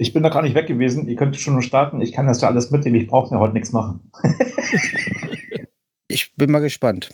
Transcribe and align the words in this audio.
Ich 0.00 0.14
bin 0.14 0.22
da 0.22 0.30
gar 0.30 0.40
nicht 0.40 0.54
weg 0.54 0.66
gewesen. 0.66 1.06
Ihr 1.08 1.16
könnt 1.16 1.36
schon 1.36 1.60
starten. 1.60 2.00
Ich 2.00 2.12
kann 2.12 2.26
das 2.26 2.40
ja 2.40 2.48
alles 2.48 2.70
mitnehmen. 2.70 2.96
Ich 2.96 3.06
brauche 3.06 3.34
mir 3.34 3.38
heute 3.38 3.52
nichts 3.52 3.70
machen. 3.70 4.10
ich 6.08 6.34
bin 6.36 6.50
mal 6.50 6.60
gespannt. 6.60 7.10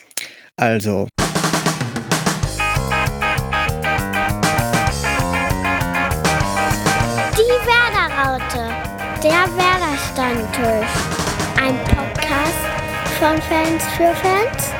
Also. 0.55 1.09
Die 7.33 7.57
Werder-Raute. 7.67 8.71
Der 9.21 9.49
Werder-Stammtisch. 9.59 10.95
Ein 11.61 11.75
Podcast 11.89 12.63
von 13.19 13.43
Fans 13.43 13.83
für 13.97 14.15
Fans 14.15 14.71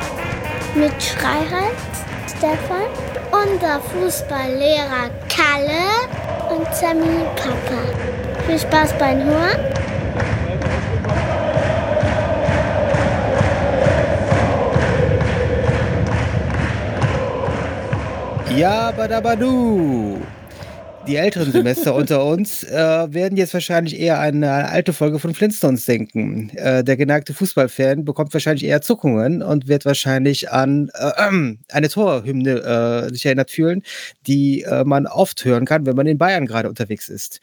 mit 0.75 0.93
Schreihals, 1.03 2.05
Stefan, 2.37 2.87
unser 3.33 3.81
Fußballlehrer 3.81 5.09
Kalle 5.27 6.06
und 6.57 6.73
Sammy 6.73 7.25
Papa. 7.35 7.81
Viel 8.47 8.59
Spaß 8.59 8.93
beim 8.97 9.23
Hören. 9.23 9.59
Ja, 18.55 18.91
badabadu. 18.91 20.26
Die 21.07 21.15
älteren 21.15 21.53
Semester 21.53 21.95
unter 21.95 22.25
uns 22.25 22.65
äh, 22.65 22.75
werden 22.75 23.37
jetzt 23.37 23.53
wahrscheinlich 23.53 23.97
eher 23.97 24.19
an 24.19 24.43
eine 24.43 24.67
alte 24.69 24.91
Folge 24.91 25.19
von 25.19 25.33
Flintstones 25.33 25.85
denken. 25.85 26.49
Äh, 26.49 26.83
der 26.83 26.97
geneigte 26.97 27.33
Fußballfan 27.33 28.03
bekommt 28.03 28.33
wahrscheinlich 28.33 28.65
eher 28.65 28.81
Zuckungen 28.81 29.41
und 29.41 29.69
wird 29.69 29.85
wahrscheinlich 29.85 30.51
an 30.51 30.89
äh, 30.93 31.11
eine 31.71 31.89
Torhymne 31.89 33.07
äh, 33.07 33.09
sich 33.13 33.25
erinnert 33.25 33.51
fühlen, 33.51 33.83
die 34.27 34.63
äh, 34.63 34.83
man 34.83 35.07
oft 35.07 35.45
hören 35.45 35.65
kann, 35.65 35.85
wenn 35.85 35.95
man 35.95 36.07
in 36.07 36.17
Bayern 36.17 36.45
gerade 36.45 36.67
unterwegs 36.67 37.07
ist. 37.07 37.39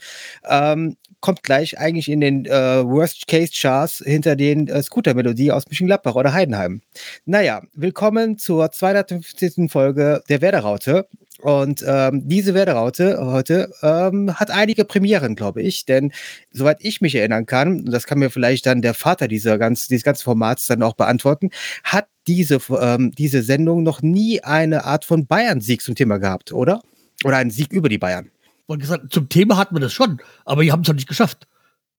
Ähm, 0.46 0.96
kommt 1.20 1.42
gleich 1.42 1.78
eigentlich 1.78 2.10
in 2.10 2.20
den 2.20 2.44
äh, 2.44 2.50
Worst-Case-Charts 2.84 4.02
hinter 4.04 4.36
den 4.36 4.68
Scooter-Melodie 4.82 5.52
aus 5.52 5.64
Mönchengladbach 5.66 6.16
oder 6.16 6.34
Heidenheim. 6.34 6.82
Naja, 7.24 7.62
willkommen 7.72 8.36
zur 8.36 8.70
250. 8.70 9.70
Folge 9.70 10.22
der 10.28 10.42
Werderaute. 10.42 11.08
Und 11.44 11.84
ähm, 11.86 12.22
diese 12.26 12.54
Werderaute 12.54 13.18
heute 13.20 13.70
ähm, 13.82 14.34
hat 14.34 14.50
einige 14.50 14.86
Premieren, 14.86 15.36
glaube 15.36 15.60
ich. 15.60 15.84
Denn 15.84 16.10
soweit 16.50 16.78
ich 16.80 17.02
mich 17.02 17.14
erinnern 17.14 17.44
kann, 17.44 17.80
und 17.80 17.92
das 17.92 18.06
kann 18.06 18.18
mir 18.18 18.30
vielleicht 18.30 18.64
dann 18.64 18.80
der 18.80 18.94
Vater 18.94 19.28
dieser 19.28 19.58
ganz, 19.58 19.86
dieses 19.86 20.04
ganzen 20.04 20.24
Formats 20.24 20.66
dann 20.68 20.82
auch 20.82 20.94
beantworten, 20.94 21.50
hat 21.82 22.06
diese, 22.26 22.60
ähm, 22.80 23.10
diese 23.10 23.42
Sendung 23.42 23.82
noch 23.82 24.00
nie 24.00 24.40
eine 24.40 24.86
Art 24.86 25.04
von 25.04 25.26
Bayern-Sieg 25.26 25.82
zum 25.82 25.94
Thema 25.94 26.16
gehabt, 26.16 26.50
oder? 26.50 26.80
Oder 27.24 27.36
einen 27.36 27.50
Sieg 27.50 27.74
über 27.74 27.90
die 27.90 27.98
Bayern. 27.98 28.30
Und 28.64 28.78
gesagt, 28.78 29.12
zum 29.12 29.28
Thema 29.28 29.58
hatten 29.58 29.76
wir 29.76 29.80
das 29.80 29.92
schon, 29.92 30.22
aber 30.46 30.62
die 30.62 30.72
haben 30.72 30.80
es 30.80 30.88
noch 30.88 30.94
nicht 30.94 31.08
geschafft. 31.08 31.46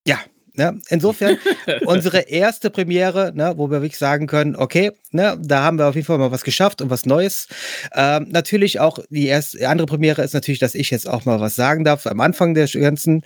Ja, 0.07 0.17
Ne? 0.55 0.79
Insofern 0.89 1.37
unsere 1.85 2.21
erste 2.21 2.69
Premiere, 2.69 3.31
ne, 3.35 3.53
wo 3.57 3.69
wir 3.69 3.81
wirklich 3.81 3.97
sagen 3.97 4.27
können, 4.27 4.55
okay, 4.55 4.91
ne, 5.11 5.37
da 5.41 5.63
haben 5.63 5.77
wir 5.77 5.87
auf 5.87 5.95
jeden 5.95 6.07
Fall 6.07 6.17
mal 6.17 6.31
was 6.31 6.43
geschafft 6.43 6.81
und 6.81 6.89
was 6.89 7.05
Neues. 7.05 7.47
Ähm, 7.93 8.27
natürlich 8.29 8.79
auch 8.79 8.99
die 9.09 9.27
erste, 9.27 9.67
andere 9.67 9.87
Premiere 9.87 10.23
ist 10.23 10.33
natürlich, 10.33 10.59
dass 10.59 10.75
ich 10.75 10.89
jetzt 10.89 11.09
auch 11.09 11.25
mal 11.25 11.39
was 11.39 11.55
sagen 11.55 11.83
darf 11.83 12.07
am 12.07 12.21
Anfang 12.21 12.53
der 12.53 12.67
ganzen. 12.67 13.23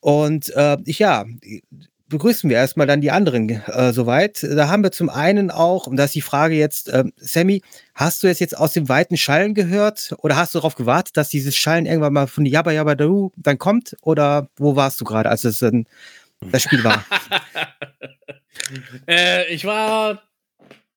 Und 0.00 0.54
äh, 0.56 0.78
ich, 0.84 0.98
ja, 0.98 1.24
begrüßen 2.12 2.48
wir 2.48 2.56
erstmal 2.56 2.86
dann 2.86 3.00
die 3.00 3.10
anderen 3.10 3.48
äh, 3.48 3.92
soweit. 3.92 4.42
Da 4.42 4.68
haben 4.68 4.84
wir 4.84 4.92
zum 4.92 5.08
einen 5.10 5.50
auch, 5.50 5.88
und 5.88 5.96
da 5.96 6.04
ist 6.04 6.14
die 6.14 6.20
Frage 6.20 6.54
jetzt, 6.54 6.88
äh, 6.88 7.04
Sammy, 7.16 7.62
hast 7.94 8.22
du 8.22 8.28
es 8.28 8.38
jetzt 8.38 8.56
aus 8.56 8.72
dem 8.72 8.88
weiten 8.88 9.16
Schallen 9.16 9.54
gehört 9.54 10.14
oder 10.18 10.36
hast 10.36 10.54
du 10.54 10.58
darauf 10.58 10.76
gewartet, 10.76 11.16
dass 11.16 11.30
dieses 11.30 11.56
Schallen 11.56 11.86
irgendwann 11.86 12.12
mal 12.12 12.26
von 12.28 12.46
Jabba 12.46 12.70
Jabba 12.70 12.94
Daru 12.94 13.32
dann 13.36 13.58
kommt 13.58 13.96
oder 14.02 14.48
wo 14.56 14.76
warst 14.76 15.00
du 15.00 15.04
gerade, 15.04 15.30
als 15.30 15.44
es 15.44 15.58
dann 15.58 15.86
das 16.50 16.62
Spiel 16.62 16.82
war? 16.84 17.04
äh, 19.06 19.52
ich 19.52 19.64
war 19.64 20.22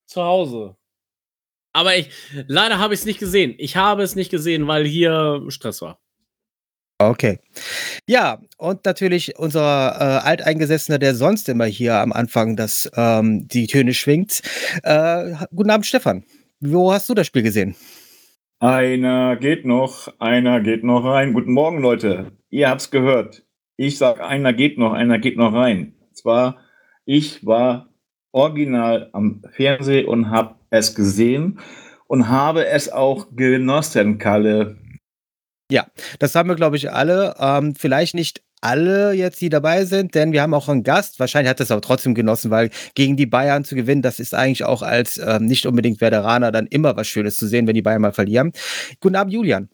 zu 0.06 0.22
Hause. 0.22 0.76
Aber 1.74 1.98
ich, 1.98 2.10
leider 2.48 2.80
habe 2.80 2.94
ich 2.94 3.02
es 3.02 3.06
nicht 3.06 3.20
gesehen. 3.20 3.54
Ich 3.58 3.76
habe 3.76 4.04
es 4.04 4.16
nicht 4.16 4.32
gesehen, 4.32 4.68
weil 4.68 4.86
hier 4.86 5.44
Stress 5.50 5.82
war. 5.82 6.00
Okay. 6.98 7.40
Ja, 8.08 8.40
und 8.58 8.86
natürlich 8.86 9.38
unser 9.38 9.62
äh, 9.62 10.28
Alteingesessener, 10.28 10.98
der 10.98 11.14
sonst 11.14 11.50
immer 11.50 11.66
hier 11.66 11.96
am 11.96 12.14
Anfang 12.14 12.56
das, 12.56 12.90
ähm, 12.96 13.48
die 13.50 13.68
Töne 13.68 13.94
schwingt. 13.94 14.42
Äh, 14.84 15.34
guten 15.54 15.70
Abend, 15.70 15.86
Stefan. 15.86 16.24
Wo 16.62 16.94
hast 16.94 17.10
du 17.10 17.14
das 17.14 17.28
Spiel 17.28 17.44
gesehen? 17.44 17.76
Einer 18.60 19.36
geht 19.36 19.66
noch, 19.66 20.08
einer 20.20 20.62
geht 20.62 20.86
noch 20.86 21.04
rein. 21.04 21.34
Guten 21.34 21.52
Morgen, 21.52 21.82
Leute. 21.82 22.32
Ihr 22.50 22.70
habt's 22.70 22.90
gehört. 22.90 23.45
Ich 23.78 23.98
sag, 23.98 24.22
einer 24.22 24.54
geht 24.54 24.78
noch, 24.78 24.94
einer 24.94 25.20
geht 25.20 25.38
noch 25.38 25.54
rein. 25.54 25.94
Zwar, 26.14 26.58
ich 27.06 27.46
war 27.46 27.90
original 28.32 29.10
am 29.14 29.42
Fernsehen 29.52 30.08
und 30.08 30.30
habe 30.30 30.56
es 30.70 30.96
gesehen 30.96 31.60
und 32.08 32.30
habe 32.30 32.66
es 32.66 32.92
auch 32.92 33.28
genossen, 33.36 34.18
Kalle. 34.18 34.78
Ja, 35.72 35.88
das 36.20 36.36
haben 36.36 36.50
wir, 36.50 36.56
glaube 36.56 36.78
ich, 36.78 36.92
alle. 36.92 37.36
Ähm, 37.40 37.76
vielleicht 37.76 38.14
nicht 38.14 38.44
alle 38.62 39.14
jetzt, 39.14 39.42
die 39.42 39.50
dabei 39.50 39.86
sind, 39.86 40.16
denn 40.16 40.32
wir 40.32 40.42
haben 40.42 40.54
auch 40.54 40.70
einen 40.70 40.84
Gast. 40.84 41.20
Wahrscheinlich 41.20 41.50
hat 41.50 41.60
es 41.60 41.72
aber 41.72 41.82
trotzdem 41.82 42.16
genossen, 42.16 42.52
weil 42.52 42.70
gegen 42.96 43.18
die 43.18 43.26
Bayern 43.26 43.64
zu 43.64 43.76
gewinnen, 43.76 44.02
das 44.02 44.20
ist 44.20 44.34
eigentlich 44.34 44.64
auch 44.64 44.82
als 44.82 45.18
ähm, 45.18 45.46
nicht 45.46 45.66
unbedingt 45.66 46.02
Veteraner 46.02 46.52
dann 46.52 46.68
immer 46.68 46.96
was 46.96 47.08
Schönes 47.08 47.38
zu 47.38 47.48
sehen, 47.48 47.68
wenn 47.68 47.76
die 47.76 47.82
Bayern 47.82 48.02
mal 48.02 48.14
verlieren. 48.14 48.54
Guten 49.02 49.16
Abend, 49.16 49.34
Julian. 49.34 49.70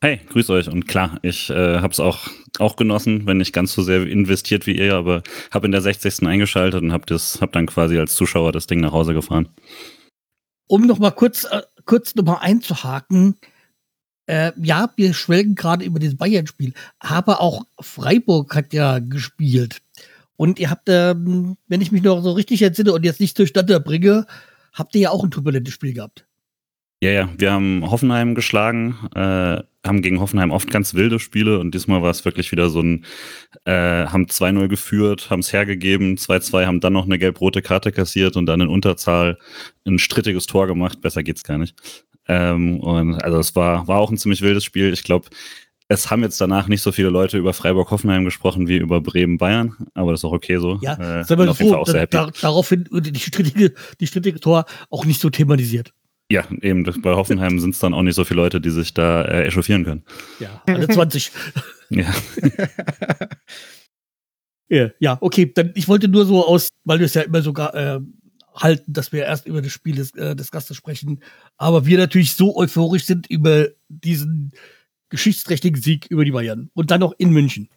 Hey, 0.00 0.20
grüß 0.28 0.50
euch. 0.50 0.68
Und 0.68 0.88
klar, 0.88 1.18
ich 1.22 1.50
äh, 1.50 1.78
habe 1.78 1.92
es 1.92 2.00
auch, 2.00 2.28
auch 2.58 2.76
genossen, 2.76 3.26
wenn 3.26 3.38
nicht 3.38 3.52
ganz 3.52 3.72
so 3.72 3.82
sehr 3.82 4.06
investiert 4.06 4.66
wie 4.66 4.76
ihr, 4.76 4.94
aber 4.94 5.22
habe 5.50 5.66
in 5.66 5.72
der 5.72 5.80
60. 5.80 6.26
eingeschaltet 6.26 6.82
und 6.82 6.92
habe 6.92 7.14
hab 7.14 7.52
dann 7.52 7.66
quasi 7.66 7.98
als 7.98 8.14
Zuschauer 8.14 8.52
das 8.52 8.66
Ding 8.66 8.80
nach 8.80 8.92
Hause 8.92 9.14
gefahren. 9.14 9.48
Um 10.66 10.86
noch 10.86 10.98
mal 10.98 11.10
kurz, 11.10 11.44
äh, 11.44 11.62
kurz 11.84 12.14
noch 12.14 12.24
mal 12.24 12.38
einzuhaken, 12.38 13.36
äh, 14.26 14.52
ja, 14.62 14.92
wir 14.96 15.14
schwelgen 15.14 15.54
gerade 15.54 15.84
über 15.84 15.98
das 15.98 16.16
Bayern-Spiel, 16.16 16.74
aber 16.98 17.40
auch 17.40 17.64
Freiburg 17.80 18.54
hat 18.54 18.72
ja 18.72 18.98
gespielt. 18.98 19.82
Und 20.36 20.58
ihr 20.58 20.70
habt, 20.70 20.88
ähm, 20.88 21.56
wenn 21.68 21.80
ich 21.80 21.92
mich 21.92 22.02
noch 22.02 22.22
so 22.22 22.32
richtig 22.32 22.62
entsinne 22.62 22.92
und 22.92 23.04
jetzt 23.04 23.20
nicht 23.20 23.36
zustande 23.36 23.78
bringe, 23.80 24.26
habt 24.72 24.94
ihr 24.94 25.02
ja 25.02 25.10
auch 25.10 25.22
ein 25.22 25.30
turbulentes 25.30 25.74
Spiel 25.74 25.92
gehabt. 25.92 26.26
Ja, 27.02 27.10
ja, 27.10 27.28
wir 27.36 27.50
haben 27.50 27.90
Hoffenheim 27.90 28.36
geschlagen, 28.36 28.96
äh, 29.16 29.60
haben 29.84 30.02
gegen 30.02 30.20
Hoffenheim 30.20 30.52
oft 30.52 30.70
ganz 30.70 30.94
wilde 30.94 31.18
Spiele 31.18 31.58
und 31.58 31.74
diesmal 31.74 32.00
war 32.00 32.10
es 32.10 32.24
wirklich 32.24 32.52
wieder 32.52 32.70
so 32.70 32.80
ein, 32.80 33.04
äh, 33.64 34.06
haben 34.06 34.26
2-0 34.28 34.68
geführt, 34.68 35.28
haben 35.28 35.40
es 35.40 35.52
hergegeben, 35.52 36.16
2-2, 36.16 36.64
haben 36.64 36.78
dann 36.78 36.92
noch 36.92 37.06
eine 37.06 37.18
gelb-rote 37.18 37.60
Karte 37.60 37.90
kassiert 37.90 38.36
und 38.36 38.46
dann 38.46 38.60
in 38.60 38.68
Unterzahl 38.68 39.36
ein 39.84 39.98
strittiges 39.98 40.46
Tor 40.46 40.68
gemacht, 40.68 41.00
besser 41.00 41.24
geht's 41.24 41.42
gar 41.42 41.58
nicht. 41.58 41.74
Ähm, 42.28 42.78
und 42.78 43.16
also 43.16 43.40
es 43.40 43.56
war, 43.56 43.88
war 43.88 43.98
auch 43.98 44.12
ein 44.12 44.16
ziemlich 44.16 44.40
wildes 44.40 44.62
Spiel. 44.62 44.92
Ich 44.92 45.02
glaube, 45.02 45.26
es 45.88 46.08
haben 46.08 46.22
jetzt 46.22 46.40
danach 46.40 46.68
nicht 46.68 46.82
so 46.82 46.92
viele 46.92 47.08
Leute 47.08 47.36
über 47.36 47.52
Freiburg-Hoffenheim 47.52 48.24
gesprochen 48.24 48.68
wie 48.68 48.76
über 48.76 49.00
Bremen-Bayern, 49.00 49.74
aber 49.94 50.12
das 50.12 50.20
ist 50.20 50.24
auch 50.24 50.34
okay 50.34 50.58
so. 50.58 50.78
Ja, 50.82 51.18
äh, 51.18 51.24
sind 51.24 51.36
wir 51.40 51.52
froh, 51.52 51.82
da, 51.84 52.06
da, 52.06 52.30
daraufhin 52.40 52.88
die 52.92 53.18
strittige, 53.18 53.74
die 53.98 54.06
strittige 54.06 54.38
Tor 54.38 54.66
auch 54.88 55.04
nicht 55.04 55.20
so 55.20 55.30
thematisiert. 55.30 55.92
Ja, 56.32 56.48
eben. 56.62 56.82
Bei 57.02 57.14
Hoffenheim 57.14 57.58
sind 57.58 57.74
es 57.74 57.78
dann 57.78 57.92
auch 57.92 58.00
nicht 58.00 58.14
so 58.14 58.24
viele 58.24 58.40
Leute, 58.40 58.58
die 58.58 58.70
sich 58.70 58.94
da 58.94 59.22
äh, 59.22 59.44
echauffieren 59.44 59.84
können. 59.84 60.02
Ja, 60.40 60.62
alle 60.66 60.88
20. 60.88 61.30
ja. 64.70 64.90
ja. 64.98 65.18
okay. 65.20 65.52
Dann, 65.54 65.72
ich 65.74 65.88
wollte 65.88 66.08
nur 66.08 66.24
so 66.24 66.46
aus, 66.46 66.70
weil 66.84 67.00
wir 67.00 67.04
es 67.04 67.12
ja 67.12 67.20
immer 67.20 67.42
sogar 67.42 67.74
äh, 67.74 68.00
halten, 68.54 68.94
dass 68.94 69.12
wir 69.12 69.24
erst 69.24 69.44
über 69.44 69.60
das 69.60 69.72
Spiel 69.72 69.96
des, 69.96 70.14
äh, 70.14 70.34
des 70.34 70.50
Gastes 70.50 70.74
sprechen. 70.74 71.22
Aber 71.58 71.84
wir 71.84 71.98
natürlich 71.98 72.32
so 72.32 72.56
euphorisch 72.56 73.04
sind 73.04 73.26
über 73.28 73.68
diesen 73.90 74.52
geschichtsträchtigen 75.10 75.82
Sieg 75.82 76.06
über 76.06 76.24
die 76.24 76.32
Bayern. 76.32 76.70
Und 76.72 76.90
dann 76.90 77.00
noch 77.00 77.12
in 77.18 77.28
München. 77.28 77.68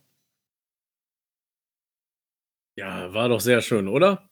Ja, 2.78 3.14
war 3.14 3.28
doch 3.28 3.42
sehr 3.42 3.62
schön, 3.62 3.90
oder? 3.90 4.30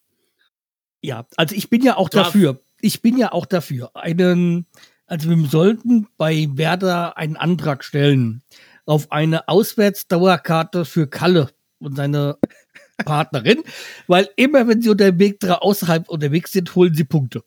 Ja, 1.02 1.28
also 1.36 1.56
ich 1.56 1.70
bin 1.70 1.84
ja 1.84 1.98
auch 1.98 2.08
Darf 2.08 2.28
dafür 2.28 2.64
ich 2.84 3.02
bin 3.02 3.18
ja 3.18 3.32
auch 3.32 3.46
dafür. 3.46 3.92
Einen, 3.96 4.68
also 5.08 5.30
wir 5.30 5.48
sollten 5.48 6.08
bei 6.18 6.50
Werder 6.52 7.18
einen 7.18 7.38
Antrag 7.38 7.84
stellen 7.84 8.44
auf 8.86 9.12
eine 9.12 9.48
Auswärtsdauerkarte 9.48 10.84
für 10.84 11.08
Kalle 11.08 11.50
und 11.80 11.96
seine 11.96 12.38
Partnerin, 13.06 13.64
weil 14.08 14.30
immer 14.36 14.68
wenn 14.68 14.82
sie 14.82 14.90
unterwegs 14.90 15.46
außerhalb 15.48 16.10
unterwegs 16.10 16.52
sind, 16.52 16.76
holen 16.76 16.94
sie 16.94 17.06
Punkte. 17.06 17.44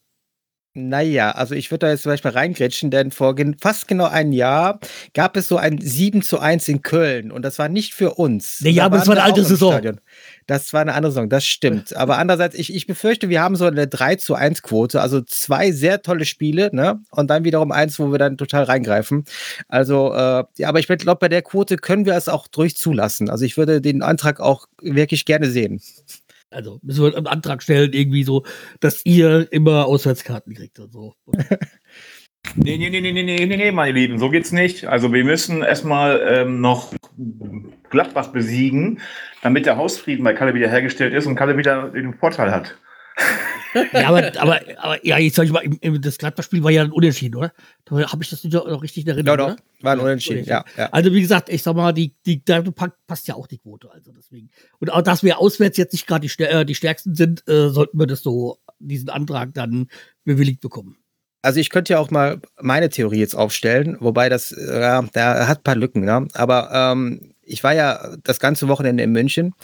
Naja, 0.78 1.30
also 1.30 1.54
ich 1.54 1.70
würde 1.70 1.86
da 1.86 1.90
jetzt 1.90 2.02
vielleicht 2.02 2.22
mal 2.22 2.34
reingrätschen, 2.34 2.90
denn 2.90 3.10
vor 3.10 3.34
gen 3.34 3.56
fast 3.58 3.88
genau 3.88 4.04
einem 4.04 4.32
Jahr 4.32 4.78
gab 5.14 5.34
es 5.38 5.48
so 5.48 5.56
ein 5.56 5.78
7 5.80 6.20
zu 6.20 6.38
1 6.38 6.68
in 6.68 6.82
Köln 6.82 7.32
und 7.32 7.42
das 7.46 7.58
war 7.58 7.70
nicht 7.70 7.94
für 7.94 8.12
uns. 8.14 8.60
Nee, 8.60 8.70
ja, 8.70 8.82
Da 8.82 8.86
aber 8.86 8.98
es 8.98 9.06
war 9.06 9.14
eine 9.14 9.24
alte 9.24 9.42
Saison. 9.42 9.72
Stadion. 9.72 10.00
Das 10.46 10.74
war 10.74 10.82
eine 10.82 10.92
andere 10.92 11.12
Saison, 11.12 11.30
das 11.30 11.46
stimmt. 11.46 11.96
Aber 11.96 12.18
andererseits, 12.18 12.54
ich, 12.54 12.74
ich 12.74 12.86
befürchte, 12.86 13.30
wir 13.30 13.40
haben 13.40 13.56
so 13.56 13.64
eine 13.64 13.86
3 13.86 14.16
zu 14.16 14.34
1 14.34 14.60
Quote, 14.60 15.00
also 15.00 15.22
zwei 15.22 15.72
sehr 15.72 16.02
tolle 16.02 16.26
Spiele, 16.26 16.68
ne? 16.74 17.00
Und 17.10 17.30
dann 17.30 17.44
wiederum 17.44 17.72
eins, 17.72 17.98
wo 17.98 18.12
wir 18.12 18.18
dann 18.18 18.36
total 18.36 18.64
reingreifen. 18.64 19.24
Also, 19.68 20.12
äh, 20.12 20.44
ja, 20.58 20.68
aber 20.68 20.78
ich 20.78 20.88
glaube, 20.88 21.18
bei 21.18 21.30
der 21.30 21.40
Quote 21.40 21.76
können 21.76 22.04
wir 22.04 22.14
es 22.14 22.28
auch 22.28 22.48
durch 22.48 22.76
zulassen. 22.76 23.30
Also 23.30 23.46
ich 23.46 23.56
würde 23.56 23.80
den 23.80 24.02
Antrag 24.02 24.40
auch 24.40 24.66
wirklich 24.82 25.24
gerne 25.24 25.48
sehen. 25.48 25.80
Also 26.56 26.80
müssen 26.82 27.04
wir 27.04 27.16
einen 27.16 27.26
Antrag 27.26 27.62
stellen, 27.62 27.92
irgendwie 27.92 28.24
so, 28.24 28.44
dass 28.80 29.04
ihr 29.04 29.46
immer 29.52 29.86
Auswärtskarten 29.86 30.54
kriegt 30.54 30.78
und 30.78 30.92
so. 30.92 31.14
Nee, 32.54 32.78
nee, 32.78 32.90
nee, 32.90 33.00
nee, 33.00 33.12
nee, 33.12 33.44
nee, 33.44 33.56
nee, 33.56 33.72
meine 33.72 33.98
Lieben, 33.98 34.18
so 34.20 34.30
geht's 34.30 34.52
nicht. 34.52 34.86
Also 34.86 35.12
wir 35.12 35.24
müssen 35.24 35.62
erstmal 35.62 36.20
ähm, 36.28 36.60
noch 36.60 36.94
Gladbach 37.90 38.28
besiegen, 38.28 39.00
damit 39.42 39.66
der 39.66 39.76
Hausfrieden 39.76 40.24
bei 40.24 40.32
Kalle 40.32 40.54
wieder 40.54 40.68
hergestellt 40.68 41.12
ist 41.12 41.26
und 41.26 41.34
Kalle 41.34 41.58
wieder 41.58 41.88
den 41.88 42.14
Vorteil 42.14 42.52
hat. 42.52 42.76
Ja, 43.92 44.08
aber, 44.08 44.32
aber, 44.40 44.60
aber 44.78 45.06
ja, 45.06 45.18
jetzt 45.18 45.36
sag 45.36 45.44
ich 45.44 45.52
mal, 45.52 45.62
das 45.98 46.18
Gladbach-Spiel 46.18 46.62
war 46.62 46.70
ja 46.70 46.82
ein 46.82 46.92
Unentschieden, 46.92 47.36
oder? 47.36 47.52
Habe 47.90 48.22
ich 48.22 48.30
das 48.30 48.44
nicht 48.44 48.52
noch 48.52 48.82
richtig 48.82 49.04
in 49.04 49.08
Ja, 49.08 49.14
Erinnerung, 49.14 49.38
doch, 49.38 49.46
oder? 49.46 49.56
war 49.80 49.92
ein 49.92 50.00
Unentschieden, 50.00 50.44
ja, 50.44 50.64
ja. 50.76 50.88
Also 50.90 51.12
wie 51.12 51.20
gesagt, 51.20 51.48
ich 51.48 51.62
sag 51.62 51.74
mal, 51.76 51.92
die, 51.92 52.14
die, 52.26 52.44
da 52.44 52.62
pa- 52.62 52.94
passt 53.06 53.28
ja 53.28 53.34
auch 53.34 53.46
die 53.46 53.58
Quote. 53.58 53.90
Also 53.90 54.12
deswegen. 54.12 54.50
Und 54.78 54.92
auch, 54.92 55.02
dass 55.02 55.22
wir 55.22 55.38
auswärts 55.38 55.76
jetzt 55.78 55.92
nicht 55.92 56.06
gerade 56.06 56.26
die, 56.26 56.42
äh, 56.42 56.64
die 56.64 56.74
stärksten 56.74 57.14
sind, 57.14 57.46
äh, 57.48 57.68
sollten 57.70 57.98
wir 57.98 58.06
das 58.06 58.22
so, 58.22 58.58
diesen 58.78 59.08
Antrag 59.08 59.54
dann 59.54 59.88
bewilligt 60.24 60.60
bekommen. 60.60 60.96
Also 61.42 61.60
ich 61.60 61.70
könnte 61.70 61.92
ja 61.94 61.98
auch 62.00 62.10
mal 62.10 62.40
meine 62.60 62.88
Theorie 62.88 63.20
jetzt 63.20 63.34
aufstellen, 63.36 63.96
wobei 64.00 64.28
das, 64.28 64.52
äh, 64.52 64.80
ja, 64.80 65.02
da 65.12 65.46
hat 65.48 65.58
ein 65.60 65.64
paar 65.64 65.76
Lücken, 65.76 66.04
ne? 66.04 66.26
Aber 66.34 66.70
ähm, 66.72 67.32
ich 67.42 67.62
war 67.62 67.72
ja 67.72 68.16
das 68.24 68.40
ganze 68.40 68.68
Wochenende 68.68 69.04
in 69.04 69.12
München 69.12 69.54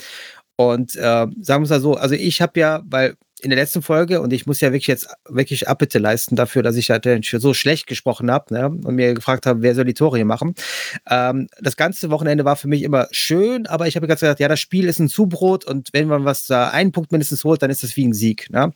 und 0.57 0.95
äh, 0.95 1.01
sagen 1.01 1.35
wir 1.41 1.63
es 1.63 1.71
mal 1.71 1.81
so, 1.81 1.95
also 1.95 2.15
ich 2.15 2.41
habe 2.41 2.61
ja, 2.61 2.83
weil 2.85 3.17
in 3.43 3.51
der 3.51 3.59
letzten 3.59 3.83
Folge, 3.83 4.21
und 4.21 4.33
ich 4.33 4.47
muss 4.47 4.61
ja 4.61 4.71
wirklich 4.71 4.87
jetzt 4.87 5.09
wirklich 5.29 5.69
Abbitte 5.69 5.99
leisten 5.99 6.37
dafür, 6.37 6.63
dass 6.63 6.77
ich 6.77 6.91
halt 6.91 7.07
so 7.25 7.55
schlecht 7.55 7.89
gesprochen 7.89 8.31
habe 8.31 8.55
ne, 8.55 8.67
und 8.67 8.95
mir 8.95 9.15
gefragt 9.15 9.47
habe, 9.47 9.63
wer 9.63 9.75
soll 9.75 9.85
die 9.85 9.95
Tore 9.95 10.17
hier 10.17 10.25
machen. 10.25 10.55
Ähm, 11.11 11.49
das 11.61 11.77
ganze 11.77 12.11
Wochenende 12.11 12.45
war 12.45 12.55
für 12.55 12.69
mich 12.69 12.83
immer 12.83 13.09
schön, 13.11 13.67
aber 13.67 13.89
ich 13.89 13.97
habe 13.97 14.07
ganz 14.07 14.21
gesagt, 14.21 14.39
ja, 14.39 14.47
das 14.47 14.61
Spiel 14.61 14.89
ist 14.89 15.01
ein 15.01 15.09
Zubrot 15.09 15.65
und 15.65 15.89
wenn 15.93 16.07
man 16.07 16.25
was 16.25 16.47
da 16.47 16.69
einen 16.69 16.93
Punkt 16.93 17.11
mindestens 17.11 17.43
holt, 17.43 17.63
dann 17.63 17.71
ist 17.71 17.83
das 17.83 17.97
wie 17.97 18.07
ein 18.07 18.13
Sieg. 18.13 18.49
Ne? 18.51 18.73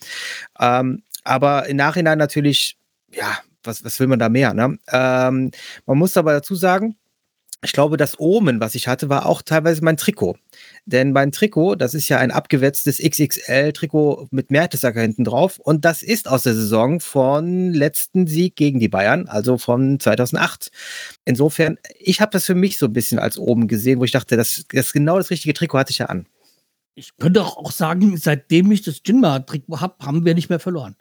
Ähm, 0.58 1.02
aber 1.22 1.66
im 1.69 1.76
Nachhinein 1.76 2.19
natürlich, 2.19 2.76
ja, 3.12 3.38
was, 3.62 3.84
was 3.84 4.00
will 4.00 4.08
man 4.08 4.19
da 4.19 4.28
mehr? 4.28 4.52
Ne? 4.52 4.78
Ähm, 4.90 5.50
man 5.86 5.98
muss 5.98 6.16
aber 6.16 6.32
dazu 6.32 6.56
sagen, 6.56 6.96
ich 7.62 7.73
glaube, 7.73 7.97
das 7.97 8.20
Omen, 8.20 8.61
was 8.61 8.75
ich 8.75 8.87
hatte, 8.87 9.08
war 9.08 9.26
auch 9.26 9.43
teilweise 9.43 9.82
mein 9.82 9.97
Trikot. 9.97 10.37
Denn 10.85 11.12
mein 11.12 11.32
Trikot, 11.32 11.75
das 11.75 11.94
ist 11.94 12.08
ja 12.08 12.19
ein 12.19 12.31
abgewetztes 12.31 12.99
XXL-Trikot 12.99 14.29
mit 14.31 14.50
Mertesacker 14.50 15.00
hinten 15.00 15.25
drauf. 15.25 15.58
Und 15.58 15.85
das 15.85 16.03
ist 16.03 16.29
aus 16.29 16.43
der 16.43 16.55
Saison 16.55 17.00
von 17.00 17.73
letzten 17.73 18.26
Sieg 18.26 18.56
gegen 18.56 18.79
die 18.79 18.88
Bayern, 18.88 19.26
also 19.26 19.58
von 19.58 19.99
2008. 19.99 20.70
Insofern, 21.25 21.79
ich 21.99 22.20
habe 22.20 22.31
das 22.31 22.44
für 22.44 22.55
mich 22.55 22.79
so 22.79 22.87
ein 22.87 22.93
bisschen 22.93 23.19
als 23.19 23.38
Omen 23.38 23.69
gesehen, 23.69 23.99
wo 24.00 24.05
ich 24.05 24.12
dachte, 24.12 24.37
das, 24.37 24.64
das 24.73 24.93
genau 24.93 25.17
das 25.17 25.31
richtige 25.31 25.55
Trikot 25.55 25.79
hatte 25.79 25.93
ich 25.93 25.99
ja 25.99 26.06
an. 26.06 26.26
Ich 26.94 27.17
könnte 27.17 27.43
auch 27.43 27.56
auch 27.56 27.73
sagen, 27.73 28.17
seitdem 28.17 28.70
ich 28.70 28.82
das 28.82 29.00
Jinma-Trikot 29.05 29.81
habe, 29.81 29.94
haben 30.05 30.25
wir 30.25 30.35
nicht 30.35 30.49
mehr 30.50 30.61
verloren. 30.61 30.97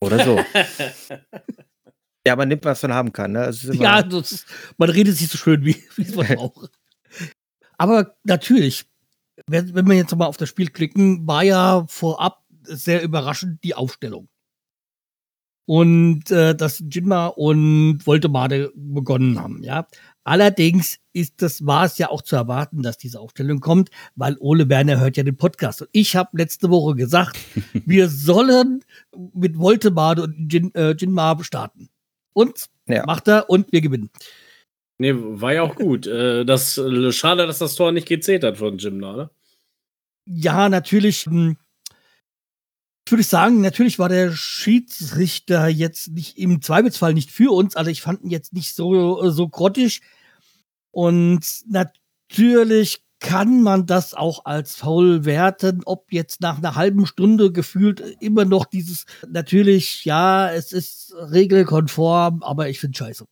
Oder 0.00 0.24
so. 0.24 0.38
ja, 2.26 2.36
man 2.36 2.48
nimmt, 2.48 2.64
was 2.64 2.82
man 2.82 2.94
haben 2.94 3.12
kann. 3.12 3.32
Ne? 3.32 3.50
Immer- 3.64 3.74
Ja, 3.82 4.00
ist, 4.00 4.46
man 4.78 4.90
redet 4.90 5.16
sich 5.16 5.28
so 5.28 5.38
schön, 5.38 5.64
wie, 5.64 5.76
wie 5.96 6.02
es 6.02 6.14
man 6.14 6.26
braucht. 6.36 6.70
Aber 7.78 8.16
natürlich, 8.24 8.84
wenn, 9.46 9.74
wenn 9.74 9.86
wir 9.86 9.96
jetzt 9.96 10.14
mal 10.16 10.26
auf 10.26 10.36
das 10.36 10.48
Spiel 10.48 10.68
klicken, 10.70 11.26
war 11.26 11.42
ja 11.42 11.84
vorab 11.88 12.44
sehr 12.62 13.02
überraschend 13.02 13.62
die 13.64 13.74
Aufstellung. 13.74 14.28
Und 15.66 16.30
äh, 16.30 16.54
dass 16.54 16.82
Jinma 16.90 17.28
und 17.28 18.06
Voltemade 18.06 18.70
begonnen 18.74 19.40
haben, 19.40 19.62
ja. 19.62 19.86
Allerdings 20.22 20.98
ist 21.12 21.34
das, 21.42 21.64
war 21.66 21.84
es 21.84 21.96
ja 21.98 22.10
auch 22.10 22.22
zu 22.22 22.36
erwarten, 22.36 22.82
dass 22.82 22.96
diese 22.98 23.20
Aufstellung 23.20 23.60
kommt, 23.60 23.90
weil 24.14 24.36
Ole 24.40 24.68
Werner 24.68 24.98
hört 25.00 25.16
ja 25.16 25.22
den 25.22 25.36
Podcast. 25.36 25.82
Und 25.82 25.88
ich 25.92 26.16
habe 26.16 26.36
letzte 26.36 26.70
Woche 26.70 26.94
gesagt, 26.94 27.38
wir 27.72 28.08
sollen 28.08 28.82
mit 29.34 29.58
Voltemade 29.58 30.22
und 30.22 30.50
Jin, 30.52 30.74
äh, 30.74 30.92
Jinma 30.92 31.36
starten. 31.42 31.88
Und 32.34 32.66
Ja. 32.86 33.04
macht 33.06 33.26
er 33.28 33.48
und 33.48 33.72
wir 33.72 33.80
gewinnen. 33.80 34.10
Nee, 34.98 35.12
war 35.16 35.54
ja 35.54 35.62
auch 35.62 35.74
gut. 35.74 36.06
Äh, 36.06 36.44
das, 36.44 36.76
äh, 36.78 37.10
schade, 37.12 37.46
dass 37.46 37.58
das 37.58 37.74
Tor 37.74 37.90
nicht 37.92 38.06
gezählt 38.06 38.44
hat 38.44 38.58
von 38.58 38.76
Jim, 38.78 38.98
ne? 38.98 39.30
Ja, 40.26 40.68
natürlich. 40.68 41.24
hm, 41.26 41.56
Würde 43.08 43.20
ich 43.20 43.28
sagen, 43.28 43.60
natürlich 43.60 43.98
war 43.98 44.08
der 44.08 44.32
Schiedsrichter 44.32 45.68
jetzt 45.68 46.08
nicht 46.12 46.38
im 46.38 46.62
Zweifelsfall 46.62 47.12
nicht 47.12 47.30
für 47.30 47.52
uns. 47.52 47.76
Also 47.76 47.90
ich 47.90 48.00
fand 48.02 48.22
ihn 48.22 48.30
jetzt 48.30 48.52
nicht 48.54 48.74
so, 48.74 49.28
so 49.30 49.48
grottig. 49.48 50.00
Und 50.90 51.44
natürlich 51.68 53.03
kann 53.20 53.62
man 53.62 53.86
das 53.86 54.14
auch 54.14 54.44
als 54.44 54.76
faul 54.76 55.24
werten, 55.24 55.82
ob 55.86 56.12
jetzt 56.12 56.40
nach 56.40 56.58
einer 56.58 56.74
halben 56.74 57.06
Stunde 57.06 57.52
gefühlt 57.52 58.00
immer 58.20 58.44
noch 58.44 58.66
dieses, 58.66 59.06
natürlich, 59.28 60.04
ja, 60.04 60.50
es 60.50 60.72
ist 60.72 61.14
regelkonform, 61.30 62.42
aber 62.42 62.68
ich 62.68 62.80
finde 62.80 62.98
scheiße. 62.98 63.24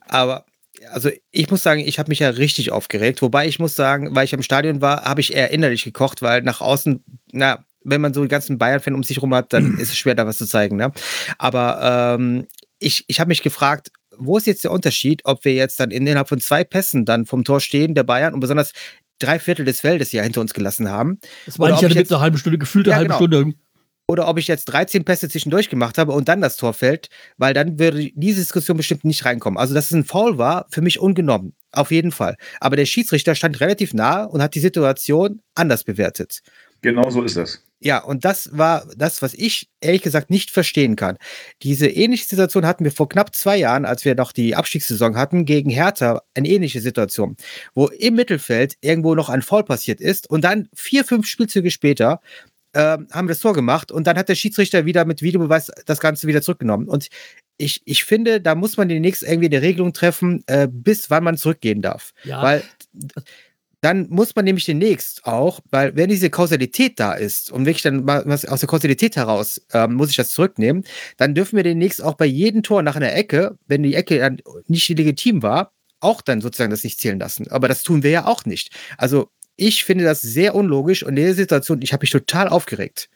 Aber 0.00 0.46
also 0.90 1.10
ich 1.30 1.50
muss 1.50 1.62
sagen, 1.62 1.80
ich 1.80 1.98
habe 1.98 2.10
mich 2.10 2.18
ja 2.18 2.30
richtig 2.30 2.72
aufgeregt. 2.72 3.22
Wobei 3.22 3.46
ich 3.46 3.58
muss 3.58 3.76
sagen, 3.76 4.14
weil 4.14 4.24
ich 4.24 4.32
im 4.32 4.42
Stadion 4.42 4.80
war, 4.80 5.04
habe 5.04 5.20
ich 5.20 5.34
eher 5.34 5.50
innerlich 5.50 5.84
gekocht, 5.84 6.22
weil 6.22 6.42
nach 6.42 6.60
außen, 6.60 7.02
na, 7.32 7.64
wenn 7.84 8.00
man 8.00 8.14
so 8.14 8.22
die 8.22 8.28
ganzen 8.28 8.58
Bayern-Fan 8.58 8.94
um 8.94 9.02
sich 9.02 9.22
rum 9.22 9.34
hat, 9.34 9.52
dann 9.52 9.74
ist 9.78 9.90
es 9.90 9.96
schwer, 9.96 10.14
da 10.14 10.26
was 10.26 10.38
zu 10.38 10.46
zeigen. 10.46 10.76
Ne? 10.76 10.92
Aber 11.38 12.16
ähm, 12.18 12.46
ich, 12.84 13.04
ich 13.08 13.20
habe 13.20 13.28
mich 13.28 13.42
gefragt, 13.42 13.90
wo 14.16 14.36
ist 14.36 14.46
jetzt 14.46 14.64
der 14.64 14.70
Unterschied, 14.70 15.22
ob 15.24 15.44
wir 15.44 15.54
jetzt 15.54 15.80
dann 15.80 15.90
innerhalb 15.90 16.28
von 16.28 16.40
zwei 16.40 16.62
Pässen 16.64 17.04
dann 17.04 17.26
vom 17.26 17.44
Tor 17.44 17.60
stehen, 17.60 17.94
der 17.94 18.04
Bayern, 18.04 18.34
und 18.34 18.40
besonders 18.40 18.72
drei 19.18 19.38
Viertel 19.38 19.64
des 19.64 19.80
Feldes 19.80 20.12
ja 20.12 20.22
hinter 20.22 20.40
uns 20.40 20.54
gelassen 20.54 20.88
haben, 20.88 21.18
Das 21.46 21.58
meine 21.58 21.74
ich 21.74 21.80
ja 21.80 21.86
ob 21.86 21.90
ich 21.90 21.94
damit 21.94 22.04
jetzt- 22.06 22.12
eine 22.12 22.20
halbe 22.20 22.38
Stunde, 22.38 22.58
gefühlte 22.58 22.90
Ja, 22.90 22.96
halbe 22.96 23.08
genau. 23.08 23.16
Stunde. 23.16 23.54
oder 24.06 24.28
ob 24.28 24.38
ich 24.38 24.46
jetzt 24.48 24.66
13 24.66 25.04
Pässe 25.04 25.28
zwischendurch 25.28 25.68
gemacht 25.70 25.96
habe 25.98 26.12
und 26.12 26.28
dann 26.28 26.40
das 26.42 26.56
Tor 26.56 26.74
fällt, 26.74 27.08
weil 27.38 27.54
dann 27.54 27.78
würde 27.78 28.10
diese 28.14 28.40
Diskussion 28.40 28.76
bestimmt 28.76 29.04
nicht 29.04 29.24
reinkommen. 29.24 29.58
Also, 29.58 29.72
dass 29.74 29.86
es 29.86 29.92
ein 29.92 30.04
Foul 30.04 30.36
war, 30.36 30.66
für 30.70 30.82
mich 30.82 31.00
ungenommen. 31.00 31.54
Auf 31.72 31.90
jeden 31.90 32.12
Fall. 32.12 32.36
Aber 32.60 32.76
der 32.76 32.86
Schiedsrichter 32.86 33.34
stand 33.34 33.60
relativ 33.60 33.94
nah 33.94 34.24
und 34.24 34.42
hat 34.42 34.54
die 34.54 34.60
Situation 34.60 35.40
anders 35.54 35.84
bewertet. 35.84 36.40
Genau 36.82 37.08
so 37.10 37.22
ist 37.22 37.36
es. 37.36 37.63
Ja, 37.84 37.98
und 37.98 38.24
das 38.24 38.48
war 38.56 38.86
das, 38.96 39.20
was 39.20 39.34
ich 39.34 39.68
ehrlich 39.82 40.00
gesagt 40.00 40.30
nicht 40.30 40.50
verstehen 40.50 40.96
kann. 40.96 41.18
Diese 41.62 41.86
ähnliche 41.86 42.24
Situation 42.24 42.64
hatten 42.64 42.82
wir 42.82 42.92
vor 42.92 43.10
knapp 43.10 43.34
zwei 43.34 43.58
Jahren, 43.58 43.84
als 43.84 44.06
wir 44.06 44.14
noch 44.14 44.32
die 44.32 44.56
Abstiegssaison 44.56 45.16
hatten, 45.16 45.44
gegen 45.44 45.68
Hertha, 45.68 46.22
eine 46.32 46.48
ähnliche 46.48 46.80
Situation, 46.80 47.36
wo 47.74 47.88
im 47.88 48.14
Mittelfeld 48.14 48.76
irgendwo 48.80 49.14
noch 49.14 49.28
ein 49.28 49.42
Foul 49.42 49.64
passiert 49.64 50.00
ist 50.00 50.30
und 50.30 50.44
dann 50.44 50.68
vier, 50.74 51.04
fünf 51.04 51.26
Spielzüge 51.26 51.70
später 51.70 52.22
ähm, 52.72 53.06
haben 53.12 53.28
wir 53.28 53.34
das 53.34 53.40
Tor 53.40 53.52
gemacht 53.52 53.92
und 53.92 54.06
dann 54.06 54.16
hat 54.16 54.30
der 54.30 54.34
Schiedsrichter 54.34 54.86
wieder 54.86 55.04
mit 55.04 55.20
Videobeweis 55.20 55.70
das 55.84 56.00
Ganze 56.00 56.26
wieder 56.26 56.40
zurückgenommen. 56.40 56.88
Und 56.88 57.08
ich, 57.58 57.82
ich 57.84 58.04
finde, 58.04 58.40
da 58.40 58.54
muss 58.54 58.78
man 58.78 58.88
demnächst 58.88 59.22
irgendwie 59.22 59.54
eine 59.54 59.60
Regelung 59.60 59.92
treffen, 59.92 60.42
äh, 60.46 60.68
bis 60.70 61.10
wann 61.10 61.22
man 61.22 61.36
zurückgehen 61.36 61.82
darf. 61.82 62.12
Ja, 62.24 62.42
Weil 62.42 62.62
dann 63.84 64.08
muss 64.08 64.34
man 64.34 64.46
nämlich 64.46 64.64
demnächst 64.64 65.26
auch, 65.26 65.60
weil 65.70 65.94
wenn 65.94 66.08
diese 66.08 66.30
Kausalität 66.30 66.98
da 66.98 67.12
ist 67.12 67.52
und 67.52 67.66
wirklich 67.66 67.82
dann 67.82 68.06
was 68.06 68.46
aus 68.46 68.60
der 68.60 68.68
Kausalität 68.68 69.16
heraus 69.16 69.60
ähm, 69.72 69.94
muss 69.94 70.10
ich 70.10 70.16
das 70.16 70.30
zurücknehmen, 70.30 70.84
dann 71.18 71.34
dürfen 71.34 71.56
wir 71.56 71.64
demnächst 71.64 72.02
auch 72.02 72.14
bei 72.14 72.24
jedem 72.24 72.62
Tor 72.62 72.82
nach 72.82 72.96
einer 72.96 73.12
Ecke, 73.12 73.58
wenn 73.66 73.82
die 73.82 73.94
Ecke 73.94 74.18
dann 74.18 74.40
nicht 74.68 74.88
legitim 74.88 75.42
war, 75.42 75.72
auch 76.00 76.22
dann 76.22 76.40
sozusagen 76.40 76.70
das 76.70 76.82
nicht 76.82 76.98
zählen 76.98 77.18
lassen. 77.18 77.48
Aber 77.50 77.68
das 77.68 77.82
tun 77.82 78.02
wir 78.02 78.10
ja 78.10 78.26
auch 78.26 78.46
nicht. 78.46 78.74
Also 78.96 79.28
ich 79.56 79.84
finde 79.84 80.04
das 80.04 80.22
sehr 80.22 80.54
unlogisch 80.54 81.02
und 81.02 81.16
in 81.16 81.24
der 81.24 81.34
Situation, 81.34 81.82
ich 81.82 81.92
habe 81.92 82.02
mich 82.02 82.10
total 82.10 82.48
aufgeregt. 82.48 83.10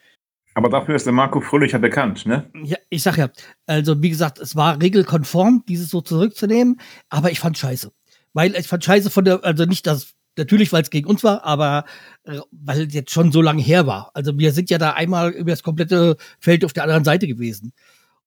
Aber 0.55 0.69
dafür 0.69 0.97
ist 0.97 1.07
der 1.07 1.13
Marco 1.15 1.41
Fröhlicher 1.41 1.79
bekannt, 1.79 2.27
ne? 2.27 2.51
Ja, 2.65 2.77
ich 2.91 3.03
sag 3.03 3.17
ja, 3.17 3.31
also 3.67 4.03
wie 4.03 4.11
gesagt, 4.11 4.39
es 4.39 4.57
war 4.57 4.83
regelkonform, 4.83 5.65
dieses 5.69 5.89
so 5.89 6.01
zurückzunehmen, 6.01 6.81
aber 7.09 7.31
ich 7.31 7.41
fand 7.41 7.57
scheiße. 7.57 7.91
Weil 8.35 8.55
ich 8.55 8.67
fand 8.67 8.85
scheiße 8.85 9.09
von 9.09 9.25
der, 9.25 9.45
also 9.45 9.65
nicht 9.65 9.87
das, 9.87 10.15
natürlich, 10.39 10.73
weil 10.73 10.83
es 10.83 10.91
gegen 10.91 11.07
uns 11.09 11.23
war, 11.25 11.45
aber 11.45 11.85
äh, 12.25 12.39
weil 12.53 12.87
es 12.87 12.95
jetzt 12.95 13.11
schon 13.13 13.33
so 13.33 13.43
lange 13.43 13.61
her 13.63 13.87
war. 13.87 14.11
Also 14.15 14.39
wir 14.39 14.53
sind 14.53 14.71
ja 14.71 14.79
da 14.79 14.93
einmal 14.93 15.31
über 15.31 15.51
das 15.51 15.63
komplette 15.63 16.17
Feld 16.41 16.65
auf 16.65 16.73
der 16.73 16.85
anderen 16.85 17.05
Seite 17.05 17.27
gewesen. 17.27 17.73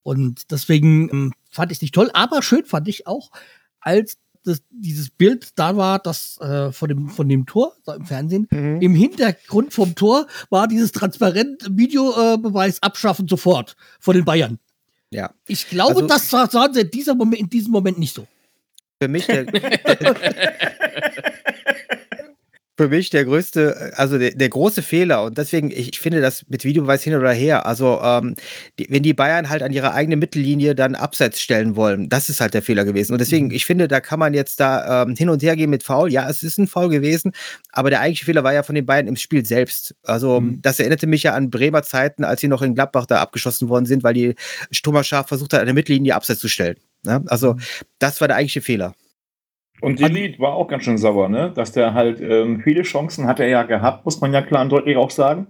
Und 0.04 0.52
deswegen 0.52 1.10
ähm, 1.12 1.34
fand 1.50 1.72
ich 1.72 1.78
es 1.78 1.82
nicht 1.82 1.94
toll, 1.96 2.10
aber 2.14 2.42
schön 2.42 2.66
fand 2.66 2.88
ich 2.88 3.08
auch, 3.08 3.32
als 3.80 4.18
das, 4.44 4.64
dieses 4.72 5.12
Bild 5.12 5.50
da 5.60 5.78
war, 5.78 6.00
das 6.00 6.40
äh, 6.42 6.72
von, 6.72 6.90
dem, 6.90 7.10
von 7.10 7.30
dem 7.30 7.46
Tor 7.46 7.74
da 7.86 7.94
im 7.94 8.06
Fernsehen, 8.06 8.48
im 8.82 8.96
Hintergrund 8.96 9.72
vom 9.72 9.94
Tor 9.94 10.26
war 10.50 10.68
dieses 10.68 10.92
transparent 10.92 11.68
Videobeweis 11.78 12.82
abschaffen 12.82 13.28
sofort 13.28 13.76
von 14.00 14.16
den 14.16 14.26
Bayern. 14.26 14.58
Ja. 15.12 15.30
Ich 15.48 15.70
glaube, 15.70 15.94
Also- 15.98 16.08
das 16.08 16.30
sah- 16.32 16.50
sahen 16.50 16.74
sie 16.74 16.82
in, 16.82 16.90
dieser 16.90 17.14
Moment, 17.14 17.40
in 17.40 17.50
diesem 17.50 17.72
Moment 17.72 18.00
nicht 18.00 18.16
so. 18.16 18.26
Für 19.00 19.08
mich 19.08 19.28
der, 19.28 19.46
für 22.82 22.90
mich 22.90 23.10
der 23.12 23.26
größte, 23.26 23.94
also 23.96 24.18
der, 24.18 24.32
der 24.32 24.50
große 24.50 24.82
Fehler 24.82 25.24
und 25.24 25.38
deswegen, 25.38 25.70
ich, 25.72 25.90
ich 25.90 26.00
finde 26.00 26.22
das 26.22 26.44
mit 26.50 26.64
Videobeweis 26.64 27.04
hin 27.04 27.16
oder 27.16 27.32
her, 27.32 27.66
also 27.66 28.00
ähm, 28.04 28.36
die, 28.80 28.88
wenn 28.90 29.04
die 29.04 29.14
Bayern 29.14 29.50
halt 29.50 29.62
an 29.64 29.72
ihre 29.72 29.94
eigene 29.94 30.16
Mittellinie 30.16 30.74
dann 30.74 30.96
abseits 30.96 31.40
stellen 31.40 31.76
wollen, 31.76 32.10
das 32.10 32.30
ist 32.30 32.42
halt 32.42 32.54
der 32.54 32.62
Fehler 32.62 32.86
gewesen. 32.86 33.14
Und 33.14 33.20
deswegen, 33.20 33.52
ich 33.52 33.66
finde, 33.66 33.88
da 33.88 34.00
kann 34.00 34.20
man 34.20 34.34
jetzt 34.34 34.60
da 34.60 35.04
ähm, 35.04 35.16
hin 35.16 35.30
und 35.30 35.44
her 35.44 35.56
gehen 35.56 35.70
mit 35.70 35.84
Foul. 35.84 36.12
Ja, 36.12 36.30
es 36.30 36.44
ist 36.44 36.58
ein 36.58 36.68
Foul 36.68 36.90
gewesen, 36.90 37.34
aber 37.72 37.90
der 37.90 38.00
eigentliche 38.02 38.26
Fehler 38.26 38.44
war 38.44 38.54
ja 38.54 38.64
von 38.64 38.76
den 38.76 38.86
Bayern 38.86 39.08
im 39.08 39.16
Spiel 39.16 39.46
selbst. 39.46 39.96
Also 40.04 40.42
Mhm. 40.42 40.62
das 40.62 40.80
erinnerte 40.80 41.08
mich 41.08 41.24
ja 41.24 41.34
an 41.34 41.50
Bremer 41.50 41.84
Zeiten, 41.84 42.24
als 42.24 42.42
sie 42.42 42.48
noch 42.48 42.62
in 42.62 42.74
Gladbach 42.76 43.06
da 43.06 43.22
abgeschossen 43.22 43.70
worden 43.70 43.86
sind, 43.86 44.04
weil 44.04 44.14
die 44.14 44.36
Stummer 44.72 45.04
Scharf 45.04 45.28
versucht 45.28 45.54
hat, 45.54 45.60
an 45.60 45.68
der 45.68 45.76
Mittellinie 45.76 46.16
abseits 46.16 46.40
zu 46.40 46.48
stellen. 46.50 46.78
Ne? 47.04 47.24
Also 47.28 47.58
das 48.00 48.22
war 48.22 48.28
der 48.28 48.38
eigentliche 48.38 48.62
Fehler. 48.62 48.94
Und 49.82 50.00
die 50.00 50.06
Lied 50.06 50.40
war 50.40 50.54
auch 50.54 50.68
ganz 50.68 50.84
schön 50.84 50.98
sauer, 50.98 51.28
ne? 51.28 51.52
Dass 51.54 51.72
der 51.72 51.94
halt 51.94 52.22
ähm, 52.22 52.62
viele 52.64 52.84
Chancen 52.84 53.28
hat 53.28 53.40
er 53.40 53.48
ja 53.48 53.64
gehabt, 53.64 54.06
muss 54.06 54.22
man 54.22 54.32
ja 54.32 54.42
klar 54.42 54.62
und 54.62 54.72
deutlich 54.72 54.96
auch 54.96 55.10
sagen. 55.10 55.48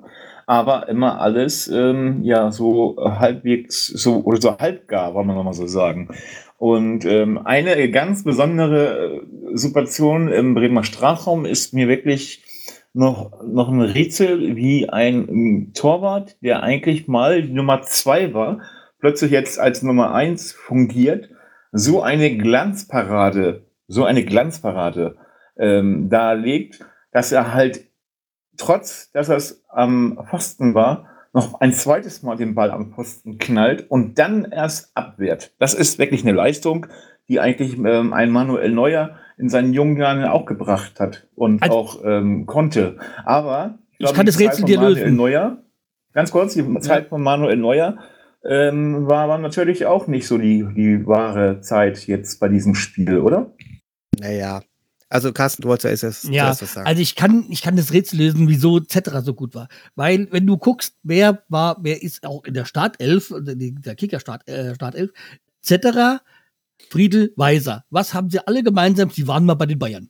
Aber 0.47 0.89
immer 0.89 1.21
alles 1.21 1.67
ähm, 1.67 2.23
ja 2.23 2.51
so 2.51 2.97
halbwegs 2.97 3.87
so 3.87 4.21
oder 4.23 4.41
so 4.41 4.57
halbgar, 4.57 5.13
wollen 5.13 5.27
wir 5.27 5.43
mal 5.43 5.53
so 5.53 5.67
sagen. 5.67 6.09
Und 6.57 7.05
ähm, 7.05 7.39
eine 7.43 7.89
ganz 7.89 8.23
besondere 8.23 9.21
äh, 9.21 9.57
Situation 9.57 10.27
im 10.27 10.53
Bremer 10.53 10.83
Strafraum 10.83 11.45
ist 11.45 11.73
mir 11.73 11.87
wirklich 11.87 12.43
noch, 12.93 13.31
noch 13.43 13.69
ein 13.69 13.81
Rätsel, 13.81 14.55
wie 14.55 14.89
ein 14.89 15.27
ähm, 15.27 15.71
Torwart, 15.73 16.37
der 16.41 16.63
eigentlich 16.63 17.07
mal 17.07 17.43
Nummer 17.43 17.81
zwei 17.81 18.33
war, 18.33 18.61
plötzlich 18.99 19.31
jetzt 19.31 19.59
als 19.59 19.81
Nummer 19.81 20.13
eins 20.13 20.51
fungiert, 20.51 21.29
so 21.71 22.01
eine 22.01 22.37
Glanzparade 22.37 23.63
so 23.91 24.05
eine 24.05 24.23
Glanzparade 24.23 25.17
ähm, 25.57 26.09
darlegt, 26.09 26.79
dass 27.11 27.31
er 27.31 27.53
halt 27.53 27.81
trotz, 28.57 29.11
dass 29.11 29.29
er 29.29 29.35
es 29.35 29.63
am 29.69 30.17
Pfosten 30.29 30.73
war, 30.73 31.07
noch 31.33 31.59
ein 31.61 31.73
zweites 31.73 32.23
Mal 32.23 32.35
den 32.37 32.55
Ball 32.55 32.71
am 32.71 32.91
Pfosten 32.93 33.37
knallt 33.37 33.89
und 33.89 34.17
dann 34.19 34.45
erst 34.51 34.91
abwehrt. 34.95 35.53
Das 35.59 35.73
ist 35.73 35.99
wirklich 35.99 36.23
eine 36.23 36.33
Leistung, 36.33 36.87
die 37.27 37.39
eigentlich 37.39 37.77
ähm, 37.77 38.13
ein 38.13 38.29
Manuel 38.31 38.71
Neuer 38.71 39.17
in 39.37 39.49
seinen 39.49 39.73
jungen 39.73 39.97
Jahren 39.97 40.23
auch 40.25 40.45
gebracht 40.45 40.99
hat 40.99 41.27
und 41.35 41.63
Also- 41.63 41.75
auch 41.75 42.05
ähm, 42.05 42.45
konnte. 42.45 42.97
Aber 43.25 43.79
Ich 43.97 44.13
kann 44.13 44.25
das 44.25 44.37
die 44.37 44.43
Zeit 44.45 44.53
Rätsel 44.53 44.65
dir 44.65 44.77
Manuel 44.79 44.95
lösen. 44.99 45.15
Neuer, 45.15 45.57
ganz 46.13 46.31
kurz, 46.31 46.53
die 46.53 46.79
Zeit 46.79 47.07
von 47.07 47.21
Manuel 47.21 47.57
Neuer 47.57 47.97
ähm, 48.43 49.07
war, 49.07 49.27
war 49.29 49.37
natürlich 49.37 49.85
auch 49.85 50.07
nicht 50.07 50.27
so 50.27 50.37
die, 50.37 50.65
die 50.75 51.05
wahre 51.05 51.61
Zeit 51.61 52.07
jetzt 52.07 52.39
bei 52.39 52.47
diesem 52.49 52.73
Spiel, 52.75 53.19
oder? 53.19 53.51
Naja. 54.21 54.63
Also 55.09 55.33
Carsten, 55.33 55.63
du 55.63 55.67
wolltest 55.67 56.03
Ja, 56.03 56.09
zuerst 56.53 56.61
was 56.61 56.73
sagen. 56.73 56.87
also 56.87 57.01
ich 57.01 57.15
kann, 57.15 57.45
ich 57.49 57.61
kann 57.61 57.75
das 57.75 57.91
Rätsel 57.91 58.19
lösen, 58.19 58.47
wieso 58.47 58.79
Cetera 58.79 59.21
so 59.21 59.33
gut 59.33 59.53
war. 59.55 59.67
Weil, 59.95 60.31
wenn 60.31 60.47
du 60.47 60.57
guckst, 60.57 60.95
wer 61.03 61.43
war, 61.49 61.77
wer 61.81 62.01
ist 62.01 62.25
auch 62.25 62.45
in 62.45 62.53
der 62.53 62.63
Startelf, 62.65 63.33
die- 63.41 63.75
der 63.75 63.95
Kicker-Start, 63.95 64.47
äh, 64.47 64.73
Startelf, 64.75 65.11
Cetera, 65.61 66.21
Friedel, 66.89 67.33
Weiser. 67.35 67.83
Was 67.89 68.13
haben 68.13 68.29
sie 68.29 68.39
alle 68.47 68.63
gemeinsam? 68.63 69.09
Sie 69.09 69.27
waren 69.27 69.45
mal 69.45 69.55
bei 69.55 69.65
den 69.65 69.79
Bayern. 69.79 70.09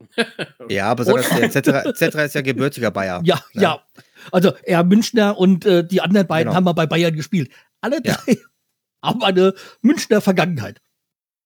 ja, 0.68 0.94
besonders 0.94 1.28
der 1.30 1.50
Zetterer 1.50 1.94
Zetterer 1.94 2.24
ist 2.24 2.34
ja 2.34 2.42
gebürtiger 2.42 2.90
Bayer. 2.90 3.20
Ja, 3.24 3.42
Ja. 3.52 3.60
ja. 3.62 3.82
Also 4.32 4.52
er 4.62 4.84
Münchner 4.84 5.36
und 5.38 5.66
äh, 5.66 5.86
die 5.86 6.00
anderen 6.00 6.26
beiden 6.26 6.48
Genau. 6.48 6.56
haben 6.56 6.64
mal 6.64 6.72
bei 6.72 6.86
Bayern 6.86 7.14
gespielt. 7.14 7.50
Alle 7.80 7.96
Ja. 8.04 8.14
drei 8.16 8.38
haben 9.02 9.22
eine 9.22 9.54
Münchner 9.82 10.20
Vergangenheit. 10.20 10.80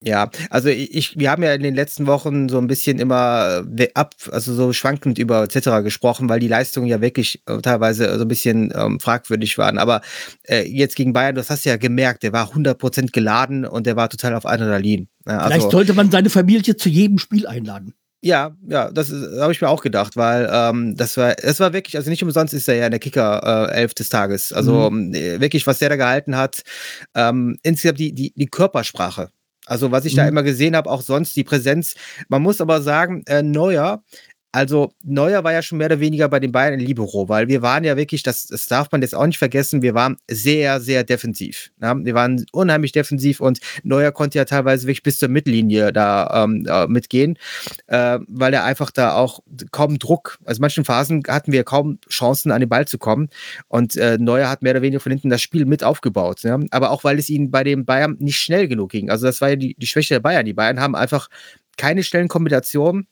Ja, 0.05 0.31
also 0.51 0.69
ich, 0.69 1.19
wir 1.19 1.29
haben 1.29 1.43
ja 1.43 1.53
in 1.55 1.63
den 1.63 1.75
letzten 1.75 2.07
Wochen 2.07 2.49
so 2.49 2.59
ein 2.59 2.69
bisschen 2.69 3.01
immer 3.01 3.65
äh, 3.77 3.89
ab, 3.95 4.15
also 4.31 4.55
so 4.55 4.73
schwankend 4.73 5.19
über 5.19 5.43
etc. 5.43 5.83
gesprochen, 5.83 6.29
weil 6.29 6.39
die 6.39 6.47
Leistungen 6.47 6.87
ja 6.87 7.01
wirklich 7.01 7.43
äh, 7.47 7.59
teilweise 7.59 8.17
so 8.17 8.23
ein 8.23 8.29
bisschen 8.29 8.73
ähm, 8.77 9.01
fragwürdig 9.01 9.59
waren. 9.59 9.77
Aber 9.77 10.01
äh, 10.45 10.63
jetzt 10.69 10.95
gegen 10.95 11.13
Bayern, 11.13 11.35
das 11.35 11.51
hast 11.51 11.65
du 11.65 11.71
ja 11.71 11.77
gemerkt, 11.77 12.23
der 12.23 12.33
war 12.33 12.53
100% 12.53 13.11
geladen 13.11 13.65
und 13.65 13.87
der 13.87 13.97
war 13.97 14.09
total 14.09 14.35
auf 14.35 14.47
Adrenalin. 14.47 15.09
Ja, 15.27 15.47
Vielleicht 15.47 15.65
also, 15.65 15.71
sollte 15.71 15.95
man 15.95 16.13
seine 16.13 16.31
Familie 16.31 16.77
zu 16.77 16.89
jedem 16.89 17.19
Spiel 17.19 17.49
einladen. 17.49 17.95
ja, 18.23 18.57
ja, 18.69 18.93
das 18.93 19.11
habe 19.11 19.51
ich 19.51 19.61
mir 19.61 19.69
auch 19.69 19.83
gedacht, 19.83 20.17
weil 20.17 20.49
ähm, 20.53 20.95
das 20.97 21.17
war, 21.17 21.35
das 21.35 21.59
war 21.59 21.73
wirklich, 21.73 21.97
also 21.97 22.09
nicht 22.09 22.23
umsonst 22.23 22.55
ist 22.55 22.69
er 22.69 22.77
ja 22.77 22.87
in 22.87 22.93
der 22.93 23.01
Kicker 23.01 23.69
äh, 23.73 23.75
elf 23.81 23.95
des 23.95 24.11
Tages. 24.11 24.53
Also 24.53 24.87
ähm, 24.87 25.13
wirklich, 25.13 25.67
was 25.67 25.81
der 25.81 25.89
da 25.89 25.97
gehalten 25.97 26.37
hat, 26.37 26.63
ähm, 27.17 27.59
insgesamt 27.65 27.99
die, 27.99 28.13
die, 28.13 28.33
die 28.37 28.47
Körpersprache. 28.47 29.31
Also 29.69 29.93
was 29.93 30.05
ich 30.05 30.15
da 30.15 30.23
Mhm. 30.25 30.29
immer 30.31 30.43
gesehen 30.43 30.77
habe, 30.77 30.91
auch 30.91 31.03
sonst 31.03 31.37
die 31.37 31.45
Präsenz. 31.45 31.95
Man 32.29 32.43
muss 32.43 32.61
aber 32.61 32.83
sagen, 32.83 33.23
äh, 33.27 33.43
Neuer, 33.43 34.03
also 34.51 34.93
Neuer 35.05 35.45
war 35.45 35.53
ja 35.53 35.61
schon 35.61 35.79
mehr 35.79 35.89
oder 35.89 36.01
weniger 36.01 36.29
bei 36.29 36.41
den 36.41 36.53
Bayern 36.53 36.75
in 36.75 36.81
Libero, 36.81 37.29
weil 37.29 37.49
wir 37.49 37.61
waren 37.61 37.85
ja 37.85 37.97
wirklich, 37.99 38.23
das, 38.23 38.47
das 38.47 38.67
darf 38.67 38.91
man 38.91 39.03
jetzt 39.03 39.15
auch 39.15 39.27
nicht 39.27 39.39
vergessen, 39.39 39.83
wir 39.83 39.95
waren 39.95 40.17
sehr, 40.29 40.81
sehr 40.81 41.05
defensiv. 41.05 41.71
Ja? 41.83 41.95
Wir 41.97 42.15
waren 42.15 42.47
unheimlich 42.53 42.93
defensiv 42.93 43.41
und 43.41 43.61
Neuer 43.83 44.11
konnte 44.11 44.39
ja 44.39 44.47
teilweise 44.47 44.87
wirklich 44.87 45.03
bis 45.03 45.19
zur 45.19 45.29
Mittellinie 45.29 45.93
da 45.93 46.45
ähm, 46.45 46.67
äh, 46.67 46.87
mitgehen, 46.87 47.39
äh, 47.89 48.19
weil 48.27 48.55
er 48.55 48.65
einfach 48.65 48.91
da 48.91 49.15
auch 49.15 49.41
kaum 49.71 49.99
Druck, 49.99 50.39
also 50.45 50.59
in 50.59 50.63
manchen 50.63 50.85
Phasen 50.87 51.23
hatten 51.29 51.53
wir 51.53 51.65
kaum 51.65 51.99
Chancen 52.09 52.51
an 52.51 52.61
den 52.61 52.71
Ball 52.71 52.89
zu 52.89 52.97
kommen 52.97 53.29
und 53.69 53.97
äh, 53.97 54.17
Neuer 54.19 54.49
hat 54.49 54.63
mehr 54.63 54.73
oder 54.73 54.83
weniger 54.83 55.01
von 55.01 55.13
hinten 55.13 55.29
das 55.29 55.43
Spiel 55.43 55.67
mit 55.67 55.85
aufgebaut. 55.85 56.43
Ja? 56.43 56.59
Aber 56.71 56.91
auch 56.91 57.05
weil 57.05 57.19
es 57.19 57.29
ihnen 57.29 57.51
bei 57.51 57.65
den 57.65 57.85
Bayern 57.85 58.17
nicht 58.19 58.41
schnell 58.41 58.67
genug 58.67 58.93
ging. 58.93 59.11
Also 59.11 59.27
das 59.27 59.43
war 59.43 59.51
ja 59.51 59.57
die, 59.57 59.75
die 59.75 59.87
Schwäche 59.87 60.15
der 60.15 60.21
Bayern. 60.21 60.47
Die 60.47 60.55
Bayern 60.55 60.81
haben 60.81 60.97
einfach 60.97 61.29
keine 61.77 62.03
schnellen 62.03 62.29
Kombinationen 62.29 63.07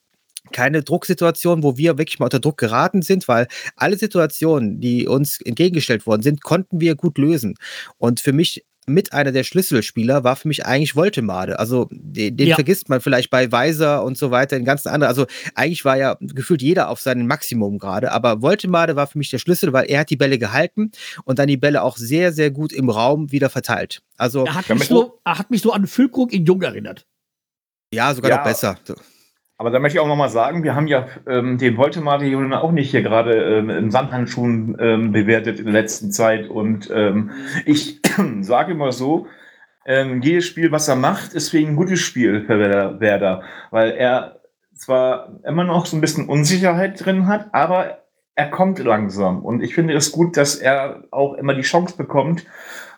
keine 0.53 0.83
Drucksituation, 0.83 1.62
wo 1.62 1.76
wir 1.76 1.99
wirklich 1.99 2.19
mal 2.19 2.26
unter 2.26 2.41
Druck 2.41 2.59
geraten 2.59 3.03
sind, 3.03 3.29
weil 3.29 3.47
alle 3.76 3.97
Situationen, 3.99 4.81
die 4.81 5.07
uns 5.07 5.41
entgegengestellt 5.41 6.07
worden 6.07 6.23
sind, 6.23 6.43
konnten 6.43 6.81
wir 6.81 6.95
gut 6.95 7.19
lösen. 7.19 7.55
Und 7.99 8.21
für 8.21 8.33
mich 8.33 8.65
mit 8.88 9.12
einer 9.12 9.33
der 9.33 9.43
Schlüsselspieler 9.43 10.23
war 10.23 10.37
für 10.37 10.47
mich 10.47 10.65
eigentlich 10.65 10.95
Woltemade. 10.95 11.59
Also 11.59 11.88
den, 11.91 12.37
den 12.37 12.47
Ja. 12.47 12.55
vergisst 12.55 12.88
man 12.88 13.00
vielleicht 13.00 13.31
bei 13.31 13.50
Weiser 13.50 14.05
und 14.05 14.17
so 14.17 14.31
weiter, 14.31 14.57
in 14.57 14.65
ganzen 14.65 14.91
anderen. 14.91 15.09
Also 15.09 15.26
eigentlich 15.57 15.85
war 15.85 15.97
ja 15.97 16.17
gefühlt 16.21 16.62
jeder 16.62 16.88
auf 16.88 17.00
seinem 17.00 17.26
Maximum 17.26 17.81
gerade, 17.81 18.12
aber 18.12 18.43
Woltemade 18.43 18.95
war 18.95 19.09
für 19.09 19.19
mich 19.19 19.29
der 19.31 19.38
Schlüssel, 19.38 19.73
weil 19.73 19.87
er 19.91 19.99
hat 20.00 20.11
die 20.11 20.17
Bälle 20.17 20.38
gehalten 20.38 20.93
und 21.25 21.41
dann 21.41 21.49
die 21.49 21.57
Bälle 21.57 21.83
auch 21.83 21.97
sehr, 21.97 22.33
sehr 22.33 22.53
gut 22.53 22.73
im 22.73 22.88
Raum 22.88 23.33
wieder 23.33 23.50
verteilt. 23.50 24.03
Also 24.17 24.45
Er 24.47 24.55
hat, 24.55 24.69
mich 24.69 24.85
so, 24.87 25.19
er 25.25 25.37
hat 25.41 25.50
mich 25.50 25.62
so 25.62 25.73
an 25.73 25.88
Füllkrug 25.88 26.33
in 26.33 26.45
Jung 26.47 26.62
erinnert. 26.62 27.07
ja, 27.93 28.15
sogar 28.15 28.31
Ja. 28.31 28.37
noch 28.37 28.45
besser. 28.45 28.79
Aber 29.58 29.70
da 29.70 29.78
möchte 29.78 29.96
ich 29.96 30.00
auch 30.00 30.08
nochmal 30.08 30.28
sagen, 30.28 30.62
wir 30.64 30.75
haben 30.75 30.86
ja 30.86 31.06
ähm, 31.26 31.56
den 31.56 31.76
Jungen 31.76 32.52
auch 32.52 32.72
nicht 32.72 32.90
hier 32.90 33.02
gerade 33.02 33.58
ähm, 33.58 33.70
im 33.70 33.90
Sandhandschuhen 33.90 34.76
ähm, 34.78 35.12
bewertet 35.12 35.58
in 35.58 35.64
der 35.64 35.75
letzten 35.75 36.12
Zeit. 36.12 36.48
Und 36.48 36.90
ähm, 36.92 37.30
ich 37.64 38.00
sage 38.40 38.72
immer 38.72 38.92
so, 38.92 39.26
ähm, 39.86 40.20
jedes 40.20 40.44
Spiel, 40.44 40.72
was 40.72 40.88
er 40.88 40.96
macht, 40.96 41.32
ist 41.32 41.52
wegen 41.54 41.70
ein 41.70 41.76
gutes 41.76 42.00
Spiel 42.00 42.44
für 42.44 42.58
Werder, 42.58 43.00
Werder. 43.00 43.42
Weil 43.70 43.92
er 43.92 44.40
zwar 44.75 45.40
immer 45.44 45.64
noch 45.64 45.86
so 45.86 45.96
ein 45.96 46.02
bisschen 46.02 46.28
Unsicherheit 46.28 47.02
drin 47.02 47.26
hat, 47.26 47.48
aber 47.52 48.02
er 48.34 48.50
kommt 48.50 48.78
langsam. 48.78 49.42
Und 49.42 49.62
ich 49.62 49.75
finde 49.75 49.94
es 49.94 50.12
gut, 50.12 50.36
dass 50.36 50.56
er 50.56 51.04
auch 51.10 51.32
immer 51.34 51.54
die 51.54 51.62
Chance 51.62 51.96
bekommt. 51.96 52.44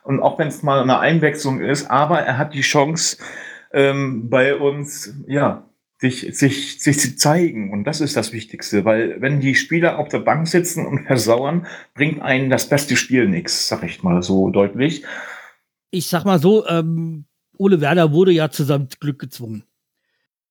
Und 0.02 0.20
auch 0.20 0.38
wenn 0.38 0.48
es 0.48 0.64
mal 0.64 0.82
eine 0.82 0.98
Einwechslung 0.98 1.60
ist, 1.60 1.88
aber 1.88 2.18
er 2.20 2.36
hat 2.38 2.54
die 2.54 2.62
Chance, 2.62 3.18
ähm, 3.72 4.30
bei 4.30 4.56
uns, 4.56 5.14
ja, 5.26 5.67
sich, 6.00 6.37
sich, 6.37 6.81
sich 6.81 7.00
zu 7.00 7.17
zeigen. 7.17 7.73
Und 7.73 7.85
das 7.85 8.00
ist 8.00 8.17
das 8.17 8.33
Wichtigste, 8.33 8.85
weil 8.85 9.21
wenn 9.21 9.40
die 9.40 9.55
Spieler 9.55 9.99
auf 9.99 10.09
der 10.09 10.21
Bank 10.21 10.47
sitzen 10.47 10.87
und 10.87 11.07
versauern, 11.07 11.67
bringt 11.95 12.23
einen 12.23 12.50
das 12.50 12.69
beste 12.69 12.97
Spiel 12.97 13.28
nichts, 13.28 13.69
sag 13.69 13.83
ich 13.83 14.02
mal 14.02 14.23
so 14.23 14.50
deutlich. 14.50 15.05
Ich 15.90 16.07
sag 16.07 16.25
mal 16.25 16.38
so, 16.38 16.67
ähm, 16.69 17.25
Ole 17.57 17.81
Werner 17.81 18.12
wurde 18.12 18.33
ja 18.33 18.50
zu 18.50 18.64
seinem 18.64 18.88
Glück 19.00 19.19
gezwungen. 19.19 19.64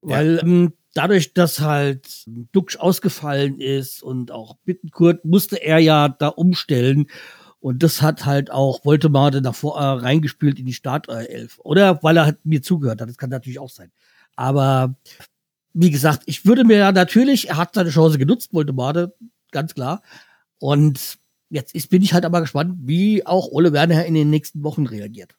Weil 0.02 0.40
ähm, 0.44 0.74
dadurch, 0.94 1.34
dass 1.34 1.60
halt 1.60 2.26
Duxch 2.52 2.78
ausgefallen 2.78 3.60
ist 3.60 4.04
und 4.04 4.32
auch 4.32 4.58
Bittenkurt, 4.66 5.24
musste 5.26 5.64
er 5.64 5.80
ja 5.80 6.10
da 6.10 6.28
umstellen. 6.28 7.08
Und 7.60 7.84
das 7.84 8.02
hat 8.02 8.26
halt 8.26 8.52
auch 8.52 8.84
Woltemade 8.86 9.42
davor 9.42 9.80
äh, 9.80 9.84
reingespielt 9.84 10.60
in 10.60 10.66
die 10.66 10.74
Startelf. 10.74 11.60
Oder 11.64 12.04
weil 12.04 12.18
er 12.18 12.26
halt 12.26 12.46
mir 12.46 12.62
zugehört 12.62 13.02
hat. 13.02 13.10
Das 13.10 13.18
kann 13.18 13.30
natürlich 13.30 13.60
auch 13.60 13.70
sein. 13.70 13.92
Aber 14.36 14.96
wie 15.80 15.92
gesagt, 15.92 16.24
ich 16.26 16.46
würde 16.46 16.64
mir 16.64 16.78
ja 16.78 16.92
natürlich, 16.92 17.50
er 17.50 17.58
hat 17.58 17.76
seine 17.76 17.92
Chance 17.92 18.18
genutzt, 18.18 18.52
Woltemade, 18.52 19.16
ganz 19.52 19.76
klar. 19.76 20.02
Und 20.58 21.20
jetzt 21.50 21.76
ist, 21.76 21.92
bin 21.92 22.02
ich 22.02 22.14
halt 22.14 22.26
aber 22.26 22.42
gespannt, 22.42 22.74
wie 22.82 23.26
auch 23.28 23.50
Ole 23.52 23.74
Werner 23.74 24.04
in 24.06 24.16
den 24.16 24.32
nächsten 24.32 24.64
Wochen 24.64 24.88
reagiert. 24.88 25.36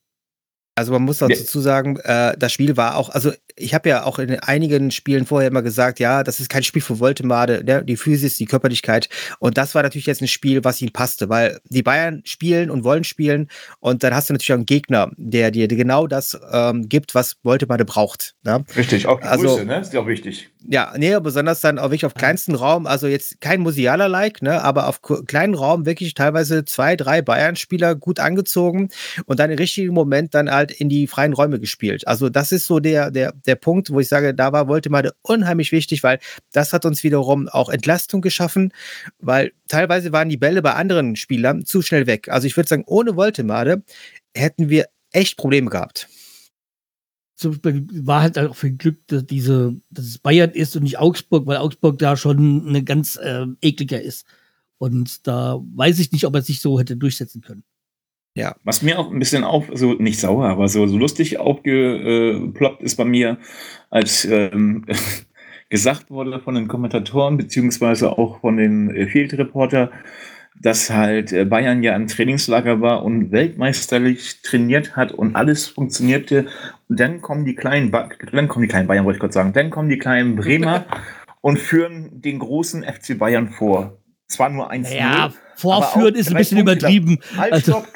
Also 0.79 0.93
man 0.93 1.03
muss 1.03 1.19
dazu 1.19 1.59
sagen, 1.61 1.97
äh, 2.05 2.37
das 2.39 2.53
Spiel 2.53 2.77
war 2.77 2.95
auch, 2.95 3.09
also 3.09 3.33
ich 3.57 3.75
habe 3.75 3.89
ja 3.89 4.05
auch 4.05 4.21
in 4.21 4.39
einigen 4.39 4.93
Spielen 4.93 5.27
vorher 5.27 5.51
immer 5.51 5.63
gesagt, 5.63 5.99
ja, 5.99 6.23
das 6.23 6.39
ist 6.39 6.49
kein 6.49 6.63
Spiel 6.63 6.81
für 6.81 7.01
Voltemade, 7.01 7.65
ne? 7.65 7.85
die 7.85 7.97
Physis, 7.97 8.37
die 8.37 8.45
Körperlichkeit. 8.45 9.09
Und 9.41 9.59
das 9.59 9.75
war 9.75 9.83
natürlich 9.83 10.07
jetzt 10.07 10.23
ein 10.23 10.29
Spiel, 10.29 10.63
was 10.63 10.81
ihnen 10.81 10.93
passte, 10.93 11.29
weil 11.29 11.59
die 11.65 11.83
Bayern 11.83 12.23
spielen 12.25 12.71
und 12.71 12.85
wollen 12.85 13.03
spielen 13.03 13.49
und 13.81 14.05
dann 14.05 14.15
hast 14.15 14.31
du 14.31 14.35
natürlich 14.35 14.53
auch 14.53 14.59
einen 14.59 14.67
Gegner, 14.67 15.11
der 15.17 15.51
dir 15.51 15.67
genau 15.67 16.07
das 16.07 16.39
ähm, 16.53 16.89
gibt, 16.89 17.17
was 17.17 17.35
Voltemade 17.43 17.85
braucht. 17.85 18.37
Ne? 18.45 18.65
Richtig, 18.77 19.09
auch 19.09 19.19
die 19.19 19.27
Also- 19.27 19.49
Größe, 19.49 19.65
ne? 19.65 19.81
Ist 19.81 19.93
ja 19.93 20.01
auch 20.01 20.07
wichtig. 20.07 20.49
Ja, 20.67 20.93
nee, 20.97 21.17
besonders 21.21 21.61
dann 21.61 21.79
auch 21.79 21.85
wirklich 21.85 22.05
auf 22.05 22.15
kleinsten 22.15 22.57
Raum, 22.57 22.87
also 22.87 23.07
jetzt 23.07 23.41
kein 23.41 23.61
Musiala-like, 23.61 24.43
ne, 24.43 24.63
aber 24.63 24.89
auf 24.89 25.01
kleinen 25.03 25.55
Raum 25.55 25.87
wirklich 25.87 26.15
teilweise 26.15 26.65
zwei, 26.65 26.97
drei 26.97 27.23
Bayern-Spieler 27.23 27.95
gut 27.95 28.19
angezogen 28.19 28.89
und 29.27 29.39
dann 29.39 29.53
im 29.53 29.59
richtigen 29.59 29.95
Moment 29.95 30.35
dann 30.35 30.51
halt 30.51 30.73
in 30.73 30.89
die 30.89 31.07
freien 31.07 31.33
Räume 31.33 31.61
gespielt. 31.61 32.09
Also 32.09 32.29
das 32.29 32.51
ist 32.51 32.67
so 32.67 32.81
der, 32.81 33.13
der, 33.13 33.35
der 33.47 33.55
Punkt, 33.55 33.91
wo 33.91 34.01
ich 34.01 34.09
sage, 34.09 34.35
da 34.35 34.53
war 34.53 34.67
Woltemade 34.67 35.13
unheimlich 35.23 35.71
wichtig, 35.71 36.03
weil 36.03 36.19
das 36.53 36.73
hat 36.73 36.85
uns 36.85 37.05
wiederum 37.05 37.49
auch 37.49 37.69
Entlastung 37.69 38.21
geschaffen, 38.21 38.73
weil 39.21 39.53
teilweise 39.69 40.13
waren 40.13 40.29
die 40.29 40.37
Bälle 40.37 40.61
bei 40.61 40.73
anderen 40.75 41.15
Spielern 41.15 41.67
zu 41.67 41.83
schnell 41.83 42.09
weg. 42.09 42.29
Also 42.31 42.49
ich 42.49 42.57
würde 42.57 42.69
sagen, 42.69 42.85
ohne 42.87 43.15
Woltemade 43.15 43.83
hätten 44.35 44.69
wir 44.71 44.87
echt 45.13 45.37
Probleme 45.37 45.71
gehabt. 45.71 46.09
Zum 47.39 47.61
Beispiel 47.61 47.87
war 48.05 48.23
halt 48.23 48.37
auch 48.37 48.57
viel 48.57 48.73
Glück, 48.73 48.99
dass 49.07 49.25
diese, 49.25 49.77
dass 49.91 50.07
es 50.07 50.19
Bayern 50.19 50.51
ist 50.51 50.75
und 50.75 50.83
nicht 50.83 50.99
Augsburg, 50.99 51.47
weil 51.47 51.59
Augsburg 51.59 51.97
da 51.99 52.17
schon 52.17 52.67
eine 52.69 52.83
ganz 52.83 53.15
äh, 53.15 53.47
ekliger 53.61 54.03
ist. 54.03 54.27
Und 54.79 55.27
da 55.29 55.61
weiß 55.77 56.01
ich 56.01 56.11
nicht, 56.11 56.25
ob 56.25 56.35
er 56.35 56.43
sich 56.43 56.61
so 56.61 56.81
hätte 56.81 56.97
durchsetzen 56.97 57.41
können. 57.41 57.63
Was 58.65 58.83
mir 58.83 58.99
auch 58.99 59.11
ein 59.11 59.21
bisschen 59.21 59.45
auf, 59.45 59.67
so 59.73 59.95
nicht 59.95 60.19
sauer, 60.19 60.47
aber 60.47 60.69
so, 60.69 60.87
so 60.89 60.99
lustig 60.99 61.39
aufgeploppt 61.39 62.83
ist 62.83 62.97
bei 62.97 63.05
mir, 63.05 63.39
als 63.91 64.25
ähm, 64.25 64.85
gesagt 65.69 66.11
wurde 66.11 66.41
von 66.41 66.57
den 66.57 66.67
Kommentatoren, 66.67 67.37
beziehungsweise 67.37 68.19
auch 68.19 68.41
von 68.41 68.57
den 68.57 68.91
äh, 68.91 69.07
Field 69.07 69.33
Reporter, 69.35 69.93
dass 70.61 70.91
halt 70.91 71.33
äh, 71.33 71.45
Bayern 71.45 71.83
ja 71.83 71.95
im 71.95 72.07
Trainingslager 72.07 72.81
war 72.81 73.05
und 73.05 73.31
weltmeisterlich 73.33 74.43
trainiert 74.43 74.97
hat 74.97 75.13
und 75.13 75.37
alles 75.37 75.69
funktionierte. 75.69 76.47
Und 76.89 76.99
dann 77.01 77.21
kommen 77.21 77.45
die 77.45 77.55
kleinen, 77.55 77.91
ba 77.91 78.09
dann 78.33 78.49
kommen 78.49 78.63
die 78.63 78.69
kleinen 78.69 78.89
Bayern, 78.89 79.05
wollte 79.05 79.17
ich 79.17 79.21
gerade 79.21 79.35
sagen, 79.35 79.53
dann 79.53 79.71
kommen 79.71 79.89
die 79.89 79.99
kleinen 79.99 80.37
Bremer 80.37 80.87
und 81.41 81.59
führen 81.59 82.21
den 82.21 82.39
großen 82.39 82.83
FC 82.83 83.19
Bayern 83.19 83.49
vor. 83.49 83.99
Zwar 84.27 84.51
nur 84.51 84.71
1-0. 84.71 84.83
Naja, 84.83 85.11
aber 85.11 85.35
vorführen 85.57 86.15
ist 86.15 86.29
ein 86.29 86.37
bisschen 86.37 86.59
Punkte 86.59 86.73
übertrieben. 86.73 87.19
Halt, 87.37 87.53
Also-. 87.53 87.83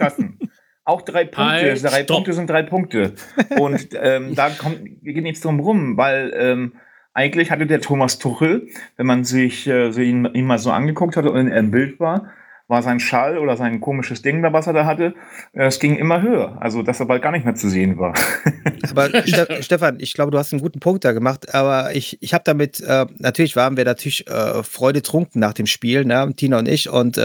Auch 0.85 1.03
drei 1.03 1.25
Punkte. 1.25 1.43
Halt, 1.45 1.85
drei 1.85 2.03
stopp. 2.03 2.17
Punkte 2.17 2.33
sind 2.33 2.51
drei 2.51 2.63
Punkte. 2.63 3.13
Und 3.57 3.89
ähm, 3.95 4.35
da 4.35 4.51
kommt, 4.51 4.81
wir 5.01 5.13
gehen 5.13 5.27
jetzt 5.27 5.45
drum 5.45 5.61
rum, 5.61 5.97
weil 5.97 6.33
ähm, 6.37 6.73
eigentlich 7.15 7.51
hatte 7.51 7.67
der 7.67 7.81
Thomas 7.81 8.19
Tuchel, 8.19 8.69
wenn 8.97 9.07
man 9.07 9.25
sich 9.25 9.67
äh, 9.69 9.93
so 9.93 10.01
ihn, 10.01 10.29
ihn 10.35 10.47
mal 10.47 10.59
so 10.59 10.73
angeguckt 10.73 11.17
hatte 11.17 11.31
und 11.31 11.49
er 11.49 11.59
im 11.59 11.71
Bild 11.71 12.01
war, 12.01 12.33
war 12.69 12.83
sein 12.83 13.01
Schall 13.01 13.39
oder 13.39 13.57
sein 13.57 13.81
komisches 13.81 14.23
Ding 14.23 14.43
da, 14.43 14.53
was 14.53 14.67
er 14.67 14.73
da 14.73 14.85
hatte, 14.87 15.15
äh, 15.53 15.67
es 15.67 15.79
ging 15.79 15.97
immer 15.97 16.23
höher. 16.23 16.57
Also, 16.61 16.83
dass 16.83 17.01
er 17.01 17.07
bald 17.07 17.23
gar 17.23 17.33
nicht 17.33 17.45
mehr 17.45 17.55
zu 17.55 17.69
sehen 17.69 17.99
war. 17.99 18.15
Aber 18.91 19.09
Ste 19.27 19.63
Stefan, 19.63 19.99
ich 20.01 20.15
glaube, 20.15 20.31
du 20.31 20.39
hast 20.39 20.53
einen 20.53 20.63
guten 20.63 20.81
Punkt 20.81 21.05
da 21.05 21.13
gemacht. 21.13 21.55
Aber 21.55 21.95
ich, 21.95 22.19
ich 22.23 22.35
habe 22.35 22.45
damit, 22.45 22.81
äh, 22.81 23.07
natürlich 23.19 23.57
waren 23.57 23.77
wir 23.77 23.85
natürlich 23.85 24.27
äh, 24.29 24.63
Freude 24.63 25.03
trunken 25.03 25.41
nach 25.41 25.53
dem 25.53 25.67
Spiel, 25.67 26.05
ne? 26.05 26.33
Tina 26.37 26.59
und 26.59 26.69
ich, 26.69 26.89
und 26.89 27.19
äh, 27.19 27.23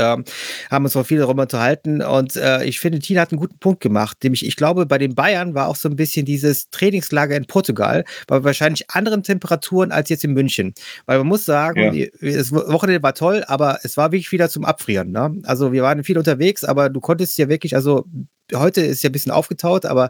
haben 0.69 0.83
uns 0.83 0.95
auch 0.95 1.05
viel 1.05 1.19
darüber 1.19 1.43
unterhalten. 1.43 2.01
Und 2.01 2.35
äh, 2.35 2.63
ich 2.63 2.79
finde, 2.79 2.99
Tina 2.99 3.21
hat 3.21 3.31
einen 3.31 3.39
guten 3.39 3.59
Punkt 3.59 3.81
gemacht. 3.81 4.17
Nämlich, 4.23 4.45
ich 4.45 4.55
glaube, 4.55 4.85
bei 4.85 4.97
den 4.97 5.15
Bayern 5.15 5.53
war 5.55 5.67
auch 5.67 5.75
so 5.75 5.89
ein 5.89 5.95
bisschen 5.95 6.25
dieses 6.25 6.69
Trainingslager 6.69 7.35
in 7.35 7.45
Portugal, 7.45 8.03
bei 8.27 8.43
wahrscheinlich 8.43 8.89
anderen 8.89 9.23
Temperaturen 9.23 9.91
als 9.91 10.09
jetzt 10.09 10.23
in 10.23 10.33
München. 10.33 10.73
Weil 11.05 11.19
man 11.19 11.27
muss 11.27 11.45
sagen, 11.45 11.79
Ja. 11.79 11.91
die, 11.91 12.11
das 12.21 12.51
Wochenende 12.51 13.01
war 13.03 13.13
toll, 13.13 13.43
aber 13.47 13.79
es 13.83 13.97
war 13.97 14.11
wirklich 14.11 14.31
wieder 14.31 14.49
zum 14.49 14.65
Abfrieren. 14.65 15.11
Ne? 15.11 15.26
Also 15.43 15.71
wir 15.71 15.83
waren 15.83 16.03
viel 16.03 16.17
unterwegs, 16.17 16.63
aber 16.63 16.89
du 16.89 16.99
konntest 16.99 17.37
ja 17.37 17.49
wirklich, 17.49 17.75
also 17.75 18.05
heute 18.53 18.81
ist 18.81 19.03
ja 19.03 19.09
ein 19.09 19.13
bisschen 19.13 19.31
aufgetaut, 19.31 19.85
aber 19.85 20.09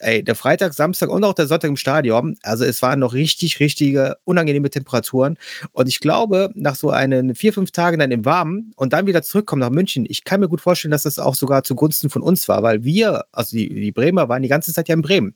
ey, 0.00 0.24
der 0.24 0.34
Freitag, 0.34 0.72
Samstag 0.74 1.10
und 1.10 1.22
auch 1.24 1.34
der 1.34 1.46
Sonntag 1.46 1.68
im 1.68 1.76
Stadion, 1.76 2.36
also 2.42 2.64
es 2.64 2.82
waren 2.82 2.98
noch 2.98 3.12
richtig, 3.12 3.60
richtige 3.60 4.16
unangenehme 4.24 4.70
Temperaturen. 4.70 5.36
Und 5.72 5.88
ich 5.88 6.00
glaube, 6.00 6.50
nach 6.54 6.74
so 6.74 6.90
einen 6.90 7.34
vier, 7.34 7.52
fünf 7.52 7.70
Tagen 7.70 7.98
dann 7.98 8.10
im 8.10 8.24
Warmen 8.24 8.72
und 8.76 8.92
dann 8.92 9.06
wieder 9.06 9.22
zurückkommen 9.22 9.60
nach 9.60 9.70
München, 9.70 10.06
ich 10.08 10.24
kann 10.24 10.40
mir 10.40 10.48
gut 10.48 10.60
vorstellen, 10.60 10.90
dass 10.90 11.02
das 11.02 11.18
auch 11.18 11.34
sogar 11.34 11.64
zugunsten 11.64 12.10
von 12.10 12.22
uns 12.22 12.48
war, 12.48 12.62
weil 12.62 12.82
wir, 12.82 13.24
also 13.32 13.56
die, 13.56 13.68
die 13.68 13.92
Bremer 13.92 14.28
waren 14.28 14.42
die 14.42 14.48
ganze 14.48 14.72
Zeit 14.72 14.88
ja 14.88 14.94
in 14.94 15.02
Bremen. 15.02 15.34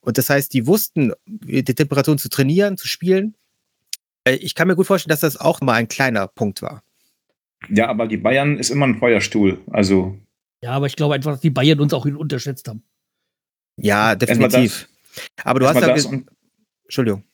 Und 0.00 0.18
das 0.18 0.28
heißt, 0.28 0.52
die 0.52 0.66
wussten, 0.66 1.12
die 1.26 1.62
Temperaturen 1.62 2.18
zu 2.18 2.28
trainieren, 2.28 2.76
zu 2.76 2.88
spielen. 2.88 3.34
Äh, 4.24 4.36
Ich 4.36 4.54
kann 4.54 4.68
mir 4.68 4.76
gut 4.76 4.86
vorstellen, 4.86 5.10
dass 5.10 5.20
das 5.20 5.36
auch 5.38 5.60
mal 5.60 5.74
ein 5.74 5.88
kleiner 5.88 6.26
Punkt 6.26 6.62
war. 6.62 6.82
Ja, 7.70 7.88
aber 7.88 8.06
die 8.06 8.16
Bayern 8.16 8.58
ist 8.58 8.70
immer 8.70 8.86
ein 8.86 8.98
Feuerstuhl. 8.98 9.60
Also, 9.70 10.16
Ja, 10.62 10.72
aber 10.72 10.86
ich 10.86 10.96
glaube 10.96 11.14
einfach, 11.14 11.32
dass 11.32 11.40
die 11.40 11.50
Bayern 11.50 11.80
uns 11.80 11.94
auch 11.94 12.04
unterschätzt 12.04 12.68
haben. 12.68 12.82
Ja, 13.76 14.14
definitiv. 14.14 14.88
Aber 15.44 15.60
du 15.60 15.66
hast 15.66 15.80
ja. 15.80 16.22
Entschuldigung. 16.84 17.24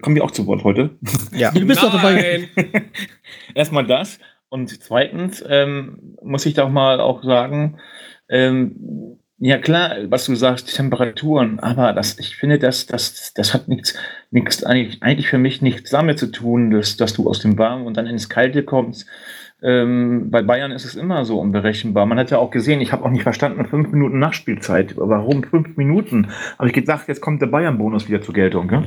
kommen 0.00 0.16
wir 0.16 0.24
auch 0.24 0.30
zu 0.30 0.46
Wort 0.46 0.64
heute. 0.64 0.90
Ja. 1.32 1.50
Du 1.52 1.66
bist 1.66 1.82
doch 1.82 1.92
dabei. 1.92 2.48
Erstmal 3.54 3.86
das. 3.86 4.18
Und 4.48 4.82
zweitens 4.82 5.44
ähm, 5.46 6.16
muss 6.22 6.46
ich 6.46 6.54
doch 6.54 6.68
mal 6.68 7.00
auch 7.00 7.22
sagen, 7.22 7.78
ähm, 8.28 9.19
ja 9.40 9.58
klar, 9.58 9.96
was 10.08 10.26
du 10.26 10.34
sagst, 10.34 10.70
die 10.70 10.76
Temperaturen, 10.76 11.58
aber 11.60 11.92
das, 11.92 12.18
ich 12.18 12.36
finde, 12.36 12.58
das, 12.58 12.86
das, 12.86 13.32
das 13.34 13.54
hat 13.54 13.68
nichts, 13.68 13.94
nichts 14.30 14.62
eigentlich, 14.62 15.02
eigentlich 15.02 15.28
für 15.28 15.38
mich 15.38 15.62
nichts 15.62 15.90
damit 15.90 16.18
zu 16.18 16.26
tun, 16.30 16.70
dass, 16.70 16.96
dass 16.96 17.14
du 17.14 17.28
aus 17.28 17.40
dem 17.40 17.58
Warmen 17.58 17.86
und 17.86 17.96
dann 17.96 18.06
ins 18.06 18.28
Kalte 18.28 18.62
kommst. 18.62 19.06
Ähm, 19.62 20.30
bei 20.30 20.42
Bayern 20.42 20.72
ist 20.72 20.84
es 20.84 20.94
immer 20.94 21.24
so 21.24 21.38
unberechenbar. 21.40 22.06
Man 22.06 22.18
hat 22.18 22.30
ja 22.30 22.38
auch 22.38 22.50
gesehen, 22.50 22.80
ich 22.80 22.92
habe 22.92 23.04
auch 23.04 23.10
nicht 23.10 23.22
verstanden, 23.22 23.66
fünf 23.66 23.90
Minuten 23.90 24.18
Nachspielzeit. 24.18 24.94
Warum 24.96 25.42
fünf 25.42 25.76
Minuten? 25.76 26.30
Habe 26.58 26.68
ich 26.68 26.74
gedacht, 26.74 27.08
jetzt 27.08 27.20
kommt 27.20 27.42
der 27.42 27.46
Bayern-Bonus 27.48 28.08
wieder 28.08 28.22
zur 28.22 28.34
Geltung. 28.34 28.66
Ne? 28.66 28.86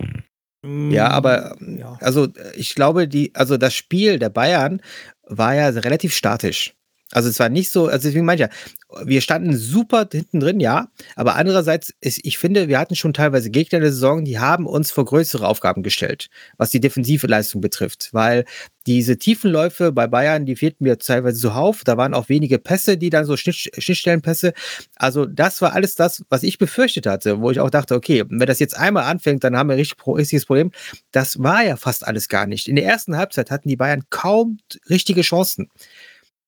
Ja, 0.92 1.10
aber 1.10 1.56
Ja. 1.60 1.98
also 2.00 2.28
ich 2.56 2.74
glaube, 2.74 3.08
die, 3.08 3.32
also 3.36 3.58
das 3.58 3.74
Spiel 3.74 4.18
der 4.18 4.30
Bayern 4.30 4.82
war 5.28 5.54
ja 5.56 5.68
relativ 5.70 6.14
statisch. 6.14 6.74
Also 7.14 7.30
es 7.30 7.40
war 7.40 7.50
nicht 7.50 7.72
so, 7.72 7.88
also 7.88 8.08
deswegen 8.08 8.26
meine 8.26 8.44
ich 8.44 8.50
ja, 8.50 9.06
wir 9.06 9.22
standen 9.22 9.56
super 9.56 10.08
hinten 10.12 10.40
drin, 10.40 10.60
ja, 10.60 10.90
aber 11.16 11.36
andererseits, 11.36 11.94
ist, 12.02 12.20
ich 12.24 12.38
finde, 12.38 12.68
wir 12.68 12.80
hatten 12.80 12.96
schon 12.96 13.14
teilweise 13.14 13.50
Gegner 13.50 13.80
der 13.80 13.92
Saison, 13.92 14.24
die 14.24 14.40
haben 14.40 14.68
uns 14.68 14.92
vor 14.92 15.06
größere 15.06 15.48
Aufgaben 15.48 15.84
gestellt, 15.84 16.30
was 16.58 16.70
die 16.70 16.80
defensive 16.80 17.28
Leistung 17.28 17.62
betrifft, 17.62 18.10
weil 18.12 18.46
diese 18.86 19.18
Tiefenläufe 19.18 19.92
bei 19.92 20.08
Bayern, 20.08 20.46
die 20.46 20.56
fehlten 20.56 20.84
mir 20.84 20.98
teilweise 20.98 21.40
zuhauf, 21.40 21.84
da 21.84 21.98
waren 21.98 22.14
auch 22.14 22.30
wenige 22.30 22.60
Pässe, 22.60 22.98
die 22.98 23.10
dann 23.10 23.26
so 23.26 23.38
Schnitt, 23.38 23.70
Schnittstellenpässe, 23.78 24.54
also 24.96 25.26
das 25.26 25.62
war 25.62 25.74
alles 25.74 25.96
das, 25.96 26.24
was 26.30 26.44
ich 26.44 26.58
befürchtet 26.58 27.06
hatte, 27.06 27.40
wo 27.42 27.50
ich 27.52 27.60
auch 27.60 27.70
dachte, 27.70 27.96
okay, 27.96 28.24
wenn 28.28 28.48
das 28.48 28.60
jetzt 28.60 28.78
einmal 28.78 29.06
anfängt, 29.06 29.44
dann 29.44 29.58
haben 29.58 29.70
wir 29.70 29.74
ein 29.74 29.80
richtig, 29.80 29.98
richtiges 30.08 30.46
Problem. 30.46 30.72
Das 31.12 31.42
war 31.42 31.64
ja 31.64 31.78
fast 31.78 32.06
alles 32.06 32.28
gar 32.28 32.46
nicht. 32.46 32.68
In 32.68 32.76
der 32.76 32.86
ersten 32.86 33.18
Halbzeit 33.18 33.52
hatten 33.52 33.70
die 33.70 33.76
Bayern 33.76 34.04
kaum 34.10 34.58
richtige 34.90 35.22
Chancen. 35.22 35.70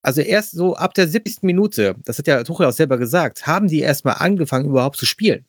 Also 0.06 0.22
erst 0.22 0.52
so 0.52 0.76
ab 0.76 0.94
der 0.94 1.08
70. 1.08 1.44
Minute, 1.44 1.96
das 2.06 2.18
hat 2.18 2.28
ja 2.28 2.44
Tuchel 2.44 2.66
auch 2.68 2.72
selber 2.72 2.98
gesagt, 2.98 3.48
haben 3.48 3.68
die 3.68 3.80
erstmal 3.80 4.16
angefangen 4.20 4.70
überhaupt 4.70 4.98
zu 4.98 5.06
spielen. 5.06 5.46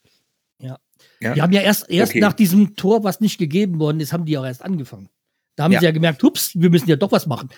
Ja. 0.61 0.79
Ja. 1.21 1.35
Die 1.35 1.42
haben 1.42 1.53
ja 1.53 1.61
erst, 1.61 1.90
erst 1.90 2.12
Okay. 2.12 2.21
nach 2.21 2.33
diesem 2.33 2.75
Tor, 2.77 3.05
was 3.05 3.21
nicht 3.21 3.38
gegeben 3.38 3.79
worden 3.79 4.01
ist, 4.01 4.12
haben 4.12 4.25
die 4.25 4.37
auch 4.38 4.45
erst 4.47 4.62
angefangen. 4.64 5.09
Da 5.57 5.64
haben 5.64 5.73
Ja. 5.73 5.81
sie 5.81 5.87
ja 5.87 5.90
gemerkt, 5.92 6.23
hups, 6.23 6.53
wir 6.55 6.71
müssen 6.71 6.88
ja 6.88 6.97
doch 6.97 7.12
was 7.12 7.27
machen. 7.27 7.49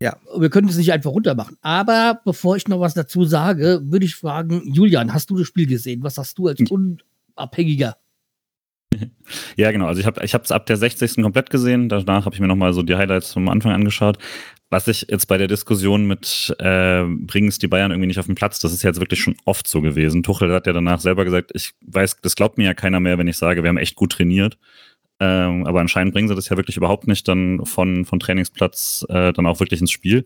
Ja. 0.00 0.16
Wir 0.38 0.50
können 0.50 0.68
es 0.68 0.76
nicht 0.76 0.92
einfach 0.92 1.10
runtermachen. 1.10 1.56
Aber 1.62 2.20
bevor 2.24 2.56
ich 2.56 2.68
noch 2.68 2.80
was 2.80 2.94
dazu 2.94 3.24
sage, 3.24 3.80
würde 3.84 4.04
ich 4.06 4.14
fragen, 4.14 4.62
Julian, 4.72 5.12
hast 5.14 5.30
du 5.30 5.36
das 5.38 5.46
Spiel 5.46 5.66
gesehen? 5.66 6.02
Was 6.02 6.18
hast 6.18 6.36
du 6.38 6.48
als 6.48 6.60
Unabhängiger? 6.70 7.96
Ja, 9.56 9.72
genau. 9.72 9.86
Also 9.86 10.00
ich 10.00 10.06
habe 10.06 10.24
ich 10.24 10.32
es 10.32 10.52
ab 10.52 10.66
der 10.66 10.76
60. 10.76 11.16
komplett 11.22 11.50
gesehen. 11.50 11.88
Danach 11.88 12.24
habe 12.24 12.34
ich 12.34 12.40
mir 12.40 12.46
nochmal 12.46 12.72
so 12.72 12.82
die 12.82 12.94
Highlights 12.94 13.32
vom 13.32 13.48
Anfang 13.48 13.72
angeschaut. 13.72 14.18
Was 14.68 14.88
ich 14.88 15.06
jetzt 15.08 15.26
bei 15.26 15.38
der 15.38 15.46
Diskussion 15.46 16.06
mit 16.06 16.54
äh, 16.58 17.04
bringen 17.04 17.48
es 17.48 17.58
die 17.58 17.68
Bayern 17.68 17.92
irgendwie 17.92 18.08
nicht 18.08 18.18
auf 18.18 18.26
den 18.26 18.34
Platz, 18.34 18.58
das 18.58 18.72
ist 18.72 18.82
jetzt 18.82 18.98
wirklich 18.98 19.20
schon 19.20 19.36
oft 19.44 19.68
so 19.68 19.80
gewesen. 19.80 20.24
Tuchel 20.24 20.52
hat 20.52 20.66
ja 20.66 20.72
danach 20.72 21.00
selber 21.00 21.24
gesagt, 21.24 21.52
ich 21.54 21.72
weiß, 21.82 22.16
das 22.20 22.34
glaubt 22.34 22.58
mir 22.58 22.64
ja 22.64 22.74
keiner 22.74 22.98
mehr, 22.98 23.16
wenn 23.16 23.28
ich 23.28 23.36
sage, 23.36 23.62
wir 23.62 23.68
haben 23.68 23.76
echt 23.76 23.94
gut 23.94 24.12
trainiert. 24.12 24.58
Ähm, 25.18 25.66
aber 25.66 25.80
anscheinend 25.80 26.12
bringen 26.12 26.28
sie 26.28 26.34
das 26.34 26.48
ja 26.48 26.56
wirklich 26.56 26.76
überhaupt 26.76 27.06
nicht 27.06 27.26
dann 27.28 27.64
von, 27.64 28.04
von 28.04 28.18
Trainingsplatz 28.18 29.06
äh, 29.08 29.32
dann 29.32 29.46
auch 29.46 29.60
wirklich 29.60 29.80
ins 29.80 29.92
Spiel. 29.92 30.24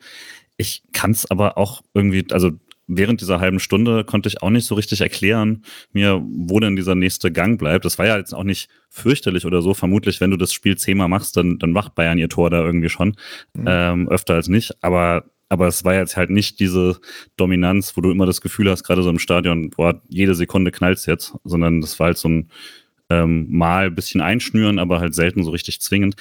Ich 0.57 0.83
kann 0.93 1.13
es 1.13 1.31
aber 1.31 1.59
auch 1.59 1.83
irgendwie, 1.95 2.27
also 2.33 2.51
während 2.91 3.21
dieser 3.21 3.41
halben 3.41 3.61
Stunde 3.61 4.05
konnte 4.05 4.29
ich 4.29 4.43
auch 4.43 4.51
nicht 4.51 4.67
so 4.67 4.75
richtig 4.75 5.01
erklären, 5.01 5.63
mir, 5.93 6.21
wo 6.23 6.59
denn 6.61 6.77
dieser 6.77 6.95
nächste 6.95 7.31
Gang 7.31 7.59
bleibt. 7.59 7.85
Das 7.85 7.99
war 7.99 8.07
ja 8.07 8.19
jetzt 8.19 8.35
auch 8.35 8.45
nicht 8.45 8.69
fürchterlich 8.89 9.47
oder 9.47 9.63
so. 9.63 9.75
Vermutlich, 9.75 10.21
wenn 10.21 10.31
du 10.31 10.37
das 10.37 10.53
Spiel 10.53 10.77
zehnmal 10.77 11.09
machst, 11.09 11.37
dann, 11.37 11.59
dann 11.59 11.71
macht 11.71 11.95
Bayern 11.95 12.19
ihr 12.19 12.29
Tor 12.29 12.51
da 12.51 12.65
irgendwie 12.65 12.89
schon. 12.89 13.17
Mhm. 13.55 13.65
Ähm, 13.67 14.09
öfter 14.09 14.35
als 14.35 14.49
nicht. 14.49 14.73
Aber 14.83 15.25
aber 15.53 15.67
es 15.67 15.85
war 15.85 15.95
jetzt 15.95 16.17
halt 16.17 16.31
nicht 16.31 16.61
diese 16.61 17.01
Dominanz, 17.37 17.97
wo 17.97 18.01
du 18.01 18.13
immer 18.13 18.25
das 18.25 18.41
Gefühl 18.41 18.71
hast, 18.71 18.85
gerade 18.85 19.03
so 19.03 19.11
im 19.11 19.19
Stadion, 19.19 19.71
boah, 19.71 20.01
jede 20.09 20.37
Sekunde 20.37 20.71
knallt's 20.71 21.07
jetzt, 21.07 21.35
sondern 21.43 21.81
das 21.81 21.99
war 21.99 22.07
halt 22.07 22.19
so 22.19 22.29
ein 22.29 22.51
ähm, 23.11 23.47
mal 23.51 23.87
ein 23.87 23.95
bisschen 23.95 24.21
einschnüren, 24.21 24.79
aber 24.79 25.01
halt 25.01 25.15
selten 25.15 25.43
so 25.43 25.51
richtig 25.51 25.81
zwingend. 25.81 26.15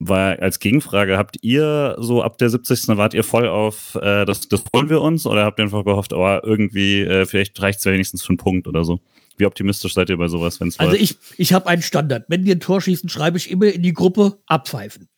Weil 0.00 0.38
als 0.38 0.60
Gegenfrage, 0.60 1.18
habt 1.18 1.38
ihr 1.42 1.96
so 1.98 2.22
ab 2.22 2.38
der 2.38 2.50
70. 2.50 2.96
wart 2.96 3.14
ihr 3.14 3.24
voll 3.24 3.48
auf, 3.48 3.96
äh, 3.96 4.24
das, 4.24 4.48
das 4.48 4.62
wollen 4.72 4.88
wir 4.88 5.00
uns 5.00 5.26
oder 5.26 5.44
habt 5.44 5.58
ihr 5.58 5.64
einfach 5.64 5.84
gehofft, 5.84 6.12
oh, 6.12 6.38
irgendwie, 6.42 7.00
äh, 7.00 7.26
vielleicht 7.26 7.60
reicht 7.60 7.80
es 7.80 7.86
wenigstens 7.86 8.22
für 8.22 8.28
einen 8.28 8.36
Punkt 8.36 8.68
oder 8.68 8.84
so? 8.84 9.00
Wie 9.38 9.46
optimistisch 9.46 9.94
seid 9.94 10.10
ihr 10.10 10.16
bei 10.16 10.28
sowas, 10.28 10.60
wenn 10.60 10.68
es 10.68 10.78
Also 10.78 10.94
ich, 10.94 11.16
ich 11.36 11.52
habe 11.52 11.66
einen 11.66 11.82
Standard. 11.82 12.26
Wenn 12.28 12.44
wir 12.44 12.54
ein 12.54 12.60
Tor 12.60 12.80
schießen, 12.80 13.08
schreibe 13.08 13.38
ich 13.38 13.50
immer 13.50 13.66
in 13.66 13.82
die 13.82 13.92
Gruppe 13.92 14.38
abpfeifen. 14.46 15.08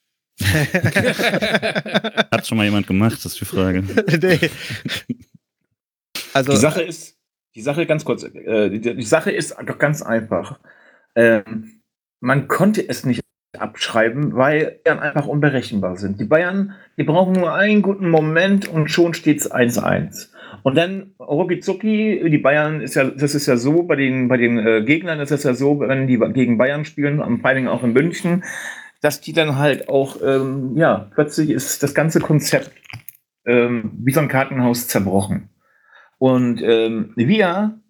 Hat 0.41 2.47
schon 2.47 2.57
mal 2.57 2.65
jemand 2.65 2.87
gemacht, 2.87 3.25
das 3.25 3.33
ist 3.33 3.41
die 3.41 3.45
Frage. 3.45 3.83
nee. 4.23 4.51
Also, 6.33 6.53
Die 6.53 6.59
Sache 6.59 6.83
ist, 6.83 7.19
die 7.55 7.63
Sache 7.63 7.87
ganz 7.87 8.05
kurz, 8.05 8.23
äh, 8.23 8.71
die, 8.71 8.81
die 8.81 9.03
Sache 9.03 9.31
ist 9.31 9.55
doch 9.67 9.79
ganz 9.79 10.01
einfach. 10.01 10.59
Ähm, 11.15 11.83
man 12.21 12.49
konnte 12.49 12.87
es 12.87 13.05
nicht 13.05 13.21
abschreiben, 13.59 14.37
weil 14.37 14.81
Bayern 14.85 15.01
einfach 15.01 15.27
unberechenbar 15.27 15.97
sind. 15.97 16.21
Die 16.21 16.25
Bayern, 16.25 16.75
die 16.97 17.05
brauchen 17.05 17.33
nur 17.33 17.55
einen 17.55 17.83
guten 17.83 18.09
Moment 18.09 18.69
und 18.69 18.91
schon 18.91 19.15
steht 19.15 19.41
es 19.41 19.51
1-1. 19.51 20.29
Und 20.63 20.77
dann 20.77 21.15
rucki 21.19 21.61
die 22.31 22.39
Bayern 22.39 22.81
ist 22.81 22.95
ja, 22.95 23.05
das 23.05 23.35
ist 23.35 23.47
ja 23.47 23.57
so, 23.57 23.83
bei 23.83 23.97
den, 23.97 24.29
bei 24.29 24.37
den 24.37 24.59
äh, 24.59 24.83
Gegnern 24.83 25.21
ist 25.21 25.31
es 25.31 25.43
ja 25.43 25.55
so, 25.55 25.81
wenn 25.81 26.07
die 26.07 26.19
gegen 26.33 26.59
Bayern 26.59 26.85
spielen, 26.85 27.23
am 27.23 27.43
Dingen 27.43 27.69
auch 27.69 27.83
in 27.83 27.93
München, 27.93 28.45
dass 29.01 29.21
die 29.21 29.33
dann 29.33 29.59
halt 29.59 29.89
auch, 29.89 30.17
ähm, 30.23 30.77
ja, 30.77 31.11
plötzlich 31.15 31.51
ist 31.51 31.83
das 31.83 31.95
ganze 31.95 32.21
Konzept 32.21 32.71
ähm, 33.47 33.93
wie 34.05 34.13
so 34.13 34.21
ein 34.21 34.29
Kartenhaus 34.29 34.89
zerbrochen. 34.89 35.49
Und 36.19 36.61
ähm, 36.63 37.13
wir 37.17 37.81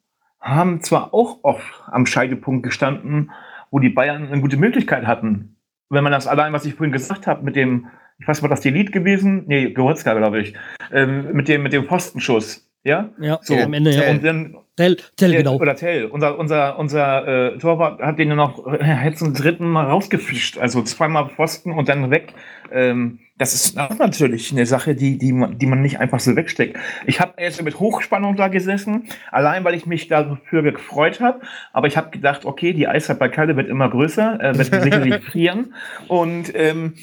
haben 0.41 0.81
zwar 0.83 1.13
auch 1.13 1.41
oft 1.43 1.83
am 1.87 2.07
Scheidepunkt 2.07 2.63
gestanden, 2.63 3.31
wo 3.71 3.79
die 3.79 3.89
Bayern 3.89 4.29
eine 4.29 4.41
gute 4.41 4.57
Möglichkeit 4.57 5.07
hatten. 5.07 5.57
Wenn 5.89 6.05
man 6.05 6.13
das 6.13 6.27
allein, 6.27 6.53
was 6.53 6.65
ich 6.65 6.75
vorhin 6.75 6.93
gesagt 6.93 7.27
habe, 7.27 7.45
mit 7.45 7.57
dem, 7.57 7.89
ich 8.19 8.29
weiß, 8.29 8.43
war 8.43 8.49
das 8.49 8.61
die 8.61 8.71
Lied 8.71 8.93
gewesen? 8.93 9.45
Nee, 9.47 9.73
Goretzka, 9.73 10.15
glaube 10.15 10.41
ich. 10.41 10.55
Ähm, 10.93 11.33
mit 11.33 11.49
dem, 11.49 11.63
mit 11.63 11.73
dem 11.73 11.85
Pfostenschuss. 11.85 12.70
Ja? 12.83 13.11
Ja, 13.21 13.39
So, 13.43 13.57
am 13.57 13.73
Ende 13.73 13.91
ja. 13.91 14.11
Und 14.11 14.25
dann, 14.25 14.57
Tell, 14.81 14.97
tell 15.17 15.33
genau. 15.33 15.57
Oder 15.57 15.77
Tell. 15.77 16.07
Unser, 16.07 16.39
unser, 16.39 16.79
unser 16.79 17.53
äh, 17.53 17.59
Torwart 17.59 18.01
hat 18.01 18.19
den 18.19 18.31
ja 18.31 18.35
noch 18.35 18.67
äh, 18.67 19.05
jetzt 19.05 19.19
zum 19.19 19.35
dritten 19.35 19.67
Mal 19.69 19.85
rausgefischt. 19.85 20.57
Also 20.57 20.83
zweimal 20.83 21.29
Pfosten 21.29 21.73
und 21.73 21.91
dann 21.91 22.11
weg. 22.11 22.33
Ähm, 22.73 23.19
das 23.37 23.55
ist 23.55 23.79
auch 23.79 23.99
natürlich 23.99 24.53
eine 24.53 24.65
Sache, 24.65 24.95
die, 24.95 25.19
die, 25.19 25.33
man, 25.33 25.59
die 25.59 25.67
man 25.67 25.83
nicht 25.83 26.01
einfach 26.01 26.21
so 26.21 26.35
wegsteckt. 26.35 26.79
Ich 27.07 27.21
habe 27.21 27.35
erst 27.37 27.63
mit 27.63 27.79
Hochspannung 27.79 28.37
da 28.37 28.49
gesessen, 28.49 29.09
allein 29.31 29.65
weil 29.65 29.75
ich 29.75 29.85
mich 29.85 30.09
dafür 30.09 30.63
gefreut 30.63 31.21
habe. 31.21 31.41
Aber 31.75 31.87
ich 31.87 31.99
habe 31.99 32.09
gedacht, 32.11 32.47
okay, 32.47 32.73
die 32.73 32.89
Eiszeit 32.89 33.19
bei 33.19 33.29
Kalle 33.29 33.57
wird 33.57 33.69
immer 33.69 33.91
größer, 33.91 34.43
äh, 34.43 34.57
wird 34.57 34.83
sicherlich 34.83 35.23
frieren. 35.31 35.75
Und 36.09 36.53
ähm, 36.55 36.95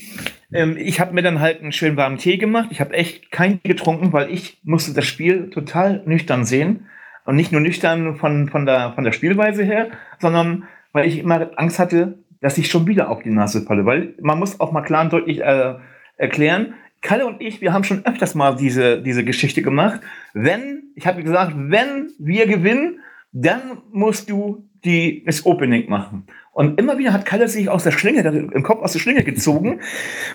ähm, 0.53 0.77
ich 0.77 0.99
habe 0.99 1.13
mir 1.13 1.21
dann 1.21 1.39
halt 1.39 1.62
einen 1.62 1.71
schönen 1.71 1.97
warmen 1.97 2.17
Tee 2.17 2.38
gemacht. 2.38 2.69
Ich 2.71 2.79
habe 2.81 2.93
echt 2.93 3.31
keinen 3.31 3.60
getrunken, 3.63 4.13
weil 4.13 4.31
ich 4.31 4.60
musste 4.63 4.93
das 4.93 5.05
Spiel 5.05 5.49
total 5.49 6.03
nüchtern 6.05 6.45
sehen. 6.45 6.88
Und 7.25 7.36
nicht 7.36 7.51
nur 7.51 7.60
nüchtern 7.60 8.15
von, 8.15 8.47
von, 8.47 8.65
der, 8.65 8.93
von 8.93 9.03
der 9.03 9.12
Spielweise 9.12 9.63
her, 9.63 9.89
sondern 10.19 10.63
weil 10.93 11.07
ich 11.07 11.19
immer 11.19 11.49
Angst 11.57 11.77
hatte, 11.77 12.19
dass 12.39 12.57
ich 12.57 12.71
schon 12.71 12.88
wieder 12.88 13.10
auf 13.10 13.21
die 13.21 13.31
Nase 13.31 13.63
falle. 13.63 13.86
Weil 13.86 14.13
man 14.21 14.39
muss 14.39 14.60
auch 14.62 14.71
mal 14.71 14.81
klar 14.81 15.03
und 15.03 15.13
deutlich 15.13 15.41
äh, 15.41 15.75
erklären, 16.15 16.75
Kalle 17.01 17.25
und 17.27 17.41
ich, 17.41 17.62
wir 17.62 17.73
haben 17.73 17.83
schon 17.83 18.05
öfters 18.05 18.33
mal 18.33 18.55
diese, 18.55 19.01
diese 19.01 19.23
Geschichte 19.23 19.62
gemacht. 19.62 20.01
Wenn, 20.33 20.83
ich 20.95 21.05
habe 21.05 21.23
gesagt, 21.23 21.53
wenn 21.55 22.10
wir 22.17 22.47
gewinnen, 22.47 22.99
dann 23.31 23.81
musst 23.91 24.29
du 24.29 24.67
die, 24.83 25.23
das 25.25 25.45
Opening 25.45 25.89
machen. 25.89 26.25
Und 26.57 26.79
immer 26.79 26.97
wieder 26.97 27.13
hat 27.13 27.23
Kalle 27.23 27.47
sich 27.47 27.69
aus 27.69 27.83
der 27.83 27.91
Schlinge, 27.91 28.21
im 28.27 28.63
Kopf 28.63 28.81
aus 28.81 28.91
der 28.91 28.97
Schlinge 28.97 29.23
gezogen 29.23 29.79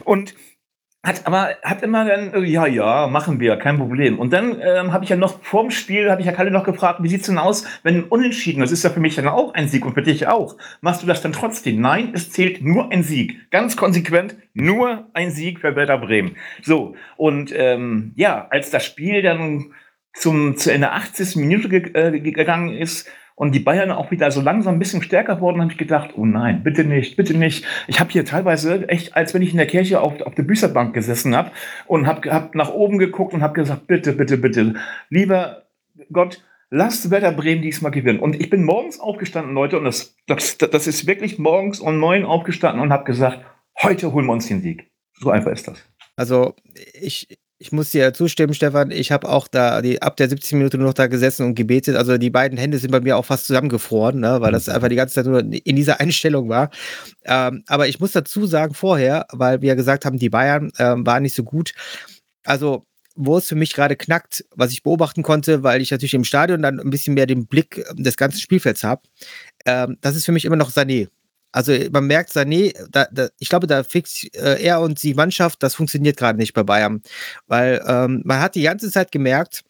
und 0.04 0.36
hat 1.02 1.26
aber 1.26 1.56
hat 1.64 1.82
immer 1.82 2.04
dann 2.04 2.32
äh, 2.32 2.44
ja 2.44 2.64
ja 2.68 3.08
machen 3.08 3.40
wir 3.40 3.56
kein 3.56 3.76
Problem. 3.76 4.20
Und 4.20 4.32
dann 4.32 4.56
ähm, 4.62 4.92
habe 4.92 5.02
ich 5.02 5.10
ja 5.10 5.16
noch 5.16 5.42
vorm 5.42 5.72
Spiel 5.72 6.12
habe 6.12 6.20
ich 6.20 6.28
ja 6.28 6.32
Kalle 6.32 6.52
noch 6.52 6.62
gefragt 6.62 7.02
wie 7.02 7.08
sieht's 7.08 7.26
denn 7.26 7.38
aus 7.38 7.64
wenn 7.82 8.04
Unentschieden 8.04 8.60
das 8.60 8.70
ist 8.70 8.84
ja 8.84 8.90
für 8.90 9.00
mich 9.00 9.16
dann 9.16 9.26
auch 9.26 9.52
ein 9.54 9.66
Sieg 9.66 9.84
und 9.84 9.94
für 9.94 10.02
dich 10.02 10.28
auch? 10.28 10.56
Machst 10.80 11.02
du 11.02 11.08
das 11.08 11.22
dann 11.22 11.32
trotzdem? 11.32 11.80
Nein 11.80 12.12
es 12.14 12.30
zählt 12.30 12.62
nur 12.62 12.92
ein 12.92 13.02
Sieg. 13.02 13.50
Ganz 13.50 13.76
konsequent 13.76 14.36
nur 14.54 15.10
ein 15.14 15.32
Sieg 15.32 15.58
für 15.58 15.74
Werder 15.74 15.98
Bremen. 15.98 16.36
So 16.62 16.94
und 17.16 17.52
ähm, 17.52 18.12
ja 18.14 18.46
als 18.48 18.70
das 18.70 18.86
Spiel 18.86 19.22
dann 19.22 19.72
zum 20.14 20.56
zu 20.56 20.72
Ende 20.72 20.92
80. 20.92 21.34
Minute 21.34 21.68
ge 21.68 21.90
äh, 21.94 22.20
gegangen 22.20 22.76
ist 22.76 23.08
und 23.34 23.54
die 23.54 23.60
Bayern 23.60 23.90
auch 23.90 24.10
wieder 24.10 24.30
so 24.30 24.40
langsam 24.40 24.74
ein 24.74 24.78
bisschen 24.78 25.02
stärker 25.02 25.40
wurden, 25.40 25.60
habe 25.60 25.72
ich 25.72 25.78
gedacht, 25.78 26.10
oh 26.16 26.24
nein, 26.24 26.62
bitte 26.62 26.84
nicht, 26.84 27.16
bitte 27.16 27.36
nicht. 27.36 27.64
Ich 27.86 28.00
habe 28.00 28.10
hier 28.10 28.24
teilweise 28.24 28.88
echt, 28.88 29.16
als 29.16 29.34
wenn 29.34 29.42
ich 29.42 29.50
in 29.50 29.56
der 29.56 29.66
Kirche 29.66 30.00
auf, 30.00 30.20
auf 30.22 30.34
der 30.34 30.42
Büßerbank 30.42 30.94
gesessen 30.94 31.34
habe 31.36 31.50
und 31.86 32.06
habe 32.06 32.30
hab 32.30 32.54
nach 32.54 32.72
oben 32.72 32.98
geguckt 32.98 33.34
und 33.34 33.42
habe 33.42 33.54
gesagt, 33.54 33.86
bitte, 33.86 34.12
bitte, 34.12 34.38
bitte, 34.38 34.74
lieber 35.08 35.62
Gott, 36.12 36.42
lasst 36.70 37.10
Werder 37.10 37.32
Bremen 37.32 37.62
diesmal 37.62 37.92
gewinnen. 37.92 38.18
Und 38.18 38.40
ich 38.40 38.50
bin 38.50 38.64
morgens 38.64 38.98
aufgestanden, 38.98 39.54
Leute, 39.54 39.78
und 39.78 39.84
das, 39.84 40.16
das, 40.26 40.58
das 40.58 40.86
ist 40.86 41.06
wirklich 41.06 41.38
morgens 41.38 41.80
um 41.80 42.00
neun 42.00 42.24
aufgestanden 42.24 42.80
und 42.80 42.92
habe 42.92 43.04
gesagt, 43.04 43.44
heute 43.82 44.12
holen 44.12 44.26
wir 44.26 44.32
uns 44.32 44.48
den 44.48 44.62
Sieg. 44.62 44.90
So 45.14 45.30
einfach 45.30 45.52
ist 45.52 45.68
das. 45.68 45.84
Also 46.16 46.54
ich, 47.00 47.38
ich 47.62 47.70
muss 47.70 47.90
dir 47.90 48.12
zustimmen, 48.12 48.54
Stefan. 48.54 48.90
Ich 48.90 49.12
habe 49.12 49.28
auch 49.28 49.46
da 49.46 49.82
die, 49.82 50.02
ab 50.02 50.16
der 50.16 50.28
70 50.28 50.54
Minute 50.54 50.78
nur 50.78 50.88
noch 50.88 50.94
da 50.94 51.06
gesessen 51.06 51.46
und 51.46 51.54
gebetet. 51.54 51.94
Also 51.94 52.18
die 52.18 52.28
beiden 52.28 52.58
Hände 52.58 52.76
sind 52.78 52.90
bei 52.90 53.00
mir 53.00 53.16
auch 53.16 53.24
fast 53.24 53.46
zusammengefroren, 53.46 54.18
ne, 54.18 54.40
weil 54.40 54.50
das 54.50 54.68
einfach 54.68 54.88
die 54.88 54.96
ganze 54.96 55.14
Zeit 55.14 55.26
nur 55.26 55.38
in 55.38 55.76
dieser 55.76 56.00
Einstellung 56.00 56.48
war. 56.48 56.70
Ähm, 57.24 57.62
aber 57.68 57.86
ich 57.86 58.00
muss 58.00 58.10
dazu 58.10 58.46
sagen, 58.46 58.74
vorher, 58.74 59.26
weil 59.30 59.62
wir 59.62 59.68
ja 59.68 59.74
gesagt 59.76 60.04
haben, 60.04 60.18
die 60.18 60.28
Bayern 60.28 60.72
ähm, 60.80 61.06
waren 61.06 61.22
nicht 61.22 61.36
so 61.36 61.44
gut. 61.44 61.72
Also 62.42 62.84
wo 63.14 63.38
es 63.38 63.46
für 63.46 63.54
mich 63.54 63.74
gerade 63.74 63.94
knackt, 63.94 64.44
was 64.56 64.72
ich 64.72 64.82
beobachten 64.82 65.22
konnte, 65.22 65.62
weil 65.62 65.82
ich 65.82 65.92
natürlich 65.92 66.14
im 66.14 66.24
Stadion 66.24 66.62
dann 66.62 66.80
ein 66.80 66.90
bisschen 66.90 67.14
mehr 67.14 67.26
den 67.26 67.46
Blick 67.46 67.84
des 67.92 68.16
ganzen 68.16 68.40
Spielfelds 68.40 68.82
habe, 68.82 69.02
ähm, 69.66 69.98
das 70.00 70.16
ist 70.16 70.24
für 70.24 70.32
mich 70.32 70.46
immer 70.46 70.56
noch 70.56 70.70
Sané. 70.72 71.08
Also 71.52 71.72
man 71.90 72.06
merkt, 72.06 72.30
Sané, 72.30 72.72
da, 72.90 73.06
da, 73.12 73.28
ich 73.38 73.48
glaube, 73.48 73.66
da 73.66 73.84
fix 73.84 74.24
äh, 74.34 74.62
er 74.62 74.80
und 74.80 75.02
die 75.02 75.14
Mannschaft, 75.14 75.62
das 75.62 75.74
funktioniert 75.74 76.16
gerade 76.16 76.38
nicht 76.38 76.54
bei 76.54 76.62
Bayern. 76.62 77.02
Weil 77.46 77.82
ähm, 77.86 78.22
man 78.24 78.40
hat 78.40 78.54
die 78.54 78.62
ganze 78.62 78.90
Zeit 78.90 79.12
gemerkt, 79.12 79.62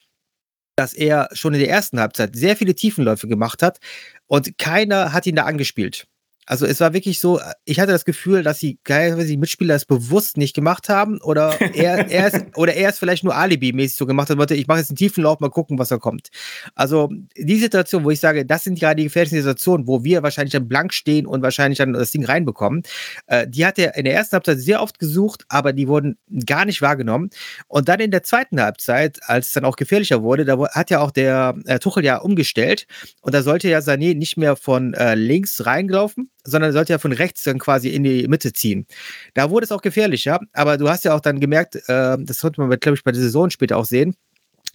dass 0.76 0.94
er 0.94 1.28
schon 1.32 1.54
in 1.54 1.60
der 1.60 1.68
ersten 1.70 2.00
Halbzeit 2.00 2.34
sehr 2.36 2.56
viele 2.56 2.74
Tiefenläufe 2.74 3.28
gemacht 3.28 3.62
hat 3.62 3.78
und 4.26 4.56
keiner 4.58 5.12
hat 5.12 5.26
ihn 5.26 5.36
da 5.36 5.44
angespielt. 5.44 6.06
Also 6.46 6.66
es 6.66 6.80
war 6.80 6.92
wirklich 6.92 7.20
so, 7.20 7.40
ich 7.64 7.78
hatte 7.78 7.92
das 7.92 8.04
Gefühl, 8.04 8.42
dass 8.42 8.58
die, 8.58 8.78
teilweise 8.84 9.28
die 9.28 9.36
Mitspieler 9.36 9.76
es 9.76 9.84
bewusst 9.84 10.36
nicht 10.36 10.54
gemacht 10.54 10.88
haben 10.88 11.20
oder 11.20 11.60
er, 11.74 12.10
er 12.10 12.26
ist, 12.28 12.46
oder 12.56 12.74
er 12.74 12.90
es 12.90 12.98
vielleicht 12.98 13.22
nur 13.22 13.36
Alibi-mäßig 13.36 13.96
so 13.96 14.06
gemacht 14.06 14.28
hat, 14.28 14.38
wollte, 14.38 14.56
ich 14.56 14.66
mache 14.66 14.78
jetzt 14.78 14.90
einen 14.90 14.96
tiefen 14.96 15.22
Lauf, 15.22 15.38
mal 15.38 15.50
gucken, 15.50 15.78
was 15.78 15.88
da 15.88 15.98
kommt. 15.98 16.28
Also 16.74 17.10
die 17.36 17.58
Situation, 17.58 18.02
wo 18.02 18.10
ich 18.10 18.18
sage, 18.18 18.44
das 18.44 18.64
sind 18.64 18.78
gerade 18.78 18.96
die 18.96 19.04
gefährlichen 19.04 19.36
Situationen, 19.36 19.86
wo 19.86 20.02
wir 20.02 20.22
wahrscheinlich 20.22 20.52
dann 20.52 20.66
blank 20.66 20.92
stehen 20.92 21.26
und 21.26 21.42
wahrscheinlich 21.42 21.78
dann 21.78 21.92
das 21.92 22.10
Ding 22.10 22.24
reinbekommen, 22.24 22.82
äh, 23.28 23.46
die 23.46 23.64
hat 23.64 23.78
er 23.78 23.94
in 23.96 24.04
der 24.04 24.14
ersten 24.14 24.34
Halbzeit 24.34 24.58
sehr 24.58 24.82
oft 24.82 24.98
gesucht, 24.98 25.44
aber 25.48 25.72
die 25.72 25.86
wurden 25.86 26.18
gar 26.44 26.64
nicht 26.64 26.82
wahrgenommen. 26.82 27.30
Und 27.68 27.88
dann 27.88 28.00
in 28.00 28.10
der 28.10 28.24
zweiten 28.24 28.60
Halbzeit, 28.60 29.20
als 29.26 29.48
es 29.48 29.52
dann 29.52 29.64
auch 29.64 29.76
gefährlicher 29.76 30.22
wurde, 30.22 30.44
da 30.44 30.58
hat 30.70 30.90
ja 30.90 31.00
auch 31.00 31.12
der 31.12 31.54
äh, 31.66 31.78
Tuchel 31.78 32.04
ja 32.04 32.18
umgestellt 32.18 32.86
und 33.20 33.32
da 33.32 33.42
sollte 33.42 33.68
ja 33.68 33.78
Sané 33.78 34.16
nicht 34.16 34.36
mehr 34.36 34.56
von 34.56 34.94
äh, 34.94 35.14
links 35.14 35.64
reingelaufen, 35.66 36.31
sondern 36.44 36.70
er 36.70 36.72
sollte 36.72 36.92
ja 36.92 36.98
von 36.98 37.12
rechts 37.12 37.42
dann 37.44 37.58
quasi 37.58 37.88
in 37.90 38.02
die 38.04 38.26
Mitte 38.28 38.52
ziehen. 38.52 38.86
Da 39.34 39.50
wurde 39.50 39.64
es 39.64 39.72
auch 39.72 39.82
gefährlicher, 39.82 40.40
aber 40.52 40.76
du 40.78 40.88
hast 40.88 41.04
ja 41.04 41.14
auch 41.14 41.20
dann 41.20 41.40
gemerkt, 41.40 41.76
äh, 41.88 42.16
das 42.18 42.40
konnte 42.40 42.60
man, 42.60 42.70
glaube 42.78 42.96
ich, 42.96 43.04
bei 43.04 43.12
der 43.12 43.20
Saison 43.20 43.50
später 43.50 43.76
auch 43.76 43.84
sehen, 43.84 44.14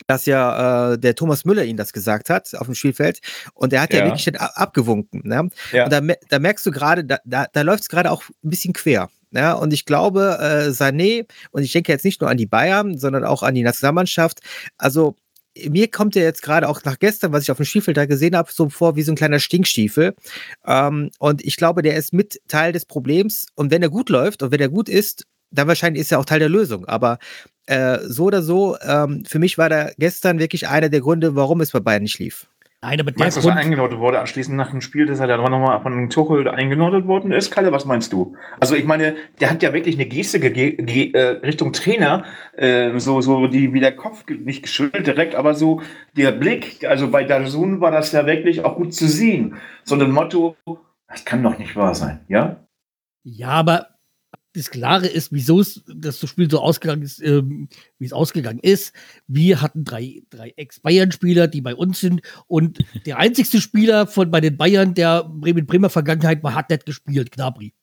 dass 0.05 0.25
ja 0.27 0.93
äh, 0.93 0.97
der 0.99 1.15
Thomas 1.15 1.43
Müller 1.43 1.63
ihn 1.63 1.75
das 1.77 1.91
gesagt 1.91 2.29
hat 2.29 2.53
auf 2.55 2.67
dem 2.67 2.75
Spielfeld 2.75 3.19
und 3.55 3.73
er 3.73 3.81
hat 3.81 3.93
ja, 3.93 3.99
Ja. 3.99 4.05
wirklich 4.05 4.39
a- 4.39 4.45
abgewunken. 4.55 5.21
Ne? 5.25 5.49
Ja. 5.71 5.85
Und 5.85 5.91
da, 5.93 6.01
da 6.29 6.39
merkst 6.39 6.65
du 6.65 6.71
gerade, 6.71 7.03
da, 7.03 7.17
da, 7.25 7.47
da 7.51 7.61
läuft 7.63 7.81
es 7.83 7.89
gerade 7.89 8.11
auch 8.11 8.23
ein 8.43 8.49
bisschen 8.49 8.73
quer. 8.73 9.09
Ja, 9.31 9.53
und 9.53 9.73
ich 9.73 9.83
glaube, 9.85 10.37
äh, 10.39 10.69
Sané, 10.69 11.25
und 11.51 11.63
ich 11.63 11.73
denke 11.73 11.91
jetzt 11.91 12.05
nicht 12.05 12.21
nur 12.21 12.29
an 12.29 12.37
die 12.37 12.45
Bayern, 12.45 12.97
sondern 12.97 13.25
auch 13.25 13.43
an 13.43 13.55
die 13.55 13.63
Nationalmannschaft, 13.63 14.39
also 14.77 15.15
mir 15.69 15.89
kommt 15.89 16.15
er 16.15 16.23
jetzt 16.23 16.41
gerade 16.41 16.67
auch 16.67 16.83
nach 16.83 16.99
gestern, 16.99 17.31
was 17.31 17.43
ich 17.43 17.51
auf 17.51 17.57
dem 17.57 17.65
Spielfeld 17.65 17.97
da 17.97 18.05
gesehen 18.05 18.35
habe, 18.35 18.51
so 18.51 18.69
vor 18.69 18.95
wie 18.95 19.03
so 19.03 19.11
ein 19.11 19.15
kleiner 19.15 19.39
Stinkstiefel. 19.39 20.15
Ähm, 20.65 21.11
und 21.19 21.43
ich 21.43 21.57
glaube, 21.57 21.81
der 21.81 21.95
ist 21.95 22.13
mit 22.13 22.39
Teil 22.47 22.71
des 22.71 22.85
Problems. 22.85 23.47
Und 23.55 23.71
wenn 23.71 23.81
er 23.81 23.89
gut 23.89 24.09
läuft 24.09 24.43
und 24.43 24.51
wenn 24.51 24.59
er 24.59 24.69
gut 24.69 24.89
ist, 24.89 25.25
dann 25.51 25.67
wahrscheinlich 25.67 26.01
ist 26.01 26.11
er 26.11 26.19
auch 26.19 26.25
Teil 26.25 26.39
der 26.39 26.49
Lösung. 26.49 26.85
Aber 26.85 27.19
äh, 27.67 27.99
so 28.03 28.25
oder 28.25 28.41
so, 28.41 28.77
ähm, 28.81 29.23
für 29.25 29.39
mich 29.39 29.57
war 29.57 29.69
da 29.69 29.91
gestern 29.97 30.39
wirklich 30.39 30.67
einer 30.67 30.89
der 30.89 31.01
Gründe, 31.01 31.35
warum 31.35 31.61
es 31.61 31.71
bei 31.71 31.79
Bayern 31.79 32.03
nicht 32.03 32.19
lief. 32.19 32.47
Nein, 32.83 32.99
aber 32.99 33.11
der 33.11 33.19
Meinst 33.19 33.37
du, 33.37 33.41
dass 33.41 33.49
er 33.49 33.55
eingenordet 33.55 33.97
wurde 33.97 34.19
anschließend 34.19 34.55
nach 34.55 34.69
dem 34.69 34.81
Spiel, 34.81 35.07
dass 35.07 35.19
er 35.19 35.25
dann 35.25 35.41
nochmal 35.41 35.81
von 35.81 36.11
Tuchel 36.11 36.47
eingenordet 36.47 37.07
worden 37.07 37.31
ist? 37.31 37.49
Kalle, 37.49 37.71
was 37.71 37.85
meinst 37.85 38.13
du? 38.13 38.35
Also 38.59 38.75
ich 38.75 38.85
meine, 38.85 39.15
der 39.39 39.49
hat 39.49 39.63
ja 39.63 39.73
wirklich 39.73 39.95
eine 39.95 40.05
Geste 40.05 40.37
äh, 40.37 41.21
Richtung 41.43 41.73
Trainer, 41.73 42.23
äh, 42.55 42.97
so, 42.99 43.19
so 43.21 43.47
die 43.47 43.73
wie 43.73 43.79
der 43.79 43.95
Kopf 43.95 44.25
nicht 44.27 44.61
geschüttelt 44.61 45.07
direkt, 45.07 45.33
aber 45.33 45.55
so 45.55 45.81
der 46.15 46.31
Blick, 46.31 46.85
also 46.87 47.09
bei 47.09 47.23
Dazun 47.23 47.81
war 47.81 47.89
das 47.89 48.11
ja 48.11 48.27
wirklich 48.27 48.63
auch 48.63 48.75
gut 48.75 48.93
zu 48.93 49.07
sehen. 49.07 49.55
So 49.83 49.95
ein 49.95 50.11
Motto, 50.11 50.55
das 51.07 51.25
kann 51.25 51.41
doch 51.41 51.57
nicht 51.57 51.75
wahr 51.75 51.95
sein, 51.95 52.19
ja? 52.27 52.67
ja, 53.23 53.49
aber 53.49 53.96
das 54.57 54.71
Klare 54.71 55.07
ist, 55.07 55.31
wieso 55.31 55.59
es 55.59 55.83
das 55.87 56.19
Spiel 56.27 56.49
so 56.49 56.59
ausgegangen 56.59 57.03
ist, 57.03 57.21
ähm, 57.21 57.69
wie 57.99 58.05
es 58.05 58.13
ausgegangen 58.13 58.59
ist. 58.59 58.93
Wir 59.27 59.61
hatten 59.61 59.83
drei, 59.83 60.23
drei 60.29 60.53
Ex-Bayern-Spieler, 60.57 61.47
die 61.47 61.61
bei 61.61 61.75
uns 61.75 61.99
sind. 61.99 62.21
Und 62.47 62.79
der 63.05 63.17
einzigste 63.17 63.61
Spieler 63.61 64.07
von 64.07 64.31
bei 64.31 64.41
den 64.41 64.57
Bayern, 64.57 64.93
der 64.93 65.29
mit 65.29 65.67
Bremer 65.67 65.89
Vergangenheit 65.89 66.43
war, 66.43 66.55
hat 66.55 66.69
nicht 66.69 66.85
gespielt, 66.85 67.31
Gnabry. 67.31 67.73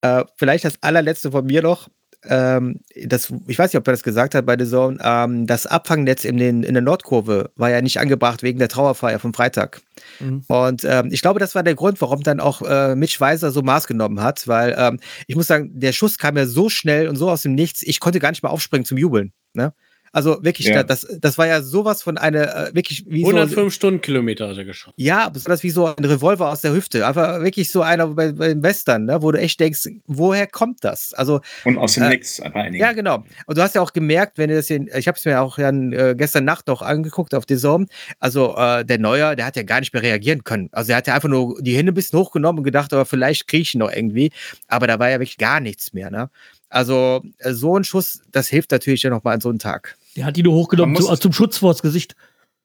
Äh, 0.00 0.24
vielleicht 0.36 0.64
das 0.64 0.82
allerletzte 0.82 1.30
von 1.30 1.46
mir 1.46 1.62
noch. 1.62 1.88
Ähm, 2.24 2.80
das, 3.06 3.32
ich 3.46 3.58
weiß 3.58 3.72
nicht, 3.72 3.78
ob 3.78 3.86
er 3.86 3.92
das 3.92 4.02
gesagt 4.02 4.34
hat 4.34 4.44
bei 4.44 4.56
The 4.58 4.68
Zone. 4.68 4.98
Ähm, 5.00 5.46
das 5.46 5.66
Abfangnetz 5.66 6.24
in, 6.24 6.36
den, 6.36 6.62
in 6.62 6.74
der 6.74 6.82
Nordkurve 6.82 7.50
war 7.56 7.70
ja 7.70 7.80
nicht 7.80 8.00
angebracht 8.00 8.42
wegen 8.42 8.58
der 8.58 8.68
Trauerfeier 8.68 9.18
vom 9.18 9.32
Freitag. 9.32 9.80
Mhm. 10.18 10.44
Und 10.48 10.84
ähm, 10.84 11.08
ich 11.12 11.22
glaube, 11.22 11.38
das 11.38 11.54
war 11.54 11.62
der 11.62 11.76
Grund, 11.76 12.00
warum 12.00 12.22
dann 12.22 12.40
auch 12.40 12.62
äh, 12.62 12.96
Mitch 12.96 13.20
Weiser 13.20 13.52
so 13.52 13.62
Maß 13.62 13.86
genommen 13.86 14.20
hat, 14.20 14.48
weil 14.48 14.74
ähm, 14.76 14.98
ich 15.26 15.36
muss 15.36 15.46
sagen, 15.46 15.70
der 15.78 15.92
Schuss 15.92 16.18
kam 16.18 16.36
ja 16.36 16.46
so 16.46 16.68
schnell 16.68 17.08
und 17.08 17.16
so 17.16 17.30
aus 17.30 17.42
dem 17.42 17.54
Nichts, 17.54 17.82
ich 17.82 18.00
konnte 18.00 18.18
gar 18.18 18.30
nicht 18.30 18.42
mal 18.42 18.50
aufspringen 18.50 18.84
zum 18.84 18.98
Jubeln. 18.98 19.32
Ne? 19.54 19.72
Also 20.12 20.42
wirklich, 20.42 20.66
Ja. 20.68 20.82
das, 20.82 21.06
das 21.20 21.38
war 21.38 21.46
ja 21.46 21.62
sowas 21.62 22.02
von 22.02 22.18
einer, 22.18 22.68
äh, 22.68 22.74
wirklich 22.74 23.04
wie 23.08 23.22
so. 23.22 23.28
105 23.28 23.72
Stundenkilometer 23.74 24.48
hat 24.48 24.56
er 24.56 24.64
geschossen. 24.64 24.94
Ja, 24.96 25.28
besonders 25.28 25.62
wie 25.62 25.70
so 25.70 25.86
ein 25.86 26.04
Revolver 26.04 26.50
aus 26.50 26.60
der 26.62 26.72
Hüfte. 26.72 27.06
Einfach 27.06 27.40
wirklich 27.42 27.70
so 27.70 27.82
einer 27.82 28.06
bei, 28.08 28.32
beim 28.32 28.62
Western, 28.62 29.04
ne? 29.04 29.22
wo 29.22 29.30
du 29.32 29.38
echt 29.38 29.60
denkst, 29.60 29.88
woher 30.06 30.46
kommt 30.46 30.84
das? 30.84 31.12
Also, 31.14 31.40
Und 31.64 31.78
aus 31.78 31.94
dem 31.94 32.04
Äh, 32.04 32.08
Nix 32.10 32.40
einfach 32.40 32.60
einigen. 32.60 32.82
ja, 32.82 32.92
genau. 32.92 33.24
Und 33.46 33.58
du 33.58 33.62
hast 33.62 33.74
ja 33.74 33.80
auch 33.82 33.92
gemerkt, 33.92 34.38
wenn 34.38 34.48
du 34.48 34.56
das 34.56 34.68
hier, 34.68 34.80
ich 34.96 35.06
habe 35.08 35.18
es 35.18 35.24
mir 35.24 35.40
auch 35.40 35.58
äh, 35.58 36.14
gestern 36.16 36.44
Nacht 36.44 36.66
noch 36.68 36.82
angeguckt 36.82 37.34
auf 37.34 37.44
The 37.48 37.56
Zone. 37.56 37.86
Also, 38.20 38.56
äh, 38.56 38.84
der 38.84 38.98
Neuer, 38.98 39.36
der 39.36 39.44
hat 39.46 39.56
ja 39.56 39.62
gar 39.62 39.80
nicht 39.80 39.92
mehr 39.92 40.02
reagieren 40.02 40.44
können. 40.44 40.68
Also, 40.72 40.92
er 40.92 40.98
hat 40.98 41.06
ja 41.06 41.14
einfach 41.14 41.28
nur 41.28 41.60
die 41.60 41.76
Hände 41.76 41.92
ein 41.92 41.94
bisschen 41.94 42.18
hochgenommen 42.18 42.58
und 42.60 42.64
gedacht, 42.64 42.92
aber 42.92 43.04
vielleicht 43.04 43.46
kriege 43.46 43.62
ich 43.62 43.74
ihn 43.74 43.80
noch 43.80 43.92
irgendwie. 43.92 44.30
Aber 44.68 44.86
da 44.86 44.98
war 44.98 45.10
ja 45.10 45.16
wirklich 45.20 45.36
gar 45.38 45.60
nichts 45.60 45.92
mehr, 45.92 46.10
ne? 46.10 46.30
Also, 46.70 47.22
äh, 47.38 47.52
so 47.52 47.76
ein 47.78 47.84
Schuss, 47.84 48.22
das 48.32 48.48
hilft 48.48 48.70
natürlich 48.72 49.02
ja 49.02 49.10
nochmal 49.10 49.34
an 49.34 49.40
so 49.40 49.48
einem 49.48 49.58
Tag. 49.58 49.96
Der 50.16 50.24
hat 50.24 50.36
ihn 50.36 50.44
nur 50.44 50.54
hochgenommen 50.54 50.94
muss- 50.94 51.06
zu, 51.06 51.16
zum 51.16 51.32
Schutz 51.32 51.58
vors 51.58 51.82
Gesicht. 51.82 52.16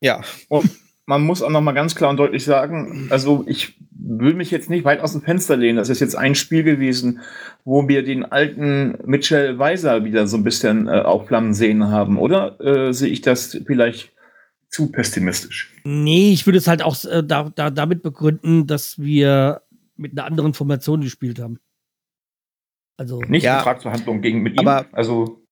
Ja. 0.01 0.21
Und 0.49 0.69
man 1.06 1.21
muss 1.21 1.41
auch 1.41 1.49
noch 1.49 1.62
mal 1.62 1.73
ganz 1.73 1.95
klar 1.95 2.10
und 2.10 2.17
deutlich 2.17 2.43
sagen, 2.45 3.08
also 3.10 3.43
ich 3.47 3.75
will 3.91 4.34
mich 4.34 4.51
jetzt 4.51 4.69
nicht 4.69 4.86
weit 4.86 4.99
aus 5.01 5.12
dem 5.13 5.21
Fenster 5.21 5.56
lehnen. 5.58 5.77
Das 5.77 5.89
ist 5.89 5.99
jetzt 5.99 6.15
ein 6.15 6.36
Spiel 6.36 6.63
gewesen, 6.63 7.19
wo 7.65 7.88
wir 7.88 8.03
den 8.03 8.23
alten 8.25 8.97
Mitchell 9.06 9.60
Weiser 9.60 10.03
wieder 10.06 10.27
so 10.27 10.38
ein 10.38 10.43
bisschen 10.43 10.88
äh, 10.88 10.91
aufflammen 11.01 11.53
sehen 11.53 11.88
haben, 11.89 12.17
oder? 12.17 12.60
Äh, 12.62 12.93
sehe 12.93 13.10
ich 13.10 13.21
das 13.21 13.58
vielleicht 13.65 14.12
zu 14.69 14.91
pessimistisch? 14.91 15.73
Nee, 15.84 16.32
ich 16.34 16.45
würde 16.47 16.58
es 16.58 16.67
halt 16.67 16.82
auch 16.82 17.03
äh, 17.06 17.21
da, 17.23 17.51
da, 17.53 17.69
damit 17.69 18.01
begründen, 18.01 18.65
dass 18.67 18.97
wir 18.99 19.62
mit 19.95 20.13
einer 20.13 20.25
anderen 20.25 20.53
Formation 20.53 21.01
gespielt 21.01 21.39
haben. 21.39 21.60
Also, 22.97 23.21
Nicht 23.21 23.43
Ja. 23.43 23.56
Vertragsverhandlungen 23.56 24.21
gegen 24.21 24.41
mit 24.41 24.53
ihm. 24.60 24.67
Aber- 24.67 24.86
also 24.91 25.42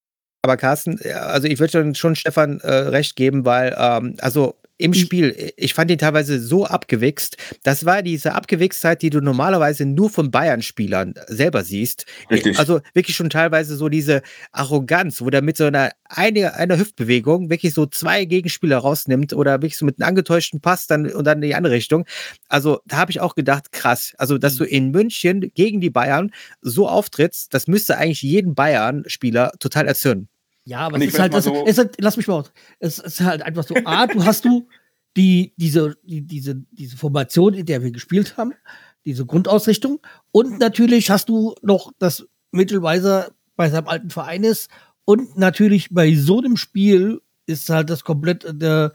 Aber 0.43 0.57
Carsten, 0.57 0.99
ja, 1.03 1.21
also 1.27 1.47
ich 1.47 1.59
würde 1.59 1.71
schon, 1.71 1.95
schon 1.95 2.15
Stefan 2.15 2.59
äh, 2.61 2.71
recht 2.71 3.15
geben, 3.15 3.45
weil, 3.45 3.75
ähm, 3.77 4.15
also 4.19 4.55
im 4.79 4.93
Ich- 4.93 5.01
Spiel, 5.01 5.53
ich 5.57 5.75
fand 5.75 5.91
ihn 5.91 5.99
teilweise 5.99 6.39
so 6.41 6.65
abgewichst. 6.65 7.37
Das 7.61 7.85
war 7.85 8.01
diese 8.01 8.33
Abgewichstheit, 8.33 9.03
die 9.03 9.11
du 9.11 9.21
normalerweise 9.21 9.85
nur 9.85 10.09
von 10.09 10.31
Bayern-Spielern 10.31 11.13
selber 11.27 11.63
siehst. 11.63 12.07
Richtig. 12.31 12.57
Also 12.57 12.81
wirklich 12.95 13.15
schon 13.15 13.29
teilweise 13.29 13.75
so 13.75 13.89
diese 13.89 14.23
Arroganz, 14.51 15.21
wo 15.21 15.29
der 15.29 15.43
mit 15.43 15.57
so 15.57 15.65
einer, 15.65 15.91
eine, 16.09 16.55
einer 16.55 16.79
Hüftbewegung 16.79 17.51
wirklich 17.51 17.75
so 17.75 17.85
zwei 17.85 18.25
Gegenspieler 18.25 18.79
rausnimmt 18.79 19.33
oder 19.33 19.61
wirklich 19.61 19.77
so 19.77 19.85
mit 19.85 20.01
einem 20.01 20.07
angetäuschten 20.09 20.61
Pass 20.61 20.87
dann 20.87 21.05
und 21.11 21.25
dann 21.25 21.43
in 21.43 21.49
die 21.49 21.55
andere 21.55 21.73
Richtung. 21.75 22.05
Also 22.49 22.79
da 22.87 22.97
habe 22.97 23.11
ich 23.11 23.19
auch 23.19 23.35
gedacht, 23.35 23.71
krass. 23.71 24.15
Also, 24.17 24.39
dass 24.39 24.55
du 24.55 24.63
in 24.63 24.89
München 24.89 25.51
gegen 25.53 25.79
die 25.79 25.91
Bayern 25.91 26.31
so 26.61 26.87
auftrittst, 26.89 27.53
das 27.53 27.67
müsste 27.67 27.99
eigentlich 27.99 28.23
jeden 28.23 28.55
Bayern-Spieler 28.55 29.51
total 29.59 29.87
erzürnen. 29.87 30.27
Ja, 30.65 30.79
aber 30.79 30.97
es 31.07 31.13
ist 31.13 31.19
halt, 31.21 31.31
mal 31.33 31.41
so- 31.41 31.51
es 31.65 31.71
ist 31.71 31.77
halt, 31.79 31.95
lass 31.99 32.17
mich 32.17 32.27
mal 32.27 32.35
aus. 32.35 32.51
Es 32.79 32.99
ist 32.99 33.21
halt 33.21 33.41
einfach 33.41 33.63
so, 33.63 33.75
A, 33.85 34.07
du 34.07 34.23
hast 34.25 34.45
du 34.45 34.67
die, 35.17 35.53
diese, 35.57 35.97
die, 36.03 36.21
diese, 36.21 36.55
diese 36.71 36.97
Formation, 36.97 37.53
in 37.53 37.65
der 37.65 37.81
wir 37.83 37.91
gespielt 37.91 38.37
haben, 38.37 38.53
diese 39.05 39.25
Grundausrichtung. 39.25 39.99
Und 40.31 40.59
natürlich 40.59 41.09
hast 41.09 41.29
du 41.29 41.55
noch 41.61 41.91
das 41.99 42.27
Mittelweiser 42.51 43.31
bei 43.55 43.69
seinem 43.69 43.87
alten 43.87 44.09
Verein 44.09 44.43
ist. 44.43 44.69
Und 45.05 45.37
natürlich 45.37 45.89
bei 45.91 46.13
so 46.15 46.37
einem 46.39 46.57
Spiel 46.57 47.21
ist 47.47 47.69
halt 47.69 47.89
das 47.89 48.03
komplett, 48.03 48.45
äh, 48.45 48.53
der, 48.53 48.93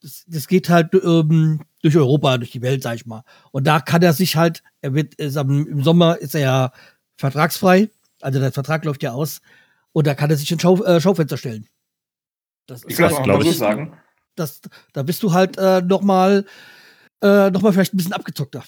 das, 0.00 0.24
das 0.26 0.48
geht 0.48 0.68
halt 0.70 0.94
ähm, 0.94 1.60
durch 1.82 1.96
Europa, 1.96 2.38
durch 2.38 2.50
die 2.50 2.62
Welt, 2.62 2.82
sag 2.82 2.94
ich 2.96 3.06
mal. 3.06 3.22
Und 3.52 3.66
da 3.66 3.80
kann 3.80 4.02
er 4.02 4.12
sich 4.14 4.36
halt, 4.36 4.62
er 4.80 4.94
wird, 4.94 5.14
ist 5.16 5.36
im 5.36 5.82
Sommer 5.82 6.16
ist 6.18 6.34
er 6.34 6.40
ja 6.40 6.72
vertragsfrei, 7.16 7.90
also 8.20 8.40
der 8.40 8.52
Vertrag 8.52 8.84
läuft 8.84 9.02
ja 9.02 9.12
aus. 9.12 9.40
Und 9.98 10.06
da 10.06 10.14
kann 10.14 10.30
er 10.30 10.36
sich 10.36 10.52
ins 10.52 10.62
Schau, 10.62 10.80
äh, 10.84 11.00
Schaufenster 11.00 11.36
stellen. 11.36 11.66
Das 12.68 12.84
ich 12.86 12.94
das 12.96 13.06
halt, 13.10 13.14
auch 13.14 13.22
glaub 13.24 13.42
ich- 13.42 13.58
sagen. 13.58 13.98
das, 14.36 14.60
da 14.92 15.02
bist 15.02 15.24
du 15.24 15.32
halt 15.32 15.58
äh, 15.58 15.82
noch 15.82 16.02
mal, 16.02 16.44
äh, 17.20 17.50
noch 17.50 17.62
mal 17.62 17.72
vielleicht 17.72 17.94
ein 17.94 17.96
bisschen 17.96 18.12
abgezockter. 18.12 18.62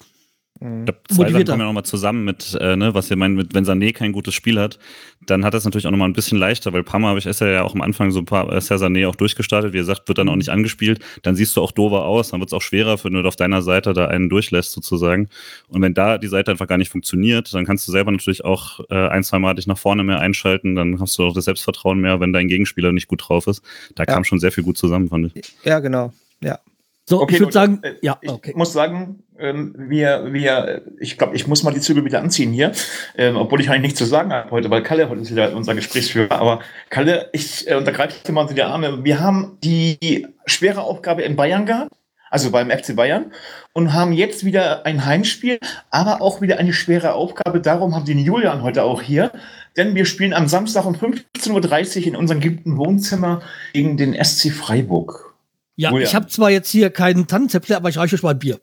Ich 0.62 0.66
glaube, 0.84 1.00
zwei 1.08 1.14
Sachen 1.14 1.22
Motivierter. 1.24 1.52
kommen 1.52 1.60
ja 1.62 1.66
nochmal 1.68 1.84
zusammen 1.86 2.24
mit, 2.24 2.54
äh, 2.60 2.76
ne, 2.76 2.92
was 2.92 3.10
ihr 3.10 3.16
meint, 3.16 3.34
mit, 3.34 3.54
wenn 3.54 3.64
Sané 3.64 3.94
kein 3.94 4.12
gutes 4.12 4.34
Spiel 4.34 4.60
hat, 4.60 4.78
dann 5.24 5.42
hat 5.42 5.54
das 5.54 5.64
natürlich 5.64 5.86
auch 5.86 5.90
nochmal 5.90 6.08
ein 6.08 6.12
bisschen 6.12 6.36
leichter, 6.36 6.72
weil 6.74 6.80
ein 6.82 6.84
paar 6.84 7.00
Mal 7.00 7.08
habe 7.08 7.18
ich, 7.18 7.24
ist 7.24 7.40
er 7.40 7.50
ja 7.50 7.62
auch 7.62 7.74
am 7.74 7.80
Anfang 7.80 8.10
so 8.10 8.18
ein 8.18 8.26
paar, 8.26 8.52
ist 8.52 8.68
ja 8.68 8.76
Sané 8.76 9.08
auch 9.08 9.16
durchgestartet, 9.16 9.72
wie 9.72 9.78
ihr 9.78 9.84
sagt, 9.84 10.06
wird 10.08 10.18
dann 10.18 10.28
auch 10.28 10.36
nicht 10.36 10.50
angespielt, 10.50 11.02
dann 11.22 11.34
siehst 11.34 11.56
du 11.56 11.62
auch 11.62 11.72
dover 11.72 12.04
aus, 12.04 12.30
dann 12.30 12.40
wird 12.40 12.50
es 12.50 12.52
auch 12.52 12.60
schwerer, 12.60 13.02
wenn 13.02 13.14
du 13.14 13.26
auf 13.26 13.36
deiner 13.36 13.62
Seite 13.62 13.94
da 13.94 14.08
einen 14.08 14.28
durchlässt 14.28 14.72
sozusagen. 14.72 15.30
Und 15.68 15.80
wenn 15.80 15.94
da 15.94 16.18
die 16.18 16.28
Seite 16.28 16.50
einfach 16.50 16.66
gar 16.68 16.76
nicht 16.76 16.90
funktioniert, 16.90 17.54
dann 17.54 17.64
kannst 17.64 17.88
du 17.88 17.92
selber 17.92 18.10
natürlich 18.12 18.44
auch 18.44 18.80
äh, 18.90 19.08
ein, 19.08 19.24
zwei 19.24 19.38
Mal 19.38 19.54
dich 19.54 19.66
nach 19.66 19.78
vorne 19.78 20.04
mehr 20.04 20.20
einschalten, 20.20 20.74
dann 20.74 21.00
hast 21.00 21.16
du 21.18 21.24
auch 21.24 21.32
das 21.32 21.46
Selbstvertrauen 21.46 22.00
mehr, 22.00 22.20
wenn 22.20 22.34
dein 22.34 22.48
Gegenspieler 22.48 22.92
nicht 22.92 23.08
gut 23.08 23.22
drauf 23.26 23.46
ist. 23.46 23.62
Da 23.94 24.02
Ja. 24.02 24.12
kam 24.14 24.24
schon 24.24 24.38
sehr 24.40 24.52
viel 24.52 24.62
gut 24.64 24.76
zusammen, 24.76 25.08
fand 25.08 25.32
ich. 25.34 25.54
Ja, 25.64 25.78
genau. 25.80 26.12
Ja. 26.42 26.58
So, 27.06 27.22
Okay, 27.22 27.34
ich 27.34 27.40
würde 27.40 27.52
sagen, 27.52 27.80
Äh, 27.82 27.94
ja, 28.02 28.18
Ich 28.20 28.30
okay. 28.30 28.52
muss 28.54 28.72
sagen, 28.72 29.24
ähm, 29.40 29.74
wir, 29.76 30.32
wir, 30.32 30.82
ich 30.98 31.18
glaube, 31.18 31.34
ich 31.34 31.46
muss 31.46 31.62
mal 31.62 31.72
die 31.72 31.80
Zügel 31.80 32.04
wieder 32.04 32.20
anziehen 32.20 32.52
hier, 32.52 32.72
ähm, 33.16 33.36
obwohl 33.36 33.60
ich 33.60 33.70
eigentlich 33.70 33.82
nichts 33.82 33.98
zu 33.98 34.04
sagen 34.04 34.32
habe 34.32 34.50
heute, 34.50 34.70
weil 34.70 34.82
Kalle 34.82 35.08
heute 35.08 35.22
ist 35.22 35.30
wieder 35.30 35.54
unser 35.54 35.74
Gesprächsführer. 35.74 36.32
Aber 36.32 36.60
Kalle, 36.90 37.28
ich 37.32 37.68
äh, 37.68 37.74
untergreife 37.74 38.22
dir 38.24 38.32
mal 38.32 38.42
unter 38.42 38.54
die 38.54 38.62
Arme. 38.62 39.04
Wir 39.04 39.20
haben 39.20 39.58
die 39.62 40.26
schwere 40.46 40.82
Aufgabe 40.82 41.22
in 41.22 41.36
Bayern 41.36 41.66
gehabt, 41.66 41.92
also 42.30 42.50
beim 42.50 42.70
FC 42.70 42.94
Bayern, 42.94 43.32
und 43.72 43.92
haben 43.92 44.12
jetzt 44.12 44.44
wieder 44.44 44.86
ein 44.86 45.04
Heimspiel, 45.04 45.58
aber 45.90 46.22
auch 46.22 46.40
wieder 46.40 46.58
eine 46.58 46.72
schwere 46.72 47.14
Aufgabe. 47.14 47.60
Darum 47.60 47.94
haben 47.94 48.06
wir 48.06 48.14
den 48.14 48.24
Julian 48.24 48.62
heute 48.62 48.84
auch 48.84 49.02
hier, 49.02 49.32
denn 49.76 49.94
wir 49.94 50.04
spielen 50.04 50.32
am 50.32 50.48
Samstag 50.48 50.84
um 50.84 50.94
15.30 50.94 52.00
Uhr 52.00 52.06
in 52.08 52.16
unserem 52.16 52.40
geliebten 52.40 52.76
Wohnzimmer 52.76 53.42
gegen 53.72 53.96
den 53.96 54.12
SC 54.22 54.52
Freiburg. 54.52 55.34
Ja, 55.76 55.90
Julian. 55.90 56.08
ich 56.08 56.14
habe 56.14 56.26
zwar 56.26 56.50
jetzt 56.50 56.70
hier 56.70 56.90
keinen 56.90 57.26
Tannenzäpfle, 57.26 57.76
aber 57.76 57.88
ich 57.88 57.96
reiche 57.96 58.14
euch 58.14 58.22
mal 58.22 58.32
ein 58.32 58.38
Bier. 58.38 58.60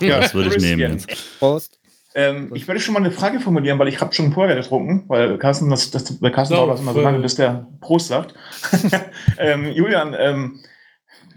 Ja, 0.00 0.20
das 0.20 0.34
würde 0.34 0.56
ich 0.56 0.62
nehmen 0.62 0.92
jetzt. 0.92 1.38
Prost. 1.38 1.78
Ähm, 2.14 2.50
ich 2.54 2.66
werde 2.66 2.80
schon 2.80 2.94
mal 2.94 3.00
eine 3.00 3.10
Frage 3.10 3.40
formulieren, 3.40 3.78
weil 3.78 3.88
ich 3.88 4.00
habe 4.00 4.14
schon 4.14 4.32
vorher 4.32 4.56
getrunken, 4.56 5.04
weil 5.08 5.36
Carsten, 5.36 5.68
das, 5.68 5.90
das, 5.90 6.18
bei 6.18 6.30
Carsten 6.30 6.54
So, 6.54 6.60
dauert 6.60 6.74
das 6.74 6.80
immer 6.80 6.94
so 6.94 7.02
lange, 7.02 7.18
bis 7.18 7.34
der 7.34 7.66
Prost 7.80 8.08
sagt. 8.08 8.34
ähm, 9.38 9.70
Julian, 9.70 10.16
ähm, 10.18 10.60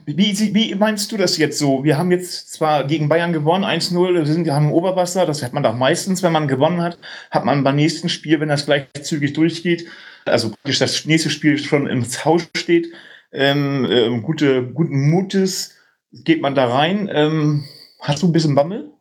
wie, 0.05 0.53
wie 0.55 0.75
meinst 0.75 1.11
du 1.11 1.17
das 1.17 1.37
jetzt 1.37 1.59
so? 1.59 1.83
Wir 1.83 1.97
haben 1.97 2.11
jetzt 2.11 2.53
zwar 2.53 2.85
gegen 2.85 3.09
Bayern 3.09 3.33
gewonnen, 3.33 3.65
1-0, 3.65 4.13
wir 4.13 4.25
sind, 4.25 4.45
wir 4.45 4.55
haben 4.55 4.71
Oberwasser, 4.71 5.25
das 5.25 5.43
hat 5.43 5.53
man 5.53 5.63
doch 5.63 5.75
meistens, 5.75 6.23
wenn 6.23 6.31
man 6.31 6.47
gewonnen 6.47 6.81
hat, 6.81 6.97
hat 7.29 7.43
man 7.43 7.63
beim 7.63 7.75
nächsten 7.75 8.07
Spiel, 8.07 8.39
wenn 8.39 8.49
das 8.49 8.65
gleich 8.65 8.87
zügig 9.01 9.33
durchgeht, 9.33 9.85
also 10.25 10.49
praktisch 10.49 10.79
das 10.79 11.05
nächste 11.05 11.29
Spiel 11.29 11.57
schon 11.57 11.87
ins 11.87 12.23
Haus 12.23 12.47
steht, 12.55 12.87
ähm, 13.31 13.85
ähm, 13.89 14.23
gute, 14.23 14.63
guten 14.63 15.09
Mutes 15.09 15.75
geht 16.11 16.41
man 16.41 16.55
da 16.55 16.67
rein. 16.67 17.09
Ähm, 17.11 17.63
hast 17.99 18.23
du 18.23 18.27
ein 18.27 18.33
bisschen 18.33 18.55
Bammel? 18.55 18.91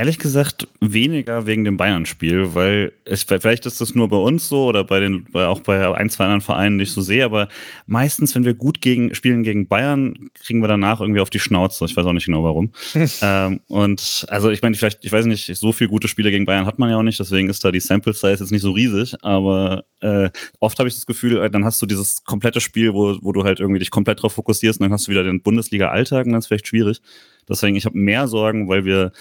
Ehrlich 0.00 0.18
gesagt, 0.18 0.66
weniger 0.80 1.44
wegen 1.44 1.64
dem 1.64 1.76
Bayern-Spiel, 1.76 2.54
weil 2.54 2.92
es, 3.04 3.24
vielleicht 3.24 3.66
ist 3.66 3.82
das 3.82 3.94
nur 3.94 4.08
bei 4.08 4.16
uns 4.16 4.48
so 4.48 4.64
oder 4.64 4.82
bei 4.82 4.98
den, 4.98 5.26
bei, 5.30 5.46
auch 5.46 5.60
bei 5.60 5.94
ein, 5.94 6.08
zwei 6.08 6.24
anderen 6.24 6.40
Vereinen 6.40 6.76
nicht 6.76 6.92
so 6.92 7.02
sehr, 7.02 7.26
aber 7.26 7.48
meistens, 7.86 8.34
wenn 8.34 8.46
wir 8.46 8.54
gut 8.54 8.80
gegen, 8.80 9.14
spielen 9.14 9.42
gegen 9.42 9.68
Bayern, 9.68 10.30
kriegen 10.42 10.62
wir 10.62 10.68
danach 10.68 11.02
irgendwie 11.02 11.20
auf 11.20 11.28
die 11.28 11.38
Schnauze. 11.38 11.84
Ich 11.84 11.94
weiß 11.94 12.06
auch 12.06 12.14
nicht 12.14 12.24
genau 12.24 12.42
warum. 12.42 12.72
ähm, 13.20 13.60
und 13.68 14.24
also 14.30 14.48
ich 14.48 14.62
meine, 14.62 14.74
vielleicht, 14.74 15.04
ich 15.04 15.12
weiß 15.12 15.26
nicht, 15.26 15.54
so 15.54 15.70
viele 15.70 15.90
gute 15.90 16.08
Spiele 16.08 16.30
gegen 16.30 16.46
Bayern 16.46 16.64
hat 16.64 16.78
man 16.78 16.88
ja 16.88 16.96
auch 16.96 17.02
nicht, 17.02 17.20
deswegen 17.20 17.50
ist 17.50 17.62
da 17.62 17.70
die 17.70 17.80
Sample 17.80 18.14
Size 18.14 18.40
jetzt 18.40 18.52
nicht 18.52 18.62
so 18.62 18.70
riesig, 18.70 19.14
aber 19.20 19.84
äh, 20.00 20.30
oft 20.60 20.78
habe 20.78 20.88
ich 20.88 20.94
das 20.94 21.04
Gefühl, 21.04 21.42
äh, 21.42 21.50
dann 21.50 21.66
hast 21.66 21.82
du 21.82 21.84
dieses 21.84 22.24
komplette 22.24 22.62
Spiel, 22.62 22.94
wo, 22.94 23.18
wo 23.20 23.32
du 23.32 23.44
halt 23.44 23.60
irgendwie 23.60 23.80
dich 23.80 23.90
komplett 23.90 24.22
drauf 24.22 24.32
fokussierst 24.32 24.80
und 24.80 24.84
dann 24.84 24.94
hast 24.94 25.08
du 25.08 25.10
wieder 25.10 25.24
den 25.24 25.42
Bundesliga-Alltag 25.42 26.24
und 26.24 26.32
dann 26.32 26.38
ist 26.38 26.46
vielleicht 26.46 26.68
schwierig. 26.68 27.02
Deswegen, 27.50 27.76
ich 27.76 27.84
habe 27.84 27.98
mehr 27.98 28.28
Sorgen, 28.28 28.68
weil 28.68 28.84
wir 28.84 29.12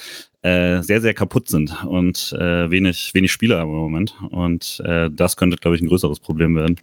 äh, 0.42 0.82
sehr, 0.82 1.02
sehr 1.02 1.14
kaputt 1.14 1.50
sind 1.50 1.84
und 1.84 2.34
äh, 2.40 2.72
wenig, 2.72 3.12
wenig 3.14 3.32
Spieler 3.32 3.60
haben 3.60 3.72
im 3.72 3.78
Moment. 3.78 4.16
Und 4.30 4.82
äh, 4.86 5.10
das 5.12 5.36
könnte, 5.36 5.58
glaube 5.58 5.76
ich, 5.76 5.82
ein 5.82 5.90
größeres 5.90 6.20
Problem 6.20 6.56
werden. 6.56 6.80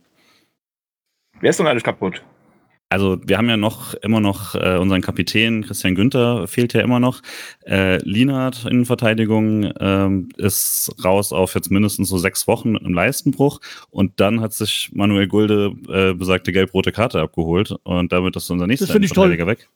Wer 1.41 1.51
ist 1.51 1.59
denn 1.59 1.67
alles 1.67 1.83
kaputt? 1.83 2.23
Also 2.89 3.19
wir 3.25 3.37
haben 3.37 3.49
ja 3.49 3.57
noch 3.57 3.95
immer 3.95 4.21
noch 4.21 4.55
äh, 4.55 4.77
unseren 4.77 5.01
Kapitän 5.03 5.65
Christian 5.65 5.97
Günther 5.97 6.47
fehlt 6.47 6.73
ja 6.73 6.83
immer 6.83 7.01
noch. 7.01 7.21
Äh, 7.67 7.97
Lienert 8.05 8.65
in 8.65 8.85
Verteidigung 8.85 9.73
ähm, 9.81 10.29
ist 10.37 10.95
raus 11.05 11.33
auf 11.33 11.57
jetzt 11.57 11.71
mindestens 11.71 12.09
so 12.09 12.19
sechs 12.19 12.47
Wochen 12.47 12.73
mit 12.73 12.85
einem 12.85 12.95
Leistenbruch 12.95 13.61
und 13.91 14.21
dann 14.21 14.41
hat 14.41 14.53
sich 14.53 14.91
Manuel 14.93 15.27
Gulde 15.27 15.75
äh, 15.89 16.15
besagte 16.15 16.53
gelb-rote 16.53 16.93
Karte 16.93 17.21
abgeholt 17.21 17.75
und 17.83 18.13
damit 18.13 18.37
ist 18.37 18.51
unser 18.51 18.69
nächster 18.69 18.87
Verteidiger 18.87 19.49
weg. 19.49 19.69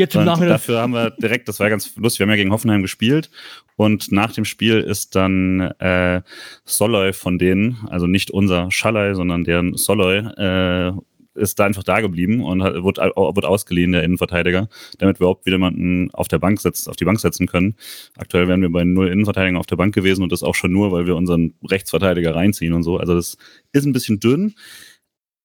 Jetzt 0.00 0.16
im 0.16 0.24
Nachhinein. 0.24 0.48
Dafür 0.48 0.80
haben 0.80 0.92
wir 0.92 1.10
direkt, 1.10 1.48
das 1.48 1.60
war 1.60 1.68
ganz 1.70 1.94
lustig, 1.96 2.20
wir 2.20 2.24
haben 2.24 2.30
ja 2.30 2.36
gegen 2.36 2.52
Hoffenheim 2.52 2.82
gespielt 2.82 3.30
und 3.76 4.10
nach 4.10 4.32
dem 4.32 4.44
Spiel 4.44 4.80
ist 4.80 5.14
dann 5.14 5.60
äh, 5.78 6.22
Soloy 6.64 7.12
von 7.12 7.38
denen, 7.38 7.78
also 7.88 8.06
nicht 8.06 8.30
unser 8.30 8.70
Schallei, 8.70 9.14
sondern 9.14 9.44
deren 9.44 9.76
Soloy, 9.76 10.18
äh, 10.18 10.92
ist 11.34 11.58
da 11.58 11.64
einfach 11.64 11.82
da 11.82 12.00
geblieben 12.00 12.42
und 12.42 12.62
hat, 12.62 12.74
wird, 12.74 12.98
wird 12.98 13.44
ausgeliehen, 13.44 13.92
der 13.92 14.02
Innenverteidiger, 14.02 14.68
damit 14.98 15.18
wir 15.18 15.24
überhaupt 15.24 15.46
wieder 15.46 15.56
jemanden 15.56 16.10
auf 16.12 16.28
der 16.28 16.38
Bank 16.38 16.60
setzt, 16.60 16.88
auf 16.88 16.96
die 16.96 17.04
Bank 17.04 17.20
setzen 17.20 17.46
können. 17.46 17.76
Aktuell 18.16 18.48
wären 18.48 18.62
wir 18.62 18.70
bei 18.70 18.84
null 18.84 19.08
Innenverteidigern 19.08 19.56
auf 19.56 19.66
der 19.66 19.76
Bank 19.76 19.94
gewesen 19.94 20.22
und 20.22 20.32
das 20.32 20.42
auch 20.42 20.54
schon 20.54 20.72
nur, 20.72 20.92
weil 20.92 21.06
wir 21.06 21.16
unseren 21.16 21.54
Rechtsverteidiger 21.64 22.34
reinziehen 22.34 22.72
und 22.72 22.82
so. 22.82 22.98
Also 22.98 23.14
das 23.14 23.36
ist 23.72 23.86
ein 23.86 23.92
bisschen 23.92 24.20
dünn. 24.20 24.54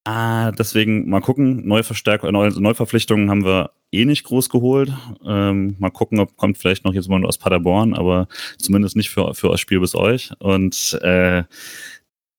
Ah, 0.08 0.52
deswegen 0.52 1.10
mal 1.10 1.20
gucken. 1.20 1.68
Neuverstärkung, 1.68 2.32
Neu 2.32 2.52
Neuverpflichtungen 2.52 3.32
haben 3.32 3.44
wir 3.44 3.72
eh 3.92 4.06
nicht 4.06 4.24
groß 4.24 4.50
geholt. 4.50 4.94
Ähm, 5.26 5.76
mal 5.80 5.90
gucken, 5.90 6.20
ob 6.20 6.38
kommt 6.38 6.60
vielleicht 6.60 6.86
noch 6.86 6.94
jetzt 6.94 7.10
mal 7.10 7.26
aus 7.26 7.40
Paderborn, 7.40 7.96
aber 7.96 8.28
zumindest 8.60 8.96
nicht 8.96 9.10
für, 9.10 9.34
für 9.34 9.50
das 9.50 9.60
Spiel 9.60 9.80
bis 9.80 9.96
euch. 9.96 10.32
Und 10.38 11.00
äh, 11.02 11.44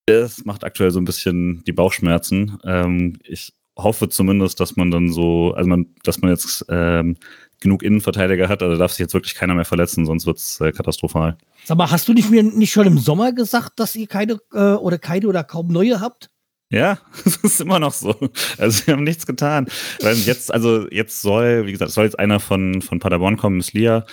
das 0.06 0.44
macht 0.44 0.62
aktuell 0.62 0.92
so 0.92 1.00
ein 1.00 1.04
bisschen 1.04 1.64
die 1.64 1.72
Bauchschmerzen. 1.72 2.56
Ähm, 2.62 3.18
ich 3.24 3.52
hoffe 3.76 4.08
zumindest, 4.08 4.60
dass 4.60 4.76
man 4.76 4.92
dann 4.92 5.12
so, 5.12 5.52
also 5.54 5.68
man, 5.68 5.86
dass 6.04 6.22
man 6.22 6.30
jetzt 6.30 6.64
ähm, 6.68 7.16
genug 7.60 7.82
Innenverteidiger 7.82 8.48
hat, 8.48 8.62
also 8.62 8.78
darf 8.78 8.92
sich 8.92 9.00
jetzt 9.00 9.14
wirklich 9.14 9.34
keiner 9.34 9.56
mehr 9.56 9.64
verletzen, 9.64 10.06
sonst 10.06 10.24
wird's 10.24 10.60
äh, 10.60 10.70
katastrophal. 10.70 11.36
Sag 11.64 11.76
mal, 11.76 11.90
hast 11.90 12.06
du 12.06 12.12
nicht 12.12 12.30
mir 12.30 12.44
nicht 12.44 12.70
schon 12.70 12.86
im 12.86 12.98
Sommer 12.98 13.32
gesagt, 13.32 13.80
dass 13.80 13.96
ihr 13.96 14.06
keine 14.06 14.38
äh, 14.52 14.74
oder 14.74 14.98
keine 14.98 15.26
oder 15.26 15.42
kaum 15.42 15.66
neue 15.68 16.00
habt? 16.00 16.30
Ja, 16.70 16.98
das 17.24 17.36
ist 17.36 17.60
immer 17.60 17.78
noch 17.78 17.92
so. 17.92 18.14
Also 18.58 18.86
wir 18.86 18.94
haben 18.94 19.04
nichts 19.04 19.26
getan. 19.26 19.66
Weil 20.00 20.16
jetzt, 20.16 20.52
also 20.52 20.88
jetzt 20.90 21.22
soll, 21.22 21.66
wie 21.66 21.72
gesagt, 21.72 21.92
soll 21.92 22.04
jetzt 22.04 22.18
einer 22.18 22.40
von, 22.40 22.82
von 22.82 22.98
Paderborn 22.98 23.36
kommen, 23.36 23.58
Miss 23.58 23.72
Lia. 23.72 24.04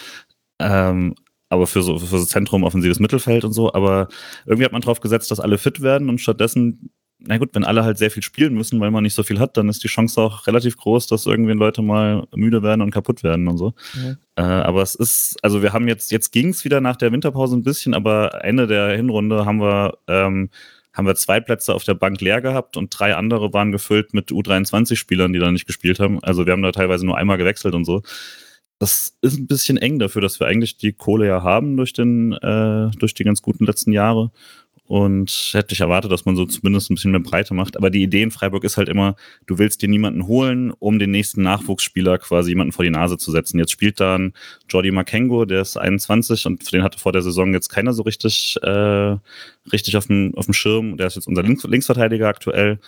Ähm, 0.60 1.16
aber 1.50 1.68
für 1.68 1.84
so, 1.84 2.00
für 2.00 2.18
so 2.18 2.26
Zentrum, 2.26 2.63
offensives 2.63 3.00
Mittelfeld 3.00 3.46
und 3.46 3.54
so. 3.54 3.74
Aber 3.74 4.08
irgendwie 4.46 4.66
hat 4.66 4.72
man 4.72 4.82
drauf 4.82 5.00
gesetzt, 5.00 5.32
dass 5.32 5.39
alle 5.39 5.58
fit 5.58 5.82
werden 5.82 6.10
und 6.10 6.20
stattdessen, 6.20 6.92
na 7.20 7.38
gut, 7.38 7.50
wenn 7.54 7.63
alle 7.63 7.84
halt 7.84 7.98
sehr 7.98 8.12
viel 8.12 8.24
spielen 8.24 8.54
müssen, 8.54 8.80
weil 8.80 8.92
man 8.92 9.04
nicht 9.04 9.13
so 9.13 9.24
viel 9.24 9.39
hat, 9.39 9.56
dann 9.56 9.70
ist 9.70 9.84
die 9.84 9.88
Chance 9.88 10.20
auch 10.20 10.46
relativ 10.48 10.78
groß, 10.78 11.08
dass 11.08 11.26
irgendwie 11.26 11.54
Leute 11.54 11.82
mal 11.82 12.28
müde 12.36 12.63
werden 12.63 12.82
und 12.82 12.92
kaputt 12.92 13.24
werden 13.24 13.48
und 13.48 13.58
so. 13.58 13.74
Mhm. 13.96 14.18
Äh, 14.36 14.42
aber 14.42 14.82
es 14.82 14.96
ist, 14.96 15.38
also 15.42 15.62
wir 15.62 15.74
haben 15.74 15.88
jetzt, 15.88 16.12
jetzt 16.12 16.32
ging 16.32 16.50
es 16.50 16.66
wieder 16.66 16.82
nach 16.82 16.98
der 16.98 17.12
Winterpause 17.12 17.56
ein 17.56 17.63
bisschen, 17.63 17.94
aber 17.94 18.44
Ende 18.44 18.68
der 18.68 18.96
Hinrunde 18.96 19.46
haben 19.46 19.62
wir 19.62 19.98
ähm, 20.08 20.50
haben 20.93 21.08
wir 21.08 21.15
zwei 21.15 21.39
Plätze 21.39 21.73
auf 21.73 21.84
der 21.84 21.95
Bank 21.95 22.21
leer 22.21 22.41
gehabt 22.41 22.77
und 22.77 22.97
drei 22.97 23.15
andere 23.15 23.51
waren 23.51 23.71
gefüllt 23.71 24.13
mit 24.13 24.32
U23-Spielern, 24.32 25.34
die 25.34 25.39
da 25.39 25.51
nicht 25.51 25.65
gespielt 25.65 25.99
haben. 25.99 26.23
Also 26.23 26.45
wir 26.45 26.53
haben 26.53 26.62
da 26.62 26.71
teilweise 26.71 27.06
nur 27.06 27.17
einmal 27.17 27.38
gewechselt 27.38 27.73
und 27.73 27.86
so. 27.86 28.03
Das 28.79 29.17
ist 29.21 29.38
ein 29.38 29.47
bisschen 29.47 29.77
eng 29.77 29.97
dafür, 29.97 30.21
dass 30.21 30.39
wir 30.39 30.47
eigentlich 30.47 30.77
die 30.77 30.93
Kohle 30.93 31.27
ja 31.27 31.41
haben 31.41 31.77
durch, 31.77 31.93
den, 31.93 32.34
äh, 32.34 32.91
durch 32.97 33.13
die 33.13 33.23
ganz 33.23 33.41
guten 33.41 33.65
letzten 33.65 33.91
Jahre. 33.91 34.32
Und 34.86 35.52
hätte 35.54 35.74
ich 35.74 35.80
erwartet, 35.80 36.12
dass 36.12 36.26
man 36.26 36.36
so 36.36 36.46
zumindest 36.46 36.91
ein 36.91 36.96
bisschen 36.96 37.12
mehr 37.12 37.22
Breite 37.22 37.54
macht. 37.54 37.78
Aber 37.78 37.89
die 37.89 38.04
Idee 38.04 38.22
in 38.22 38.32
Freiburg 38.32 38.63
ist 38.65 38.76
halt 38.76 38.89
immer, 38.89 39.15
du 39.46 39.58
willst 39.58 39.82
dir 39.82 39.88
niemanden 39.88 40.28
holen, 40.28 40.72
um 40.78 41.00
den 41.00 41.12
nächsten 41.12 41.41
Nachwuchsspieler 41.41 42.17
quasi 42.17 42.50
jemanden 42.52 42.74
vor 42.74 42.84
die 42.84 42.91
Nase 42.91 43.17
zu 43.17 43.32
setzen. 43.32 43.60
Jetzt 43.60 43.72
spielt 43.72 44.02
dann 44.02 44.34
Jordi 44.69 44.91
Makengo, 44.91 45.46
der 45.46 45.62
ist 45.62 45.78
21 45.78 46.46
und 46.46 46.72
den 46.74 46.84
hatte 46.84 47.00
vor 47.00 47.13
der 47.13 47.22
Saison 47.22 47.54
jetzt 47.54 47.69
keiner 47.69 47.93
so 47.93 48.04
richtig, 48.04 48.58
äh, 48.62 49.15
richtig 49.72 49.96
auf 49.96 50.08
dem, 50.08 50.34
auf 50.36 50.46
dem 50.46 50.54
Schirm. 50.54 50.98
Der 50.98 51.08
ist 51.08 51.15
jetzt 51.15 51.28
unser 51.28 51.43
Links 51.43 51.63
Linksverteidiger 51.63 52.28
aktuell. 52.28 52.80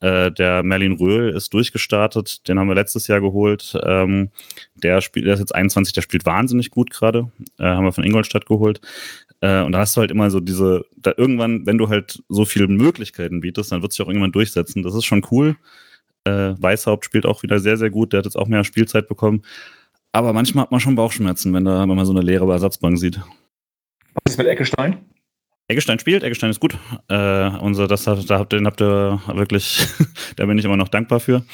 Äh, 0.00 0.30
der 0.30 0.62
Merlin 0.62 0.92
Röhl 0.92 1.34
ist 1.34 1.54
durchgestartet, 1.54 2.46
den 2.46 2.58
haben 2.58 2.68
wir 2.68 2.74
letztes 2.74 3.06
Jahr 3.06 3.20
geholt. 3.20 3.76
Ähm, 3.84 4.30
der 4.74 5.00
spielt, 5.00 5.26
der 5.26 5.34
ist 5.34 5.40
jetzt 5.40 5.54
21, 5.54 5.94
der 5.94 6.02
spielt 6.02 6.26
wahnsinnig 6.26 6.70
gut 6.70 6.90
gerade. 6.90 7.30
Äh, 7.58 7.64
haben 7.64 7.84
wir 7.84 7.92
von 7.92 8.04
Ingolstadt 8.04 8.46
geholt. 8.46 8.80
Äh, 9.40 9.62
und 9.62 9.72
da 9.72 9.78
hast 9.80 9.96
du 9.96 10.00
halt 10.00 10.10
immer 10.10 10.30
so 10.30 10.40
diese, 10.40 10.84
da 10.96 11.12
irgendwann, 11.16 11.66
wenn 11.66 11.78
du 11.78 11.88
halt 11.88 12.22
so 12.28 12.44
viele 12.44 12.68
Möglichkeiten 12.68 13.40
bietest, 13.40 13.72
dann 13.72 13.82
wird 13.82 13.92
sich 13.92 14.04
auch 14.04 14.08
irgendwann 14.08 14.32
durchsetzen. 14.32 14.82
Das 14.82 14.94
ist 14.94 15.04
schon 15.04 15.24
cool. 15.30 15.56
Äh, 16.24 16.54
Weißhaupt 16.58 17.04
spielt 17.04 17.26
auch 17.26 17.42
wieder 17.42 17.60
sehr, 17.60 17.76
sehr 17.76 17.90
gut. 17.90 18.12
Der 18.12 18.18
hat 18.18 18.24
jetzt 18.24 18.36
auch 18.36 18.48
mehr 18.48 18.64
Spielzeit 18.64 19.08
bekommen. 19.08 19.42
Aber 20.12 20.32
manchmal 20.32 20.62
hat 20.62 20.70
man 20.70 20.80
schon 20.80 20.96
Bauchschmerzen, 20.96 21.52
wenn, 21.54 21.64
da, 21.64 21.80
wenn 21.80 21.96
man 21.96 22.06
so 22.06 22.12
eine 22.12 22.22
leere 22.22 22.50
Ersatzbank 22.50 22.98
sieht. 22.98 23.20
Was 24.24 24.32
ist 24.32 24.38
mit 24.38 24.46
Eckestein? 24.46 24.98
Eggestein 25.70 25.98
spielt, 25.98 26.22
Eggestein 26.22 26.48
ist 26.48 26.60
gut. 26.60 26.78
Äh, 27.08 27.50
unser, 27.60 27.86
das, 27.86 28.04
da 28.04 28.16
habt, 28.38 28.54
den 28.54 28.66
habt 28.66 28.80
ihr 28.80 29.20
wirklich, 29.34 29.86
da 30.36 30.46
bin 30.46 30.56
ich 30.56 30.64
immer 30.64 30.78
noch 30.78 30.88
dankbar 30.88 31.20
für. 31.20 31.44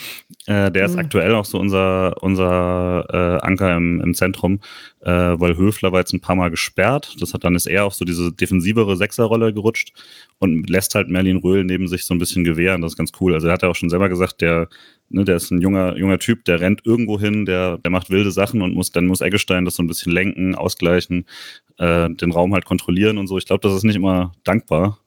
Äh, 0.46 0.70
der 0.70 0.86
ist 0.86 0.92
mhm. 0.92 1.00
aktuell 1.00 1.34
auch 1.34 1.44
so 1.44 1.58
unser, 1.58 2.22
unser 2.22 3.06
äh, 3.10 3.44
Anker 3.44 3.76
im, 3.76 4.00
im 4.00 4.14
Zentrum, 4.14 4.60
äh, 5.00 5.10
weil 5.10 5.56
Höfler 5.56 5.90
war 5.90 5.98
jetzt 5.98 6.12
ein 6.12 6.20
paar 6.20 6.36
Mal 6.36 6.50
gesperrt. 6.50 7.16
Das 7.18 7.34
hat 7.34 7.42
dann 7.42 7.56
ist 7.56 7.66
er 7.66 7.86
auf 7.86 7.94
so 7.94 8.04
diese 8.04 8.30
defensivere 8.30 8.96
Sechserrolle 8.96 9.52
gerutscht 9.52 9.92
und 10.38 10.70
lässt 10.70 10.94
halt 10.94 11.08
Merlin 11.08 11.38
Röhl 11.38 11.64
neben 11.64 11.88
sich 11.88 12.04
so 12.04 12.14
ein 12.14 12.18
bisschen 12.18 12.44
gewähren. 12.44 12.82
Das 12.82 12.92
ist 12.92 12.98
ganz 12.98 13.10
cool. 13.20 13.34
Also 13.34 13.48
er 13.48 13.54
hat 13.54 13.62
ja 13.62 13.68
auch 13.68 13.74
schon 13.74 13.90
selber 13.90 14.08
gesagt, 14.08 14.40
der 14.42 14.68
ne, 15.14 15.24
der 15.24 15.36
ist 15.36 15.50
ein 15.50 15.60
junger, 15.60 15.96
junger 15.96 16.18
Typ, 16.18 16.44
der 16.44 16.60
rennt 16.60 16.84
irgendwo 16.84 17.18
hin, 17.18 17.46
der, 17.46 17.78
der 17.78 17.90
macht 17.90 18.10
wilde 18.10 18.30
Sachen 18.30 18.62
und 18.62 18.74
muss, 18.74 18.92
dann 18.92 19.06
muss 19.06 19.20
Eggestein 19.20 19.64
das 19.64 19.76
so 19.76 19.82
ein 19.82 19.86
bisschen 19.86 20.12
lenken, 20.12 20.54
ausgleichen, 20.54 21.26
äh, 21.78 22.10
den 22.10 22.32
Raum 22.32 22.52
halt 22.52 22.64
kontrollieren 22.64 23.18
und 23.18 23.26
so. 23.26 23.38
Ich 23.38 23.46
glaube, 23.46 23.66
das 23.66 23.76
ist 23.76 23.84
nicht 23.84 23.96
immer 23.96 24.32
dankbar. 24.44 24.98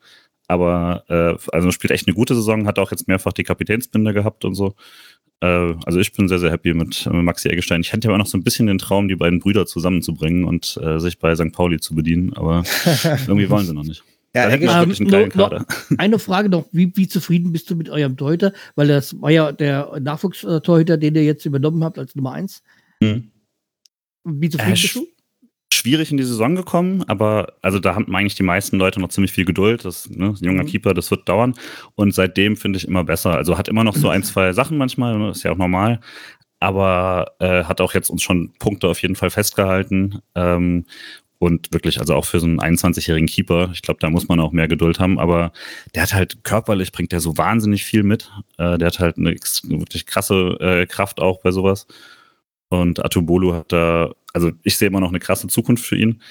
Aber 0.50 1.04
äh, 1.10 1.38
also 1.52 1.72
spielt 1.72 1.92
echt 1.92 2.08
eine 2.08 2.16
gute 2.16 2.34
Saison, 2.34 2.68
hat 2.68 2.80
auch 2.80 2.92
jetzt 2.92 3.08
mehrfach 3.10 3.34
die 3.34 3.44
Kapitänsbinde 3.44 4.14
gehabt 4.14 4.46
und 4.46 4.56
so. 4.56 4.76
Äh, 5.42 5.74
also 5.86 6.00
ich 6.00 6.14
bin 6.14 6.30
sehr, 6.30 6.40
sehr 6.40 6.52
happy 6.52 6.74
mit, 6.74 7.06
mit 7.06 7.24
Maxi 7.24 7.50
Eggestein. 7.50 7.82
Ich 7.82 7.92
hätte 7.92 8.08
aber 8.08 8.18
noch 8.18 8.28
so 8.28 8.38
ein 8.38 8.44
bisschen 8.44 8.68
den 8.68 8.78
Traum, 8.78 9.10
die 9.10 9.18
beiden 9.18 9.40
Brüder 9.40 9.66
zusammenzubringen 9.66 10.46
und 10.46 10.80
äh, 10.82 11.00
sich 11.00 11.20
bei 11.20 11.36
St. 11.36 11.52
Pauli 11.52 11.80
zu 11.80 11.96
bedienen, 11.96 12.34
aber 12.34 12.64
irgendwie 13.28 13.50
wollen 13.50 13.66
sie 13.66 13.74
noch 13.74 13.84
nicht. 13.84 14.04
Ja, 14.38 14.84
ähm, 14.84 14.96
no, 15.00 15.50
no, 15.50 15.66
eine 15.98 16.20
Frage 16.20 16.50
noch, 16.50 16.66
wie, 16.72 16.92
wie, 16.96 17.08
zufrieden 17.08 17.52
bist 17.52 17.70
du 17.70 17.76
mit 17.76 17.90
eurem 17.90 18.18
Torhüter? 18.18 18.54
Weil 18.76 18.88
das 18.88 19.20
war 19.22 19.32
ja 19.32 19.52
der 19.52 20.00
Nachwuchstorhüter, 20.00 20.98
den 20.98 21.16
ihr 21.16 21.24
jetzt 21.24 21.46
übernommen 21.46 21.84
habt 21.84 21.98
als 21.98 22.16
Nummer 22.16 22.34
1. 22.34 22.62
Hm. 23.02 23.32
Wie 24.24 24.50
zufrieden 24.50 24.70
äh, 24.70 24.82
bist 24.82 24.96
du? 24.96 25.08
Schwierig 25.74 26.12
in 26.12 26.18
die 26.18 26.24
Saison 26.24 26.56
gekommen, 26.56 27.04
aber 27.08 27.54
also 27.62 27.80
da 27.80 27.94
haben 27.94 28.16
eigentlich 28.16 28.36
die 28.36 28.44
meisten 28.44 28.78
Leute 28.78 29.02
noch 29.02 29.10
ziemlich 29.10 29.34
viel 29.34 29.44
Geduld. 29.44 29.84
Das 29.84 30.10
ne, 30.10 30.28
ein 30.28 30.36
junger 30.46 30.64
mhm. 30.64 30.68
Keeper, 30.68 30.94
das 30.94 31.12
wird 31.12 31.28
dauern. 31.28 31.56
Und 31.96 32.14
seitdem 32.14 32.56
finde 32.56 32.78
ich 32.78 32.88
immer 32.88 33.04
besser. 33.04 33.36
Also 33.36 33.58
hat 33.58 33.68
immer 33.68 33.84
noch 33.84 33.96
so 33.96 34.08
ein, 34.08 34.24
zwei 34.24 34.54
Sachen 34.54 34.78
manchmal, 34.78 35.18
ne, 35.18 35.32
ist 35.32 35.44
ja 35.44 35.52
auch 35.52 35.58
normal 35.58 36.00
aber 36.60 37.34
äh, 37.40 37.64
hat 37.64 37.82
auch 37.82 37.94
jetzt 37.94 38.10
uns 38.10 38.24
schon 38.24 38.54
Punkte 38.60 38.88
auf 38.88 39.02
jeden 39.02 39.16
Fall 39.16 39.30
festgehalten. 39.30 40.22
Ähm, 40.36 40.86
und 41.40 41.72
wirklich, 41.72 42.00
also 42.00 42.16
auch 42.16 42.26
für 42.26 42.40
so 42.40 42.48
einen 42.48 42.60
21-jährigen 42.60 43.28
Keeper, 43.28 43.70
ich 43.74 43.82
glaube, 43.82 44.00
da 44.00 44.10
muss 44.10 44.28
man 44.28 44.40
auch 44.40 44.52
mehr 44.52 44.68
Geduld 44.68 45.00
haben, 45.00 45.20
aber 45.20 45.52
der 45.94 46.04
hat 46.04 46.14
halt 46.14 46.44
körperlich, 46.44 46.92
bringt 46.92 47.12
der 47.12 47.20
so 47.20 47.38
wahnsinnig 47.38 47.84
viel 47.84 48.04
mit. 48.04 48.32
Äh, 48.58 48.78
der 48.78 48.88
hat 48.88 49.00
halt 49.00 49.18
eine 49.18 49.32
wirklich 49.32 50.06
krasse 50.06 50.58
äh, 50.60 50.86
Kraft 50.88 51.20
auch 51.20 51.42
bei 51.42 51.52
sowas. 51.52 51.86
Und 52.70 53.04
Atubolu 53.04 53.54
hat 53.54 53.72
da, 53.72 54.12
also 54.34 54.52
ich 54.64 54.78
sehe 54.78 54.90
immer 54.90 55.00
noch 55.00 55.10
eine 55.10 55.20
krasse 55.20 55.48
Zukunft 55.48 55.86
für 55.86 55.98
ihn. 55.98 56.22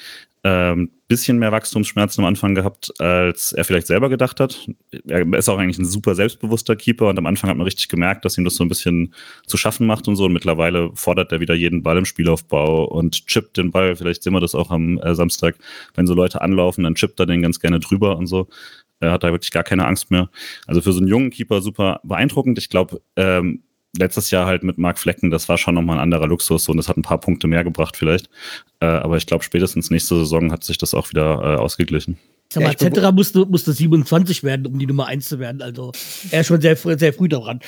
Ähm, 0.43 0.91
bisschen 1.07 1.39
mehr 1.39 1.51
Wachstumsschmerzen 1.51 2.23
am 2.23 2.27
Anfang 2.27 2.53
gehabt, 2.53 2.93
als 3.01 3.53
er 3.53 3.65
vielleicht 3.65 3.87
selber 3.87 4.07
gedacht 4.07 4.39
hat. 4.39 4.69
Er 5.07 5.25
ist 5.33 5.49
auch 5.49 5.57
eigentlich 5.57 5.79
ein 5.79 5.85
super 5.85 6.15
selbstbewusster 6.15 6.75
Keeper 6.75 7.07
und 7.07 7.17
am 7.17 7.25
Anfang 7.25 7.49
hat 7.49 7.57
man 7.57 7.65
richtig 7.65 7.89
gemerkt, 7.89 8.23
dass 8.23 8.37
ihm 8.37 8.43
das 8.43 8.55
so 8.55 8.63
ein 8.63 8.69
bisschen 8.69 9.13
zu 9.45 9.57
schaffen 9.57 9.87
macht 9.87 10.07
und 10.07 10.15
so. 10.15 10.25
Und 10.25 10.33
mittlerweile 10.33 10.91
fordert 10.93 11.31
er 11.31 11.39
wieder 11.39 11.55
jeden 11.55 11.81
Ball 11.81 11.97
im 11.97 12.05
Spielaufbau 12.05 12.85
und 12.85 13.25
chippt 13.27 13.57
den 13.57 13.71
Ball. 13.71 13.95
Vielleicht 13.95 14.23
sehen 14.23 14.33
wir 14.33 14.39
das 14.39 14.53
auch 14.53 14.69
am 14.69 14.99
äh, 14.99 15.15
Samstag. 15.15 15.55
Wenn 15.95 16.07
so 16.07 16.13
Leute 16.13 16.41
anlaufen, 16.41 16.83
dann 16.83 16.95
chippt 16.95 17.19
er 17.19 17.25
den 17.25 17.41
ganz 17.41 17.59
gerne 17.59 17.79
drüber 17.79 18.17
und 18.17 18.27
so. 18.27 18.47
Er 18.99 19.11
hat 19.11 19.23
da 19.23 19.31
wirklich 19.31 19.51
gar 19.51 19.63
keine 19.63 19.85
Angst 19.85 20.11
mehr. 20.11 20.29
Also 20.65 20.81
für 20.81 20.91
so 20.91 20.99
einen 20.99 21.07
jungen 21.07 21.29
Keeper 21.29 21.61
super 21.61 21.99
beeindruckend. 22.03 22.57
Ich 22.57 22.69
glaube, 22.69 23.01
ähm, 23.15 23.63
letztes 23.97 24.31
Jahr 24.31 24.45
halt 24.45 24.63
mit 24.63 24.77
Mark 24.77 24.99
Flecken, 24.99 25.29
das 25.29 25.49
war 25.49 25.57
schon 25.57 25.75
nochmal 25.75 25.97
ein 25.97 26.03
anderer 26.03 26.27
Luxus 26.27 26.69
und 26.69 26.79
es 26.79 26.87
hat 26.87 26.97
ein 26.97 27.01
paar 27.01 27.19
Punkte 27.19 27.47
mehr 27.47 27.63
gebracht 27.63 27.97
vielleicht. 27.97 28.29
Äh, 28.79 28.85
aber 28.85 29.17
ich 29.17 29.25
glaube, 29.25 29.43
spätestens 29.43 29.89
nächste 29.89 30.15
Saison 30.15 30.51
hat 30.51 30.63
sich 30.63 30.77
das 30.77 30.93
auch 30.93 31.09
wieder 31.09 31.41
äh, 31.41 31.57
ausgeglichen. 31.57 32.17
Sag 32.49 32.63
mal, 32.63 32.77
Cetera 32.77 33.11
musste, 33.11 33.45
musste 33.45 33.73
27 33.73 34.43
werden, 34.43 34.67
um 34.67 34.79
die 34.79 34.87
Nummer 34.87 35.07
1 35.07 35.27
zu 35.27 35.39
werden. 35.39 35.61
Also 35.61 35.91
er 36.31 36.41
ist 36.41 36.47
schon 36.47 36.61
sehr, 36.61 36.75
sehr 36.75 37.13
früh 37.13 37.27
daran. 37.27 37.59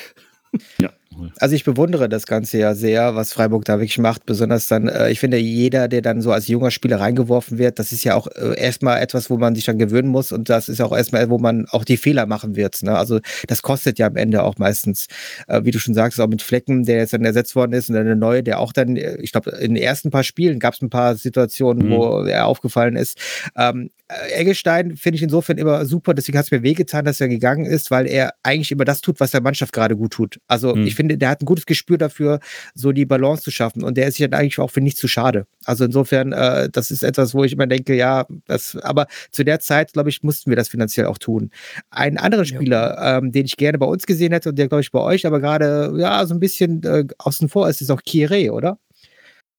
Ja. 0.78 0.90
Also 1.38 1.56
ich 1.56 1.64
bewundere 1.64 2.08
das 2.08 2.26
Ganze 2.26 2.58
ja 2.58 2.74
sehr, 2.74 3.16
was 3.16 3.32
Freiburg 3.32 3.64
da 3.64 3.78
wirklich 3.78 3.98
macht. 3.98 4.26
Besonders 4.26 4.68
dann, 4.68 4.88
äh, 4.88 5.10
ich 5.10 5.18
finde, 5.18 5.38
jeder, 5.38 5.88
der 5.88 6.02
dann 6.02 6.20
so 6.20 6.30
als 6.30 6.46
junger 6.46 6.70
Spieler 6.70 7.00
reingeworfen 7.00 7.58
wird, 7.58 7.80
das 7.80 7.90
ist 7.90 8.04
ja 8.04 8.14
auch 8.14 8.28
äh, 8.28 8.56
erstmal 8.56 9.00
etwas, 9.00 9.28
wo 9.28 9.36
man 9.36 9.56
sich 9.56 9.64
dann 9.64 9.78
gewöhnen 9.78 10.08
muss 10.08 10.30
und 10.30 10.48
das 10.48 10.68
ist 10.68 10.80
auch 10.80 10.96
erstmal, 10.96 11.28
wo 11.28 11.38
man 11.38 11.66
auch 11.70 11.84
die 11.84 11.96
Fehler 11.96 12.26
machen 12.26 12.54
wird. 12.54 12.82
Ne? 12.84 12.96
Also 12.96 13.18
das 13.48 13.62
kostet 13.62 13.98
ja 13.98 14.06
am 14.06 14.16
Ende 14.16 14.44
auch 14.44 14.58
meistens, 14.58 15.08
äh, 15.48 15.64
wie 15.64 15.72
du 15.72 15.80
schon 15.80 15.94
sagst, 15.94 16.20
auch 16.20 16.28
mit 16.28 16.42
Flecken, 16.42 16.84
der 16.84 16.98
jetzt 16.98 17.12
dann 17.12 17.24
ersetzt 17.24 17.56
worden 17.56 17.72
ist 17.72 17.88
und 17.88 17.96
dann 17.96 18.06
eine 18.06 18.16
neue, 18.16 18.44
der 18.44 18.60
auch 18.60 18.72
dann, 18.72 18.96
äh, 18.96 19.16
ich 19.20 19.32
glaube, 19.32 19.50
in 19.50 19.74
den 19.74 19.82
ersten 19.82 20.10
paar 20.10 20.24
Spielen 20.24 20.60
gab 20.60 20.74
es 20.74 20.82
ein 20.82 20.90
paar 20.90 21.16
Situationen, 21.16 21.88
mhm. 21.88 21.90
wo 21.90 22.22
er 22.22 22.46
aufgefallen 22.46 22.94
ist. 22.94 23.18
Ähm, 23.56 23.90
äh, 23.96 23.99
Eggestein 24.32 24.96
finde 24.96 25.16
ich 25.16 25.22
insofern 25.22 25.58
immer 25.58 25.84
super, 25.84 26.14
deswegen 26.14 26.38
hat 26.38 26.46
es 26.46 26.50
mir 26.50 26.62
wehgetan, 26.62 27.04
dass 27.04 27.20
er 27.20 27.28
gegangen 27.28 27.64
ist, 27.64 27.90
weil 27.90 28.06
er 28.06 28.34
eigentlich 28.42 28.72
immer 28.72 28.84
das 28.84 29.00
tut, 29.00 29.20
was 29.20 29.30
der 29.30 29.40
Mannschaft 29.40 29.72
gerade 29.72 29.96
gut 29.96 30.12
tut. 30.12 30.40
Also 30.48 30.74
mhm. 30.74 30.86
ich 30.86 30.94
finde, 30.94 31.16
der 31.18 31.28
hat 31.28 31.42
ein 31.42 31.46
gutes 31.46 31.66
Gespür 31.66 31.98
dafür, 31.98 32.40
so 32.74 32.92
die 32.92 33.06
Balance 33.06 33.42
zu 33.42 33.50
schaffen 33.50 33.82
und 33.84 33.96
der 33.96 34.08
ist 34.08 34.16
sich 34.16 34.28
dann 34.28 34.38
eigentlich 34.38 34.58
auch 34.58 34.70
für 34.70 34.80
nichts 34.80 35.00
zu 35.00 35.08
schade. 35.08 35.46
Also 35.64 35.84
insofern, 35.84 36.32
äh, 36.32 36.68
das 36.70 36.90
ist 36.90 37.02
etwas, 37.02 37.34
wo 37.34 37.44
ich 37.44 37.52
immer 37.52 37.66
denke, 37.66 37.94
ja, 37.94 38.26
das, 38.46 38.76
aber 38.76 39.06
zu 39.30 39.44
der 39.44 39.60
Zeit, 39.60 39.92
glaube 39.92 40.10
ich, 40.10 40.22
mussten 40.22 40.50
wir 40.50 40.56
das 40.56 40.68
finanziell 40.68 41.06
auch 41.06 41.18
tun. 41.18 41.50
Ein 41.90 42.18
anderer 42.18 42.44
Spieler, 42.44 42.96
ja. 42.96 43.18
ähm, 43.18 43.32
den 43.32 43.46
ich 43.46 43.56
gerne 43.56 43.78
bei 43.78 43.86
uns 43.86 44.06
gesehen 44.06 44.32
hätte 44.32 44.50
und 44.50 44.58
der, 44.58 44.68
glaube 44.68 44.82
ich, 44.82 44.90
bei 44.90 45.00
euch 45.00 45.26
aber 45.26 45.40
gerade, 45.40 45.94
ja, 45.96 46.24
so 46.26 46.34
ein 46.34 46.40
bisschen 46.40 46.82
äh, 46.82 47.04
außen 47.18 47.48
vor 47.48 47.68
ist, 47.68 47.80
ist 47.80 47.90
auch 47.90 48.02
Kire, 48.02 48.52
oder? 48.52 48.78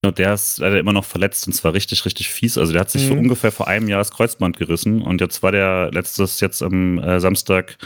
Und 0.03 0.17
der 0.17 0.33
ist 0.33 0.57
leider 0.57 0.79
immer 0.79 0.93
noch 0.93 1.05
verletzt 1.05 1.45
und 1.45 1.53
zwar 1.53 1.73
richtig, 1.73 2.05
richtig 2.05 2.29
fies. 2.29 2.57
Also 2.57 2.71
der 2.73 2.81
hat 2.81 2.89
sich 2.89 3.03
mhm. 3.03 3.07
so 3.07 3.13
ungefähr 3.15 3.51
vor 3.51 3.67
einem 3.67 3.87
Jahr 3.87 3.99
das 3.99 4.11
Kreuzband 4.11 4.57
gerissen 4.57 5.01
und 5.01 5.21
jetzt 5.21 5.43
war 5.43 5.51
der 5.51 5.91
letztes 5.91 6.39
jetzt 6.39 6.63
am 6.63 6.97
äh, 6.97 7.19
Samstag 7.19 7.77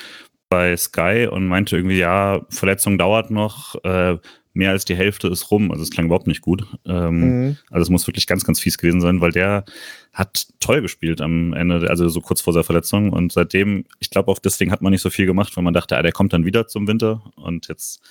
bei 0.47 0.78
Sky 0.78 1.28
und 1.30 1.47
meinte 1.47 1.76
irgendwie, 1.76 1.97
ja, 1.97 2.45
Verletzung 2.49 2.97
dauert 2.97 3.32
noch, 3.32 3.76
äh, 3.84 4.18
mehr 4.53 4.72
als 4.72 4.86
die 4.86 4.95
Hälfte 4.95 5.28
ist 5.28 5.51
rum. 5.51 5.70
Also 5.72 5.84
es 5.84 5.91
klang 5.91 6.05
überhaupt 6.05 6.28
nicht 6.28 6.41
gut. 6.41 6.66
Ähm, 6.86 7.20
mhm. 7.20 7.57
Also 7.70 7.84
es 7.84 7.89
muss 7.89 8.07
wirklich 8.07 8.26
ganz, 8.26 8.45
ganz 8.45 8.61
fies 8.61 8.78
gewesen 8.78 9.01
sein, 9.01 9.20
weil 9.20 9.32
der 9.32 9.66
hat 10.13 10.47
toll 10.61 10.82
gespielt 10.82 11.20
am 11.20 11.51
Ende, 11.51 11.89
also 11.89 12.07
so 12.07 12.22
kurz 12.22 12.39
vor 12.39 12.53
seiner 12.53 12.63
Verletzung. 12.63 13.11
Und 13.11 13.34
seitdem, 13.34 13.84
ich 13.99 14.09
glaube 14.09 14.32
auch 14.32 14.39
deswegen 14.39 14.72
hat 14.72 14.82
man 14.82 14.91
nicht 14.91 15.01
so 15.01 15.09
viel 15.09 15.26
gemacht, 15.26 15.57
weil 15.57 15.63
man 15.66 15.74
dachte, 15.74 15.97
ah, 15.97 16.01
der 16.01 16.13
kommt 16.13 16.32
dann 16.32 16.45
wieder 16.45 16.68
zum 16.68 16.88
Winter 16.88 17.22
und 17.36 17.68
jetzt 17.68 18.01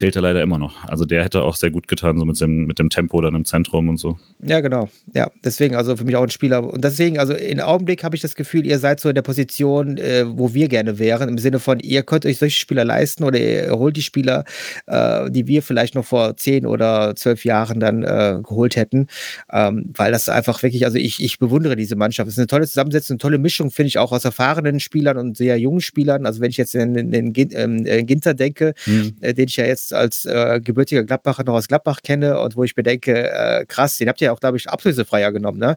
fehlt 0.00 0.16
er 0.16 0.22
leider 0.22 0.42
immer 0.42 0.58
noch. 0.58 0.84
Also 0.84 1.04
der 1.04 1.22
hätte 1.24 1.42
auch 1.42 1.54
sehr 1.54 1.70
gut 1.70 1.86
getan, 1.86 2.18
so 2.18 2.24
mit 2.24 2.40
dem, 2.40 2.66
mit 2.66 2.78
dem 2.78 2.90
Tempo 2.90 3.20
dann 3.20 3.34
im 3.34 3.44
Zentrum 3.44 3.88
und 3.88 3.98
so. 3.98 4.18
Ja, 4.42 4.60
genau. 4.60 4.88
Ja, 5.14 5.30
deswegen 5.44 5.76
also 5.76 5.96
für 5.96 6.04
mich 6.04 6.16
auch 6.16 6.24
ein 6.24 6.30
Spieler. 6.30 6.64
Und 6.64 6.82
deswegen, 6.82 7.18
also 7.18 7.32
im 7.32 7.60
Augenblick 7.60 8.02
habe 8.02 8.16
ich 8.16 8.22
das 8.22 8.34
Gefühl, 8.34 8.66
ihr 8.66 8.80
seid 8.80 8.98
so 8.98 9.08
in 9.08 9.14
der 9.14 9.22
Position, 9.22 9.96
äh, 9.98 10.24
wo 10.26 10.52
wir 10.52 10.68
gerne 10.68 10.98
wären, 10.98 11.28
im 11.28 11.38
Sinne 11.38 11.60
von, 11.60 11.78
ihr 11.78 12.02
könnt 12.02 12.26
euch 12.26 12.38
solche 12.38 12.58
Spieler 12.58 12.84
leisten 12.84 13.22
oder 13.22 13.38
ihr 13.38 13.70
holt 13.70 13.96
die 13.96 14.02
Spieler, 14.02 14.44
äh, 14.86 15.30
die 15.30 15.46
wir 15.46 15.62
vielleicht 15.62 15.94
noch 15.94 16.04
vor 16.04 16.36
zehn 16.36 16.66
oder 16.66 17.14
zwölf 17.14 17.44
Jahren 17.44 17.78
dann 17.78 18.02
äh, 18.02 18.40
geholt 18.42 18.74
hätten. 18.74 19.06
Ähm, 19.52 19.92
weil 19.96 20.10
das 20.10 20.28
einfach 20.28 20.60
wirklich, 20.64 20.84
also 20.84 20.98
ich, 20.98 21.22
ich 21.22 21.38
bewundere 21.38 21.76
diese 21.76 21.94
Mannschaft. 21.94 22.26
Es 22.26 22.34
ist 22.34 22.38
eine 22.38 22.48
tolle 22.48 22.66
Zusammensetzung, 22.66 23.14
eine 23.14 23.18
tolle 23.18 23.38
Mischung, 23.38 23.70
finde 23.70 23.88
ich, 23.88 23.98
auch 23.98 24.10
aus 24.10 24.24
erfahrenen 24.24 24.80
Spielern 24.80 25.18
und 25.18 25.36
sehr 25.36 25.56
jungen 25.56 25.80
Spielern. 25.80 26.26
Also 26.26 26.40
wenn 26.40 26.50
ich 26.50 26.56
jetzt 26.56 26.74
in 26.74 26.94
den 26.94 27.32
ähm, 27.36 27.84
Ginter 28.06 28.34
denke, 28.34 28.74
hm. 28.84 29.14
den 29.20 29.48
ich 29.48 29.56
ja 29.56 29.64
jetzt 29.64 29.83
als 29.92 30.24
äh, 30.24 30.60
gebürtiger 30.60 31.04
Gladbacher 31.04 31.44
noch 31.44 31.54
aus 31.54 31.68
Gladbach 31.68 32.00
kenne 32.02 32.40
und 32.40 32.56
wo 32.56 32.64
ich 32.64 32.76
mir 32.76 32.82
denke, 32.82 33.30
äh, 33.30 33.64
krass, 33.66 33.98
den 33.98 34.08
habt 34.08 34.20
ihr 34.20 34.26
ja 34.26 34.32
auch, 34.32 34.40
glaube 34.40 34.56
ich, 34.56 34.68
ablösefreier 34.68 35.32
genommen, 35.32 35.58
ne? 35.58 35.76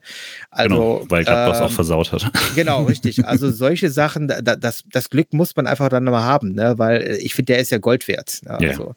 Also, 0.49 0.70
genau, 0.76 1.05
weil 1.10 1.24
Gladbach 1.24 1.53
es 1.53 1.60
ähm, 1.60 1.66
auch 1.66 1.72
versaut 1.72 2.12
hat. 2.12 2.32
Genau, 2.55 2.84
richtig. 2.84 3.24
Also 3.26 3.51
solche 3.51 3.89
Sachen, 3.89 4.28
da, 4.28 4.41
das, 4.41 4.84
das 4.91 5.10
Glück 5.10 5.34
muss 5.34 5.55
man 5.55 5.68
einfach 5.68 5.89
dann 5.89 6.05
mal 6.05 6.24
haben, 6.24 6.53
ne? 6.53 6.76
Weil 6.78 7.18
ich 7.22 7.36
finde, 7.36 7.53
der 7.53 7.62
ist 7.62 7.72
ja 7.72 7.78
Gold 7.78 8.08
wert. 8.08 8.41
Ne? 8.43 8.58
Yeah. 8.62 8.95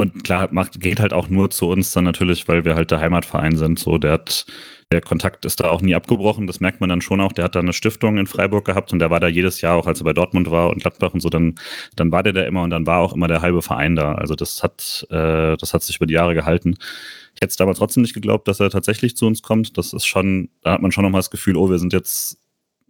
Und 0.00 0.24
klar, 0.24 0.48
macht, 0.50 0.80
geht 0.80 0.98
halt 0.98 1.12
auch 1.12 1.28
nur 1.28 1.50
zu 1.50 1.68
uns 1.68 1.92
dann 1.92 2.04
natürlich, 2.04 2.48
weil 2.48 2.64
wir 2.64 2.74
halt 2.74 2.90
der 2.90 3.00
Heimatverein 3.00 3.58
sind. 3.58 3.78
So, 3.78 3.98
der 3.98 4.12
hat 4.12 4.46
der 4.92 5.02
Kontakt 5.02 5.44
ist 5.44 5.60
da 5.60 5.68
auch 5.68 5.82
nie 5.82 5.94
abgebrochen. 5.94 6.46
Das 6.46 6.58
merkt 6.58 6.80
man 6.80 6.88
dann 6.88 7.02
schon 7.02 7.20
auch. 7.20 7.32
Der 7.32 7.44
hat 7.44 7.54
da 7.54 7.60
eine 7.60 7.74
Stiftung 7.74 8.16
in 8.16 8.26
Freiburg 8.26 8.64
gehabt 8.64 8.94
und 8.94 8.98
der 8.98 9.10
war 9.10 9.20
da 9.20 9.28
jedes 9.28 9.60
Jahr 9.60 9.76
auch, 9.76 9.86
als 9.86 10.00
er 10.00 10.04
bei 10.04 10.14
Dortmund 10.14 10.50
war 10.50 10.70
und 10.70 10.80
Gladbach 10.80 11.12
und 11.12 11.20
so. 11.20 11.28
Dann, 11.28 11.54
dann 11.96 12.10
war 12.10 12.22
der 12.22 12.32
da 12.32 12.42
immer 12.44 12.62
und 12.62 12.70
dann 12.70 12.86
war 12.86 13.00
auch 13.00 13.12
immer 13.12 13.28
der 13.28 13.42
halbe 13.42 13.60
Verein 13.60 13.94
da. 13.94 14.14
Also 14.14 14.34
das 14.34 14.62
hat, 14.62 15.06
äh, 15.10 15.56
das 15.58 15.74
hat 15.74 15.82
sich 15.82 15.96
über 15.96 16.06
die 16.06 16.14
Jahre 16.14 16.34
gehalten. 16.34 16.76
Ich 17.34 17.42
hätte 17.42 17.52
es 17.52 17.60
aber 17.60 17.74
trotzdem 17.74 18.00
nicht 18.02 18.14
geglaubt, 18.14 18.48
dass 18.48 18.58
er 18.58 18.70
tatsächlich 18.70 19.16
zu 19.16 19.26
uns 19.26 19.42
kommt. 19.42 19.76
Das 19.76 19.92
ist 19.92 20.06
schon, 20.06 20.48
da 20.62 20.72
hat 20.72 20.82
man 20.82 20.92
schon 20.92 21.04
nochmal 21.04 21.20
das 21.20 21.30
Gefühl, 21.30 21.56
oh, 21.56 21.68
wir 21.68 21.78
sind 21.78 21.92
jetzt 21.92 22.38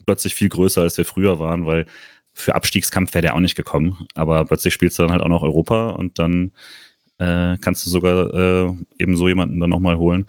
plötzlich 0.07 0.37
viel 0.37 0.49
größer, 0.49 0.83
als 0.83 0.97
wir 0.97 1.05
früher 1.05 1.41
waren, 1.41 1.67
weil 1.67 1.87
für 2.33 2.55
Abstiegskampf 2.55 3.13
wäre 3.15 3.23
der 3.23 3.35
auch 3.35 3.41
nicht 3.41 3.57
gekommen. 3.57 4.07
Aber 4.15 4.45
plötzlich 4.45 4.73
spielst 4.73 4.99
du 4.99 5.03
dann 5.03 5.13
halt 5.13 5.23
auch 5.23 5.29
noch 5.29 5.43
Europa 5.43 5.91
und 5.91 6.19
dann 6.19 6.53
äh, 7.21 7.57
kannst 7.61 7.87
du 7.87 7.91
sogar 7.91 8.35
äh, 8.35 8.73
eben 8.99 9.17
so 9.17 9.29
jemanden 9.29 9.61
dann 9.61 9.71
nochmal 9.71 9.97
holen 9.97 10.27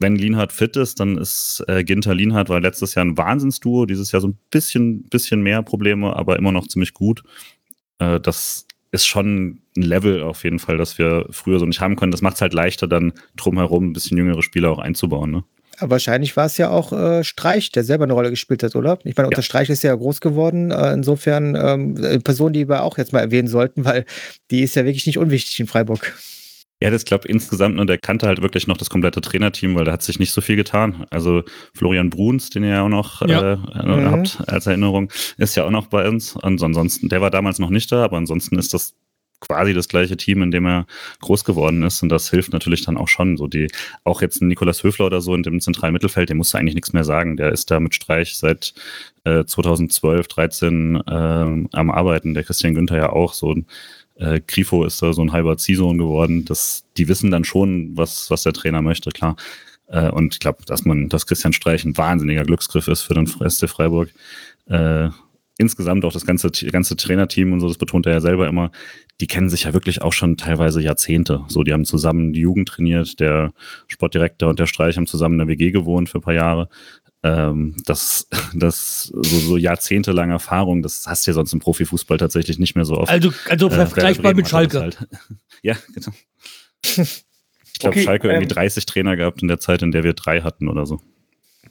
wenn 0.00 0.16
Lienhardt 0.16 0.52
fit 0.52 0.76
ist, 0.76 0.98
dann 0.98 1.18
ist 1.18 1.62
äh, 1.68 1.84
Ginter 1.84 2.14
Lienhardt 2.14 2.48
war 2.48 2.58
letztes 2.58 2.94
Jahr 2.94 3.04
ein 3.04 3.18
Wahnsinnsduo, 3.18 3.84
dieses 3.84 4.10
Jahr 4.12 4.22
so 4.22 4.28
ein 4.28 4.38
bisschen, 4.50 5.02
bisschen 5.04 5.42
mehr 5.42 5.62
Probleme, 5.62 6.16
aber 6.16 6.38
immer 6.38 6.52
noch 6.52 6.66
ziemlich 6.66 6.94
gut. 6.94 7.22
Äh, 7.98 8.18
das 8.18 8.66
ist 8.92 9.06
schon 9.06 9.60
ein 9.76 9.82
Level 9.82 10.22
auf 10.22 10.42
jeden 10.42 10.58
Fall, 10.58 10.78
das 10.78 10.98
wir 10.98 11.26
früher 11.30 11.58
so 11.58 11.66
nicht 11.66 11.82
haben 11.82 11.96
können. 11.96 12.12
Das 12.12 12.22
macht 12.22 12.36
es 12.36 12.40
halt 12.40 12.54
leichter, 12.54 12.88
dann 12.88 13.12
drumherum 13.36 13.90
ein 13.90 13.92
bisschen 13.92 14.16
jüngere 14.16 14.42
Spieler 14.42 14.70
auch 14.70 14.78
einzubauen. 14.78 15.30
Ne? 15.30 15.44
Aber 15.80 15.92
wahrscheinlich 15.92 16.36
war 16.36 16.46
es 16.46 16.58
ja 16.58 16.70
auch 16.70 16.92
äh, 16.92 17.24
Streich, 17.24 17.72
der 17.72 17.84
selber 17.84 18.04
eine 18.04 18.12
Rolle 18.12 18.30
gespielt 18.30 18.62
hat, 18.62 18.76
oder? 18.76 18.98
Ich 19.04 19.16
meine, 19.16 19.28
unter 19.28 19.40
ja. 19.40 19.42
Streich 19.42 19.70
ist 19.70 19.82
ja 19.82 19.94
groß 19.94 20.20
geworden. 20.20 20.70
Äh, 20.70 20.92
insofern 20.92 21.54
ähm, 21.54 21.96
eine 21.96 22.20
Person, 22.20 22.52
die 22.52 22.68
wir 22.68 22.82
auch 22.82 22.98
jetzt 22.98 23.12
mal 23.12 23.20
erwähnen 23.20 23.48
sollten, 23.48 23.84
weil 23.84 24.04
die 24.50 24.62
ist 24.62 24.76
ja 24.76 24.84
wirklich 24.84 25.06
nicht 25.06 25.18
unwichtig 25.18 25.58
in 25.58 25.66
Freiburg. 25.66 26.14
Ja, 26.82 26.88
das 26.90 27.04
glaube 27.04 27.28
insgesamt, 27.28 27.78
und 27.78 27.88
der 27.88 27.98
kannte 27.98 28.26
halt 28.26 28.40
wirklich 28.40 28.66
noch 28.66 28.78
das 28.78 28.88
komplette 28.88 29.20
Trainerteam, 29.20 29.74
weil 29.74 29.84
da 29.84 29.92
hat 29.92 30.02
sich 30.02 30.18
nicht 30.18 30.32
so 30.32 30.40
viel 30.40 30.56
getan. 30.56 31.04
Also 31.10 31.42
Florian 31.74 32.08
Bruns, 32.08 32.48
den 32.48 32.64
ihr 32.64 32.70
ja 32.70 32.82
auch 32.82 32.88
noch 32.88 33.20
ja. 33.26 33.52
äh, 33.52 33.56
mhm. 33.56 34.10
habt 34.10 34.42
als 34.46 34.66
Erinnerung, 34.66 35.12
ist 35.36 35.56
ja 35.56 35.64
auch 35.64 35.70
noch 35.70 35.88
bei 35.88 36.08
uns. 36.08 36.36
Und 36.36 36.62
ansonsten, 36.62 37.10
der 37.10 37.20
war 37.20 37.30
damals 37.30 37.58
noch 37.58 37.68
nicht 37.68 37.92
da, 37.92 38.02
aber 38.02 38.16
ansonsten 38.16 38.58
ist 38.58 38.72
das 38.72 38.94
quasi 39.40 39.74
das 39.74 39.88
gleiche 39.88 40.16
Team, 40.16 40.42
in 40.42 40.50
dem 40.50 40.66
er 40.66 40.86
groß 41.20 41.44
geworden 41.44 41.82
ist. 41.82 42.02
Und 42.02 42.10
das 42.10 42.30
hilft 42.30 42.52
natürlich 42.52 42.84
dann 42.84 42.96
auch 42.96 43.08
schon. 43.08 43.36
So 43.36 43.46
die, 43.46 43.68
auch 44.04 44.22
jetzt 44.22 44.40
ein 44.40 44.48
Nikolas 44.48 44.82
Höfler 44.82 45.06
oder 45.06 45.20
so 45.20 45.34
in 45.34 45.42
dem 45.42 45.60
zentralen 45.60 45.92
Mittelfeld, 45.92 46.28
dem 46.28 46.36
musst 46.36 46.54
du 46.54 46.58
eigentlich 46.58 46.74
nichts 46.74 46.92
mehr 46.92 47.04
sagen. 47.04 47.36
Der 47.36 47.52
ist 47.52 47.70
da 47.70 47.80
mit 47.80 47.94
Streich 47.94 48.36
seit 48.36 48.74
äh, 49.24 49.44
2012, 49.44 50.28
13 50.28 50.96
äh, 50.96 51.10
am 51.10 51.90
Arbeiten. 51.90 52.34
Der 52.34 52.44
Christian 52.44 52.74
Günther 52.74 52.96
ja 52.96 53.10
auch 53.10 53.32
so. 53.32 53.56
Äh, 54.16 54.40
Grifo 54.46 54.84
ist 54.84 55.00
da 55.02 55.12
so 55.12 55.22
ein 55.22 55.32
halber 55.32 55.56
Ziehsohn 55.56 55.98
geworden. 55.98 56.44
Das, 56.44 56.84
die 56.96 57.08
wissen 57.08 57.30
dann 57.30 57.44
schon, 57.44 57.96
was, 57.96 58.30
was 58.30 58.42
der 58.42 58.52
Trainer 58.52 58.82
möchte, 58.82 59.10
klar. 59.10 59.36
Äh, 59.86 60.10
und 60.10 60.34
ich 60.34 60.40
glaube, 60.40 60.64
dass 60.66 60.84
man, 60.84 61.08
dass 61.08 61.26
Christian 61.26 61.52
Streich 61.52 61.84
ein 61.84 61.96
wahnsinniger 61.96 62.44
Glücksgriff 62.44 62.88
ist 62.88 63.02
für 63.02 63.14
den 63.14 63.26
SC 63.26 63.68
Freiburg. 63.68 64.10
Äh, 64.66 65.08
insgesamt 65.60 66.04
auch 66.04 66.12
das 66.12 66.26
ganze, 66.26 66.50
ganze 66.50 66.96
Trainerteam 66.96 67.52
und 67.52 67.60
so, 67.60 67.68
das 67.68 67.78
betont 67.78 68.06
er 68.06 68.12
ja 68.14 68.20
selber 68.20 68.48
immer, 68.48 68.70
die 69.20 69.26
kennen 69.26 69.50
sich 69.50 69.64
ja 69.64 69.74
wirklich 69.74 70.02
auch 70.02 70.12
schon 70.12 70.36
teilweise 70.36 70.80
Jahrzehnte. 70.80 71.42
So, 71.48 71.62
die 71.62 71.72
haben 71.72 71.84
zusammen 71.84 72.32
die 72.32 72.40
Jugend 72.40 72.68
trainiert, 72.68 73.20
der 73.20 73.52
Sportdirektor 73.86 74.48
und 74.48 74.58
der 74.58 74.66
Streich 74.66 74.96
haben 74.96 75.06
zusammen 75.06 75.34
in 75.34 75.46
der 75.46 75.48
WG 75.48 75.70
gewohnt 75.70 76.08
für 76.08 76.18
ein 76.18 76.22
paar 76.22 76.34
Jahre 76.34 76.68
ähm, 77.22 77.76
das, 77.84 78.28
das 78.54 79.04
so, 79.04 79.38
so 79.38 79.56
jahrzehntelange 79.56 80.32
Erfahrung, 80.32 80.82
das 80.82 81.06
hast 81.06 81.26
du 81.26 81.30
ja 81.30 81.34
sonst 81.34 81.52
im 81.52 81.60
Profifußball 81.60 82.16
tatsächlich 82.16 82.58
nicht 82.58 82.76
mehr 82.76 82.84
so 82.84 82.96
oft. 82.96 83.10
Also, 83.10 83.32
also 83.48 83.68
äh, 83.68 83.86
vergleichbar 83.86 84.34
mit 84.34 84.48
Schalke. 84.48 84.80
Halt. 84.80 85.06
ja, 85.62 85.76
genau. 85.94 86.12
Ich 87.72 87.82
glaube, 87.82 87.96
okay, 87.96 88.04
Schalke 88.04 88.28
ähm, 88.28 88.34
irgendwie 88.34 88.54
30 88.54 88.84
Trainer 88.84 89.16
gehabt 89.16 89.40
in 89.40 89.48
der 89.48 89.58
Zeit, 89.58 89.80
in 89.80 89.90
der 89.90 90.04
wir 90.04 90.12
drei 90.12 90.42
hatten 90.42 90.68
oder 90.68 90.84
so. 90.84 91.00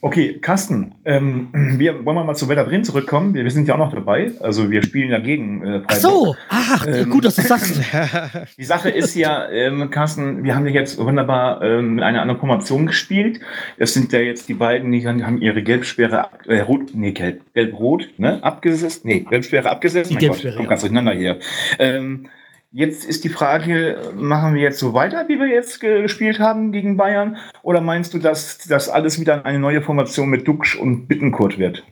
Okay, 0.02 0.38
Carsten, 0.38 0.94
ähm, 1.04 1.48
wir 1.52 2.06
wollen 2.06 2.16
wir 2.16 2.24
mal 2.24 2.34
zu 2.34 2.48
Wetter 2.48 2.64
drin 2.64 2.84
zurückkommen. 2.84 3.34
Wir, 3.34 3.44
wir 3.44 3.50
sind 3.50 3.68
ja 3.68 3.74
auch 3.74 3.78
noch 3.78 3.92
dabei. 3.92 4.32
Also 4.40 4.70
wir 4.70 4.82
spielen 4.82 5.10
ja 5.10 5.18
gegen 5.18 5.62
äh, 5.62 5.82
Ach 5.86 5.94
so, 5.94 6.36
ach, 6.48 6.86
Ähm, 6.86 7.10
gut, 7.10 7.26
dass 7.26 7.36
du 7.36 7.42
sagst. 7.42 7.78
Die 8.58 8.64
Sache 8.64 8.88
ist 8.88 9.14
ja, 9.14 9.50
ähm, 9.50 9.90
Carsten, 9.90 10.42
wir 10.42 10.54
haben 10.54 10.66
ja 10.66 10.72
jetzt 10.72 10.96
wunderbar 10.98 11.60
ähm, 11.60 11.96
mit 11.96 12.04
einer 12.04 12.22
anderen 12.22 12.40
Formation 12.40 12.86
gespielt. 12.86 13.40
Das 13.78 13.92
sind 13.92 14.10
ja 14.12 14.20
jetzt 14.20 14.48
die 14.48 14.54
beiden, 14.54 14.90
die 14.90 15.06
haben 15.06 15.42
ihre 15.42 15.62
Gelbsperre, 15.62 16.28
äh, 16.46 16.60
rot, 16.60 16.94
nee, 16.94 17.12
gelb, 17.12 17.42
gelb-rot, 17.52 18.08
ne, 18.16 18.42
abgesetzt. 18.42 19.04
Nee, 19.04 19.26
Gelbsperre 19.28 19.68
abgesetzt. 19.68 20.10
Die 20.10 20.14
Mein 20.14 20.20
Gott, 20.22 20.30
Gelbsperre, 20.30 20.54
kommt 20.54 20.64
ja. 20.64 20.70
ganz 20.70 20.80
durcheinander 20.80 21.12
hier. 21.12 21.38
Ähm, 21.78 22.26
jetzt 22.72 23.04
ist 23.04 23.24
die 23.24 23.28
Frage, 23.28 24.12
machen 24.14 24.54
wir 24.54 24.62
jetzt 24.62 24.78
so 24.78 24.94
weiter, 24.94 25.28
wie 25.28 25.38
wir 25.38 25.48
jetzt 25.48 25.80
gespielt 25.80 26.38
haben 26.38 26.72
gegen 26.72 26.96
Bayern? 26.96 27.36
Oder 27.62 27.80
meinst 27.80 28.14
du, 28.14 28.18
dass 28.18 28.58
das 28.58 28.88
alles 28.88 29.20
wieder 29.20 29.44
eine 29.44 29.58
neue 29.58 29.82
Formation 29.82 30.28
mit 30.28 30.46
Duxch 30.46 30.76
und 30.76 31.06
Bittenkurt 31.06 31.58
wird? 31.58 31.84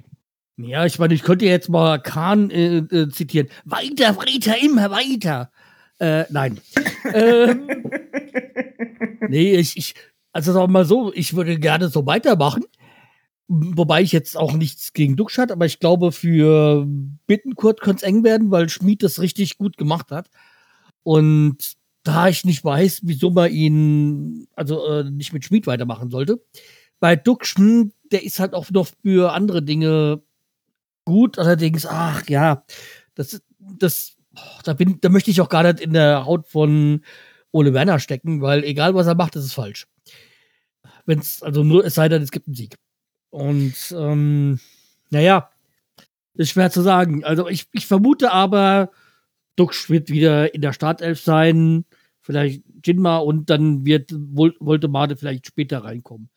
Ja, 0.56 0.84
ich 0.84 0.98
meine, 0.98 1.14
ich 1.14 1.22
könnte 1.22 1.46
jetzt 1.46 1.68
mal 1.68 1.98
Kahn 1.98 2.50
äh, 2.50 2.78
äh, 2.78 3.08
zitieren. 3.10 3.48
Weiter, 3.64 4.16
weiter, 4.16 4.60
immer 4.60 4.90
weiter. 4.90 5.50
Äh, 6.00 6.24
nein. 6.30 6.58
ähm, 7.14 7.68
nee, 9.28 9.54
ich, 9.54 9.76
ich, 9.76 9.94
also 10.32 10.52
sagen 10.52 10.64
wir 10.64 10.72
mal 10.72 10.84
so, 10.84 11.12
ich 11.14 11.34
würde 11.34 11.58
gerne 11.58 11.88
so 11.88 12.06
weitermachen. 12.06 12.64
Wobei 13.46 14.02
ich 14.02 14.12
jetzt 14.12 14.36
auch 14.36 14.52
nichts 14.52 14.92
gegen 14.92 15.16
Duxch 15.16 15.38
hat, 15.38 15.50
aber 15.50 15.64
ich 15.64 15.80
glaube, 15.80 16.12
für 16.12 16.84
Bittenkurt 17.26 17.80
könnte 17.80 17.98
es 17.98 18.02
eng 18.02 18.22
werden, 18.22 18.50
weil 18.50 18.68
Schmid 18.68 19.02
das 19.02 19.20
richtig 19.20 19.56
gut 19.56 19.78
gemacht 19.78 20.10
hat. 20.10 20.28
Und 21.02 21.76
da 22.02 22.28
ich 22.28 22.44
nicht 22.44 22.64
weiß, 22.64 23.00
wieso 23.04 23.30
man 23.30 23.50
ihn, 23.52 24.48
also 24.54 24.84
äh, 24.86 25.04
nicht 25.04 25.32
mit 25.32 25.44
Schmid 25.44 25.66
weitermachen 25.66 26.10
sollte. 26.10 26.42
Bei 27.00 27.16
Duxch, 27.16 27.56
hm, 27.56 27.92
der 28.10 28.24
ist 28.24 28.40
halt 28.40 28.54
auch 28.54 28.70
noch 28.70 28.88
für 29.02 29.32
andere 29.32 29.62
Dinge 29.62 30.22
gut, 31.04 31.38
allerdings, 31.38 31.86
ach 31.86 32.28
ja, 32.28 32.64
das, 33.14 33.42
das, 33.58 34.16
oh, 34.36 34.60
da 34.64 34.74
bin, 34.74 35.00
da 35.00 35.08
möchte 35.08 35.30
ich 35.30 35.40
auch 35.40 35.48
gar 35.48 35.62
nicht 35.62 35.80
in 35.80 35.92
der 35.92 36.26
Haut 36.26 36.46
von 36.46 37.02
Ole 37.50 37.72
Werner 37.74 37.98
stecken, 37.98 38.42
weil 38.42 38.64
egal 38.64 38.94
was 38.94 39.06
er 39.06 39.14
macht, 39.14 39.36
das 39.36 39.44
ist 39.44 39.54
falsch. 39.54 39.86
Wenn 41.06 41.18
es, 41.18 41.42
also 41.42 41.64
nur, 41.64 41.84
es 41.84 41.94
sei 41.94 42.08
denn, 42.08 42.22
es 42.22 42.30
gibt 42.30 42.46
einen 42.46 42.56
Sieg. 42.56 42.76
Und, 43.30 43.74
ähm, 43.96 44.60
naja, 45.10 45.50
ist 46.34 46.50
schwer 46.50 46.70
zu 46.70 46.82
sagen. 46.82 47.24
Also 47.24 47.48
ich, 47.48 47.68
ich 47.72 47.86
vermute 47.86 48.32
aber, 48.32 48.90
Duxch 49.58 49.90
wird 49.90 50.10
wieder 50.10 50.54
in 50.54 50.60
der 50.62 50.72
Startelf 50.72 51.20
sein, 51.20 51.84
vielleicht 52.20 52.62
Jinma 52.84 53.18
und 53.18 53.50
dann 53.50 53.84
wird 53.84 54.10
Vol 54.14 54.54
Voltemade 54.60 55.16
vielleicht 55.16 55.46
später 55.46 55.84
reinkommen. 55.84 56.30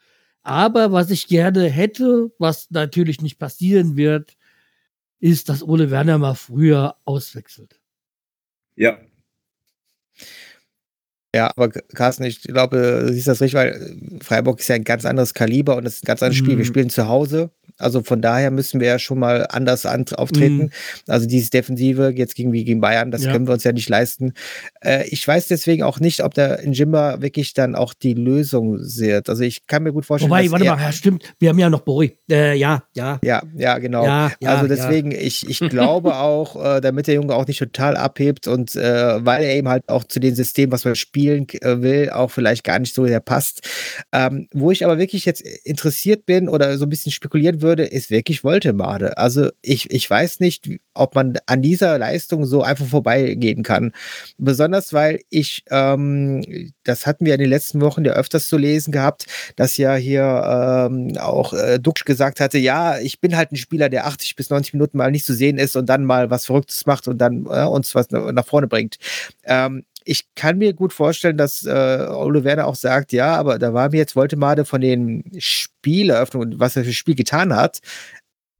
Aber 0.44 0.92
was 0.92 1.12
ich 1.12 1.28
gerne 1.28 1.70
hätte, 1.70 2.32
was 2.40 2.72
natürlich 2.72 3.22
nicht 3.22 3.38
passieren 3.38 3.96
wird, 3.96 4.38
ist, 5.20 5.50
dass 5.50 5.62
Ole 5.64 5.92
Werner 5.92 6.18
mal 6.18 6.34
früher 6.36 6.96
auswechselt. 7.06 7.80
Ja. 8.76 8.98
Ja, 11.34 11.50
aber 11.56 11.70
Carsten, 11.70 12.24
ich 12.24 12.42
glaube, 12.42 13.06
du 13.08 13.14
siehst 13.14 13.28
das 13.28 13.40
richtig, 13.40 13.58
weil 13.58 14.20
Freiburg 14.22 14.60
ist 14.60 14.68
ja 14.68 14.76
ein 14.76 14.84
ganz 14.84 15.06
anderes 15.06 15.34
Kaliber 15.34 15.78
und 15.78 15.86
es 15.86 15.96
ist 15.96 16.04
ein 16.04 16.08
ganz 16.08 16.22
anderes 16.22 16.38
Spiel. 16.38 16.58
Wir 16.58 16.66
Mhm. 16.66 16.68
spielen 16.68 16.90
zu 16.90 17.08
Hause. 17.08 17.52
Also 17.82 18.02
von 18.04 18.22
daher 18.22 18.52
müssen 18.52 18.80
wir 18.80 18.88
ja 18.88 19.00
schon 19.00 19.20
mal 19.20 19.48
anders 19.50 19.86
an, 19.86 20.06
auftreten. 20.16 20.56
Mhm. 20.58 20.70
Also 21.08 21.28
dieses 21.28 21.50
Defensive 21.50 22.14
jetzt 22.16 22.36
gegen, 22.36 22.52
wie 22.54 22.64
gegen 22.64 22.82
Bayern, 22.82 23.12
das 23.12 23.24
Ja. 23.24 23.32
können 23.32 23.48
wir 23.48 23.54
uns 23.54 23.64
ja 23.64 23.72
nicht 23.72 23.90
leisten. 23.90 24.34
Äh, 24.84 25.08
ich 25.10 25.28
weiß 25.28 25.48
deswegen 25.48 25.84
auch 25.84 26.00
nicht, 26.00 26.24
ob 26.24 26.34
der 26.34 26.62
Njimba 26.66 27.22
wirklich 27.22 27.54
dann 27.54 27.76
auch 27.76 27.94
die 27.94 28.14
Lösung 28.14 28.80
wird. 28.80 29.30
Also 29.30 29.44
ich 29.44 29.68
kann 29.68 29.84
mir 29.84 29.94
gut 29.94 30.06
vorstellen, 30.06 30.32
Wobei, 30.32 30.44
dass 30.44 30.52
warte 30.52 30.66
mal, 30.66 30.80
ja, 30.80 30.92
stimmt, 30.92 31.34
wir 31.40 31.50
haben 31.50 31.60
ja 31.60 31.70
noch 31.70 31.84
Boré. 31.84 32.14
Äh, 32.30 32.56
ja, 32.58 32.84
ja. 32.96 33.20
Ja, 33.24 33.44
ja, 33.56 33.78
genau. 33.78 34.06
Ja, 34.06 34.32
ja, 34.40 34.50
also 34.56 34.68
deswegen, 34.68 35.12
ich, 35.12 35.50
ich 35.50 35.60
glaube 35.70 36.16
auch, 36.16 36.78
äh, 36.78 36.82
damit 36.82 37.08
der 37.08 37.16
Junge 37.16 37.36
auch 37.36 37.48
nicht 37.48 37.60
total 37.60 37.98
abhebt 37.98 38.48
und 38.48 38.76
äh, 38.76 39.26
weil 39.26 39.44
er 39.44 39.56
eben 39.56 39.68
halt 39.68 39.88
auch 39.88 40.04
zu 40.04 40.20
dem 40.20 40.36
System, 40.36 40.72
was 40.72 40.86
man 40.86 40.96
spielen 40.96 41.48
äh, 41.62 41.82
will, 41.82 42.10
auch 42.10 42.32
vielleicht 42.32 42.64
gar 42.64 42.80
nicht 42.80 42.94
so 42.94 43.06
sehr 43.06 43.20
passt. 43.20 43.68
Ähm, 44.12 44.48
wo 44.54 44.72
ich 44.72 44.84
aber 44.86 44.98
wirklich 44.98 45.26
jetzt 45.26 45.42
interessiert 45.42 46.26
bin 46.26 46.50
oder 46.50 46.78
so 46.78 46.86
ein 46.86 46.90
bisschen 46.90 47.12
spekulieren 47.12 47.62
würde, 47.72 47.86
ist 47.86 48.10
wirklich 48.12 48.44
Voltemade. 48.44 49.18
Also 49.18 49.50
ich, 49.62 49.90
ich 49.92 50.10
weiß 50.10 50.42
nicht, 50.42 50.70
ob 50.94 51.16
man 51.16 51.38
an 51.46 51.62
dieser 51.62 51.98
Leistung 51.98 52.46
so 52.46 52.64
einfach 52.64 52.86
vorbeigehen 52.86 53.64
kann. 53.64 53.94
Besonders 54.38 54.92
weil 54.92 55.22
ich, 55.30 55.64
ähm, 55.70 56.74
das 56.84 57.08
hatten 57.08 57.26
wir 57.26 57.34
in 57.34 57.40
den 57.40 57.50
letzten 57.50 57.80
Wochen 57.80 58.04
ja 58.04 58.12
öfters 58.12 58.48
zu 58.48 58.58
lesen 58.58 58.92
gehabt, 58.92 59.26
dass 59.56 59.78
ja 59.78 59.96
hier 59.96 60.90
ähm, 60.92 61.18
auch 61.18 61.54
äh, 61.54 61.80
Duxch 61.80 62.04
gesagt 62.04 62.42
hatte, 62.42 62.58
ja, 62.58 63.00
ich 63.00 63.22
bin 63.22 63.38
halt 63.38 63.54
ein 63.54 63.56
Spieler, 63.56 63.88
der 63.88 64.06
80 64.06 64.36
bis 64.36 64.50
90 64.50 64.74
Minuten 64.74 64.98
mal 64.98 65.12
nicht 65.12 65.26
zu 65.26 65.34
sehen 65.34 65.58
ist 65.58 65.78
und 65.78 65.88
dann 65.88 66.04
mal 66.04 66.30
was 66.30 66.46
Verrücktes 66.46 66.86
macht 66.86 67.08
und 67.08 67.20
dann 67.20 67.46
äh, 67.46 67.64
uns 67.64 67.96
was 67.96 68.10
nach 68.12 68.42
nach 68.42 68.48
vorne 68.48 68.68
bringt. 68.68 68.98
Ähm, 69.44 69.86
ich 70.06 70.26
kann 70.36 70.58
mir 70.58 70.74
gut 70.74 70.94
vorstellen, 70.94 71.38
dass 71.38 71.64
äh, 71.66 72.08
Ole 72.10 72.44
Werner 72.44 72.68
auch 72.68 72.76
sagt, 72.76 73.12
ja, 73.14 73.36
aber 73.36 73.60
da 73.60 73.74
war 73.74 73.90
mir 73.92 73.98
jetzt 73.98 74.16
Voltemade 74.16 74.66
von 74.66 74.82
den 74.82 75.24
Spieleröffnungen 75.38 76.54
und 76.54 76.60
was 76.60 76.76
er 76.76 76.84
für 76.84 76.94
Spiel 76.94 77.16
getan 77.16 77.56
hat, 77.56 77.80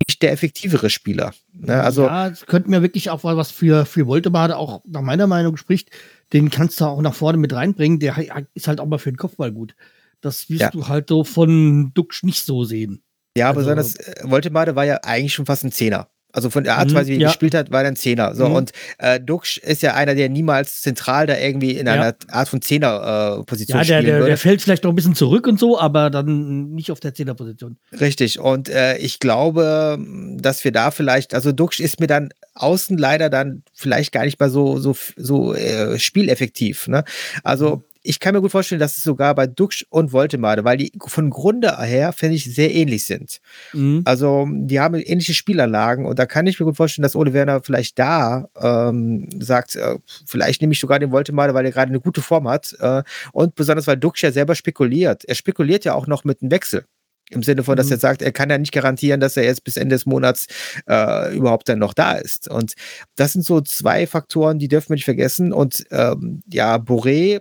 nicht 0.08 0.22
der 0.22 0.32
effektivere 0.32 0.90
Spieler. 0.90 1.32
Ne? 1.54 1.82
Also 1.82 2.06
ja, 2.06 2.28
es 2.28 2.46
könnte 2.46 2.70
mir 2.70 2.82
wirklich 2.82 3.10
auch 3.10 3.24
was 3.24 3.52
für, 3.52 3.86
für 3.86 4.08
Voltemade 4.08 4.58
auch 4.58 4.82
nach 4.88 5.02
meiner 5.02 5.28
Meinung 5.28 5.58
spricht. 5.58 5.90
Den 6.34 6.50
kannst 6.50 6.80
du 6.82 6.86
auch 6.86 7.02
nach 7.02 7.14
vorne 7.14 7.38
mit 7.38 7.54
reinbringen. 7.54 8.00
Der 8.00 8.16
ist 8.54 8.68
halt 8.68 8.80
auch 8.80 8.86
mal 8.88 8.98
für 9.00 9.12
den 9.12 9.18
Kopfball 9.18 9.52
gut. 9.52 9.76
Das 10.22 10.50
wirst 10.50 10.62
Ja. 10.62 10.70
du 10.72 10.88
halt 10.88 11.10
so 11.10 11.24
von 11.24 11.92
Duxch 11.94 12.24
nicht 12.24 12.44
so 12.46 12.64
sehen. 12.64 13.04
Ja, 13.38 13.48
Also- 13.50 13.60
besonders 13.62 13.96
äh, 13.96 14.16
Voltemade 14.24 14.76
war 14.76 14.86
ja 14.86 14.98
eigentlich 15.04 15.34
schon 15.34 15.46
fast 15.46 15.64
ein 15.64 15.72
Zehner. 15.72 16.08
Also 16.34 16.50
von 16.50 16.64
der 16.64 16.78
Art 16.78 16.88
und 16.88 16.94
Mhm, 16.94 16.98
Weise, 16.98 17.10
wie 17.10 17.16
er 17.16 17.20
ja. 17.22 17.28
gespielt 17.30 17.54
hat, 17.56 17.72
war 17.72 17.82
er 17.82 17.88
ein 17.90 17.96
Zehner. 17.96 18.36
So, 18.36 18.48
Mhm. 18.50 18.56
und 18.56 18.72
äh, 19.00 19.20
Duxch 19.20 19.58
ist 19.58 19.82
ja 19.82 19.94
einer, 19.96 20.16
der 20.16 20.30
niemals 20.30 20.82
zentral 20.82 21.28
da 21.28 21.38
irgendwie 21.38 21.72
in 21.72 21.88
Ja. 21.88 21.94
einer 21.94 22.16
Art 22.30 22.48
von 22.50 22.62
Zehner-Position 22.62 23.78
Ja, 23.78 23.84
der, 23.84 23.86
spielen 23.86 24.06
der, 24.06 24.14
würde. 24.16 24.26
der 24.28 24.38
fällt 24.38 24.62
vielleicht 24.62 24.84
noch 24.84 24.92
ein 24.92 24.96
bisschen 24.96 25.16
zurück 25.16 25.48
und 25.48 25.60
so, 25.60 25.80
aber 25.80 26.10
dann 26.10 26.72
nicht 26.72 26.92
auf 26.92 27.00
der 27.00 27.14
Zehnerposition. 27.14 27.78
Richtig. 28.00 28.40
Und 28.40 28.70
äh, 28.70 28.98
ich 28.98 29.20
glaube, 29.20 29.98
dass 30.38 30.64
wir 30.64 30.72
da 30.72 30.92
vielleicht, 30.92 31.34
also 31.34 31.52
Duxch 31.52 31.80
ist 31.80 32.00
mir 32.00 32.08
dann 32.08 32.30
außen 32.56 32.98
leider 32.98 33.30
dann 33.30 33.64
vielleicht 33.74 34.12
gar 34.12 34.26
nicht 34.26 34.40
mal 34.40 34.50
so, 34.50 34.78
so, 34.80 34.96
so 35.16 35.54
äh, 35.54 35.98
spieleffektiv. 36.00 36.88
Ne? 36.88 37.04
Also 37.44 37.84
ich 38.04 38.20
kann 38.20 38.34
mir 38.34 38.42
gut 38.42 38.52
vorstellen, 38.52 38.80
dass 38.80 38.98
es 38.98 39.04
sogar 39.04 39.36
bei 39.36 39.48
Duxch 39.48 39.86
und 39.90 40.12
Voltemade, 40.12 40.64
weil 40.64 40.78
die 40.78 40.92
von 41.06 41.30
Grunde 41.30 41.78
her, 41.82 42.14
finde 42.14 42.36
ich, 42.36 42.46
sehr 42.54 42.74
ähnlich 42.74 43.06
sind. 43.06 43.40
Mhm. 43.74 44.02
Also, 44.06 44.48
die 44.50 44.80
haben 44.80 44.96
ähnliche 44.96 45.34
Spielanlagen 45.34 46.06
und 46.06 46.18
da 46.18 46.26
kann 46.26 46.48
ich 46.48 46.60
mir 46.60 46.66
gut 46.66 46.78
vorstellen, 46.78 47.04
dass 47.04 47.16
Ole 47.16 47.34
Werner 47.34 47.62
vielleicht 47.62 48.00
da 48.00 48.48
ähm, 48.60 49.30
sagt, 49.40 49.76
äh, 49.76 49.98
vielleicht 50.26 50.62
nehme 50.62 50.74
ich 50.74 50.80
sogar 50.80 51.00
den 51.00 51.12
Voltemade, 51.12 51.54
weil 51.54 51.66
er 51.66 51.72
gerade 51.72 51.90
eine 51.90 52.00
gute 52.00 52.22
Form 52.22 52.48
hat. 52.48 52.76
Äh, 52.80 53.04
und 53.34 53.56
besonders, 53.56 53.88
weil 53.88 53.98
Duxch 53.98 54.24
ja 54.24 54.32
selber 54.32 54.56
spekuliert. 54.56 55.26
Er 55.26 55.36
spekuliert 55.36 55.86
ja 55.86 55.94
auch 55.94 56.08
noch 56.08 56.24
mit 56.24 56.42
einem 56.42 56.52
Wechsel. 56.52 56.86
Im 57.30 57.44
Sinne 57.44 57.64
von, 57.64 57.78
dass 57.78 57.86
Mhm. 57.86 57.94
er 57.94 57.98
sagt, 58.00 58.22
er 58.22 58.34
kann 58.34 58.50
ja 58.50 58.58
nicht 58.58 58.74
garantieren, 58.74 59.22
dass 59.22 59.38
er 59.38 59.44
jetzt 59.44 59.64
bis 59.64 59.78
Ende 59.78 59.96
des 59.96 60.06
Monats 60.06 60.48
äh, 60.90 61.34
überhaupt 61.34 61.70
dann 61.70 61.80
noch 61.80 61.94
da 61.94 62.14
ist. 62.14 62.50
Und 62.50 62.74
das 63.16 63.32
sind 63.34 63.46
so 63.46 63.62
zwei 63.62 64.06
Faktoren, 64.06 64.60
die 64.60 64.68
dürfen 64.68 64.90
wir 64.90 64.96
nicht 64.96 65.06
vergessen. 65.06 65.54
Und 65.54 65.86
ähm, 65.92 66.42
ja, 66.52 66.76
Boré, 66.76 67.40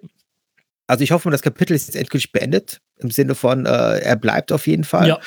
also 0.91 1.05
ich 1.05 1.13
hoffe, 1.13 1.31
das 1.31 1.43
Kapitel 1.43 1.75
ist 1.75 1.87
jetzt 1.87 1.97
endgültig 1.97 2.33
beendet. 2.33 2.81
Im 2.97 3.11
Sinne 3.11 3.35
von, 3.35 3.65
äh, 3.65 3.99
er 4.01 4.17
bleibt 4.17 4.51
auf 4.51 4.67
jeden 4.67 4.85
Fall. 4.85 5.09
Ja. 5.09 5.21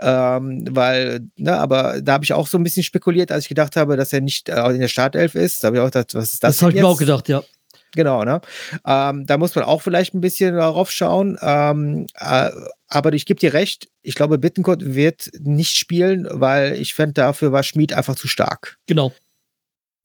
Ähm, 0.00 0.64
weil, 0.70 1.20
ne, 1.36 1.56
aber 1.56 2.00
da 2.00 2.14
habe 2.14 2.24
ich 2.24 2.32
auch 2.32 2.46
so 2.46 2.58
ein 2.58 2.64
bisschen 2.64 2.82
spekuliert, 2.82 3.30
als 3.30 3.44
ich 3.44 3.48
gedacht 3.48 3.76
habe, 3.76 3.96
dass 3.96 4.12
er 4.12 4.22
nicht 4.22 4.48
äh, 4.48 4.70
in 4.70 4.80
der 4.80 4.88
Startelf 4.88 5.34
ist. 5.34 5.62
Da 5.62 5.68
habe 5.68 5.76
ich 5.76 5.82
auch 5.82 5.86
gedacht, 5.86 6.14
was 6.14 6.32
ist 6.32 6.42
das? 6.42 6.56
Das, 6.56 6.62
habe 6.62 6.72
ich 6.72 6.80
mir 6.80 6.86
auch 6.86 6.92
jetzt? 6.92 7.00
gedacht, 7.00 7.28
ja. 7.28 7.42
Genau, 7.94 8.24
ne? 8.24 8.40
Ähm, 8.86 9.26
da 9.26 9.36
muss 9.36 9.54
man 9.54 9.64
auch 9.64 9.82
vielleicht 9.82 10.14
ein 10.14 10.22
bisschen 10.22 10.54
darauf 10.56 10.90
schauen. 10.90 11.36
Ähm, 11.42 12.06
äh, 12.18 12.50
aber 12.88 13.12
ich 13.12 13.26
gebe 13.26 13.38
dir 13.38 13.52
recht, 13.52 13.88
ich 14.00 14.14
glaube, 14.14 14.38
Bittencourt 14.38 14.94
wird 14.94 15.30
nicht 15.38 15.76
spielen, 15.76 16.26
weil 16.30 16.72
ich 16.72 16.94
fände, 16.94 17.12
dafür 17.12 17.52
war 17.52 17.62
Schmid 17.62 17.92
einfach 17.92 18.16
zu 18.16 18.28
stark. 18.28 18.78
Genau. 18.86 19.12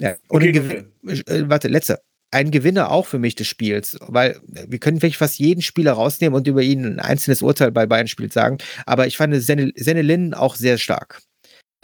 Ja. 0.02 0.16
Und 0.28 0.44
Okay, 0.44 0.86
äh, 1.06 1.44
warte, 1.48 1.70
letzte. 1.70 2.02
Ein 2.32 2.52
Gewinner 2.52 2.92
auch 2.92 3.06
für 3.06 3.20
mich 3.20 3.36
des 3.36 3.48
Spiels, 3.48 3.98
weil 4.02 4.40
wir 4.48 4.80
können 4.80 4.98
wirklich 5.02 5.18
fast 5.18 5.40
jeden 5.40 5.62
Spieler 5.62 5.94
rausnehmen 5.94 6.36
und 6.36 6.46
über 6.48 6.62
ihn 6.62 6.86
ein 6.86 7.00
einzelnes 7.00 7.42
Urteil 7.42 7.72
bei 7.72 7.86
beiden 7.86 8.10
Spielen 8.10 8.32
sagen. 8.32 8.58
Aber 8.86 9.08
ich 9.08 9.16
fand 9.16 9.34
Senne, 9.42 9.72
Senne 9.76 10.02
Lin 10.02 10.34
auch 10.34 10.56
sehr 10.56 10.78
stark. 10.78 11.22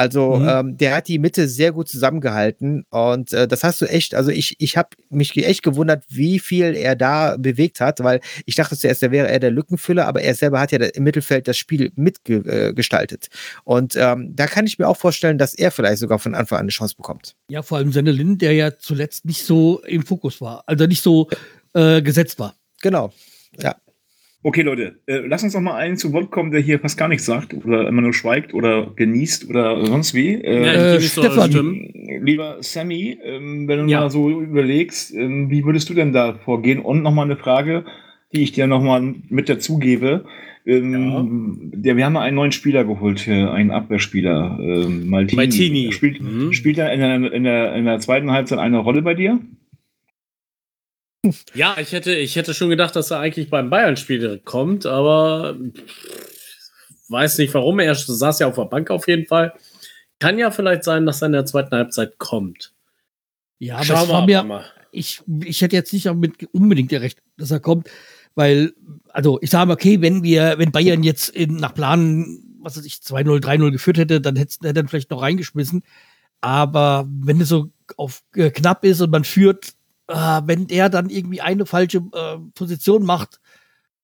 Also 0.03 0.35
Mhm. 0.35 0.47
ähm, 0.49 0.77
der 0.77 0.97
hat 0.97 1.07
die 1.07 1.17
Mitte 1.17 1.47
sehr 1.47 1.71
gut 1.71 1.87
zusammengehalten 1.87 2.83
und 2.89 3.31
äh, 3.31 3.47
das 3.47 3.63
hast 3.63 3.79
du 3.79 3.85
echt, 3.85 4.15
also 4.15 4.31
ich, 4.31 4.55
ich 4.59 4.75
habe 4.75 4.89
mich 5.09 5.33
echt 5.37 5.63
gewundert, 5.63 6.03
wie 6.09 6.39
viel 6.39 6.75
er 6.75 6.97
da 6.97 7.37
bewegt 7.37 7.79
hat, 7.79 8.03
weil 8.03 8.19
ich 8.45 8.55
dachte 8.55 8.77
zuerst, 8.77 9.01
er 9.01 9.11
wäre 9.11 9.29
eher 9.29 9.39
der 9.39 9.51
Lückenfüller, 9.51 10.05
aber 10.05 10.21
er 10.21 10.35
selber 10.35 10.59
hat 10.59 10.73
ja 10.73 10.79
im 10.79 11.03
Mittelfeld 11.05 11.47
das 11.47 11.57
Spiel 11.57 11.93
mitgestaltet. 11.95 13.27
Äh, 13.31 13.59
und 13.63 13.95
ähm, 13.95 14.35
da 14.35 14.47
kann 14.47 14.67
ich 14.67 14.77
mir 14.77 14.89
auch 14.89 14.97
vorstellen, 14.97 15.37
dass 15.37 15.53
er 15.53 15.71
vielleicht 15.71 15.99
sogar 15.99 16.19
von 16.19 16.35
Anfang 16.35 16.57
an 16.57 16.63
eine 16.63 16.71
Chance 16.71 16.95
bekommt. 16.97 17.37
Ja, 17.47 17.61
vor 17.61 17.77
allem 17.77 17.93
Sennelin, 17.93 18.37
der 18.37 18.51
ja 18.51 18.77
zuletzt 18.77 19.23
nicht 19.23 19.45
so 19.45 19.81
im 19.83 20.05
Fokus 20.05 20.41
war, 20.41 20.63
also 20.65 20.85
nicht 20.85 21.01
so 21.01 21.29
äh, 21.73 22.01
gesetzt 22.01 22.39
war. 22.39 22.55
Genau. 22.81 23.13
Ja. 23.57 23.77
Okay, 24.45 24.61
Leute, 24.61 24.95
äh, 25.07 25.19
lass 25.25 25.41
uns 25.43 25.53
doch 25.53 25.61
mal 25.61 25.75
einen 25.75 25.95
zu 25.95 26.11
Wort 26.11 26.29
kommen, 26.29 26.51
der 26.51 26.59
hier 26.59 26.77
fast 26.79 26.97
gar 26.97 27.07
nichts 27.07 27.25
sagt 27.25 27.53
oder 27.53 27.87
immer 27.87 28.01
nur 28.01 28.13
schweigt 28.13 28.53
oder 28.53 28.91
genießt 28.93 29.49
oder 29.49 29.85
sonst 29.85 30.13
wie. 30.13 30.33
Äh, 30.35 30.65
Ja, 30.65 30.73
Äh, 30.95 30.99
so 30.99 31.21
Stefan. 31.21 31.49
Lieber 32.21 32.57
Sammy, 32.59 33.17
ähm, 33.23 33.67
wenn 33.69 33.79
du 33.79 33.85
Ja. 33.91 34.01
mal 34.01 34.09
so 34.09 34.29
überlegst, 34.41 35.13
ähm, 35.15 35.49
wie 35.49 35.63
würdest 35.63 35.89
du 35.89 35.93
denn 35.93 36.11
da 36.11 36.33
vorgehen? 36.33 36.79
Und 36.79 37.03
nochmal 37.03 37.23
eine 37.25 37.37
Frage, 37.37 37.85
die 38.33 38.41
ich 38.43 38.51
dir 38.51 38.67
nochmal 38.67 39.15
mit 39.29 39.47
dazugebe. 39.47 40.25
Ähm, 40.65 41.71
der, 41.73 41.95
wir 41.97 42.05
haben 42.05 42.13
mal 42.13 42.21
einen 42.21 42.35
neuen 42.35 42.51
Spieler 42.51 42.83
geholt, 42.83 43.25
äh, 43.27 43.31
einen 43.45 43.71
Abwehrspieler, 43.71 44.59
ähm, 44.61 45.09
Maltini. 45.09 45.35
Maltini. 45.37 45.91
Spielt, 45.93 46.21
Mhm. 46.21 46.51
spielt 46.53 46.77
er 46.77 46.91
in 46.93 46.99
der, 46.99 47.31
in, 47.33 47.43
der, 47.43 47.75
in 47.75 47.85
der 47.85 47.99
zweiten 47.99 48.31
Halbzeit 48.31 48.59
eine 48.59 48.77
Rolle 48.79 49.01
bei 49.01 49.13
dir? 49.13 49.39
Ja, 51.53 51.77
ich 51.79 51.93
hätte, 51.93 52.13
ich 52.13 52.35
hätte 52.35 52.53
schon 52.53 52.69
gedacht, 52.69 52.95
dass 52.95 53.11
er 53.11 53.19
eigentlich 53.19 53.49
beim 53.49 53.69
Bayern-Spiel 53.69 54.41
kommt, 54.43 54.85
aber 54.85 55.55
weiß 57.07 57.37
nicht 57.37 57.53
warum. 57.53 57.79
Er 57.79 57.95
saß 57.95 58.39
ja 58.39 58.47
auf 58.47 58.55
der 58.55 58.65
Bank 58.65 58.89
auf 58.89 59.07
jeden 59.07 59.25
Fall. 59.25 59.53
Kann 60.19 60.37
ja 60.37 60.51
vielleicht 60.51 60.83
sein, 60.83 61.05
dass 61.05 61.21
er 61.21 61.27
in 61.27 61.33
der 61.33 61.45
zweiten 61.45 61.75
Halbzeit 61.75 62.17
kommt. 62.17 62.73
Ja, 63.59 63.75
aber 63.75 63.85
Schauen 63.85 64.09
war 64.09 64.25
mir, 64.25 64.43
mal. 64.43 64.65
ich, 64.91 65.21
ich 65.45 65.61
hätte 65.61 65.77
jetzt 65.77 65.93
nicht 65.93 66.07
damit 66.07 66.49
unbedingt 66.51 66.89
gerechnet, 66.89 67.23
dass 67.37 67.51
er 67.51 67.61
kommt, 67.61 67.89
weil, 68.35 68.73
also 69.09 69.39
ich 69.41 69.49
sage 69.49 69.67
mal, 69.67 69.73
okay, 69.73 70.01
wenn 70.01 70.23
wir, 70.23 70.55
wenn 70.57 70.71
Bayern 70.73 71.03
jetzt 71.03 71.29
in, 71.29 71.55
nach 71.55 71.73
Plan, 71.73 72.39
was 72.59 72.75
weiß 72.77 72.85
ich, 72.85 72.95
2-0, 72.95 73.41
3-0 73.41 73.71
geführt 73.71 73.97
hätte, 73.97 74.19
dann 74.19 74.35
hätte 74.35 74.57
er 74.63 74.73
dann 74.73 74.89
vielleicht 74.89 75.11
noch 75.11 75.21
reingeschmissen. 75.21 75.83
Aber 76.41 77.07
wenn 77.07 77.39
es 77.39 77.47
so 77.47 77.69
auf 77.95 78.23
äh, 78.35 78.49
knapp 78.49 78.83
ist 78.83 78.99
und 78.99 79.11
man 79.11 79.23
führt, 79.23 79.73
äh, 80.07 80.41
wenn 80.45 80.67
er 80.69 80.89
dann 80.89 81.09
irgendwie 81.09 81.41
eine 81.41 81.65
falsche 81.65 81.99
äh, 82.13 82.37
Position 82.55 83.03
macht 83.05 83.39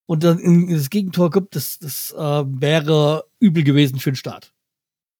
und 0.06 0.24
dann 0.24 0.40
in, 0.40 0.68
in 0.70 0.76
das 0.76 0.90
Gegentor 0.90 1.30
kommt, 1.30 1.56
das, 1.56 1.80
das 1.80 2.12
äh, 2.18 2.18
wäre 2.20 3.26
übel 3.40 3.64
gewesen 3.64 4.00
für 4.00 4.12
den 4.12 4.16
Start. 4.16 4.54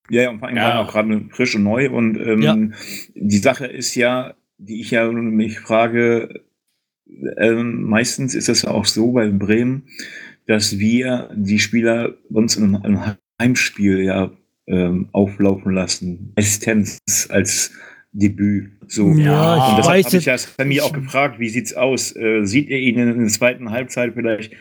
Ja, 0.10 0.24
ja, 0.24 0.30
und 0.32 0.40
vor 0.40 0.48
allem 0.48 0.58
Ja. 0.58 0.82
auch 0.82 0.92
gerade 0.92 1.26
frisch 1.32 1.56
und 1.56 1.64
neu. 1.64 1.90
Und 1.92 2.18
ähm, 2.18 2.42
Ja. 2.42 2.58
die 3.14 3.38
Sache 3.38 3.68
ist 3.68 3.96
ja, 3.96 4.34
die 4.58 4.82
ich 4.82 4.92
ja 4.92 5.10
mich 5.12 5.60
frage, 5.60 6.44
ähm, 7.38 7.84
meistens 7.84 8.36
ist 8.36 8.50
es 8.50 8.64
ja 8.64 8.72
auch 8.72 8.86
so 8.86 9.12
bei 9.12 9.30
Bremen, 9.30 9.88
dass 10.48 10.80
wir 10.80 11.30
die 11.36 11.60
Spieler 11.60 12.16
uns 12.30 12.56
in 12.56 12.76
einem, 12.76 12.82
einem 12.84 13.16
Heimspiel 13.42 14.00
ja 14.04 14.32
ähm, 14.68 15.10
auflaufen 15.12 15.74
lassen. 15.74 16.34
Meistens 16.36 17.00
als 17.30 17.72
Debüt. 18.12 18.72
So. 18.88 19.12
Ja, 19.12 19.54
und 19.54 19.70
ich 19.70 19.76
deshalb 19.78 19.98
weiß 19.98 20.06
habe 20.06 20.18
ich 20.18 20.26
ja 20.26 20.38
Sammy 20.38 20.82
auch 20.82 20.94
gefragt, 20.94 21.40
wie 21.40 21.50
sieht's 21.50 21.74
aus? 21.74 22.16
Äh, 22.16 22.44
sieht 22.44 22.70
ihr 22.70 22.80
ihn 22.80 22.98
in 22.98 23.20
der 23.20 23.28
zweiten 23.28 23.70
Halbzeit 23.70 24.14
vielleicht 24.16 24.54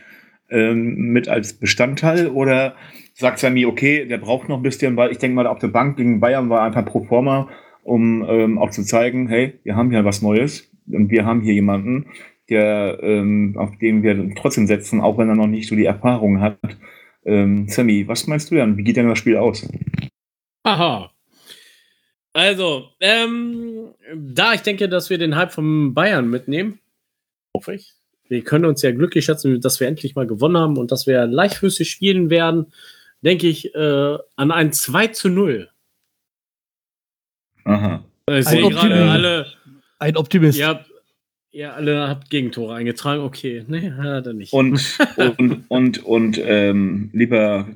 ähm, 0.50 0.94
mit 1.12 1.28
als 1.28 1.54
Bestandteil 1.54 2.28
oder 2.28 2.74
sagt 3.14 3.38
Sammy, 3.38 3.66
okay, 3.66 4.06
der 4.06 4.18
braucht 4.18 4.48
noch 4.48 4.58
ein 4.58 4.62
bisschen, 4.62 4.96
weil 4.96 5.10
ich 5.10 5.18
denke 5.18 5.34
mal, 5.34 5.46
auf 5.46 5.58
der 5.58 5.68
Bank 5.68 5.96
gegen 5.96 6.20
Bayern 6.20 6.50
war 6.50 6.62
einfach 6.62 6.84
pro 6.84 7.04
forma, 7.04 7.48
um 7.82 8.24
ähm, 8.28 8.58
auch 8.58 8.70
zu 8.70 8.82
zeigen, 8.82 9.28
hey, 9.28 9.54
wir 9.64 9.76
haben 9.76 9.90
hier 9.90 10.04
was 10.04 10.22
Neues 10.22 10.70
und 10.90 11.10
wir 11.10 11.24
haben 11.24 11.40
hier 11.40 11.54
jemanden, 11.54 12.06
der, 12.48 12.98
ähm, 13.02 13.54
auf 13.56 13.76
den 13.78 14.02
wir 14.02 14.34
trotzdem 14.34 14.66
setzen, 14.66 15.00
auch 15.00 15.18
wenn 15.18 15.28
er 15.28 15.34
noch 15.34 15.46
nicht 15.46 15.68
so 15.68 15.76
die 15.76 15.84
Erfahrung 15.84 16.40
hat. 16.40 16.58
Ähm, 17.24 17.68
Sammy, 17.68 18.06
was 18.06 18.26
meinst 18.26 18.50
du 18.50 18.54
denn? 18.54 18.76
Wie 18.76 18.84
geht 18.84 18.96
denn 18.96 19.08
das 19.08 19.18
Spiel 19.18 19.36
aus? 19.36 19.68
Aha. 20.64 21.10
Also, 22.32 22.90
ähm, 23.00 23.94
da 24.14 24.52
ich 24.54 24.60
denke, 24.62 24.88
dass 24.88 25.10
wir 25.10 25.18
den 25.18 25.34
Hype 25.36 25.52
von 25.52 25.94
Bayern 25.94 26.28
mitnehmen, 26.28 26.78
hoffe 27.54 27.74
ich. 27.74 27.94
Wir 28.28 28.44
können 28.44 28.66
uns 28.66 28.82
ja 28.82 28.92
glücklich 28.92 29.24
schätzen, 29.24 29.60
dass 29.60 29.80
wir 29.80 29.88
endlich 29.88 30.14
mal 30.14 30.26
gewonnen 30.26 30.58
haben 30.58 30.76
und 30.76 30.92
dass 30.92 31.06
wir 31.06 31.26
leichtfüßig 31.26 31.90
spielen 31.90 32.28
werden, 32.30 32.72
denke 33.22 33.48
ich, 33.48 33.74
äh, 33.74 34.18
an 34.36 34.50
ein 34.50 34.72
2 34.72 35.06
zu 35.08 35.28
0. 35.30 35.68
Aha. 37.64 38.04
Ich 38.28 38.34
Ein 38.34 38.42
sehe 38.44 38.60
gerade 38.68 38.76
Optimum. 38.76 39.08
alle, 39.08 39.46
Ein 39.98 40.16
Optimist. 40.16 40.58
ihr 40.58 40.66
habt, 40.68 40.90
ihr 41.50 41.74
alle 41.74 42.08
habt 42.08 42.28
Gegentore 42.30 42.74
eingetragen. 42.74 43.22
Okay, 43.22 43.64
nee, 43.66 43.90
hat 43.92 44.26
er 44.26 44.34
nicht. 44.34 44.52
Und, 44.52 44.98
und, 45.16 45.64
und, 45.68 46.04
und 46.04 46.38
ähm, 46.44 47.10
lieber, 47.14 47.66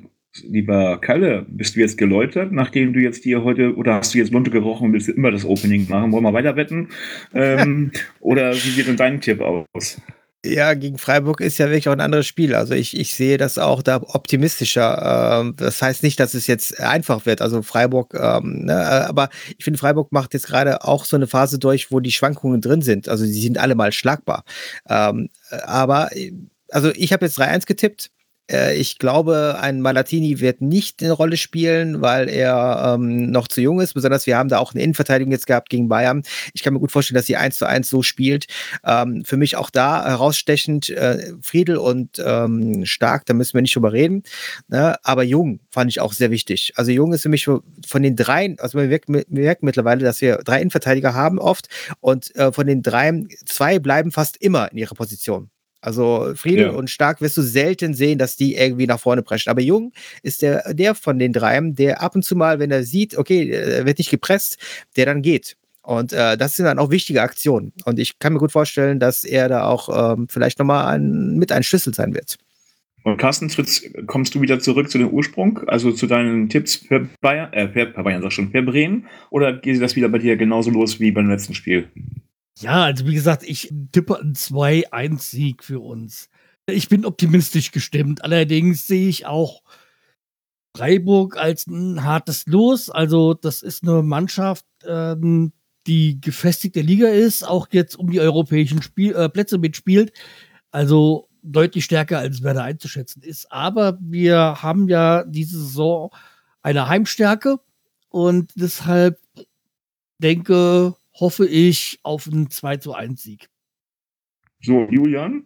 lieber 0.41 0.99
Kalle, 0.99 1.45
bist 1.47 1.75
du 1.75 1.79
jetzt 1.79 1.97
geläutert, 1.97 2.51
nachdem 2.51 2.93
du 2.93 2.99
jetzt 2.99 3.23
hier 3.23 3.43
heute, 3.43 3.75
oder 3.75 3.95
hast 3.95 4.13
du 4.13 4.17
jetzt 4.17 4.31
Lunte 4.31 4.51
gerochen 4.51 4.87
und 4.87 4.93
willst 4.93 5.09
immer 5.09 5.31
das 5.31 5.45
Opening 5.45 5.87
machen? 5.89 6.11
Wollen 6.11 6.23
wir 6.23 6.33
weiter 6.33 6.55
wetten? 6.55 6.89
Ähm, 7.33 7.91
oder 8.19 8.53
wie 8.53 8.69
sieht 8.69 8.87
denn 8.87 8.97
dein 8.97 9.21
Tipp 9.21 9.41
aus? 9.41 10.01
Ja, 10.45 10.73
gegen 10.73 10.97
Freiburg 10.97 11.39
ist 11.39 11.57
ja 11.57 11.67
wirklich 11.67 11.87
auch 11.87 11.93
ein 11.93 12.01
anderes 12.01 12.27
Spiel. 12.27 12.53
Also 12.53 12.73
ich, 12.73 12.99
ich 12.99 13.15
sehe 13.15 13.37
das 13.37 13.57
auch 13.57 13.81
da 13.81 14.01
optimistischer. 14.01 15.39
Ähm, 15.41 15.55
das 15.55 15.81
heißt 15.81 16.03
nicht, 16.03 16.19
dass 16.19 16.33
es 16.33 16.47
jetzt 16.47 16.81
einfach 16.81 17.25
wird. 17.25 17.41
Also 17.41 17.61
Freiburg, 17.61 18.13
ähm, 18.13 18.65
ne, 18.65 18.73
äh, 18.73 19.07
aber 19.07 19.29
ich 19.57 19.63
finde, 19.63 19.79
Freiburg 19.79 20.11
macht 20.11 20.33
jetzt 20.33 20.47
gerade 20.47 20.83
auch 20.83 21.05
so 21.05 21.15
eine 21.15 21.27
Phase 21.27 21.59
durch, 21.59 21.91
wo 21.91 22.01
die 22.01 22.11
Schwankungen 22.11 22.59
drin 22.59 22.81
sind. 22.81 23.07
Also 23.07 23.25
die 23.25 23.31
sind 23.31 23.57
alle 23.57 23.75
mal 23.75 23.93
schlagbar. 23.93 24.43
Ähm, 24.89 25.29
äh, 25.49 25.61
aber, 25.61 26.13
äh, 26.13 26.33
also 26.71 26.91
ich 26.93 27.13
habe 27.13 27.25
jetzt 27.25 27.39
3-1 27.39 27.65
getippt. 27.65 28.11
Äh, 28.51 28.75
Ich 28.77 28.99
glaube, 28.99 29.57
ein 29.61 29.81
Malatini 29.81 30.39
wird 30.39 30.61
nicht 30.61 31.01
eine 31.01 31.11
Rolle 31.13 31.37
spielen, 31.37 32.01
weil 32.01 32.29
er 32.29 32.93
ähm, 32.95 33.31
noch 33.31 33.47
zu 33.47 33.61
jung 33.61 33.79
ist. 33.81 33.93
Besonders 33.93 34.27
wir 34.27 34.37
haben 34.37 34.49
da 34.49 34.59
auch 34.59 34.73
eine 34.73 34.83
Innenverteidigung 34.83 35.31
jetzt 35.31 35.47
gehabt 35.47 35.69
gegen 35.69 35.87
Bayern. 35.87 36.23
Ich 36.53 36.63
kann 36.63 36.73
mir 36.73 36.79
gut 36.79 36.91
vorstellen, 36.91 37.15
dass 37.15 37.25
sie 37.25 37.37
1 37.37 37.57
zu 37.57 37.65
1 37.65 37.89
so 37.89 38.01
spielt. 38.03 38.45
Ähm, 38.85 39.23
für 39.25 39.37
mich 39.37 39.55
auch 39.55 39.69
da 39.69 40.05
herausstechend 40.05 40.89
äh, 40.89 41.33
Friedel 41.41 41.77
und 41.77 42.21
ähm, 42.23 42.85
Stark, 42.85 43.25
da 43.25 43.33
müssen 43.33 43.53
wir 43.55 43.61
nicht 43.61 43.75
drüber 43.75 43.93
reden. 43.93 44.23
Ne? 44.67 44.97
Aber 45.03 45.23
Jung 45.23 45.59
fand 45.69 45.89
ich 45.89 46.01
auch 46.01 46.13
sehr 46.13 46.31
wichtig. 46.31 46.73
Also 46.75 46.91
Jung 46.91 47.13
ist 47.13 47.23
für 47.23 47.29
mich 47.29 47.45
von 47.45 48.01
den 48.03 48.15
dreien, 48.15 48.59
also 48.59 48.77
wir 48.79 48.87
merken, 48.87 49.13
wir 49.13 49.25
merken 49.27 49.65
mittlerweile, 49.65 50.03
dass 50.03 50.21
wir 50.21 50.37
drei 50.37 50.59
Innenverteidiger 50.61 51.13
haben 51.13 51.39
oft 51.39 51.67
und 52.01 52.35
äh, 52.35 52.51
von 52.51 52.67
den 52.67 52.81
dreien, 52.83 53.29
zwei 53.45 53.79
bleiben 53.79 54.11
fast 54.11 54.37
immer 54.37 54.71
in 54.71 54.77
ihrer 54.77 54.95
Position. 54.95 55.49
Also 55.83 56.31
Friedel 56.35 56.67
Ja. 56.67 56.71
und 56.71 56.89
Stark 56.89 57.19
wirst 57.21 57.35
du 57.37 57.41
selten 57.41 57.93
sehen, 57.93 58.17
dass 58.17 58.37
die 58.37 58.55
irgendwie 58.55 58.87
nach 58.87 58.99
vorne 58.99 59.21
preschen. 59.21 59.49
Aber 59.49 59.61
Jung 59.61 59.91
ist 60.21 60.41
der, 60.41 60.73
der 60.73 60.95
von 60.95 61.19
den 61.19 61.33
dreien, 61.33 61.75
der 61.75 62.01
ab 62.01 62.15
und 62.15 62.23
zu 62.23 62.35
mal, 62.35 62.59
wenn 62.59 62.71
er 62.71 62.83
sieht, 62.83 63.17
okay, 63.17 63.49
er 63.49 63.85
wird 63.85 63.97
nicht 63.97 64.09
gepresst, 64.09 64.57
der 64.95 65.05
dann 65.05 65.21
geht. 65.21 65.57
Und 65.81 66.13
äh, 66.13 66.37
das 66.37 66.55
sind 66.55 66.63
dann 66.65 66.79
auch 66.79 66.91
wichtige 66.91 67.21
Aktionen. 67.21 67.73
Und 67.83 67.99
ich 67.99 68.17
kann 68.17 68.31
mir 68.31 68.39
gut 68.39 68.53
vorstellen, 68.53 68.99
dass 68.99 69.25
er 69.25 69.49
da 69.49 69.65
auch 69.65 70.13
ähm, 70.13 70.27
vielleicht 70.29 70.57
nochmal 70.57 70.95
ein, 70.95 71.35
mit 71.37 71.51
ein 71.51 71.63
Schlüssel 71.63 71.93
sein 71.93 72.13
wird. 72.13 72.37
Und 73.03 73.17
Carsten, 73.17 73.49
Fritz, 73.49 73.83
kommst 74.07 74.33
du 74.33 74.39
wieder 74.39 74.61
zurück 74.61 74.89
zu 74.89 74.97
dem 74.97 75.09
Ursprung, 75.09 75.59
also 75.67 75.91
zu 75.91 76.07
deinen 76.07 76.47
Tipps 76.47 76.77
für 76.77 77.09
Bayern, 77.19 77.51
äh, 77.51 77.67
für 77.67 77.87
Bayern, 77.87 78.21
sag 78.21 78.31
schon, 78.31 78.51
für 78.51 78.61
Bremen? 78.61 79.07
Oder 79.29 79.51
geht 79.51 79.81
das 79.81 79.97
wieder 79.97 80.07
bei 80.07 80.19
dir 80.19 80.37
genauso 80.37 80.71
los 80.71 81.01
wie 81.01 81.11
beim 81.11 81.27
letzten 81.29 81.53
Spiel? 81.53 81.89
Ja, 82.59 82.83
also 82.83 83.07
wie 83.07 83.15
gesagt, 83.15 83.43
ich 83.43 83.73
tippe 83.91 84.19
einen 84.19 84.35
2-1-Sieg 84.35 85.63
für 85.63 85.79
uns. 85.79 86.29
Ich 86.67 86.87
bin 86.87 87.05
optimistisch 87.05 87.71
gestimmt. 87.71 88.23
Allerdings 88.23 88.87
sehe 88.87 89.09
ich 89.09 89.25
auch 89.25 89.63
Freiburg 90.75 91.37
als 91.37 91.67
ein 91.67 92.03
hartes 92.03 92.45
Los. 92.47 92.89
Also 92.89 93.33
das 93.33 93.61
ist 93.61 93.83
eine 93.83 94.03
Mannschaft, 94.03 94.65
ähm, 94.85 95.51
die 95.87 96.21
gefestigt 96.21 96.75
der 96.75 96.83
Liga 96.83 97.09
ist, 97.09 97.43
auch 97.43 97.67
jetzt 97.71 97.95
um 97.97 98.09
die 98.09 98.19
europäischen 98.19 98.81
Spiel 98.81 99.13
äh, 99.15 99.29
Plätze 99.29 99.57
mitspielt. 99.57 100.13
Also 100.71 101.29
deutlich 101.43 101.85
stärker 101.85 102.19
als 102.19 102.41
Werder 102.43 102.63
einzuschätzen 102.63 103.21
ist. 103.21 103.51
Aber 103.51 103.97
wir 104.01 104.63
haben 104.63 104.87
ja 104.87 105.23
diese 105.25 105.59
Saison 105.59 106.09
eine 106.61 106.87
Heimstärke 106.87 107.59
und 108.09 108.51
deshalb 108.55 109.19
denke, 110.19 110.95
hoffe 111.23 111.47
ich 111.47 111.99
auf 112.03 112.27
einen 112.29 112.49
2 112.49 112.77
zu 112.77 112.93
1 112.93 113.23
Sieg. 113.23 113.47
So, 114.61 114.89
Julian, 114.91 115.43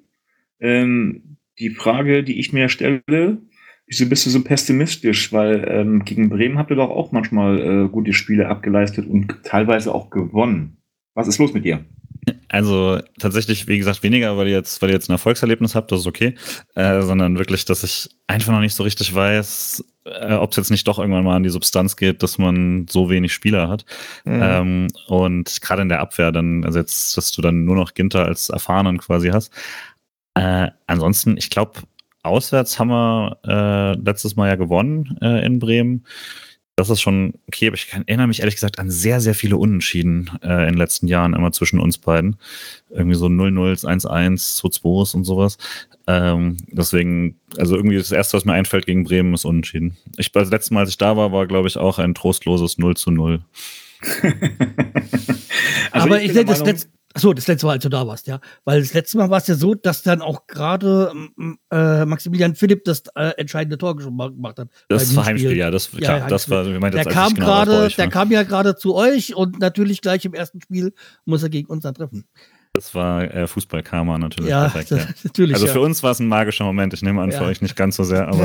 ähm, 0.60 1.38
die 1.60 1.70
Frage, 1.70 2.24
die 2.24 2.40
ich 2.40 2.52
mir 2.52 2.68
stelle, 2.68 3.38
wieso 3.86 4.10
bist 4.10 4.26
du 4.26 4.32
so 4.32 4.44
pessimistisch? 4.44 5.32
Weil 5.32 5.68
ähm, 5.70 6.04
gegen 6.04 6.30
Bremen 6.30 6.58
habt 6.58 6.72
ihr 6.72 6.78
doch 6.78 6.90
auch 6.90 7.12
manchmal 7.12 7.60
äh, 7.60 7.90
gute 7.90 8.14
Spiele 8.14 8.50
abgeleistet 8.50 9.06
und 9.06 9.44
teilweise 9.44 9.94
auch 9.94 10.10
gewonnen. 10.10 10.78
Was 11.14 11.28
ist 11.28 11.38
los 11.38 11.54
mit 11.54 11.64
dir? 11.64 11.86
Also 12.50 13.00
tatsächlich, 13.20 13.68
wie 13.68 13.78
gesagt, 13.78 14.02
weniger, 14.02 14.36
weil 14.36 14.48
ihr 14.48 14.56
jetzt, 14.56 14.82
weil 14.82 14.90
ihr 14.90 14.96
jetzt 14.96 15.10
ein 15.10 15.14
Erfolgserlebnis 15.14 15.76
habt, 15.76 15.92
das 15.92 16.00
ist 16.00 16.08
okay, 16.08 16.34
äh, 16.74 17.02
sondern 17.02 17.38
wirklich, 17.38 17.66
dass 17.66 17.84
ich 17.84 18.10
einfach 18.26 18.52
noch 18.52 18.62
nicht 18.62 18.74
so 18.74 18.82
richtig 18.82 19.14
weiß, 19.14 19.86
äh, 20.08 20.34
ob 20.34 20.52
es 20.52 20.58
jetzt 20.58 20.72
nicht 20.72 20.88
doch 20.88 21.00
irgendwann 21.00 21.24
mal 21.24 21.36
an 21.36 21.44
die 21.44 21.50
Substanz 21.50 21.96
geht, 21.96 22.24
dass 22.24 22.38
man 22.38 22.88
so 22.90 23.10
wenig 23.10 23.34
Spieler 23.34 23.70
hat. 23.70 23.86
Mhm. 24.26 24.40
Ähm, 24.42 24.88
und 25.08 25.62
gerade 25.62 25.82
in 25.82 25.90
der 25.90 26.00
Abwehr 26.00 26.32
dann, 26.32 26.64
also 26.64 26.80
jetzt, 26.80 27.18
dass 27.18 27.32
du 27.32 27.42
dann 27.42 27.66
nur 27.66 27.76
noch 27.76 27.94
Ginter 27.94 28.26
als 28.26 28.50
Erfahrenen 28.50 28.98
quasi 28.98 29.30
hast. 29.30 29.52
Äh, 30.36 30.70
ansonsten, 30.86 31.38
ich 31.38 31.50
glaube, 31.50 31.82
auswärts 32.24 32.80
haben 32.80 32.90
wir 32.90 33.38
äh, 33.46 34.00
letztes 34.00 34.36
Mal 34.36 34.50
ja 34.50 34.56
gewonnen 34.56 35.18
äh, 35.22 35.46
in 35.46 35.60
Bremen. 35.60 36.06
Das 36.78 36.92
ist 36.92 37.02
schon 37.02 37.34
okay, 37.48 37.68
aber 37.68 37.74
ich 37.74 37.88
kann, 37.88 38.04
erinnere 38.06 38.28
mich 38.28 38.42
ehrlich 38.42 38.54
gesagt 38.54 38.78
an 38.78 38.92
sehr, 38.92 39.20
sehr 39.20 39.34
viele 39.34 39.58
Unentschieden 39.58 40.30
äh, 40.44 40.62
in 40.62 40.74
den 40.74 40.78
letzten 40.78 41.08
Jahren 41.08 41.34
immer 41.34 41.52
zwischen 41.52 41.80
uns 41.80 41.98
beiden. 41.98 42.36
Irgendwie 42.92 43.16
so 43.16 43.26
0-0, 43.26 43.84
1-1, 43.84 44.62
2-2 44.62 45.16
und 45.16 45.24
sowas. 45.24 45.58
Ähm, 46.06 46.58
deswegen, 46.68 47.40
also 47.58 47.76
irgendwie 47.76 47.98
das 47.98 48.12
erste, 48.12 48.38
was 48.38 48.46
mir 48.46 48.54
einfällt 48.54 48.86
gegen 48.86 49.06
Bremen, 49.06 49.34
ist 49.34 49.44
Unentschieden. 49.44 49.98
Ich, 50.18 50.32
das 50.32 50.52
letzte 50.52 50.76
Mal, 50.76 50.82
als 50.82 50.92
ich 50.92 51.00
da 51.00 51.18
war, 51.18 51.32
war, 51.32 51.48
glaube 51.48 51.68
ich, 51.68 51.78
auch 51.78 51.98
ein 51.98 52.14
trostloses 52.14 52.78
0 52.78 52.96
zu 52.96 53.10
0. 53.10 53.42
also 55.92 56.06
aber 56.06 56.20
ich, 56.20 56.28
ich 56.28 56.34
sehe 56.34 56.46
das 56.46 56.64
letzte. 56.64 56.90
Achso, 57.18 57.34
das 57.34 57.48
letzte 57.48 57.66
Mal, 57.66 57.72
als 57.72 57.84
du 57.84 57.90
da 57.90 58.06
warst, 58.06 58.28
ja. 58.28 58.40
Weil 58.64 58.80
das 58.80 58.94
letzte 58.94 59.18
Mal 59.18 59.32
war 59.32 59.40
es 59.40 59.48
ja 59.48 59.56
so, 59.56 59.74
dass 59.74 60.04
dann 60.04 60.22
auch 60.22 60.46
gerade 60.46 61.12
äh, 61.72 62.06
Maximilian 62.06 62.54
Philipp 62.54 62.84
das 62.84 63.02
äh, 63.16 63.32
entscheidende 63.38 63.80
Tor 63.80 63.96
gemacht 63.96 64.60
hat. 64.60 64.70
Das 64.88 65.16
war 65.16 65.26
Heimspiel, 65.26 65.58
ja. 65.58 65.72
Das, 65.72 65.90
klar, 65.90 66.20
ja, 66.20 66.28
das 66.28 66.48
war, 66.48 66.68
wie 66.68 66.78
meint 66.78 66.94
der 66.94 67.06
jetzt, 67.06 67.14
kam 67.14 67.34
genau 67.34 67.48
gerade, 67.48 67.90
der 67.90 68.10
kam 68.10 68.30
ja 68.30 68.44
gerade 68.44 68.76
zu 68.76 68.94
euch 68.94 69.36
und 69.36 69.58
natürlich 69.58 70.02
gleich 70.02 70.26
im 70.26 70.36
ersten 70.36 70.62
Spiel 70.62 70.94
muss 71.26 71.42
er 71.42 71.50
gegen 71.50 71.68
uns 71.70 71.82
dann 71.82 71.96
treffen. 71.96 72.26
Das 72.74 72.94
war 72.94 73.24
äh, 73.34 73.48
Fußball-Karma 73.48 74.20
natürlich. 74.20 74.52
Ja, 74.52 74.70
perfekt, 74.70 74.92
ja. 74.92 75.08
natürlich. 75.24 75.56
Also 75.56 75.66
für 75.66 75.82
uns 75.82 76.04
war 76.04 76.12
es 76.12 76.20
ein 76.20 76.28
magischer 76.28 76.66
Moment. 76.66 76.94
Ich 76.94 77.02
nehme 77.02 77.20
an, 77.20 77.32
ja. 77.32 77.40
für 77.40 77.46
euch 77.46 77.64
nicht 77.64 77.76
ganz 77.76 77.96
so 77.96 78.04
sehr, 78.04 78.28
aber. 78.28 78.44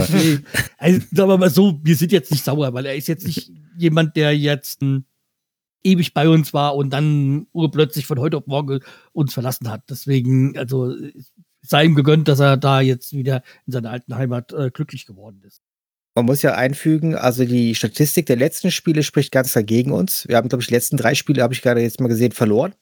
also, 0.79 1.01
sagen 1.12 1.29
wir 1.29 1.37
mal 1.37 1.51
so, 1.51 1.79
wir 1.83 1.95
sind 1.95 2.11
jetzt 2.11 2.31
nicht 2.31 2.43
sauer, 2.43 2.73
weil 2.73 2.87
er 2.87 2.97
ist 2.97 3.07
jetzt 3.07 3.27
nicht 3.27 3.53
jemand, 3.77 4.16
der 4.16 4.35
jetzt 4.35 4.81
ein 4.81 5.05
ewig 5.85 6.14
bei 6.14 6.28
uns 6.28 6.53
war 6.53 6.76
und 6.76 6.91
dann 6.91 7.47
urplötzlich 7.53 8.07
von 8.07 8.18
heute 8.18 8.37
auf 8.39 8.47
morgen 8.47 8.80
uns 9.12 9.35
verlassen 9.35 9.70
hat. 9.70 9.83
Deswegen, 9.91 10.57
also 10.57 10.95
sei 11.61 11.85
ihm 11.85 11.95
gegönnt, 11.95 12.28
dass 12.28 12.41
er 12.41 12.57
da 12.57 12.80
jetzt 12.80 13.12
wieder 13.12 13.43
in 13.66 13.72
seiner 13.72 13.91
alten 13.91 14.14
Heimat 14.14 14.53
äh, 14.53 14.70
glücklich 14.70 15.07
geworden 15.07 15.43
ist. 15.47 15.62
Man 16.14 16.26
muss 16.26 16.43
ja 16.43 16.55
einfügen, 16.55 17.14
also 17.14 17.45
die 17.45 17.74
Statistik 17.74 18.26
der 18.26 18.37
letzten 18.37 18.70
Spiele 18.70 19.03
spricht 19.03 19.33
ganz 19.33 19.53
dagegen 19.53 19.93
uns. 19.93 20.28
Wir 20.28 20.37
haben, 20.37 20.49
glaube 20.49 20.61
ich, 20.61 20.68
die 20.68 20.74
letzten 20.74 20.99
drei 20.99 21.14
Spiele, 21.14 21.43
habe 21.43 21.55
ich 21.55 21.62
gerade 21.62 21.80
jetzt 21.80 22.01
mal 22.01 22.09
gesehen, 22.09 22.33
verloren. 22.33 22.74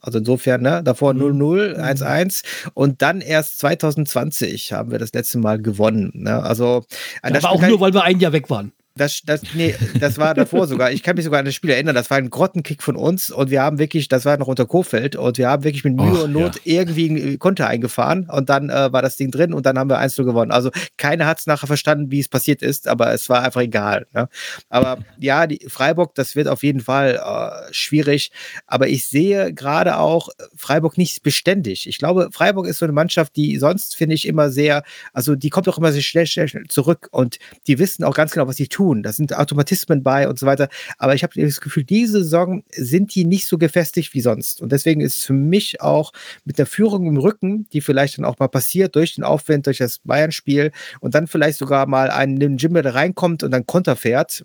Also 0.00 0.20
insofern, 0.20 0.62
ne, 0.62 0.82
davor 0.82 1.12
0-0, 1.12 1.76
mhm. 1.76 1.82
1-1 1.82 2.44
und 2.72 3.02
dann 3.02 3.20
erst 3.20 3.58
2020 3.58 4.72
haben 4.72 4.90
wir 4.90 4.98
das 4.98 5.12
letzte 5.12 5.38
Mal 5.38 5.60
gewonnen. 5.60 6.12
Ne? 6.14 6.40
Also, 6.42 6.84
aber 7.20 7.50
auch 7.50 7.60
nur, 7.60 7.80
weil 7.80 7.92
wir 7.92 8.04
ein 8.04 8.20
Jahr 8.20 8.32
weg 8.32 8.48
waren. 8.48 8.72
Das, 8.98 9.22
das, 9.24 9.42
nee, 9.54 9.74
das 9.98 10.18
war 10.18 10.34
davor 10.34 10.66
sogar. 10.66 10.92
Ich 10.92 11.02
kann 11.02 11.16
mich 11.16 11.24
sogar 11.24 11.40
an 11.40 11.46
das 11.46 11.54
Spiel 11.54 11.70
erinnern. 11.70 11.94
Das 11.94 12.10
war 12.10 12.18
ein 12.18 12.30
Grottenkick 12.30 12.82
von 12.82 12.96
uns 12.96 13.30
und 13.30 13.50
wir 13.50 13.62
haben 13.62 13.78
wirklich, 13.78 14.08
das 14.08 14.24
war 14.24 14.36
noch 14.36 14.48
unter 14.48 14.66
Kofeld 14.66 15.16
und 15.16 15.38
wir 15.38 15.48
haben 15.48 15.64
wirklich 15.64 15.84
mit 15.84 15.96
Mühe 15.96 16.12
Och, 16.12 16.24
und 16.24 16.32
Not 16.32 16.56
ja. 16.64 16.80
irgendwie 16.80 17.08
ein 17.08 17.38
Konter 17.38 17.68
eingefahren 17.68 18.28
und 18.30 18.48
dann 18.50 18.70
äh, 18.70 18.92
war 18.92 19.00
das 19.00 19.16
Ding 19.16 19.30
drin 19.30 19.54
und 19.54 19.64
dann 19.66 19.78
haben 19.78 19.88
wir 19.88 19.98
1 19.98 20.16
gewonnen. 20.16 20.50
Also 20.50 20.70
keiner 20.96 21.26
hat 21.26 21.38
es 21.38 21.46
nachher 21.46 21.66
verstanden, 21.66 22.10
wie 22.10 22.20
es 22.20 22.28
passiert 22.28 22.60
ist, 22.60 22.88
aber 22.88 23.12
es 23.12 23.28
war 23.28 23.42
einfach 23.42 23.60
egal. 23.60 24.06
Ne? 24.12 24.28
Aber 24.68 24.98
ja, 25.18 25.46
die 25.46 25.64
Freiburg, 25.68 26.14
das 26.16 26.34
wird 26.34 26.48
auf 26.48 26.62
jeden 26.62 26.80
Fall 26.80 27.20
äh, 27.24 27.72
schwierig. 27.72 28.32
Aber 28.66 28.88
ich 28.88 29.06
sehe 29.06 29.52
gerade 29.54 29.98
auch 29.98 30.28
Freiburg 30.56 30.98
nicht 30.98 31.22
beständig. 31.22 31.86
Ich 31.86 31.98
glaube, 31.98 32.30
Freiburg 32.32 32.66
ist 32.66 32.78
so 32.78 32.84
eine 32.84 32.92
Mannschaft, 32.92 33.36
die 33.36 33.56
sonst 33.58 33.96
finde 33.96 34.14
ich 34.14 34.26
immer 34.26 34.50
sehr, 34.50 34.82
also 35.12 35.36
die 35.36 35.50
kommt 35.50 35.68
auch 35.68 35.78
immer 35.78 35.92
sehr 35.92 36.02
schnell, 36.02 36.26
schnell, 36.26 36.48
schnell 36.48 36.66
zurück 36.68 37.08
und 37.12 37.38
die 37.66 37.78
wissen 37.78 38.04
auch 38.04 38.14
ganz 38.14 38.32
genau, 38.32 38.48
was 38.48 38.56
sie 38.56 38.68
tun 38.68 38.87
tun. 38.88 39.02
Da 39.02 39.12
sind 39.12 39.36
Automatismen 39.36 40.02
bei 40.02 40.28
und 40.28 40.38
so 40.38 40.46
weiter. 40.46 40.68
Aber 40.96 41.14
ich 41.14 41.22
habe 41.22 41.40
das 41.40 41.60
Gefühl, 41.60 41.84
diese 41.84 42.22
Saison 42.24 42.64
sind 42.72 43.14
die 43.14 43.24
nicht 43.24 43.46
so 43.46 43.58
gefestigt 43.58 44.14
wie 44.14 44.20
sonst. 44.20 44.60
Und 44.60 44.72
deswegen 44.72 45.00
ist 45.00 45.18
es 45.18 45.24
für 45.24 45.32
mich 45.32 45.80
auch 45.80 46.12
mit 46.44 46.58
der 46.58 46.66
Führung 46.66 47.06
im 47.06 47.16
Rücken, 47.16 47.68
die 47.70 47.80
vielleicht 47.80 48.18
dann 48.18 48.24
auch 48.24 48.38
mal 48.38 48.48
passiert 48.48 48.96
durch 48.96 49.14
den 49.14 49.24
Aufwind, 49.24 49.66
durch 49.66 49.78
das 49.78 49.98
Bayern-Spiel 50.00 50.72
und 51.00 51.14
dann 51.14 51.26
vielleicht 51.26 51.58
sogar 51.58 51.86
mal 51.86 52.10
ein 52.10 52.38
Jimmy, 52.58 52.82
der 52.82 52.94
reinkommt 52.94 53.42
und 53.42 53.50
dann 53.50 53.66
Konter 53.66 53.96
fährt. 53.96 54.44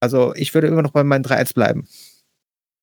Also 0.00 0.34
ich 0.34 0.54
würde 0.54 0.68
immer 0.68 0.82
noch 0.82 0.92
bei 0.92 1.04
meinen 1.04 1.24
3-1 1.24 1.54
bleiben. 1.54 1.88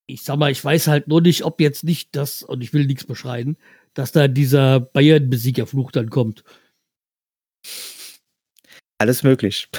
Ich 0.08 0.24
sag 0.24 0.38
mal, 0.38 0.52
ich 0.52 0.64
weiß 0.64 0.88
halt 0.88 1.08
nur 1.08 1.22
nicht, 1.22 1.44
ob 1.44 1.62
jetzt 1.62 1.84
nicht 1.84 2.16
das, 2.16 2.44
und 2.44 2.62
ich 2.62 2.74
will 2.74 2.86
nichts 2.86 3.06
beschreien, 3.06 3.58
dass 3.94 4.12
da 4.12 4.28
dieser 4.28 4.80
Bayern-Besiegerfluch 4.80 5.92
dann 5.92 6.10
kommt. 6.10 6.44
Alles 8.98 9.24
möglich. 9.24 9.70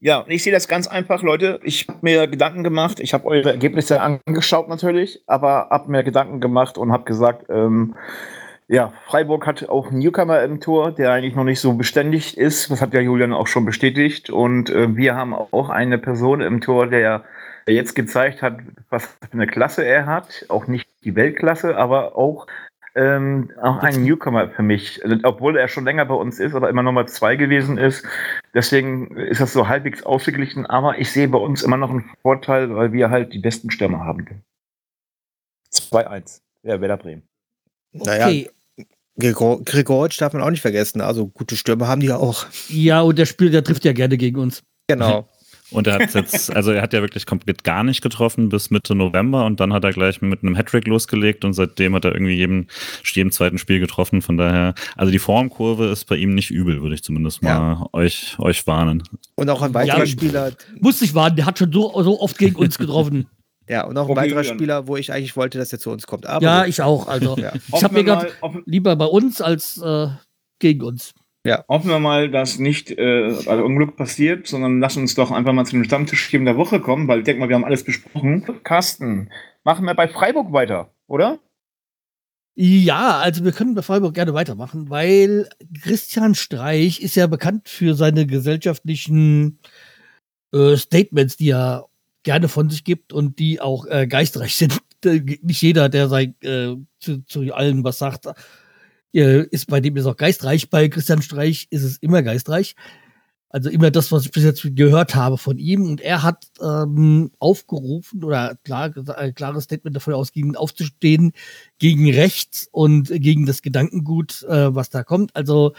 Ja, 0.00 0.24
ich 0.28 0.44
sehe 0.44 0.52
das 0.52 0.68
ganz 0.68 0.86
einfach, 0.86 1.22
Leute. 1.22 1.58
Ich 1.64 1.88
habe 1.88 1.98
mir 2.02 2.28
Gedanken 2.28 2.62
gemacht. 2.62 3.00
Ich 3.00 3.14
habe 3.14 3.26
eure 3.26 3.50
Ergebnisse 3.50 4.00
angeschaut 4.00 4.68
natürlich, 4.68 5.22
aber 5.26 5.68
habe 5.70 5.90
mir 5.90 6.04
Gedanken 6.04 6.40
gemacht 6.40 6.78
und 6.78 6.92
habe 6.92 7.02
gesagt, 7.02 7.46
ähm, 7.48 7.96
ja, 8.68 8.92
Freiburg 9.06 9.44
hat 9.46 9.68
auch 9.68 9.88
einen 9.88 9.98
Newcomer 9.98 10.42
im 10.42 10.60
Tor, 10.60 10.92
der 10.92 11.10
eigentlich 11.10 11.34
noch 11.34 11.42
nicht 11.42 11.58
so 11.58 11.72
beständig 11.72 12.38
ist. 12.38 12.70
Das 12.70 12.80
hat 12.80 12.94
ja 12.94 13.00
Julian 13.00 13.32
auch 13.32 13.48
schon 13.48 13.64
bestätigt. 13.64 14.30
Und 14.30 14.70
äh, 14.70 14.94
wir 14.94 15.16
haben 15.16 15.34
auch 15.34 15.68
eine 15.68 15.98
Person 15.98 16.42
im 16.42 16.60
Tor, 16.60 16.86
der, 16.86 17.24
der 17.66 17.74
jetzt 17.74 17.96
gezeigt 17.96 18.40
hat, 18.40 18.58
was 18.90 19.06
für 19.06 19.32
eine 19.32 19.48
Klasse 19.48 19.84
er 19.84 20.06
hat. 20.06 20.44
Auch 20.48 20.68
nicht 20.68 20.86
die 21.02 21.16
Weltklasse, 21.16 21.76
aber 21.76 22.16
auch 22.16 22.46
ähm, 22.94 23.50
auch 23.62 23.78
ein 23.78 24.02
Newcomer 24.02 24.48
für 24.48 24.62
mich, 24.62 25.04
also, 25.04 25.16
obwohl 25.24 25.56
er 25.56 25.68
schon 25.68 25.84
länger 25.84 26.04
bei 26.04 26.14
uns 26.14 26.40
ist, 26.40 26.54
aber 26.54 26.68
immer 26.68 26.82
Nummer 26.82 27.06
zwei 27.06 27.36
gewesen 27.36 27.78
ist. 27.78 28.04
Deswegen 28.54 29.16
ist 29.16 29.40
das 29.40 29.52
so 29.52 29.68
halbwegs 29.68 30.02
ausgeglichen, 30.02 30.66
aber 30.66 30.98
ich 30.98 31.12
sehe 31.12 31.28
bei 31.28 31.38
uns 31.38 31.62
immer 31.62 31.76
noch 31.76 31.90
einen 31.90 32.10
Vorteil, 32.22 32.74
weil 32.74 32.92
wir 32.92 33.10
halt 33.10 33.32
die 33.32 33.38
besten 33.38 33.70
Stürmer 33.70 34.00
haben. 34.00 34.42
2-1, 35.72 36.40
ja, 36.62 36.80
Werder 36.80 36.96
Bremen. 36.96 37.22
Okay. 37.92 38.50
Naja, 39.18 39.56
Gregoritsch 39.64 40.20
darf 40.20 40.32
man 40.32 40.42
auch 40.42 40.50
nicht 40.50 40.62
vergessen. 40.62 41.00
Also 41.00 41.26
gute 41.26 41.56
Stürmer 41.56 41.88
haben 41.88 42.00
die 42.00 42.06
ja 42.06 42.16
auch. 42.16 42.46
Ja, 42.68 43.00
und 43.00 43.18
der 43.18 43.26
Spieler, 43.26 43.50
der 43.50 43.64
trifft 43.64 43.84
ja 43.84 43.92
gerne 43.92 44.16
gegen 44.16 44.38
uns. 44.38 44.62
Genau. 44.86 45.28
Und 45.70 45.86
er 45.86 45.94
hat 45.94 46.14
jetzt, 46.14 46.50
also 46.56 46.72
er 46.72 46.82
hat 46.82 46.92
ja 46.92 47.00
wirklich 47.00 47.26
komplett 47.26 47.64
gar 47.64 47.84
nicht 47.84 48.00
getroffen 48.00 48.48
bis 48.48 48.70
Mitte 48.70 48.94
November 48.94 49.44
und 49.44 49.60
dann 49.60 49.72
hat 49.72 49.84
er 49.84 49.92
gleich 49.92 50.20
mit 50.22 50.42
einem 50.42 50.56
Hattrick 50.56 50.86
losgelegt 50.86 51.44
und 51.44 51.52
seitdem 51.52 51.94
hat 51.94 52.04
er 52.04 52.12
irgendwie 52.12 52.34
jedem, 52.34 52.66
jedem 53.04 53.32
zweiten 53.32 53.58
Spiel 53.58 53.80
getroffen. 53.80 54.22
Von 54.22 54.38
daher, 54.38 54.74
also 54.96 55.12
die 55.12 55.18
Formkurve 55.18 55.86
ist 55.86 56.06
bei 56.06 56.16
ihm 56.16 56.34
nicht 56.34 56.50
übel, 56.50 56.82
würde 56.82 56.94
ich 56.94 57.02
zumindest 57.02 57.42
mal 57.42 57.50
ja. 57.50 57.86
euch, 57.92 58.36
euch 58.38 58.66
warnen. 58.66 59.02
Und 59.34 59.50
auch 59.50 59.62
ein 59.62 59.74
weiterer 59.74 60.00
ja, 60.00 60.06
Spieler. 60.06 60.52
Muss 60.80 61.02
ich 61.02 61.14
warnen, 61.14 61.36
der 61.36 61.46
hat 61.46 61.58
schon 61.58 61.72
so, 61.72 62.02
so 62.02 62.20
oft 62.20 62.38
gegen 62.38 62.56
uns 62.56 62.78
getroffen. 62.78 63.28
Ja, 63.68 63.84
und 63.84 63.98
auch 63.98 64.08
ein 64.08 64.16
weiterer 64.16 64.44
Spieler, 64.44 64.86
wo 64.86 64.96
ich 64.96 65.12
eigentlich 65.12 65.36
wollte, 65.36 65.58
dass 65.58 65.72
er 65.72 65.78
zu 65.78 65.90
uns 65.90 66.06
kommt. 66.06 66.26
Aber 66.26 66.42
ja, 66.42 66.64
ich 66.64 66.80
auch. 66.80 67.06
Also, 67.06 67.36
ja. 67.36 67.52
ich 67.74 67.84
habe 67.84 67.94
mir 67.94 68.04
gerade 68.04 68.32
lieber 68.64 68.96
bei 68.96 69.04
uns 69.04 69.42
als 69.42 69.76
äh, 69.76 70.08
gegen 70.58 70.82
uns. 70.82 71.12
Ja. 71.48 71.64
Hoffen 71.66 71.88
wir 71.88 71.98
mal, 71.98 72.30
dass 72.30 72.58
nicht 72.58 72.90
äh, 72.90 73.24
also 73.46 73.64
Unglück 73.64 73.96
passiert, 73.96 74.46
sondern 74.46 74.80
lass 74.80 74.98
uns 74.98 75.14
doch 75.14 75.30
einfach 75.30 75.54
mal 75.54 75.64
zu 75.64 75.72
dem 75.72 75.84
Stammtisch 75.84 76.30
der 76.30 76.56
Woche 76.56 76.78
kommen, 76.80 77.08
weil 77.08 77.20
ich 77.20 77.24
denke 77.24 77.40
mal, 77.40 77.48
wir 77.48 77.56
haben 77.56 77.64
alles 77.64 77.84
besprochen. 77.84 78.44
Carsten, 78.64 79.30
machen 79.64 79.86
wir 79.86 79.94
bei 79.94 80.08
Freiburg 80.08 80.52
weiter, 80.52 80.90
oder? 81.06 81.38
Ja, 82.54 83.18
also 83.18 83.44
wir 83.44 83.52
können 83.52 83.74
bei 83.74 83.82
Freiburg 83.82 84.14
gerne 84.14 84.34
weitermachen, 84.34 84.90
weil 84.90 85.48
Christian 85.80 86.34
Streich 86.34 87.00
ist 87.00 87.14
ja 87.14 87.26
bekannt 87.28 87.68
für 87.68 87.94
seine 87.94 88.26
gesellschaftlichen 88.26 89.58
äh, 90.52 90.76
Statements, 90.76 91.36
die 91.36 91.50
er 91.50 91.86
gerne 92.24 92.48
von 92.48 92.68
sich 92.68 92.84
gibt 92.84 93.12
und 93.12 93.38
die 93.38 93.60
auch 93.60 93.86
äh, 93.86 94.06
geistreich 94.06 94.56
sind. 94.56 94.82
Nicht 95.04 95.62
jeder, 95.62 95.88
der 95.88 96.08
sei, 96.08 96.34
äh, 96.42 96.74
zu, 96.98 97.24
zu 97.24 97.54
allem 97.54 97.84
was 97.84 97.98
sagt, 97.98 98.26
äh, 98.26 98.34
ist 99.12 99.66
bei 99.66 99.80
dem 99.80 99.96
ist 99.96 100.06
auch 100.06 100.16
geistreich. 100.16 100.70
Bei 100.70 100.88
Christian 100.88 101.22
Streich 101.22 101.66
ist 101.70 101.82
es 101.82 101.96
immer 101.98 102.22
geistreich. 102.22 102.74
Also 103.50 103.70
immer 103.70 103.90
das, 103.90 104.12
was 104.12 104.26
ich 104.26 104.30
bis 104.30 104.44
jetzt 104.44 104.76
gehört 104.76 105.14
habe 105.14 105.38
von 105.38 105.56
ihm. 105.56 105.86
Und 105.86 106.02
er 106.02 106.22
hat 106.22 106.46
ähm, 106.60 107.30
aufgerufen 107.38 108.22
oder 108.22 108.56
klar, 108.62 108.92
ein 109.16 109.34
klares 109.34 109.64
Statement 109.64 109.96
davon 109.96 110.12
ausging, 110.12 110.54
aufzustehen 110.54 111.32
gegen 111.78 112.10
rechts 112.12 112.68
und 112.70 113.08
gegen 113.08 113.46
das 113.46 113.62
Gedankengut, 113.62 114.42
äh, 114.42 114.74
was 114.74 114.90
da 114.90 115.02
kommt. 115.02 115.34
Also 115.34 115.72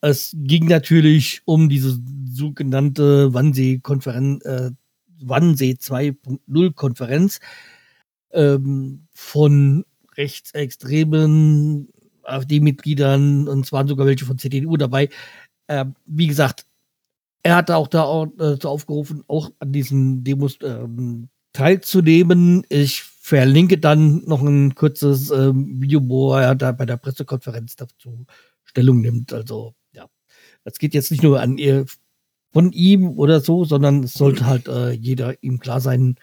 es 0.00 0.34
ging 0.36 0.66
natürlich 0.66 1.42
um 1.44 1.68
diese 1.68 1.96
sogenannte 2.28 3.32
Wannsee-Konferenz, 3.32 4.44
äh, 4.44 4.70
Wannsee 5.20 5.76
2.0-Konferenz 5.78 7.38
ähm, 8.32 9.06
von 9.12 9.84
rechtsextremen 10.16 11.91
AfD-Mitgliedern 12.24 13.48
und 13.48 13.64
es 13.64 13.72
waren 13.72 13.88
sogar 13.88 14.06
welche 14.06 14.24
von 14.24 14.38
CDU 14.38 14.76
dabei. 14.76 15.08
Äh, 15.66 15.86
wie 16.06 16.26
gesagt, 16.26 16.66
er 17.42 17.56
hat 17.56 17.70
auch 17.70 17.88
da 17.88 18.24
äh, 18.38 18.58
aufgerufen, 18.64 19.24
auch 19.26 19.50
an 19.58 19.72
diesen 19.72 20.24
Demos 20.24 20.58
ähm, 20.62 21.28
teilzunehmen. 21.52 22.64
Ich 22.68 23.02
verlinke 23.02 23.78
dann 23.78 24.22
noch 24.26 24.42
ein 24.42 24.74
kurzes 24.74 25.30
ähm, 25.30 25.80
Video, 25.80 26.00
wo 26.08 26.34
er 26.34 26.54
da 26.54 26.72
bei 26.72 26.86
der 26.86 26.96
Pressekonferenz 26.96 27.76
dazu 27.76 28.26
Stellung 28.64 29.00
nimmt. 29.00 29.32
Also 29.32 29.74
ja, 29.92 30.06
das 30.64 30.78
geht 30.78 30.94
jetzt 30.94 31.10
nicht 31.10 31.22
nur 31.22 31.40
an 31.40 31.58
ihr 31.58 31.86
von 32.52 32.72
ihm 32.72 33.18
oder 33.18 33.40
so, 33.40 33.64
sondern 33.64 34.04
es 34.04 34.14
sollte 34.14 34.46
halt 34.46 34.68
äh, 34.68 34.90
jeder 34.90 35.42
ihm 35.42 35.58
klar 35.58 35.80
sein, 35.80 36.16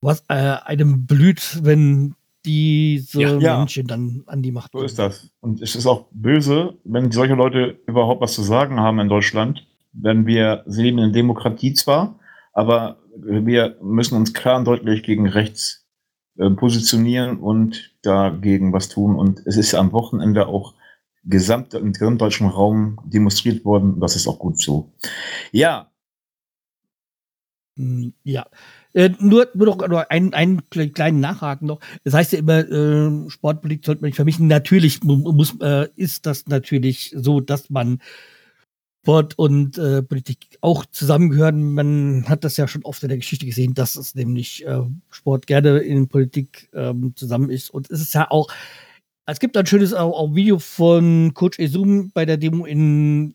was 0.00 0.24
äh, 0.28 0.34
einem 0.34 1.06
blüht, 1.06 1.60
wenn 1.62 2.14
diese 2.44 3.22
ja, 3.22 3.58
Menschen 3.58 3.86
dann 3.86 4.22
an 4.26 4.42
die 4.42 4.52
Macht 4.52 4.72
So 4.72 4.82
ist 4.82 4.98
das. 4.98 5.30
Und 5.40 5.62
es 5.62 5.74
ist 5.74 5.86
auch 5.86 6.06
böse, 6.10 6.78
wenn 6.84 7.10
solche 7.10 7.34
Leute 7.34 7.78
überhaupt 7.86 8.20
was 8.20 8.34
zu 8.34 8.42
sagen 8.42 8.80
haben 8.80 8.98
in 8.98 9.08
Deutschland. 9.08 9.66
Wenn 9.92 10.26
wir 10.26 10.64
leben 10.66 10.98
in 10.98 11.12
Demokratie 11.12 11.74
zwar, 11.74 12.18
aber 12.52 12.98
wir 13.16 13.76
müssen 13.82 14.16
uns 14.16 14.32
klar 14.32 14.58
und 14.58 14.64
deutlich 14.64 15.02
gegen 15.02 15.28
rechts 15.28 15.86
äh, 16.38 16.50
positionieren 16.50 17.38
und 17.38 17.94
dagegen 18.02 18.72
was 18.72 18.88
tun. 18.88 19.16
Und 19.16 19.40
es 19.46 19.56
ist 19.56 19.74
am 19.74 19.92
Wochenende 19.92 20.46
auch 20.46 20.74
gesamt 21.24 21.74
im 21.74 21.92
gesamtdeutschen 21.92 22.48
Raum 22.48 22.98
demonstriert 23.04 23.64
worden. 23.64 24.00
Das 24.00 24.16
ist 24.16 24.26
auch 24.26 24.38
gut 24.38 24.58
so. 24.58 24.92
Ja. 25.52 25.90
Hm, 27.76 28.14
ja. 28.24 28.46
Äh, 28.94 29.10
nur, 29.18 29.48
nur 29.54 29.66
noch 29.66 29.88
nur 29.88 30.10
einen, 30.10 30.34
einen 30.34 30.62
kleinen 30.70 31.20
Nachhaken 31.20 31.66
noch. 31.66 31.80
Das 32.04 32.14
heißt 32.14 32.32
ja 32.32 32.38
immer, 32.38 32.58
äh, 32.58 33.30
Sportpolitik 33.30 33.86
sollte 33.86 34.02
man 34.02 34.08
nicht 34.08 34.16
vermischen. 34.16 34.46
Natürlich 34.48 35.02
muss, 35.02 35.54
äh, 35.60 35.88
ist 35.96 36.26
das 36.26 36.46
natürlich 36.46 37.14
so, 37.16 37.40
dass 37.40 37.70
man 37.70 38.00
Sport 39.02 39.36
und 39.36 39.78
äh, 39.78 40.02
Politik 40.02 40.58
auch 40.60 40.86
zusammengehören. 40.86 41.74
Man 41.74 42.24
hat 42.28 42.44
das 42.44 42.56
ja 42.56 42.68
schon 42.68 42.84
oft 42.84 43.02
in 43.02 43.08
der 43.08 43.18
Geschichte 43.18 43.46
gesehen, 43.46 43.74
dass 43.74 43.96
es 43.96 44.14
nämlich 44.14 44.64
äh, 44.64 44.82
Sport 45.10 45.48
gerne 45.48 45.78
in 45.78 46.06
Politik 46.06 46.68
ähm, 46.72 47.12
zusammen 47.16 47.50
ist. 47.50 47.70
Und 47.70 47.90
es 47.90 48.00
ist 48.00 48.14
ja 48.14 48.30
auch, 48.30 48.46
es 49.26 49.40
gibt 49.40 49.56
ein 49.56 49.66
schönes 49.66 49.92
auch, 49.92 50.16
auch 50.16 50.34
Video 50.36 50.60
von 50.60 51.34
Coach 51.34 51.58
Esum 51.58 52.12
bei 52.12 52.24
der 52.24 52.36
Demo 52.36 52.64
in 52.64 53.34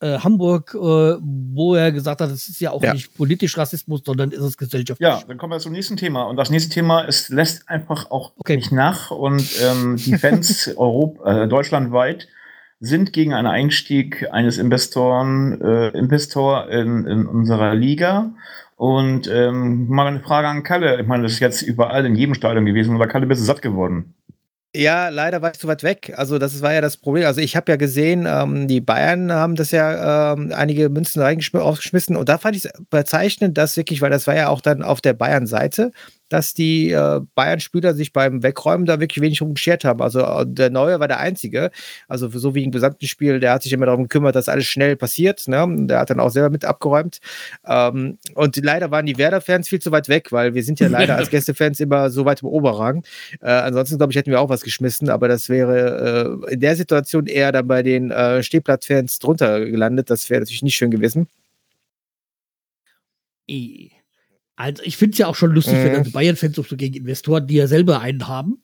äh, 0.00 0.18
Hamburg, 0.18 0.74
äh, 0.74 0.78
wo 0.78 1.74
er 1.74 1.92
gesagt 1.92 2.20
hat, 2.20 2.30
es 2.30 2.48
ist 2.48 2.60
ja 2.60 2.70
auch 2.70 2.82
ja. 2.82 2.94
nicht 2.94 3.14
politisch 3.16 3.56
Rassismus, 3.56 4.02
sondern 4.04 4.30
ist 4.30 4.40
es 4.40 4.56
gesellschaftlich. 4.56 5.06
Ja, 5.06 5.22
dann 5.26 5.38
kommen 5.38 5.52
wir 5.52 5.58
zum 5.58 5.72
nächsten 5.72 5.96
Thema. 5.96 6.22
Und 6.24 6.36
das 6.36 6.50
nächste 6.50 6.70
Thema 6.70 7.02
ist, 7.02 7.28
lässt 7.28 7.68
einfach 7.68 8.10
auch 8.10 8.32
okay. 8.38 8.56
nicht 8.56 8.72
nach. 8.72 9.10
Und 9.10 9.46
ähm, 9.62 9.96
die 9.96 10.16
Fans 10.16 10.68
Europa, 10.76 11.44
äh, 11.44 11.48
deutschlandweit 11.48 12.28
sind 12.80 13.12
gegen 13.12 13.34
einen 13.34 13.46
Einstieg 13.46 14.26
eines 14.32 14.56
Investoren, 14.56 15.60
äh, 15.60 15.88
Investor 15.88 16.70
in, 16.70 17.06
in 17.06 17.26
unserer 17.26 17.74
Liga. 17.74 18.32
Und 18.76 19.28
ähm, 19.28 19.88
mal 19.88 20.06
eine 20.06 20.20
Frage 20.20 20.48
an 20.48 20.62
Kalle. 20.62 20.98
Ich 20.98 21.06
meine, 21.06 21.24
das 21.24 21.32
ist 21.32 21.40
jetzt 21.40 21.60
überall 21.60 22.06
in 22.06 22.16
jedem 22.16 22.34
Stadion 22.34 22.64
gewesen, 22.64 22.94
aber 22.94 23.06
Kalle, 23.06 23.26
bist 23.26 23.42
du 23.42 23.44
satt 23.44 23.60
geworden? 23.60 24.14
Ja, 24.74 25.08
leider 25.08 25.42
war 25.42 25.50
ich 25.50 25.58
zu 25.58 25.66
weit 25.66 25.82
weg. 25.82 26.12
Also 26.16 26.38
das 26.38 26.62
war 26.62 26.72
ja 26.72 26.80
das 26.80 26.96
Problem. 26.96 27.26
Also 27.26 27.40
ich 27.40 27.56
habe 27.56 27.72
ja 27.72 27.76
gesehen, 27.76 28.24
ähm, 28.28 28.68
die 28.68 28.80
Bayern 28.80 29.32
haben 29.32 29.56
das 29.56 29.72
ja 29.72 30.32
ähm, 30.34 30.52
einige 30.54 30.88
Münzen 30.88 31.20
reingeschmissen 31.20 32.14
und 32.16 32.28
da 32.28 32.38
fand 32.38 32.54
ich 32.54 32.64
es 32.66 32.72
bezeichnend, 32.88 33.58
dass 33.58 33.76
wirklich, 33.76 34.00
weil 34.00 34.10
das 34.10 34.28
war 34.28 34.36
ja 34.36 34.48
auch 34.48 34.60
dann 34.60 34.84
auf 34.84 35.00
der 35.00 35.14
Bayern-Seite, 35.14 35.90
dass 36.30 36.54
die 36.54 36.92
äh, 36.92 37.20
Bayern-Spieler 37.34 37.92
sich 37.92 38.12
beim 38.12 38.42
Wegräumen 38.42 38.86
da 38.86 39.00
wirklich 39.00 39.20
wenig 39.20 39.42
rumgeschert 39.42 39.84
haben. 39.84 40.00
Also 40.00 40.20
äh, 40.20 40.46
der 40.46 40.70
Neue 40.70 41.00
war 41.00 41.08
der 41.08 41.18
Einzige. 41.18 41.70
Also 42.08 42.28
so 42.28 42.54
wie 42.54 42.64
im 42.64 42.70
gesamten 42.70 43.06
Spiel, 43.06 43.40
der 43.40 43.52
hat 43.52 43.64
sich 43.64 43.72
immer 43.72 43.86
darum 43.86 44.04
gekümmert, 44.04 44.36
dass 44.36 44.48
alles 44.48 44.66
schnell 44.66 44.96
passiert. 44.96 45.46
Ne? 45.48 45.66
Der 45.86 45.98
hat 45.98 46.10
dann 46.10 46.20
auch 46.20 46.30
selber 46.30 46.48
mit 46.48 46.64
abgeräumt. 46.64 47.18
Ähm, 47.66 48.18
und 48.34 48.56
leider 48.64 48.90
waren 48.92 49.06
die 49.06 49.18
Werder-Fans 49.18 49.68
viel 49.68 49.80
zu 49.80 49.90
weit 49.90 50.08
weg, 50.08 50.30
weil 50.30 50.54
wir 50.54 50.62
sind 50.62 50.78
ja 50.78 50.88
leider 50.88 51.16
als 51.16 51.30
Gästefans 51.30 51.80
immer 51.80 52.10
so 52.10 52.24
weit 52.24 52.42
im 52.42 52.48
Oberrang. 52.48 53.02
Äh, 53.40 53.50
ansonsten, 53.50 53.98
glaube 53.98 54.12
ich, 54.12 54.16
hätten 54.16 54.30
wir 54.30 54.40
auch 54.40 54.48
was 54.48 54.62
geschmissen, 54.62 55.10
aber 55.10 55.26
das 55.26 55.48
wäre 55.48 56.40
äh, 56.46 56.54
in 56.54 56.60
der 56.60 56.76
Situation 56.76 57.26
eher 57.26 57.50
dann 57.50 57.66
bei 57.66 57.82
den 57.82 58.12
äh, 58.12 58.42
Stehplatzfans 58.42 59.18
drunter 59.18 59.66
gelandet. 59.66 60.10
Das 60.10 60.30
wäre 60.30 60.40
natürlich 60.40 60.62
nicht 60.62 60.76
schön 60.76 60.92
gewesen. 60.92 61.26
I 63.50 63.99
also 64.60 64.82
ich 64.84 64.96
finde 64.98 65.12
es 65.12 65.18
ja 65.18 65.26
auch 65.26 65.36
schon 65.36 65.52
lustig, 65.52 65.74
mhm. 65.74 65.84
wenn 65.84 65.92
dann 65.94 66.12
Bayern-Fans 66.12 66.56
so 66.56 66.62
gegen 66.76 66.94
Investoren, 66.94 67.46
die 67.46 67.54
ja 67.54 67.66
selber 67.66 68.00
einen 68.00 68.28
haben, 68.28 68.62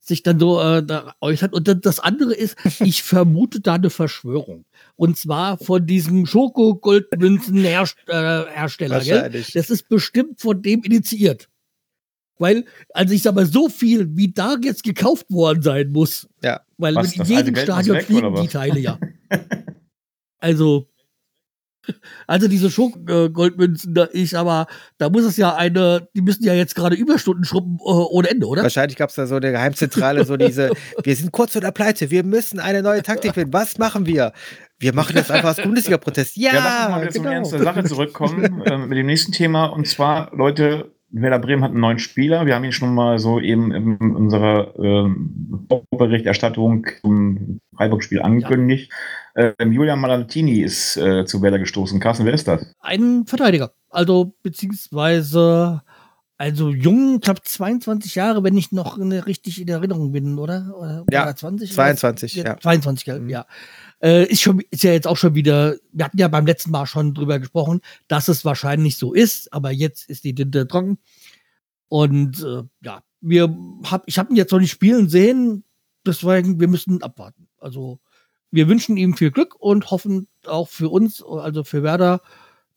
sich 0.00 0.24
dann 0.24 0.40
so 0.40 0.60
äh, 0.60 0.84
da 0.84 1.14
äußert. 1.20 1.52
Und 1.52 1.68
dann 1.68 1.80
das 1.80 2.00
andere 2.00 2.34
ist, 2.34 2.56
ich 2.80 3.04
vermute 3.04 3.60
da 3.60 3.74
eine 3.74 3.90
Verschwörung. 3.90 4.64
Und 4.96 5.16
zwar 5.16 5.56
von 5.58 5.86
diesem 5.86 6.26
Schoko-Goldmünzen-Hersteller. 6.26 9.00
Gell? 9.00 9.44
Das 9.54 9.70
ist 9.70 9.88
bestimmt 9.88 10.40
von 10.40 10.60
dem 10.62 10.82
initiiert. 10.82 11.48
Weil, 12.38 12.64
also 12.88 13.14
ich 13.14 13.22
sag 13.22 13.36
mal, 13.36 13.46
so 13.46 13.68
viel, 13.68 14.16
wie 14.16 14.32
da 14.32 14.56
jetzt 14.60 14.82
gekauft 14.82 15.30
worden 15.30 15.62
sein 15.62 15.92
muss. 15.92 16.28
Ja. 16.42 16.62
Weil 16.76 16.96
was, 16.96 17.14
in 17.14 17.22
jedem 17.24 17.54
Stadion 17.54 18.00
fliegen 18.00 18.34
die 18.34 18.48
Teile 18.48 18.80
ja. 18.80 18.98
also, 20.38 20.88
also 22.26 22.48
diese 22.48 22.70
Schoko-Goldmünzen, 22.70 23.94
da 23.94 24.08
ich 24.12 24.36
aber, 24.36 24.66
da 24.98 25.08
muss 25.08 25.24
es 25.24 25.36
ja 25.36 25.54
eine, 25.54 26.08
die 26.14 26.22
müssen 26.22 26.44
ja 26.44 26.54
jetzt 26.54 26.74
gerade 26.74 26.96
Überstunden 26.96 27.44
schrubben 27.44 27.78
äh, 27.80 27.82
ohne 27.82 28.30
Ende, 28.30 28.46
oder? 28.46 28.62
Wahrscheinlich 28.62 28.96
gab 28.96 29.10
es 29.10 29.16
da 29.16 29.26
so 29.26 29.36
eine 29.36 29.50
Geheimzentrale, 29.50 30.24
so 30.24 30.36
diese, 30.36 30.70
wir 31.02 31.16
sind 31.16 31.32
kurz 31.32 31.52
vor 31.52 31.60
der 31.60 31.72
Pleite, 31.72 32.10
wir 32.10 32.24
müssen 32.24 32.60
eine 32.60 32.82
neue 32.82 33.02
Taktik 33.02 33.34
finden. 33.34 33.52
Was 33.52 33.78
machen 33.78 34.06
wir? 34.06 34.32
Wir 34.78 34.94
machen 34.94 35.16
jetzt 35.16 35.30
einfach 35.30 35.48
als 35.48 35.62
Bundesliga-Protest. 35.62 36.36
Ja, 36.36 36.52
ja 36.52 36.58
lass 36.58 36.66
uns 36.66 36.90
mal 36.90 37.00
wieder 37.02 37.12
genau. 37.12 37.22
zum 37.22 37.32
Ernst 37.32 37.52
der 37.52 37.62
Sache 37.62 37.84
zurückkommen 37.84 38.62
äh, 38.62 38.78
mit 38.78 38.98
dem 38.98 39.06
nächsten 39.06 39.32
Thema. 39.32 39.66
Und 39.66 39.86
zwar, 39.86 40.30
Leute, 40.34 40.93
Werder 41.16 41.38
Bremen 41.38 41.62
hat 41.62 41.70
einen 41.70 41.80
neuen 41.80 42.00
Spieler. 42.00 42.44
Wir 42.44 42.56
haben 42.56 42.64
ihn 42.64 42.72
schon 42.72 42.92
mal 42.92 43.18
so 43.18 43.38
eben 43.38 43.72
in 43.72 43.96
unserer 44.16 44.74
ähm, 44.78 45.68
Berichterstattung 45.90 46.86
zum 47.02 47.60
Freiburg-Spiel 47.76 48.20
angekündigt. 48.20 48.90
Ja. 49.36 49.52
Ähm, 49.58 49.72
Julian 49.72 50.00
Malatini 50.00 50.60
ist 50.60 50.96
äh, 50.96 51.24
zu 51.24 51.40
Werder 51.40 51.60
gestoßen. 51.60 52.00
Carsten, 52.00 52.26
wer 52.26 52.34
ist 52.34 52.48
das? 52.48 52.66
Ein 52.80 53.26
Verteidiger. 53.26 53.72
Also, 53.90 54.34
beziehungsweise, 54.42 55.82
also 56.36 56.70
jung, 56.70 57.16
ich 57.16 57.20
glaube 57.20 57.42
22 57.42 58.16
Jahre, 58.16 58.42
wenn 58.42 58.56
ich 58.56 58.72
noch 58.72 58.98
richtig 58.98 59.60
in 59.60 59.68
Erinnerung 59.68 60.10
bin, 60.10 60.36
oder? 60.38 60.74
oder 60.76 61.04
ja, 61.10 61.34
20, 61.34 61.72
22, 61.72 62.34
ja. 62.34 62.58
22, 62.58 63.06
ja. 63.28 63.46
Äh, 64.04 64.26
ist, 64.26 64.42
schon, 64.42 64.60
ist 64.70 64.82
ja 64.84 64.92
jetzt 64.92 65.06
auch 65.06 65.16
schon 65.16 65.34
wieder, 65.34 65.76
wir 65.90 66.04
hatten 66.04 66.18
ja 66.18 66.28
beim 66.28 66.44
letzten 66.44 66.70
Mal 66.70 66.84
schon 66.84 67.14
drüber 67.14 67.38
gesprochen, 67.38 67.80
dass 68.06 68.28
es 68.28 68.44
wahrscheinlich 68.44 68.98
so 68.98 69.14
ist, 69.14 69.50
aber 69.50 69.70
jetzt 69.70 70.10
ist 70.10 70.24
die 70.24 70.34
Tinte 70.34 70.68
trocken. 70.68 70.98
Und 71.88 72.42
äh, 72.42 72.64
ja, 72.82 73.02
wir 73.22 73.56
hab, 73.84 74.02
ich 74.06 74.18
habe 74.18 74.30
ihn 74.30 74.36
jetzt 74.36 74.52
noch 74.52 74.58
nicht 74.58 74.72
spielen 74.72 75.08
sehen, 75.08 75.64
deswegen, 76.04 76.60
wir 76.60 76.68
müssen 76.68 77.02
abwarten. 77.02 77.48
Also 77.56 77.98
wir 78.50 78.68
wünschen 78.68 78.98
ihm 78.98 79.16
viel 79.16 79.30
Glück 79.30 79.54
und 79.58 79.90
hoffen 79.90 80.28
auch 80.44 80.68
für 80.68 80.90
uns, 80.90 81.22
also 81.22 81.64
für 81.64 81.82
Werder, 81.82 82.20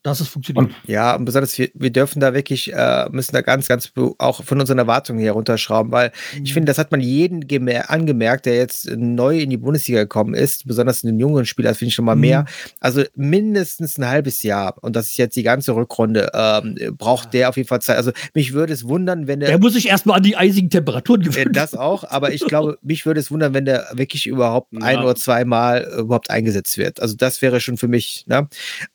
dass 0.04 0.22
es 0.22 0.28
funktioniert. 0.28 0.72
Ja, 0.86 1.16
und 1.16 1.26
besonders 1.26 1.58
wir, 1.58 1.70
wir 1.74 1.89
dürfen 1.89 2.20
da 2.20 2.34
wirklich, 2.34 2.74
äh, 2.74 3.10
müssen 3.12 3.34
da 3.34 3.41
ganz, 3.41 3.68
ganz 3.68 3.91
auch 4.20 4.43
von 4.43 4.60
unseren 4.60 4.78
Erwartungen 4.78 5.20
her 5.20 5.34
runterschrauben, 5.34 5.91
weil 5.91 6.12
mhm. 6.36 6.45
ich 6.45 6.54
finde, 6.54 6.68
das 6.68 6.78
hat 6.78 6.91
man 6.91 7.02
jeden 7.02 7.45
angemerkt, 7.89 8.45
der 8.45 8.56
jetzt 8.56 8.89
neu 8.95 9.39
in 9.39 9.50
die 9.50 9.58
Bundesliga 9.58 10.02
gekommen 10.02 10.34
ist, 10.34 10.68
besonders 10.68 11.04
in 11.04 11.10
den 11.10 11.20
jungen 11.20 11.45
Spielern, 11.45 11.76
finde 11.76 11.89
ich 11.89 11.95
schon 11.95 12.06
mal 12.06 12.16
mhm. 12.16 12.22
mehr. 12.22 12.45
Also 12.80 13.04
mindestens 13.16 13.98
ein 13.98 14.08
halbes 14.08 14.43
Jahr 14.43 14.76
und 14.82 14.95
das 14.95 15.10
ist 15.10 15.18
jetzt 15.18 15.36
die 15.36 15.43
ganze 15.43 15.76
Rückrunde, 15.76 16.32
ähm, 16.34 16.78
braucht 16.98 17.26
ja. 17.26 17.32
der 17.32 17.50
auf 17.50 17.58
jeden 17.58 17.68
Fall 17.68 17.82
Zeit. 17.82 17.98
Also 17.98 18.12
mich 18.34 18.54
würde 18.54 18.74
es 18.74 18.88
wundern, 18.88 19.28
wenn 19.28 19.39
der. 19.39 19.50
Der 19.50 19.60
muss 19.60 19.74
sich 19.74 19.88
erstmal 19.88 20.18
an 20.18 20.24
die 20.24 20.38
eisigen 20.38 20.70
Temperaturen 20.70 21.22
gewöhnen. 21.22 21.54
Das 21.54 21.74
auch, 21.74 22.04
aber 22.04 22.32
ich 22.32 22.45
glaube, 22.45 22.78
mich 22.84 23.06
würde 23.06 23.20
es 23.20 23.32
wundern, 23.32 23.54
wenn 23.54 23.66
der 23.66 23.88
wirklich 23.93 24.28
überhaupt 24.28 24.74
ja. 24.74 24.80
ein 24.82 25.00
oder 25.00 25.16
zweimal 25.16 25.88
überhaupt 26.00 26.30
eingesetzt 26.30 26.78
wird. 26.78 27.02
Also 27.02 27.16
das 27.16 27.41
wäre 27.41 27.60
schon 27.60 27.78
für 27.78 27.88
mich, 27.88 28.26
ne? 28.28 28.48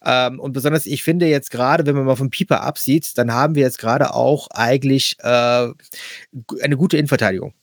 Ähm, 0.05 0.38
und 0.40 0.53
besonders 0.53 0.86
ich 0.93 1.03
finde 1.03 1.26
jetzt 1.26 1.51
gerade, 1.51 1.86
wenn 1.86 1.95
man 1.95 2.05
mal 2.05 2.16
vom 2.16 2.30
Pieper 2.30 2.62
absieht, 2.62 3.16
dann 3.16 3.32
haben 3.32 3.55
wir 3.55 3.62
jetzt 3.62 3.78
gerade 3.78 4.14
auch 4.14 4.49
eigentlich 4.51 5.16
äh, 5.20 5.70
eine 6.62 6.76
gute 6.76 6.99
Innenverteidigung. 6.99 7.55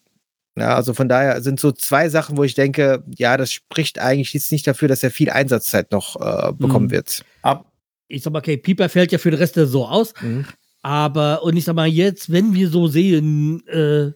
Ja, 0.57 0.75
also 0.75 0.93
von 0.93 1.07
daher 1.07 1.41
sind 1.41 1.59
so 1.59 1.71
zwei 1.71 2.09
Sachen, 2.09 2.37
wo 2.37 2.43
ich 2.43 2.55
denke, 2.55 3.03
ja, 3.15 3.37
das 3.37 3.51
spricht 3.51 3.99
eigentlich 3.99 4.33
jetzt 4.33 4.51
nicht 4.51 4.65
dafür, 4.65 4.87
dass 4.87 5.03
er 5.03 5.11
viel 5.11 5.29
Einsatzzeit 5.29 5.91
noch 5.91 6.19
äh, 6.19 6.51
bekommen 6.53 6.87
mhm. 6.87 6.91
wird. 6.91 7.23
Ab. 7.43 7.71
Ich 8.07 8.23
sag 8.23 8.33
mal, 8.33 8.39
okay, 8.39 8.57
Pieper 8.57 8.89
fällt 8.89 9.11
ja 9.11 9.19
für 9.19 9.29
den 9.29 9.39
Rest 9.39 9.55
der 9.55 9.67
so 9.67 9.85
aus. 9.85 10.13
Mhm. 10.21 10.45
Aber, 10.81 11.43
und 11.43 11.55
ich 11.55 11.65
sag 11.65 11.75
mal, 11.75 11.87
jetzt, 11.87 12.31
wenn 12.31 12.55
wir 12.55 12.69
so 12.69 12.87
sehen, 12.87 13.65
äh, 13.67 14.11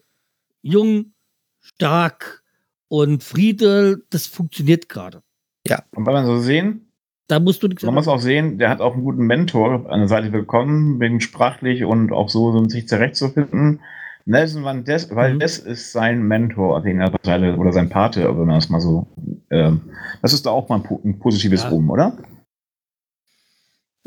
jung, 0.62 1.14
stark 1.60 2.42
und 2.88 3.22
Friedel, 3.22 4.04
das 4.10 4.26
funktioniert 4.26 4.88
gerade. 4.88 5.22
Ja. 5.66 5.84
Und 5.92 6.04
wenn 6.04 6.14
wir 6.14 6.26
so 6.26 6.40
sehen, 6.40 6.83
da 7.26 7.40
musst 7.40 7.62
du 7.62 7.68
nichts 7.68 7.82
Man 7.82 7.94
muss 7.94 8.08
auch 8.08 8.20
sehen, 8.20 8.58
der 8.58 8.68
hat 8.68 8.80
auch 8.80 8.94
einen 8.94 9.04
guten 9.04 9.26
Mentor 9.26 9.90
an 9.90 10.00
der 10.00 10.08
Seite 10.08 10.30
bekommen, 10.30 11.00
wegen 11.00 11.20
sprachlich 11.20 11.84
und 11.84 12.12
auch 12.12 12.28
so, 12.28 12.48
um 12.48 12.68
sich 12.68 12.86
zurechtzufinden. 12.86 13.80
Nelson 14.26 14.64
Van 14.64 14.84
Des, 14.84 15.14
weil 15.14 15.34
mhm. 15.34 15.40
das 15.40 15.58
ist 15.58 15.92
sein 15.92 16.22
Mentor, 16.22 16.82
den 16.82 17.00
er 17.00 17.12
Seite, 17.22 17.56
oder 17.56 17.72
sein 17.72 17.90
Pate, 17.90 18.24
wenn 18.24 18.46
man 18.46 18.56
das 18.56 18.70
mal 18.70 18.80
so. 18.80 19.06
Ähm, 19.50 19.82
das 20.22 20.32
ist 20.32 20.46
da 20.46 20.50
auch 20.50 20.68
mal 20.68 20.80
ein, 20.80 20.98
ein 21.04 21.18
positives 21.18 21.62
ja. 21.62 21.68
Ruhm, 21.68 21.90
oder? 21.90 22.16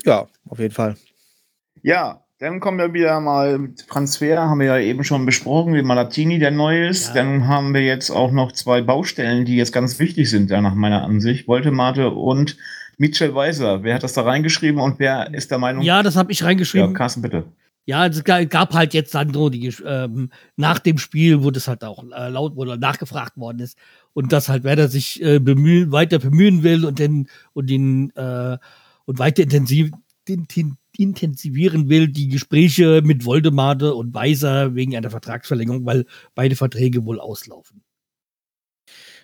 Ja, 0.03 0.27
auf 0.49 0.59
jeden 0.59 0.73
Fall. 0.73 0.95
Ja, 1.83 2.23
dann 2.39 2.59
kommen 2.59 2.77
wir 2.77 2.93
wieder 2.93 3.19
mal 3.19 3.69
Transfer, 3.87 4.41
haben 4.41 4.59
wir 4.59 4.67
ja 4.67 4.77
eben 4.77 5.03
schon 5.03 5.25
besprochen, 5.25 5.73
wie 5.73 5.81
Malatini, 5.81 6.37
der 6.37 6.51
neu 6.51 6.87
ist. 6.87 7.09
Ja. 7.09 7.13
Dann 7.15 7.47
haben 7.47 7.73
wir 7.73 7.81
jetzt 7.81 8.11
auch 8.11 8.31
noch 8.31 8.51
zwei 8.51 8.81
Baustellen, 8.81 9.45
die 9.45 9.55
jetzt 9.55 9.71
ganz 9.71 9.99
wichtig 9.99 10.29
sind, 10.29 10.49
ja, 10.49 10.61
nach 10.61 10.75
meiner 10.75 11.03
Ansicht. 11.03 11.47
Woltemate 11.47 12.11
und 12.11 12.57
Mitchell 12.97 13.33
Weiser, 13.35 13.83
wer 13.83 13.95
hat 13.95 14.03
das 14.03 14.13
da 14.13 14.23
reingeschrieben 14.23 14.81
und 14.81 14.99
wer 14.99 15.33
ist 15.33 15.51
der 15.51 15.59
Meinung? 15.59 15.83
Ja, 15.83 16.01
das 16.03 16.15
habe 16.15 16.31
ich 16.31 16.43
reingeschrieben. 16.43 16.89
Ja, 16.89 16.97
Carsten, 16.97 17.21
bitte. 17.21 17.45
Ja, 17.85 18.05
es 18.05 18.23
gab 18.25 18.73
halt 18.73 18.93
jetzt 18.93 19.15
dann 19.15 19.33
so 19.33 19.49
die, 19.49 19.73
ähm, 19.85 20.29
nach 20.57 20.79
dem 20.79 20.97
Spiel, 20.97 21.41
wo 21.43 21.51
das 21.51 21.69
halt 21.69 21.85
auch 21.85 22.03
äh, 22.03 22.27
laut 22.27 22.57
wurde, 22.57 22.77
nachgefragt 22.77 23.37
worden 23.37 23.59
ist 23.59 23.77
und 24.13 24.33
dass 24.33 24.49
halt 24.49 24.65
Werder 24.65 24.89
sich 24.89 25.21
äh, 25.21 25.39
bemühen, 25.39 25.93
weiter 25.93 26.19
bemühen 26.19 26.63
will 26.63 26.83
und 26.83 26.99
den 26.99 27.29
und 27.53 27.69
den 27.69 28.13
äh, 28.17 28.57
und 29.05 29.19
weiter 29.19 29.43
intensiv, 29.43 29.91
den, 30.27 30.47
den, 30.53 30.77
intensivieren 30.97 31.87
will, 31.87 32.09
die 32.09 32.27
Gespräche 32.27 33.01
mit 33.05 33.23
Voldemade 33.23 33.93
und 33.93 34.13
Weiser 34.13 34.75
wegen 34.75 34.97
einer 34.97 35.09
Vertragsverlängerung, 35.09 35.85
weil 35.85 36.05
beide 36.35 36.57
Verträge 36.57 37.05
wohl 37.05 37.21
auslaufen. 37.21 37.83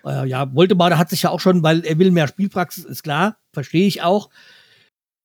Äh, 0.05 0.27
ja, 0.29 0.53
Voldemade 0.55 0.97
hat 0.97 1.09
sich 1.09 1.23
ja 1.23 1.31
auch 1.31 1.41
schon, 1.41 1.63
weil 1.63 1.83
er 1.85 1.97
will 1.99 2.11
mehr 2.11 2.29
Spielpraxis, 2.29 2.85
ist 2.85 3.03
klar, 3.03 3.37
verstehe 3.53 3.87
ich 3.87 4.01
auch. 4.01 4.29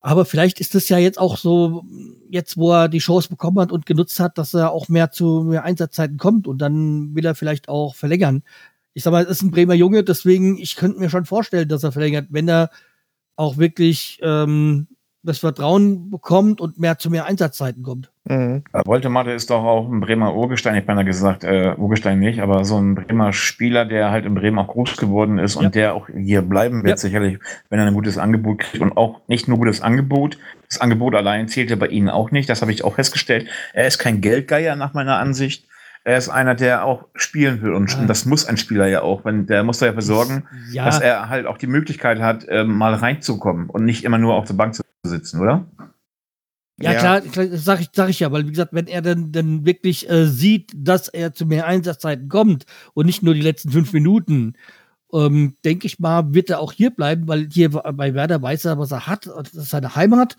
Aber 0.01 0.25
vielleicht 0.25 0.61
ist 0.61 0.75
es 0.75 0.89
ja 0.89 0.99
jetzt 0.99 1.19
auch 1.19 1.37
so, 1.37 1.85
jetzt 2.31 2.57
wo 2.57 2.73
er 2.73 2.89
die 2.89 2.99
Chance 2.99 3.29
bekommen 3.29 3.59
hat 3.59 3.73
und 3.73 3.85
genutzt 3.87 4.21
hat, 4.21 4.39
dass 4.39 4.55
er 4.55 4.71
auch 4.71 4.89
mehr 4.89 5.11
zu 5.11 5.43
mehr 5.43 5.65
Einsatzzeiten 5.65 6.19
kommt 6.19 6.47
und 6.47 6.59
dann 6.59 7.15
will 7.15 7.27
er 7.27 7.35
vielleicht 7.35 7.69
auch 7.69 7.97
verlängern. 7.97 8.43
Ich 8.95 9.03
sag 9.03 9.11
mal, 9.11 9.25
es 9.25 9.31
ist 9.31 9.43
ein 9.43 9.51
Bremer 9.51 9.75
Junge, 9.75 10.05
deswegen, 10.05 10.57
ich 10.59 10.77
könnte 10.77 11.01
mir 11.01 11.11
schon 11.11 11.25
vorstellen, 11.25 11.69
dass 11.69 11.83
er 11.85 11.93
verlängert, 11.93 12.29
wenn 12.31 12.49
er 12.49 12.71
auch 13.37 13.57
wirklich 13.57 14.19
ähm, 14.23 14.89
das 15.23 15.39
Vertrauen 15.39 16.11
bekommt 16.11 16.61
und 16.61 16.79
mehr 16.79 16.99
zu 16.99 17.11
mehr 17.11 17.27
Einsatzzeiten 17.27 17.83
kommt. 17.83 18.13
Mhm. 18.29 18.63
Woltemade 18.85 19.33
ist 19.33 19.51
doch 19.51 19.65
auch 19.65 19.89
ein 19.89 20.01
Bremer 20.01 20.35
Urgestein, 20.35 20.75
ich 20.75 20.87
habe 20.87 21.05
gesagt, 21.05 21.45
äh, 21.45 21.75
Urgestein 21.77 22.19
nicht, 22.21 22.41
aber 22.41 22.65
so 22.65 22.79
ein 22.79 22.95
Bremer 22.95 23.33
Spieler, 23.33 23.85
der 23.85 24.11
halt 24.11 24.27
in 24.27 24.35
Bremen 24.35 24.59
auch 24.59 24.69
groß 24.69 24.97
geworden 24.97 25.39
ist 25.39 25.55
ja. 25.55 25.63
und 25.63 25.75
der 25.75 25.95
auch 25.95 26.09
hier 26.09 26.43
bleiben 26.43 26.83
wird, 26.85 26.91
ja. 26.91 26.97
sicherlich, 26.97 27.39
wenn 27.71 27.79
er 27.79 27.87
ein 27.87 27.95
gutes 27.95 28.19
Angebot 28.19 28.59
kriegt 28.61 28.83
und 28.83 28.97
auch 28.97 29.21
nicht 29.29 29.49
nur 29.49 29.59
gutes 29.59 29.81
Angebot. 29.81 30.39
Das 30.69 30.81
Angebot 30.81 31.15
allein 31.15 31.49
zählt 31.49 31.71
ja 31.71 31.77
bei 31.77 31.87
Ihnen 31.87 32.11
auch 32.11 32.31
nicht, 32.31 32.49
das 32.49 32.61
habe 32.61 32.73
ich 32.73 32.85
auch 32.85 32.97
festgestellt. 32.97 33.49
Er 33.73 33.87
ist 33.87 33.99
kein 33.99 34.21
Geldgeier 34.21 34.77
nach 34.77 34.93
meiner 34.93 35.17
Ansicht 35.19 35.69
er 36.09 36.17
ist 36.17 36.31
einer, 36.31 36.55
der 36.55 36.87
auch 36.87 37.05
spielen 37.15 37.61
will. 37.61 37.75
Und, 37.75 37.95
ah. 37.99 38.07
das 38.07 38.25
muss 38.25 38.47
ein 38.47 38.57
Spieler 38.57 38.87
ja 38.87 39.03
auch. 39.03 39.27
Wenn, 39.27 39.47
der 39.47 39.63
muss 39.63 39.79
da 39.79 39.87
ja 39.87 39.93
versorgen, 39.93 40.45
ja. 40.73 40.87
dass 40.87 41.01
er 41.01 41.29
halt 41.29 41.45
auch 41.45 41.59
die 41.59 41.67
Möglichkeit 41.67 42.21
hat, 42.21 42.49
äh, 42.49 42.65
mal 42.65 42.95
reinzukommen 42.95 43.69
und 43.69 43.85
nicht 43.85 44.05
immer 44.05 44.17
nur 44.17 44.35
auf 44.35 44.47
der 44.47 44.55
Bank 44.55 44.75
zu 44.75 44.83
sitzen, 45.03 45.39
oder? 45.41 45.67
Ja, 46.81 46.93
ja. 46.93 46.99
klar, 46.99 47.21
klar 47.21 47.47
sag 47.53 47.81
ich, 47.81 47.89
sag 47.93 48.09
ich 48.09 48.21
ja, 48.21 48.31
weil 48.31 48.47
wie 48.47 48.51
gesagt, 48.51 48.73
wenn 48.73 48.87
er 48.87 49.03
dann, 49.03 49.33
dann 49.33 49.67
wirklich 49.67 50.09
äh, 50.09 50.27
sieht, 50.27 50.73
dass 50.75 51.09
er 51.09 51.33
zu 51.33 51.47
mehr 51.47 51.67
Einsatzzeiten 51.67 52.29
kommt 52.29 52.67
und 52.95 53.07
nicht 53.07 53.23
nur 53.23 53.35
die 53.35 53.41
letzten 53.41 53.71
fünf 53.71 53.93
Minuten, 53.93 54.55
ähm, 55.13 55.57
denke 55.65 55.87
ich 55.87 55.99
mal, 55.99 56.35
wird 56.35 56.51
er 56.51 56.61
auch 56.61 56.73
hier 56.73 56.91
bleiben, 56.91 57.27
weil 57.27 57.49
hier 57.51 57.71
bei 57.71 58.15
Werder 58.15 58.41
weiß 58.41 58.67
er, 58.67 58.79
was 58.79 58.93
er 58.93 59.07
hat, 59.07 59.27
das 59.27 59.55
ist 59.55 59.71
seine 59.71 59.97
Heimat 59.97 60.37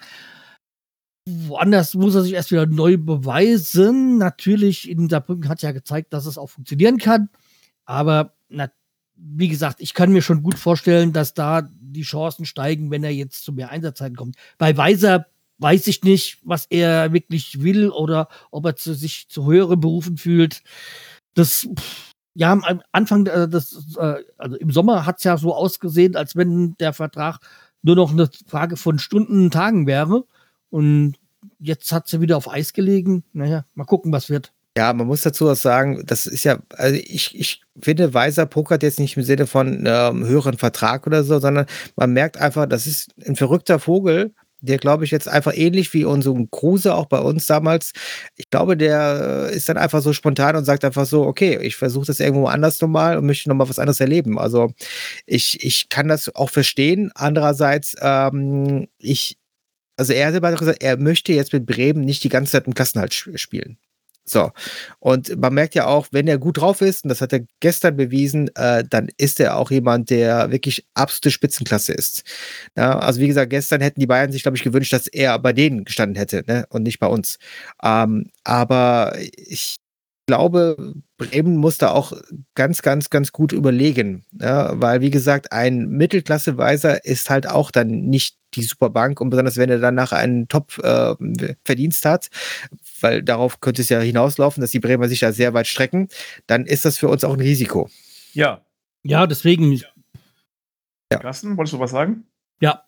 woanders 1.48 1.96
muss 1.96 2.16
er 2.16 2.24
sich 2.24 2.34
erst 2.34 2.52
wieder 2.52 2.66
neu 2.66 2.98
beweisen. 2.98 4.18
Natürlich, 4.18 4.90
in 4.90 5.10
Saarbrücken 5.10 5.50
hat 5.50 5.62
ja 5.62 5.72
gezeigt, 5.72 6.14
dass 6.14 6.26
es 6.26 6.38
auch 6.38 6.50
funktionieren 6.50 6.98
kann. 6.98 7.30
Aber 7.86 8.34
na, 8.50 8.70
wie 9.16 9.50
gesagt, 9.50 9.82
ich 9.82 9.94
kann 9.94 10.12
mir 10.12 10.22
schon 10.22 10.44
gut 10.44 10.58
vorstellen, 10.58 11.14
dass 11.14 11.34
da 11.34 11.68
die 11.80 12.04
Chancen 12.04 12.46
steigen, 12.46 12.92
wenn 12.92 13.04
er 13.04 13.14
jetzt 13.14 13.44
zu 13.44 13.54
mehr 13.54 13.70
Einsatzzeiten 13.70 14.16
kommt. 14.16 14.36
Bei 14.58 14.76
Weiser 14.78 15.28
weiß 15.60 15.88
ich 15.88 16.04
nicht, 16.04 16.40
was 16.44 16.66
er 16.70 17.14
wirklich 17.14 17.62
will 17.62 17.90
oder 17.90 18.28
ob 18.52 18.66
er 18.66 18.76
zu, 18.76 18.94
sich 18.94 19.30
zu 19.30 19.46
höheren 19.46 19.80
Berufen 19.80 20.18
fühlt. 20.18 20.64
Das, 21.36 21.68
ja, 22.34 22.52
am 22.52 22.82
Anfang, 22.92 23.26
äh, 23.28 23.48
das, 23.48 23.96
äh, 23.98 24.24
also 24.38 24.56
im 24.56 24.72
Sommer 24.72 25.06
hat 25.06 25.18
es 25.18 25.24
ja 25.26 25.38
so 25.38 25.54
ausgesehen, 25.54 26.16
als 26.16 26.36
wenn 26.36 26.76
der 26.80 26.94
Vertrag 26.94 27.40
nur 27.82 27.96
noch 27.96 28.12
eine 28.12 28.30
Frage 28.48 28.78
von 28.78 29.00
Stunden, 29.00 29.52
Tagen 29.52 29.88
wäre. 29.88 30.26
Und 30.70 31.16
jetzt 31.60 31.92
hat 31.92 32.08
sie 32.08 32.22
wieder 32.22 32.38
auf 32.38 32.50
Eis 32.50 32.74
gelegen. 32.74 33.24
Naja, 33.34 33.66
mal 33.74 33.86
gucken, 33.86 34.12
was 34.12 34.30
wird. 34.30 34.54
Ja, 34.78 34.94
man 34.94 35.08
muss 35.08 35.24
dazu 35.24 35.50
auch 35.50 35.56
sagen, 35.56 36.04
das 36.06 36.28
ist 36.28 36.46
ja, 36.46 36.60
also 36.78 36.96
ich, 36.96 37.38
ich 37.38 37.62
finde, 37.82 38.14
Weiser 38.14 38.46
pokert 38.46 38.84
jetzt 38.84 39.00
nicht 39.00 39.18
im 39.18 39.24
Sinne 39.24 39.48
von 39.48 39.84
ähm, 39.86 40.26
höheren 40.26 40.58
Vertrag 40.58 41.06
oder 41.08 41.24
so, 41.24 41.40
sondern 41.40 41.66
man 41.96 42.14
merkt 42.14 42.38
einfach, 42.38 42.66
das 42.66 42.88
ist 42.88 43.10
ein 43.26 43.36
verrückter 43.36 43.80
Vogel, 43.80 44.34
der 44.62 44.78
glaube 44.78 45.06
ich 45.06 45.12
jetzt 45.12 45.28
einfach 45.28 45.54
ähnlich 45.56 45.94
wie 45.94 46.06
unser 46.06 46.34
Kruse 46.52 46.94
auch 46.94 47.06
bei 47.06 47.20
uns 47.20 47.48
damals. 47.48 47.92
Ich 48.36 48.50
glaube, 48.50 48.78
der 48.78 49.50
ist 49.52 49.70
dann 49.70 49.78
einfach 49.78 50.02
so 50.02 50.14
spontan 50.14 50.56
und 50.56 50.66
sagt 50.66 50.86
einfach 50.86 51.06
so, 51.06 51.24
okay, 51.26 51.58
ich 51.62 51.76
versuche 51.76 52.08
das 52.08 52.20
irgendwo 52.20 52.48
anders 52.48 52.82
nochmal 52.82 53.18
und 53.18 53.26
möchte 53.26 53.50
nochmal 53.50 53.70
was 53.70 53.80
anderes 53.80 54.00
erleben. 54.00 54.40
Also 54.40 54.72
ich, 55.26 55.64
ich 55.64 55.90
kann 55.90 56.08
das 56.08 56.34
auch 56.36 56.50
verstehen. 56.50 57.12
Andererseits, 57.16 57.96
ähm, 58.02 58.88
ich, 58.98 59.38
also 59.98 60.14
er 60.14 60.34
hat 60.34 60.60
gesagt, 60.60 60.84
er 60.84 60.98
möchte 60.98 61.34
jetzt 61.34 61.54
mit 61.54 61.66
Bremen 61.66 62.02
nicht 62.02 62.24
die 62.24 62.30
ganze 62.30 62.54
Zeit 62.54 62.68
im 62.68 62.74
Klassenhalt 62.74 63.14
spielen. 63.14 63.78
So. 64.30 64.52
Und 65.00 65.38
man 65.40 65.54
merkt 65.54 65.76
ja 65.76 65.88
auch, 65.88 66.08
wenn 66.12 66.28
er 66.28 66.38
gut 66.38 66.58
drauf 66.58 66.82
ist, 66.82 67.04
und 67.04 67.10
das 67.10 67.22
hat 67.22 67.34
er 67.34 67.42
gestern 67.60 67.98
bewiesen, 67.98 68.50
äh, 68.56 68.84
dann 68.88 69.10
ist 69.18 69.40
er 69.40 69.58
auch 69.58 69.72
jemand, 69.72 70.10
der 70.10 70.52
wirklich 70.52 70.86
absolute 70.94 71.32
Spitzenklasse 71.32 71.94
ist. 71.94 72.24
Ja, 72.76 73.00
also 73.00 73.20
wie 73.22 73.28
gesagt, 73.28 73.50
gestern 73.50 73.82
hätten 73.82 74.00
die 74.00 74.08
Bayern 74.08 74.32
sich, 74.32 74.44
glaube 74.44 74.58
ich, 74.58 74.64
gewünscht, 74.64 74.94
dass 74.94 75.08
er 75.08 75.40
bei 75.40 75.54
denen 75.54 75.86
gestanden 75.86 76.16
hätte 76.16 76.44
ne? 76.48 76.66
und 76.70 76.84
nicht 76.84 77.00
bei 77.00 77.08
uns. 77.08 77.38
Ähm, 77.84 78.30
aber 78.44 79.14
ich 79.36 79.78
glaube, 80.30 80.94
Bremen 81.18 81.58
muss 81.58 81.80
da 81.80 81.90
auch 81.90 82.14
ganz, 82.54 82.84
ganz, 82.84 83.10
ganz 83.10 83.32
gut 83.32 83.52
überlegen. 83.52 84.26
Ja, 84.40 84.80
weil, 84.80 85.02
wie 85.02 85.10
gesagt, 85.10 85.52
ein 85.52 85.90
Mittelklasse-Weiser 85.90 87.04
ist 87.04 87.32
halt 87.32 87.48
auch 87.48 87.72
dann 87.72 87.88
nicht 87.88 88.38
die 88.54 88.62
Superbank 88.62 89.22
und 89.22 89.32
besonders 89.32 89.58
wenn 89.58 89.72
er 89.72 89.80
dann 89.80 89.96
nachher 89.96 90.18
einen 90.18 90.48
Top-Verdienst 90.48 92.06
äh, 92.06 92.10
hat, 92.10 92.30
weil 93.02 93.24
darauf 93.24 93.60
könnte 93.60 93.82
es 93.82 93.90
ja 93.90 94.00
hinauslaufen, 94.00 94.62
dass 94.62 94.72
die 94.72 94.80
Bremer 94.80 95.08
sich 95.08 95.20
da 95.20 95.32
sehr 95.32 95.54
weit 95.54 95.68
strecken, 95.68 96.10
dann 96.48 96.66
ist 96.66 96.86
das 96.86 96.98
für 96.98 97.08
uns 97.08 97.24
auch 97.24 97.34
ein 97.34 97.40
Risiko. 97.40 97.90
Ja. 98.34 98.62
Ja, 99.04 99.28
deswegen. 99.28 99.74
Ja. 101.12 101.20
Carsten, 101.20 101.58
wolltest 101.58 101.74
du 101.74 101.80
was 101.80 101.92
sagen? 101.92 102.26
Ja, 102.62 102.84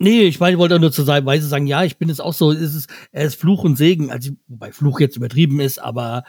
Nee, 0.00 0.22
ich 0.22 0.38
meine, 0.38 0.52
ich 0.52 0.58
wollte 0.58 0.78
nur 0.78 0.92
zur 0.92 1.08
Weise 1.08 1.48
sagen, 1.48 1.66
ja, 1.66 1.82
ich 1.82 1.98
bin 1.98 2.08
es 2.08 2.20
auch 2.20 2.32
so, 2.32 2.52
ist 2.52 2.74
es, 2.74 2.86
er 3.10 3.24
ist 3.24 3.34
Fluch 3.34 3.64
und 3.64 3.76
Segen, 3.76 4.12
also 4.12 4.30
wobei 4.46 4.70
Fluch 4.70 5.00
jetzt 5.00 5.16
übertrieben 5.16 5.58
ist, 5.58 5.80
aber 5.80 6.22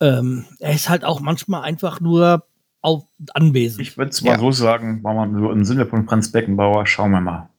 ähm, 0.00 0.44
er 0.60 0.74
ist 0.74 0.88
halt 0.88 1.04
auch 1.04 1.20
manchmal 1.20 1.62
einfach 1.62 2.00
nur 2.00 2.46
auf 2.82 3.04
anwesend. 3.34 3.82
Ich 3.82 3.98
würde 3.98 4.10
es 4.10 4.22
mal 4.22 4.32
ja. 4.32 4.38
so 4.38 4.52
sagen, 4.52 5.02
machen 5.02 5.34
wir 5.34 5.40
so 5.40 5.50
im 5.50 5.64
Sinne 5.64 5.86
von 5.86 6.06
Franz 6.06 6.30
Beckenbauer, 6.30 6.86
schauen 6.86 7.10
wir 7.10 7.20
mal. 7.20 7.49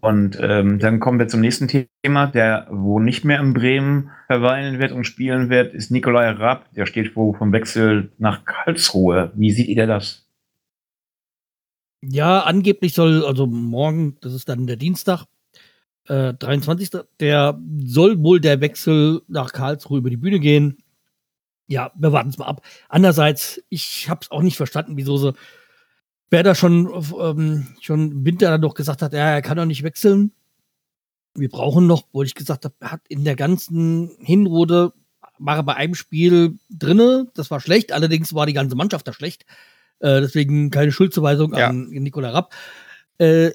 Und 0.00 0.38
ähm, 0.40 0.78
dann 0.78 1.00
kommen 1.00 1.18
wir 1.18 1.28
zum 1.28 1.40
nächsten 1.40 1.68
Thema, 1.68 2.26
der 2.26 2.68
wo 2.70 3.00
nicht 3.00 3.24
mehr 3.24 3.40
in 3.40 3.52
Bremen 3.52 4.10
verweilen 4.26 4.78
wird 4.78 4.92
und 4.92 5.04
spielen 5.04 5.50
wird, 5.50 5.74
ist 5.74 5.90
Nikolai 5.90 6.30
Rapp. 6.30 6.72
Der 6.74 6.86
steht 6.86 7.16
wo 7.16 7.32
vom 7.32 7.52
Wechsel 7.52 8.12
nach 8.18 8.44
Karlsruhe. 8.44 9.32
Wie 9.34 9.50
sieht 9.50 9.68
ihr 9.68 9.86
das? 9.86 10.26
Ja, 12.00 12.40
angeblich 12.40 12.94
soll, 12.94 13.24
also 13.24 13.46
morgen, 13.46 14.16
das 14.20 14.32
ist 14.32 14.48
dann 14.48 14.68
der 14.68 14.76
Dienstag, 14.76 15.24
äh, 16.06 16.32
23. 16.34 16.90
Der 17.18 17.58
soll 17.84 18.22
wohl 18.22 18.40
der 18.40 18.60
Wechsel 18.60 19.22
nach 19.26 19.52
Karlsruhe 19.52 19.98
über 19.98 20.10
die 20.10 20.16
Bühne 20.16 20.38
gehen 20.38 20.78
ja, 21.68 21.92
wir 21.94 22.12
warten 22.12 22.30
es 22.30 22.38
mal 22.38 22.46
ab. 22.46 22.62
Andererseits, 22.88 23.62
ich 23.68 24.08
habe 24.08 24.20
es 24.22 24.30
auch 24.30 24.42
nicht 24.42 24.56
verstanden, 24.56 24.96
wieso 24.96 25.16
so 25.18 25.34
wer 26.30 26.42
da 26.42 26.54
schon 26.54 26.90
ähm, 27.20 27.68
schon 27.80 28.24
Winter 28.24 28.50
dann 28.50 28.62
doch 28.62 28.74
gesagt 28.74 29.02
hat, 29.02 29.12
ja, 29.12 29.30
er 29.34 29.42
kann 29.42 29.56
doch 29.56 29.64
nicht 29.64 29.82
wechseln. 29.82 30.32
Wir 31.34 31.48
brauchen 31.48 31.86
noch, 31.86 32.08
wo 32.12 32.22
ich 32.22 32.34
gesagt 32.34 32.64
habe, 32.64 32.74
er 32.80 32.92
hat 32.92 33.02
in 33.08 33.24
der 33.24 33.36
ganzen 33.36 34.16
Hinrunde 34.20 34.92
war 35.38 35.56
er 35.56 35.62
bei 35.62 35.76
einem 35.76 35.94
Spiel 35.94 36.58
drinne, 36.68 37.28
das 37.34 37.50
war 37.50 37.60
schlecht, 37.60 37.92
allerdings 37.92 38.34
war 38.34 38.46
die 38.46 38.52
ganze 38.52 38.76
Mannschaft 38.76 39.06
da 39.06 39.12
schlecht. 39.12 39.44
Äh, 40.00 40.20
deswegen 40.20 40.70
keine 40.70 40.92
Schuldzuweisung 40.92 41.54
ja. 41.54 41.68
an 41.68 41.88
Nikola 41.88 42.30
Rapp. 42.30 42.54
Äh, 43.18 43.52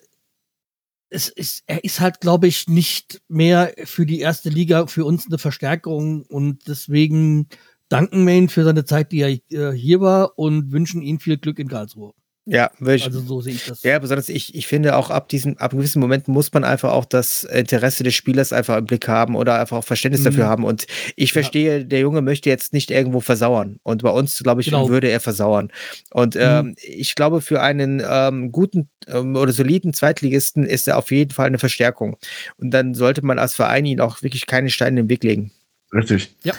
es 1.10 1.30
ist, 1.30 1.64
er 1.68 1.84
ist 1.84 2.00
halt, 2.00 2.22
glaube 2.22 2.48
ich, 2.48 2.68
nicht 2.68 3.22
mehr 3.28 3.74
für 3.84 4.06
die 4.06 4.20
erste 4.20 4.50
Liga 4.50 4.88
für 4.88 5.06
uns 5.06 5.28
eine 5.28 5.38
Verstärkung 5.38 6.24
und 6.24 6.68
deswegen 6.68 7.48
danken 7.88 8.26
wir 8.26 8.34
ihm 8.34 8.50
für 8.50 8.64
seine 8.64 8.86
Zeit, 8.86 9.12
die 9.12 9.20
er 9.20 9.30
äh, 9.30 9.78
hier 9.78 10.02
war 10.02 10.38
und 10.40 10.72
wünschen 10.72 11.02
ihm 11.04 11.20
viel 11.20 11.38
Glück 11.38 11.60
in 11.60 11.68
Karlsruhe. 11.68 12.14
Ja, 12.46 12.72
ich, 12.82 13.06
also 13.06 13.22
so 13.22 13.40
sehe 13.40 13.54
ich 13.54 13.66
das. 13.66 13.84
Ja, 13.84 13.98
besonders 14.00 14.28
ich, 14.28 14.54
ich 14.54 14.68
finde 14.68 14.98
auch 14.98 15.10
ab 15.10 15.30
diesem, 15.30 15.58
ab 15.60 15.72
gewissen 15.72 16.02
Moment 16.02 16.28
muss 16.28 16.52
man 16.52 16.66
einfach 16.66 16.92
auch 16.92 17.06
das 17.06 17.46
Interesse 17.46 18.04
des 18.04 18.16
Spielers 18.16 18.52
einfach 18.52 18.78
im 18.78 18.86
Blick 18.86 19.08
haben 19.08 19.36
oder 19.36 19.60
einfach 19.62 19.78
auch 19.78 19.84
Verständnis 19.86 20.22
mhm. 20.22 20.26
dafür 20.26 20.48
haben. 20.48 20.66
Und 20.66 20.86
ich 21.16 21.32
verstehe, 21.32 21.78
ja. 21.78 21.84
der 21.86 22.00
Junge 22.02 22.22
möchte 22.22 22.50
jetzt 22.50 22.74
nicht 22.74 22.92
irgendwo 22.92 23.22
versauern. 23.22 23.80
Und 23.84 24.04
bei 24.04 24.10
uns, 24.10 24.40
glaube 24.40 24.60
ich, 24.60 24.68
genau. 24.68 24.90
würde 24.90 25.10
er 25.10 25.22
versauern. 25.22 25.72
Und 26.12 26.36
mhm. 26.36 26.42
ähm, 26.42 26.76
ich 26.82 27.16
glaube, 27.16 27.40
für 27.40 27.62
einen 27.62 28.04
ähm, 28.06 28.52
guten 28.52 28.90
ähm, 29.08 29.38
oder 29.38 29.54
soliden 29.54 29.94
Zweitligisten 29.94 30.66
ist 30.66 30.88
er 30.90 30.98
auf 30.98 31.12
jeden 31.12 31.32
Fall 31.32 31.48
eine 31.48 31.60
Verstärkung. 31.60 32.18
Und 32.58 32.72
dann 32.72 32.94
sollte 32.94 33.26
man 33.26 33.40
als 33.40 33.56
Verein 33.56 33.86
ihn 33.86 34.02
auch 34.02 34.22
wirklich 34.22 34.48
keine 34.48 34.70
Steine 34.70 35.00
im 35.00 35.10
Weg 35.10 35.24
legen. 35.24 35.52
Richtig. 35.94 36.36
Ja, 36.44 36.54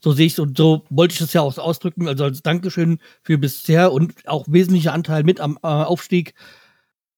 so 0.00 0.12
sehe 0.12 0.26
ich 0.26 0.32
es 0.32 0.38
und 0.38 0.56
so 0.56 0.84
wollte 0.88 1.12
ich 1.12 1.18
das 1.18 1.32
ja 1.32 1.42
auch 1.42 1.56
ausdrücken. 1.58 2.08
Also 2.08 2.24
als 2.24 2.42
Dankeschön 2.42 2.98
für 3.22 3.36
bisher 3.36 3.92
und 3.92 4.14
auch 4.26 4.46
wesentlicher 4.48 4.94
Anteil 4.94 5.24
mit 5.24 5.40
am 5.40 5.58
äh, 5.62 5.66
Aufstieg. 5.66 6.34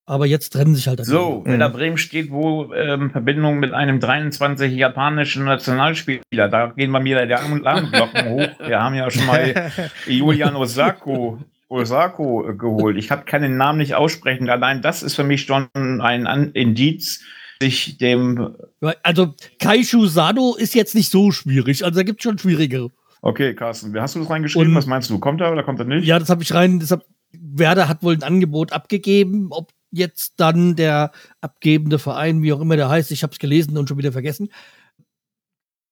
Aber 0.07 0.27
jetzt 0.27 0.51
trennen 0.51 0.75
sich 0.75 0.87
halt. 0.87 1.03
So, 1.05 1.43
wenn 1.47 1.61
da 1.61 1.69
Bremen 1.69 1.97
steht, 1.97 2.31
wo 2.31 2.75
ähm, 2.75 3.11
Verbindung 3.11 3.59
mit 3.59 3.73
einem 3.73 4.01
23 4.01 4.75
japanischen 4.75 5.45
Nationalspieler, 5.45 6.49
da 6.51 6.67
gehen 6.77 6.93
bei 6.93 7.01
mir 7.01 7.25
der 7.25 7.41
Alarmglocken 7.41 8.29
hoch. 8.29 8.49
Wir 8.67 8.83
haben 8.83 8.95
ja 8.95 9.11
schon 9.11 9.25
mal 9.25 9.73
Julian 10.07 10.57
Osako, 10.57 11.39
Osako 11.69 12.55
geholt. 12.55 12.99
Ich 12.99 13.11
habe 13.11 13.25
keinen 13.25 13.57
Namen 13.57 13.79
nicht 13.79 13.95
aussprechen. 13.95 14.51
Allein 14.51 14.83
das 14.83 15.03
ist 15.03 15.15
für 15.15 15.25
mich 15.25 15.43
schon 15.43 15.69
ein 15.75 16.51
Indiz, 16.53 17.25
sich 17.61 17.99
dem. 17.99 18.55
Also 19.03 19.35
Kaishu 19.59 20.07
Sado 20.07 20.55
ist 20.55 20.75
jetzt 20.75 20.95
nicht 20.95 21.11
so 21.11 21.31
schwierig. 21.31 21.85
Also 21.85 21.97
da 21.97 22.03
gibt 22.03 22.21
es 22.21 22.25
schon 22.25 22.39
schwierigere. 22.39 22.91
Okay, 23.23 23.55
Carsten, 23.55 23.99
hast 23.99 24.15
du 24.15 24.21
das 24.21 24.31
reingeschrieben? 24.31 24.69
Und- 24.69 24.75
Was 24.75 24.87
meinst 24.87 25.09
du? 25.11 25.19
Kommt 25.19 25.41
er 25.41 25.51
oder 25.53 25.63
kommt 25.63 25.79
er 25.79 25.87
nicht? 25.87 26.07
Ja, 26.07 26.19
das 26.19 26.29
habe 26.29 26.43
ich 26.43 26.53
rein. 26.53 26.79
Deshalb, 26.81 27.05
Werder 27.33 27.89
hat 27.89 28.03
wohl 28.03 28.15
ein 28.15 28.23
Angebot 28.23 28.73
abgegeben. 28.73 29.49
Ob 29.51 29.73
jetzt 29.91 30.35
dann 30.37 30.77
der 30.77 31.13
abgebende 31.41 31.99
Verein, 31.99 32.43
wie 32.43 32.53
auch 32.53 32.61
immer 32.61 32.77
der 32.77 32.89
heißt, 32.89 33.11
ich 33.13 33.23
habe 33.23 33.33
es 33.33 33.39
gelesen 33.39 33.79
und 33.79 33.89
schon 33.89 33.97
wieder 33.99 34.13
vergessen, 34.13 34.49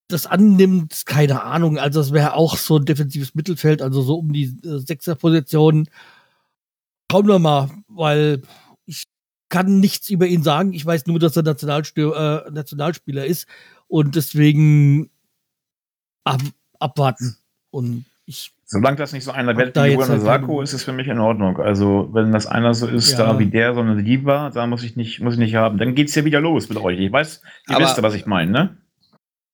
das 0.09 0.27
annimmt, 0.27 1.07
keine 1.07 1.43
Ahnung. 1.43 1.79
Also 1.79 2.01
es 2.01 2.13
wäre 2.13 2.35
auch 2.35 2.57
so 2.57 2.77
ein 2.77 2.85
defensives 2.85 3.35
Mittelfeld, 3.35 3.81
also 3.81 4.03
so 4.03 4.17
um 4.17 4.33
die 4.33 4.55
äh, 4.65 4.79
Sechser-Position. 4.79 5.89
Schauen 7.11 7.29
wir 7.29 7.39
mal, 7.39 7.71
weil 7.89 8.43
kann 9.53 9.81
nichts 9.81 10.09
über 10.09 10.27
ihn 10.27 10.43
sagen. 10.43 10.73
Ich 10.73 10.85
weiß 10.85 11.07
nur, 11.07 11.19
dass 11.19 11.37
er 11.37 11.43
Nationalstö 11.43 12.13
äh, 12.15 12.51
Nationalspieler 12.51 13.27
ist 13.27 13.47
und 13.87 14.17
deswegen 14.17 15.11
ab 16.25 16.41
abwarten. 16.79 17.37
Und 17.71 18.07
ich 18.25 18.53
Solange 18.65 18.97
das 18.97 19.13
nicht 19.13 19.25
so 19.25 19.31
einer 19.33 19.55
wird 19.55 19.77
wie 19.77 19.93
Juan 19.93 20.19
Sako, 20.21 20.63
ist 20.63 20.73
es 20.73 20.85
für 20.85 20.95
mich 20.95 21.07
in 21.07 21.19
Ordnung. 21.19 21.59
Also, 21.59 22.09
wenn 22.13 22.33
das 22.33 22.47
einer 22.47 22.73
so 22.73 22.87
ist, 22.87 23.13
Ja. 23.13 23.19
da 23.19 23.39
wie 23.39 23.45
der, 23.45 23.75
so 23.75 23.81
eine 23.81 24.03
Diva, 24.03 24.49
da 24.49 24.67
muss 24.67 24.83
ich 24.83 24.97
nicht, 24.97 25.21
muss 25.21 25.35
ich 25.35 25.41
nicht 25.41 25.55
haben. 25.55 25.77
Dann 25.77 25.95
geht's 25.95 26.15
ja 26.15 26.25
wieder 26.25 26.41
los 26.41 26.71
mit 26.71 26.79
euch. 26.79 26.99
Ich 26.99 27.13
weiß, 27.13 27.43
ihr 27.69 27.77
Aber- 27.77 27.85
wisst 27.85 28.03
was 28.03 28.15
ich 28.15 28.25
meine, 28.25 28.51
ne? 28.51 28.77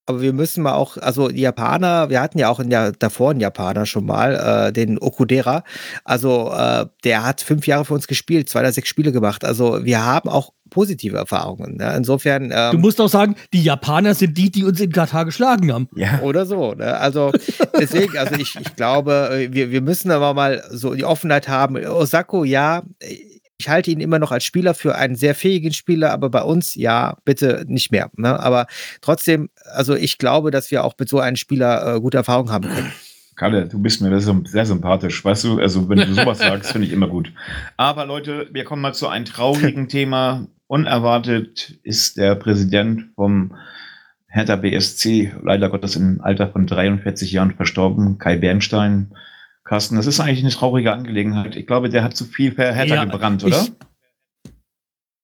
Aber 0.08 0.22
wir 0.22 0.32
müssen 0.32 0.62
mal 0.62 0.72
auch, 0.72 0.96
also 0.96 1.28
die 1.28 1.42
Japaner, 1.42 2.08
wir 2.08 2.22
hatten 2.22 2.38
ja 2.38 2.48
auch 2.48 2.60
in 2.60 2.70
der, 2.70 2.92
davor 2.92 3.32
einen 3.32 3.40
Japaner 3.40 3.84
schon 3.84 4.06
mal, 4.06 4.68
äh, 4.68 4.72
den 4.72 4.98
Okudera. 4.98 5.64
Also 6.02 6.50
äh, 6.56 6.86
der 7.04 7.26
hat 7.26 7.42
fünf 7.42 7.66
Jahre 7.66 7.84
für 7.84 7.92
uns 7.92 8.08
gespielt, 8.08 8.48
zwei 8.48 8.60
oder 8.60 8.72
sechs 8.72 8.88
Spiele 8.88 9.12
gemacht. 9.12 9.44
Also 9.44 9.84
wir 9.84 10.02
haben 10.02 10.30
auch 10.30 10.54
positive 10.70 11.18
Erfahrungen. 11.18 11.76
Ne? 11.76 11.94
Insofern. 11.94 12.50
Ähm, 12.54 12.72
Du 12.72 12.78
musst 12.78 12.98
auch 13.02 13.08
sagen, 13.08 13.36
die 13.52 13.62
Japaner 13.62 14.14
sind 14.14 14.38
die, 14.38 14.50
die 14.50 14.64
uns 14.64 14.80
in 14.80 14.92
Katar 14.92 15.26
geschlagen 15.26 15.70
haben. 15.72 15.88
Ja. 15.94 16.20
Oder 16.20 16.46
so. 16.46 16.72
Ne? 16.72 16.96
Also 16.96 17.30
deswegen, 17.78 18.16
also 18.16 18.34
ich, 18.36 18.56
ich 18.58 18.76
glaube, 18.76 19.28
äh, 19.30 19.52
wir, 19.52 19.70
wir 19.70 19.82
müssen 19.82 20.10
aber 20.10 20.32
mal 20.32 20.64
so 20.70 20.94
die 20.94 21.04
Offenheit 21.04 21.48
haben. 21.48 21.76
Osako, 21.76 22.44
ja, 22.44 22.82
ich 23.58 23.68
halte 23.68 23.90
ihn 23.90 24.00
immer 24.00 24.20
noch 24.20 24.30
als 24.30 24.44
Spieler 24.44 24.72
für 24.72 24.94
einen 24.94 25.16
sehr 25.16 25.34
fähigen 25.34 25.72
Spieler, 25.72 26.12
aber 26.12 26.30
bei 26.30 26.42
uns, 26.42 26.76
ja, 26.76 27.16
bitte 27.24 27.64
nicht 27.66 27.90
mehr. 27.90 28.08
Ne? 28.16 28.38
Aber 28.38 28.66
trotzdem, 29.00 29.50
also 29.72 29.96
ich 29.96 30.18
glaube, 30.18 30.52
dass 30.52 30.70
wir 30.70 30.84
auch 30.84 30.94
mit 30.98 31.08
so 31.08 31.18
einem 31.18 31.36
Spieler 31.36 31.96
äh, 31.96 32.00
gute 32.00 32.18
Erfahrungen 32.18 32.52
haben 32.52 32.68
können. 32.68 32.92
Kalle, 33.34 33.66
du 33.66 33.80
bist 33.80 34.00
mir 34.00 34.20
sehr, 34.20 34.40
sehr 34.44 34.66
sympathisch. 34.66 35.24
Weißt 35.24 35.44
du, 35.44 35.58
also 35.58 35.88
wenn 35.88 35.98
du 35.98 36.14
sowas 36.14 36.38
sagst, 36.38 36.70
finde 36.72 36.86
ich 36.86 36.92
immer 36.92 37.08
gut. 37.08 37.32
Aber 37.76 38.06
Leute, 38.06 38.48
wir 38.52 38.62
kommen 38.64 38.82
mal 38.82 38.94
zu 38.94 39.08
einem 39.08 39.24
traurigen 39.24 39.88
Thema. 39.88 40.46
Unerwartet 40.68 41.78
ist 41.82 42.16
der 42.16 42.36
Präsident 42.36 43.06
vom 43.16 43.56
Hertha 44.28 44.56
BSC, 44.56 45.32
leider 45.42 45.68
Gottes 45.70 45.96
im 45.96 46.20
Alter 46.20 46.48
von 46.48 46.66
43 46.66 47.32
Jahren 47.32 47.54
verstorben, 47.54 48.18
Kai 48.18 48.36
Bernstein. 48.36 49.12
Carsten, 49.68 49.96
das 49.96 50.06
ist 50.06 50.18
eigentlich 50.18 50.40
eine 50.40 50.50
traurige 50.50 50.94
Angelegenheit. 50.94 51.54
Ich 51.54 51.66
glaube, 51.66 51.90
der 51.90 52.02
hat 52.02 52.16
zu 52.16 52.24
viel 52.24 52.52
für 52.52 52.72
Hertha 52.72 52.94
Ja, 52.94 53.04
gebrannt, 53.04 53.44
oder? 53.44 53.60
Ich, 53.60 54.52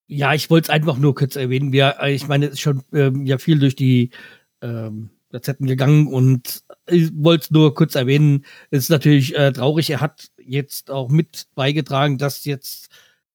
ja, 0.07 0.35
ich 0.35 0.51
wollte 0.51 0.67
es 0.67 0.71
einfach 0.71 0.99
nur 0.99 1.15
kurz 1.15 1.35
erwähnen. 1.37 1.73
Wir, 1.73 1.97
äh, 2.01 2.13
ich 2.13 2.29
meine, 2.29 2.47
es 2.47 2.53
ist 2.53 2.61
schon 2.61 2.83
ähm, 2.93 3.25
ja 3.25 3.39
viel 3.39 3.59
durch 3.59 3.75
die 3.75 4.11
ähm, 4.61 5.09
Gazetten 5.31 5.67
gegangen 5.67 6.09
und 6.09 6.63
ich 6.87 7.11
wollte 7.15 7.45
es 7.45 7.51
nur 7.53 7.75
kurz 7.75 7.95
erwähnen. 7.95 8.45
Es 8.71 8.85
ist 8.85 8.91
natürlich 8.91 9.35
äh, 9.35 9.51
traurig. 9.51 9.89
Er 9.89 10.03
hat 10.03 10.31
jetzt 10.37 10.91
auch 10.91 11.09
mit 11.09 11.47
beigetragen, 11.55 12.19
dass 12.19 12.45
jetzt 12.45 12.91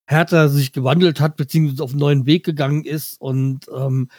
Hertha 0.05 0.47
sich 0.47 0.73
gewandelt 0.73 1.19
hat, 1.19 1.37
beziehungsweise 1.37 1.83
auf 1.83 1.89
einen 1.89 2.01
neuen 2.01 2.25
Weg 2.27 2.45
gegangen 2.45 2.83
ist. 2.85 3.19
Und 3.19 3.65
ähm, 3.75 4.09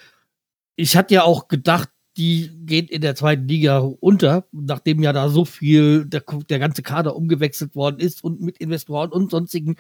ich 0.75 0.97
hatte 0.97 1.15
ja 1.15 1.23
auch 1.23 1.47
gedacht, 1.47 1.89
die 2.21 2.51
geht 2.67 2.91
in 2.91 3.01
der 3.01 3.15
zweiten 3.15 3.49
Liga 3.49 3.79
unter, 3.79 4.45
nachdem 4.53 5.03
ja 5.03 5.15
da 5.15 5.31
so 5.31 5.47
viel 5.47 6.05
der, 6.05 6.23
der 6.51 6.59
ganze 6.59 6.83
Kader 6.83 7.17
umgewechselt 7.17 7.75
worden 7.75 7.99
ist 7.99 8.23
und 8.23 8.43
mit 8.43 8.59
Investoren 8.59 9.11
und 9.11 9.31
sonstigen. 9.31 9.77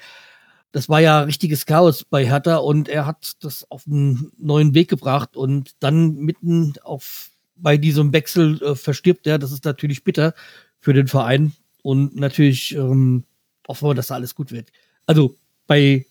Das 0.73 0.89
war 0.89 1.01
ja 1.01 1.21
richtiges 1.21 1.67
Chaos 1.67 2.03
bei 2.03 2.25
Hertha 2.25 2.57
und 2.57 2.89
er 2.89 3.05
hat 3.05 3.33
das 3.45 3.71
auf 3.71 3.87
einen 3.87 4.33
neuen 4.39 4.75
Weg 4.75 4.89
gebracht 4.89 5.37
und 5.37 5.73
dann 5.81 6.15
mitten 6.15 6.73
auf 6.83 7.29
bei 7.57 7.77
diesem 7.77 8.15
Wechsel 8.15 8.63
äh, 8.63 8.75
verstirbt 8.75 9.27
er. 9.27 9.39
Das 9.39 9.53
ist 9.53 9.67
natürlich 9.67 10.03
bitter 10.03 10.33
für 10.79 10.95
den 10.95 11.09
Verein 11.09 11.53
und 11.83 12.17
natürlich 12.17 12.75
ähm, 12.75 13.25
hoffen 13.69 13.87
wir, 13.87 13.95
dass 13.95 14.07
da 14.07 14.15
alles 14.15 14.35
gut 14.35 14.51
wird. 14.51 14.71
Also 15.05 15.37
bei 15.67 16.07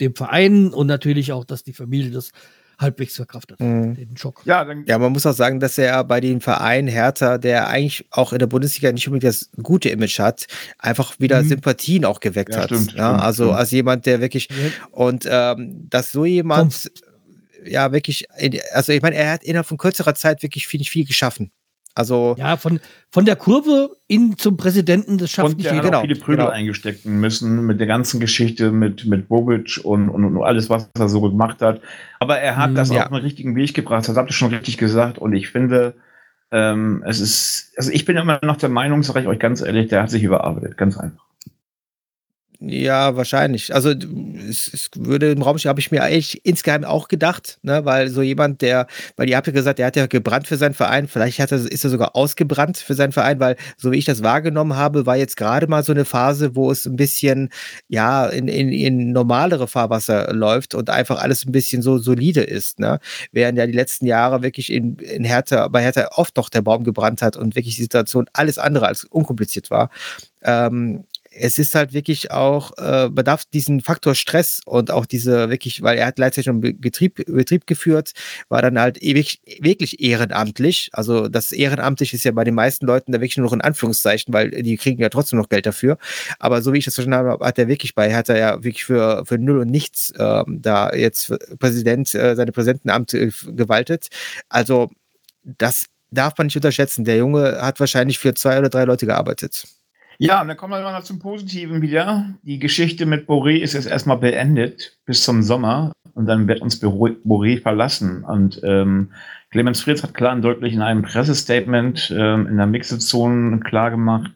dem 0.00 0.14
Verein 0.14 0.72
und 0.72 0.86
natürlich 0.86 1.30
auch, 1.32 1.44
dass 1.44 1.62
die 1.62 1.74
Familie 1.74 2.10
das 2.10 2.32
halbwegs 2.78 3.16
verkraftet, 3.16 3.60
Mhm. 3.60 3.94
den 3.94 4.16
Schock. 4.16 4.42
Ja, 4.44 4.64
dann 4.64 4.84
Ja, 4.86 4.98
man 4.98 5.12
muss 5.12 5.26
auch 5.26 5.32
sagen, 5.34 5.60
dass 5.60 5.78
er 5.78 6.02
bei 6.04 6.20
dem 6.20 6.40
Verein 6.40 6.86
Hertha, 6.86 7.38
der 7.38 7.68
eigentlich 7.68 8.06
auch 8.10 8.32
in 8.32 8.38
der 8.38 8.46
Bundesliga 8.46 8.90
nicht 8.92 9.06
unbedingt 9.08 9.28
das 9.32 9.50
gute 9.62 9.88
Image 9.88 10.18
hat, 10.18 10.46
einfach 10.78 11.18
wieder 11.20 11.42
Mhm. 11.42 11.48
Sympathien 11.48 12.04
auch 12.04 12.20
geweckt 12.20 12.54
Ja, 12.54 12.60
hat. 12.62 12.66
stimmt, 12.66 12.92
ja, 12.94 13.08
stimmt, 13.10 13.22
also 13.22 13.44
stimmt. 13.44 13.58
als 13.58 13.70
jemand, 13.70 14.06
der 14.06 14.20
wirklich 14.20 14.48
Ja. 14.50 14.56
und 14.90 15.26
ähm, 15.30 15.86
dass 15.90 16.12
so 16.12 16.24
jemand 16.24 16.90
ja 17.64 17.92
wirklich, 17.92 18.26
also 18.72 18.92
ich 18.92 19.00
meine, 19.02 19.16
er 19.16 19.32
hat 19.32 19.44
innerhalb 19.44 19.66
von 19.66 19.78
kürzerer 19.78 20.14
Zeit 20.14 20.42
wirklich 20.42 20.66
viel, 20.66 20.84
viel 20.84 21.06
geschaffen. 21.06 21.50
Also 21.94 22.34
Ja, 22.38 22.56
von, 22.56 22.80
von 23.10 23.24
der 23.24 23.36
Kurve 23.36 23.90
in 24.08 24.36
zum 24.36 24.56
Präsidenten, 24.56 25.18
das 25.18 25.30
schafft 25.30 25.50
Und 25.50 25.58
nicht 25.58 25.70
jeder. 25.70 25.78
auch 25.78 25.84
Genau, 25.84 26.00
viele 26.00 26.16
Prügel 26.16 26.36
genau. 26.38 26.48
eingestecken 26.50 27.20
müssen 27.20 27.64
mit 27.66 27.78
der 27.78 27.86
ganzen 27.86 28.18
Geschichte 28.20 28.72
mit, 28.72 29.04
mit 29.06 29.28
Bobic 29.28 29.80
und, 29.84 30.08
und, 30.08 30.24
und 30.24 30.42
alles, 30.42 30.68
was 30.70 30.90
er 30.98 31.08
so 31.08 31.20
gemacht 31.20 31.62
hat. 31.62 31.80
Aber 32.18 32.38
er 32.38 32.56
hat 32.56 32.72
Mm, 32.72 32.74
das 32.74 32.90
ja. 32.90 33.02
auf 33.04 33.08
den 33.08 33.16
richtigen 33.18 33.54
Weg 33.56 33.74
gebracht, 33.74 34.08
das 34.08 34.16
habt 34.16 34.30
ihr 34.30 34.34
schon 34.34 34.52
richtig 34.52 34.76
gesagt. 34.78 35.18
Und 35.18 35.34
ich 35.34 35.48
finde, 35.50 35.94
ähm, 36.50 37.02
es 37.06 37.20
ist, 37.20 37.72
also 37.76 37.90
ich 37.92 38.04
bin 38.04 38.16
immer 38.16 38.38
noch 38.42 38.56
der 38.56 38.68
Meinung, 38.68 39.02
sage 39.02 39.20
ich 39.20 39.26
euch 39.26 39.38
ganz 39.38 39.60
ehrlich, 39.60 39.88
der 39.88 40.02
hat 40.02 40.10
sich 40.10 40.22
überarbeitet, 40.22 40.76
ganz 40.76 40.96
einfach. 40.98 41.24
Ja, 42.66 43.14
wahrscheinlich. 43.14 43.74
Also 43.74 43.90
es, 43.90 44.72
es 44.72 44.90
würde 44.96 45.32
im 45.32 45.42
Raum 45.42 45.58
stehen, 45.58 45.68
habe 45.68 45.80
ich 45.80 45.90
mir 45.90 46.02
eigentlich 46.02 46.46
insgeheim 46.46 46.84
auch 46.84 47.08
gedacht, 47.08 47.58
ne, 47.62 47.84
weil 47.84 48.08
so 48.08 48.22
jemand, 48.22 48.62
der, 48.62 48.86
weil 49.16 49.28
ihr 49.28 49.36
habt 49.36 49.46
ja 49.46 49.52
gesagt, 49.52 49.78
der 49.78 49.86
hat 49.86 49.96
ja 49.96 50.06
gebrannt 50.06 50.46
für 50.46 50.56
seinen 50.56 50.72
Verein, 50.72 51.06
vielleicht 51.06 51.40
hat 51.40 51.52
er, 51.52 51.58
ist 51.58 51.84
er 51.84 51.90
sogar 51.90 52.16
ausgebrannt 52.16 52.78
für 52.78 52.94
seinen 52.94 53.12
Verein, 53.12 53.38
weil 53.38 53.56
so 53.76 53.92
wie 53.92 53.98
ich 53.98 54.06
das 54.06 54.22
wahrgenommen 54.22 54.76
habe, 54.76 55.04
war 55.04 55.16
jetzt 55.16 55.36
gerade 55.36 55.66
mal 55.66 55.84
so 55.84 55.92
eine 55.92 56.06
Phase, 56.06 56.56
wo 56.56 56.70
es 56.70 56.86
ein 56.86 56.96
bisschen, 56.96 57.50
ja, 57.88 58.26
in, 58.26 58.48
in, 58.48 58.70
in 58.70 59.12
normalere 59.12 59.68
Fahrwasser 59.68 60.32
läuft 60.32 60.74
und 60.74 60.88
einfach 60.88 61.20
alles 61.20 61.44
ein 61.44 61.52
bisschen 61.52 61.82
so 61.82 61.98
solide 61.98 62.42
ist, 62.42 62.78
ne, 62.80 62.98
während 63.30 63.58
ja 63.58 63.66
die 63.66 63.72
letzten 63.72 64.06
Jahre 64.06 64.42
wirklich 64.42 64.72
in, 64.72 64.96
in 64.96 65.24
Hertha, 65.24 65.68
bei 65.68 65.82
Hertha 65.82 66.08
oft 66.12 66.38
doch 66.38 66.48
der 66.48 66.62
Baum 66.62 66.84
gebrannt 66.84 67.20
hat 67.20 67.36
und 67.36 67.56
wirklich 67.56 67.76
die 67.76 67.82
Situation 67.82 68.26
alles 68.32 68.58
andere 68.58 68.86
als 68.86 69.04
unkompliziert 69.04 69.70
war. 69.70 69.90
Ähm, 70.42 71.04
es 71.36 71.58
ist 71.58 71.74
halt 71.74 71.92
wirklich 71.92 72.30
auch, 72.30 72.72
äh, 72.78 73.08
bedarf 73.10 73.44
diesen 73.52 73.80
Faktor 73.80 74.14
Stress 74.14 74.60
und 74.64 74.90
auch 74.90 75.06
diese 75.06 75.50
wirklich, 75.50 75.82
weil 75.82 75.98
er 75.98 76.06
hat 76.06 76.16
gleichzeitig 76.16 76.46
schon 76.46 76.60
Be- 76.60 76.74
Betrieb, 76.74 77.24
Betrieb 77.26 77.66
geführt, 77.66 78.12
war 78.48 78.62
dann 78.62 78.78
halt 78.78 79.02
ewig, 79.02 79.40
wirklich 79.60 80.00
ehrenamtlich. 80.00 80.90
Also 80.92 81.28
das 81.28 81.52
ehrenamtlich 81.52 82.14
ist 82.14 82.24
ja 82.24 82.32
bei 82.32 82.44
den 82.44 82.54
meisten 82.54 82.86
Leuten 82.86 83.12
da 83.12 83.20
wirklich 83.20 83.36
nur 83.36 83.46
noch 83.46 83.52
in 83.52 83.60
Anführungszeichen, 83.60 84.32
weil 84.32 84.50
die 84.50 84.76
kriegen 84.76 85.00
ja 85.02 85.08
trotzdem 85.08 85.38
noch 85.38 85.48
Geld 85.48 85.66
dafür. 85.66 85.98
Aber 86.38 86.62
so 86.62 86.72
wie 86.72 86.78
ich 86.78 86.84
das 86.84 86.94
verstanden 86.94 87.28
habe, 87.28 87.44
hat 87.44 87.58
er 87.58 87.68
wirklich 87.68 87.94
bei, 87.94 88.14
hat 88.14 88.28
er 88.28 88.38
ja 88.38 88.64
wirklich 88.64 88.84
für, 88.84 89.24
für 89.26 89.38
null 89.38 89.58
und 89.58 89.70
nichts 89.70 90.12
ähm, 90.18 90.60
da 90.62 90.92
jetzt 90.92 91.32
Präsident, 91.58 92.14
äh, 92.14 92.36
seine 92.36 92.52
Präsidentenamt 92.52 93.14
äh, 93.14 93.30
gewaltet. 93.48 94.08
Also 94.48 94.90
das 95.42 95.86
darf 96.10 96.34
man 96.38 96.46
nicht 96.46 96.56
unterschätzen. 96.56 97.04
Der 97.04 97.16
Junge 97.16 97.60
hat 97.60 97.80
wahrscheinlich 97.80 98.18
für 98.18 98.34
zwei 98.34 98.58
oder 98.58 98.68
drei 98.68 98.84
Leute 98.84 99.06
gearbeitet. 99.06 99.66
Ja, 100.18 100.40
und 100.42 100.48
dann 100.48 100.56
kommen 100.56 100.72
wir 100.72 100.82
mal 100.82 101.02
zum 101.02 101.18
Positiven 101.18 101.82
wieder. 101.82 102.34
Die 102.42 102.58
Geschichte 102.58 103.06
mit 103.06 103.28
Boré 103.28 103.56
ist 103.58 103.72
jetzt 103.74 103.86
erstmal 103.86 104.18
beendet 104.18 104.98
bis 105.06 105.24
zum 105.24 105.42
Sommer 105.42 105.92
und 106.14 106.26
dann 106.26 106.46
wird 106.48 106.60
uns 106.60 106.80
Boré 106.82 107.60
verlassen. 107.60 108.24
Und 108.24 108.60
ähm, 108.64 109.10
Clemens 109.50 109.80
Fritz 109.80 110.02
hat 110.02 110.14
klar 110.14 110.34
und 110.34 110.42
deutlich 110.42 110.72
in 110.72 110.82
einem 110.82 111.02
Pressestatement 111.02 112.12
ähm, 112.16 112.46
in 112.46 112.56
der 112.56 112.66
Mixezone 112.66 113.60
klar 113.60 113.90
gemacht, 113.90 114.32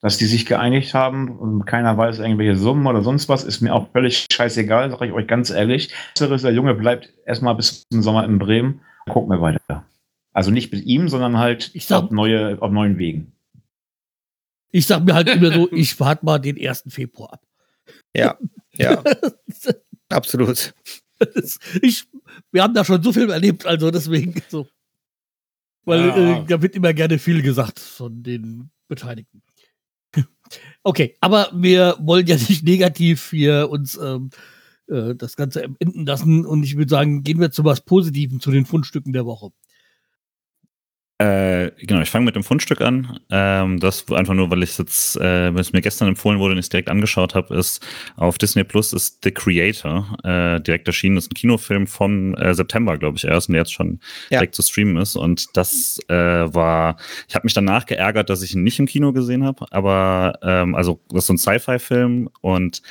dass 0.00 0.18
die 0.18 0.24
sich 0.26 0.46
geeinigt 0.46 0.94
haben 0.94 1.38
und 1.38 1.64
keiner 1.64 1.96
weiß 1.96 2.18
irgendwelche 2.18 2.56
Summen 2.56 2.86
oder 2.86 3.02
sonst 3.02 3.28
was. 3.28 3.44
Ist 3.44 3.60
mir 3.60 3.74
auch 3.74 3.90
völlig 3.92 4.26
scheißegal, 4.32 4.90
sage 4.90 5.06
ich 5.06 5.12
euch 5.12 5.28
ganz 5.28 5.50
ehrlich. 5.50 5.94
Der 6.18 6.52
Junge 6.52 6.74
bleibt 6.74 7.12
erstmal 7.24 7.54
bis 7.54 7.84
zum 7.88 8.02
Sommer 8.02 8.24
in 8.24 8.38
Bremen. 8.38 8.80
Gucken 9.08 9.30
wir 9.30 9.40
weiter. 9.40 9.84
Also 10.32 10.50
nicht 10.50 10.72
mit 10.72 10.84
ihm, 10.84 11.08
sondern 11.08 11.38
halt 11.38 11.70
Ich 11.74 11.86
sag- 11.86 12.04
auf, 12.04 12.10
neue, 12.10 12.56
auf 12.60 12.72
neuen 12.72 12.98
Wegen. 12.98 13.32
Ich 14.72 14.86
sag 14.86 15.04
mir 15.04 15.14
halt 15.14 15.28
immer 15.28 15.52
so, 15.52 15.70
ich 15.72 15.98
warte 16.00 16.24
mal 16.24 16.38
den 16.38 16.58
1. 16.58 16.84
Februar 16.88 17.34
ab. 17.34 17.46
Ja, 18.16 18.36
ja, 18.74 19.02
absolut. 20.08 20.74
Das- 21.18 21.58
ich, 21.80 22.04
wir 22.50 22.62
haben 22.62 22.74
da 22.74 22.84
schon 22.84 23.02
so 23.02 23.12
viel 23.12 23.30
erlebt, 23.30 23.64
also 23.66 23.90
deswegen 23.90 24.34
so. 24.48 24.66
Weil 25.84 26.00
Ja. 26.08 26.38
äh, 26.42 26.44
da 26.46 26.62
wird 26.62 26.74
immer 26.74 26.92
gerne 26.94 27.18
viel 27.18 27.42
gesagt 27.42 27.78
von 27.78 28.22
den 28.22 28.70
Beteiligten. 28.88 29.42
Okay, 30.84 31.16
aber 31.20 31.48
wir 31.54 31.96
wollen 32.00 32.26
ja 32.26 32.34
nicht 32.36 32.62
negativ 32.64 33.30
hier 33.30 33.70
uns 33.70 33.96
ähm, 33.96 34.28
äh, 34.88 35.14
das 35.14 35.36
Ganze 35.36 35.62
enden 35.78 36.04
lassen. 36.04 36.44
Und 36.44 36.62
ich 36.64 36.76
würde 36.76 36.90
sagen, 36.90 37.22
gehen 37.22 37.40
wir 37.40 37.50
zu 37.52 37.64
was 37.64 37.80
Positivem, 37.82 38.38
zu 38.40 38.50
den 38.50 38.66
Fundstücken 38.66 39.12
der 39.14 39.24
Woche. 39.24 39.50
Äh, 41.22 41.70
genau, 41.78 42.00
ich 42.00 42.10
fange 42.10 42.24
mit 42.24 42.34
dem 42.34 42.42
Fundstück 42.42 42.80
an. 42.80 43.20
Ähm, 43.30 43.78
das 43.78 44.10
einfach 44.10 44.34
nur, 44.34 44.50
weil 44.50 44.62
ich 44.64 44.76
jetzt, 44.76 45.16
äh, 45.20 45.50
es 45.50 45.72
mir 45.72 45.80
gestern 45.80 46.08
empfohlen 46.08 46.40
wurde 46.40 46.52
und 46.52 46.58
ich 46.58 46.64
es 46.64 46.68
direkt 46.68 46.88
angeschaut 46.88 47.36
habe, 47.36 47.54
ist 47.54 47.86
auf 48.16 48.38
Disney 48.38 48.64
Plus 48.64 48.92
ist 48.92 49.18
The 49.22 49.30
Creator 49.30 50.18
äh, 50.24 50.60
direkt 50.60 50.88
erschienen. 50.88 51.14
Das 51.14 51.24
ist 51.26 51.30
ein 51.30 51.34
Kinofilm 51.34 51.86
von 51.86 52.34
äh, 52.34 52.54
September, 52.54 52.98
glaube 52.98 53.18
ich, 53.18 53.24
erst 53.24 53.48
und 53.48 53.52
der 53.52 53.62
jetzt 53.62 53.72
schon 53.72 54.00
Ja. 54.30 54.38
direkt 54.38 54.56
zu 54.56 54.62
streamen 54.62 54.96
ist. 54.96 55.14
Und 55.14 55.56
das 55.56 56.00
äh, 56.08 56.14
war, 56.14 56.96
ich 57.28 57.36
habe 57.36 57.46
mich 57.46 57.54
danach 57.54 57.86
geärgert, 57.86 58.28
dass 58.28 58.42
ich 58.42 58.54
ihn 58.54 58.64
nicht 58.64 58.80
im 58.80 58.86
Kino 58.86 59.12
gesehen 59.12 59.44
habe, 59.44 59.66
aber 59.70 60.38
ähm, 60.42 60.74
also 60.74 61.00
das 61.10 61.18
ist 61.20 61.26
so 61.26 61.34
ein 61.34 61.38
Sci-Fi-Film 61.38 62.30
und 62.40 62.82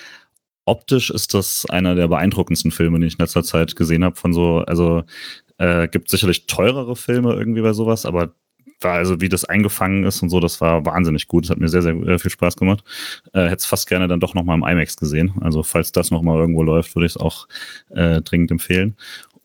optisch 0.66 1.10
ist 1.10 1.34
das 1.34 1.66
einer 1.70 1.96
der 1.96 2.08
beeindruckendsten 2.08 2.72
Filme, 2.72 3.00
die 3.00 3.08
ich 3.08 3.14
in 3.16 3.20
letzter 3.20 3.44
Zeit 3.44 3.76
gesehen 3.76 4.06
habe. 4.06 4.16
Von 4.16 4.32
so, 4.32 4.60
also 4.60 5.04
äh, 5.62 5.88
gibt 5.88 6.10
sicherlich 6.10 6.48
teurere 6.48 6.96
Filme 6.96 7.34
irgendwie 7.34 7.62
bei 7.62 7.74
sowas, 7.74 8.06
aber 8.06 8.34
war 8.80 8.96
also 8.96 9.22
wie 9.22 9.30
das 9.30 9.46
eingefangen 9.46 10.04
ist 10.06 10.24
und 10.24 10.30
so, 10.30 10.40
das 10.40 10.60
war 10.60 10.84
wahnsinnig 10.88 11.28
gut. 11.28 11.44
Das 11.44 11.52
hat 11.52 11.60
mir 11.60 11.70
sehr, 11.70 11.84
sehr 11.84 11.94
äh, 11.94 12.18
viel 12.18 12.32
Spaß 12.32 12.56
gemacht. 12.56 12.84
Äh, 13.32 13.44
Hätte 13.44 13.58
es 13.58 13.66
fast 13.66 13.88
gerne 13.88 14.08
dann 14.08 14.20
doch 14.20 14.34
nochmal 14.34 14.58
im 14.58 14.64
IMAX 14.64 14.98
gesehen. 14.98 15.34
Also 15.42 15.62
falls 15.62 15.92
das 15.92 16.10
nochmal 16.10 16.40
irgendwo 16.40 16.64
läuft, 16.64 16.96
würde 16.96 17.06
ich 17.06 17.12
es 17.12 17.18
auch 17.18 17.48
äh, 17.90 18.22
dringend 18.22 18.50
empfehlen. 18.50 18.96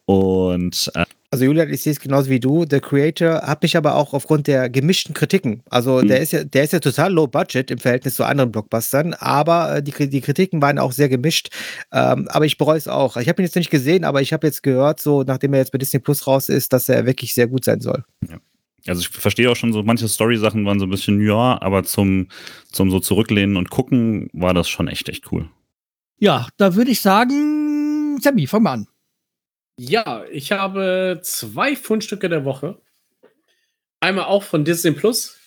Und 0.06 0.90
äh, 0.94 1.04
Also 1.30 1.44
Julian, 1.44 1.72
ich 1.72 1.82
sehe 1.82 1.92
es 1.92 2.00
genauso 2.00 2.30
wie 2.30 2.38
du. 2.40 2.64
Der 2.64 2.80
Creator 2.80 3.42
hat 3.42 3.62
mich 3.62 3.76
aber 3.76 3.96
auch 3.96 4.14
aufgrund 4.14 4.46
der 4.46 4.70
gemischten 4.70 5.12
Kritiken. 5.14 5.62
Also 5.68 6.00
Mhm. 6.00 6.08
der 6.08 6.20
ist 6.20 6.32
ja, 6.32 6.44
der 6.44 6.64
ist 6.64 6.72
ja 6.72 6.78
total 6.80 7.12
low 7.12 7.26
budget 7.26 7.70
im 7.70 7.78
Verhältnis 7.78 8.14
zu 8.14 8.24
anderen 8.24 8.52
Blockbustern, 8.52 9.14
aber 9.14 9.76
äh, 9.76 9.82
die, 9.82 10.08
die 10.08 10.20
Kritiken 10.20 10.62
waren 10.62 10.78
auch 10.78 10.92
sehr 10.92 11.08
gemischt. 11.08 11.48
Ähm, 11.92 12.28
aber 12.30 12.44
ich 12.46 12.58
bereue 12.58 12.78
es 12.78 12.86
auch. 12.88 13.16
Ich 13.16 13.28
habe 13.28 13.42
ihn 13.42 13.44
jetzt 13.44 13.56
noch 13.56 13.60
nicht 13.60 13.70
gesehen, 13.70 14.04
aber 14.04 14.22
ich 14.22 14.32
habe 14.32 14.46
jetzt 14.46 14.62
gehört, 14.62 15.00
so 15.00 15.22
nachdem 15.24 15.52
er 15.52 15.60
jetzt 15.60 15.72
bei 15.72 15.78
Disney 15.78 16.00
Plus 16.00 16.26
raus 16.26 16.48
ist, 16.48 16.72
dass 16.72 16.88
er 16.88 17.06
wirklich 17.06 17.34
sehr 17.34 17.48
gut 17.48 17.64
sein 17.64 17.80
soll. 17.80 18.04
also 18.86 19.00
ich 19.00 19.08
verstehe 19.08 19.50
auch 19.50 19.56
schon 19.56 19.72
so, 19.72 19.82
manche 19.82 20.06
Story-Sachen 20.06 20.64
waren 20.64 20.78
so 20.78 20.86
ein 20.86 20.90
bisschen, 20.90 21.20
ja, 21.20 21.60
aber 21.60 21.82
zum, 21.82 22.28
zum 22.70 22.90
so 22.90 23.00
zurücklehnen 23.00 23.56
und 23.56 23.70
gucken 23.70 24.28
war 24.32 24.54
das 24.54 24.68
schon 24.68 24.86
echt, 24.86 25.08
echt 25.08 25.32
cool. 25.32 25.48
Ja, 26.18 26.46
da 26.56 26.76
würde 26.76 26.92
ich 26.92 27.00
sagen, 27.00 28.18
Sammy, 28.22 28.46
fang 28.46 28.62
mal 28.62 28.72
an. 28.74 28.86
Ja, 29.78 30.24
ich 30.30 30.52
habe 30.52 31.20
zwei 31.22 31.76
Fundstücke 31.76 32.28
der 32.28 32.44
Woche. 32.44 32.80
Einmal 34.00 34.24
auch 34.24 34.42
von 34.42 34.64
Disney 34.64 34.92
Plus. 34.92 35.38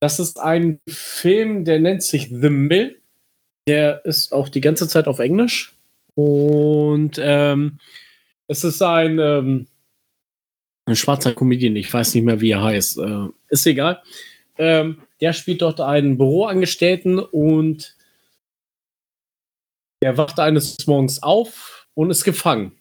Das 0.00 0.18
ist 0.20 0.38
ein 0.38 0.80
Film, 0.88 1.64
der 1.64 1.80
nennt 1.80 2.02
sich 2.02 2.28
The 2.28 2.50
Mill. 2.50 3.00
Der 3.66 4.04
ist 4.04 4.32
auch 4.32 4.50
die 4.50 4.60
ganze 4.60 4.88
Zeit 4.88 5.06
auf 5.06 5.18
Englisch. 5.18 5.74
Und 6.14 7.18
ähm, 7.18 7.78
es 8.46 8.62
ist 8.62 8.82
ein, 8.82 9.18
ähm, 9.18 9.66
ein 10.86 10.96
schwarzer 10.96 11.34
Comedian, 11.34 11.76
ich 11.76 11.92
weiß 11.92 12.14
nicht 12.14 12.24
mehr, 12.24 12.40
wie 12.42 12.50
er 12.50 12.62
heißt. 12.62 12.98
Äh, 12.98 13.28
ist 13.48 13.66
egal. 13.66 14.02
Ähm, 14.58 15.02
der 15.20 15.32
spielt 15.32 15.62
dort 15.62 15.80
einen 15.80 16.18
Büroangestellten 16.18 17.18
und 17.18 17.96
der 20.02 20.18
wacht 20.18 20.38
eines 20.38 20.86
Morgens 20.86 21.22
auf 21.22 21.88
und 21.94 22.10
ist 22.10 22.24
gefangen. 22.24 22.72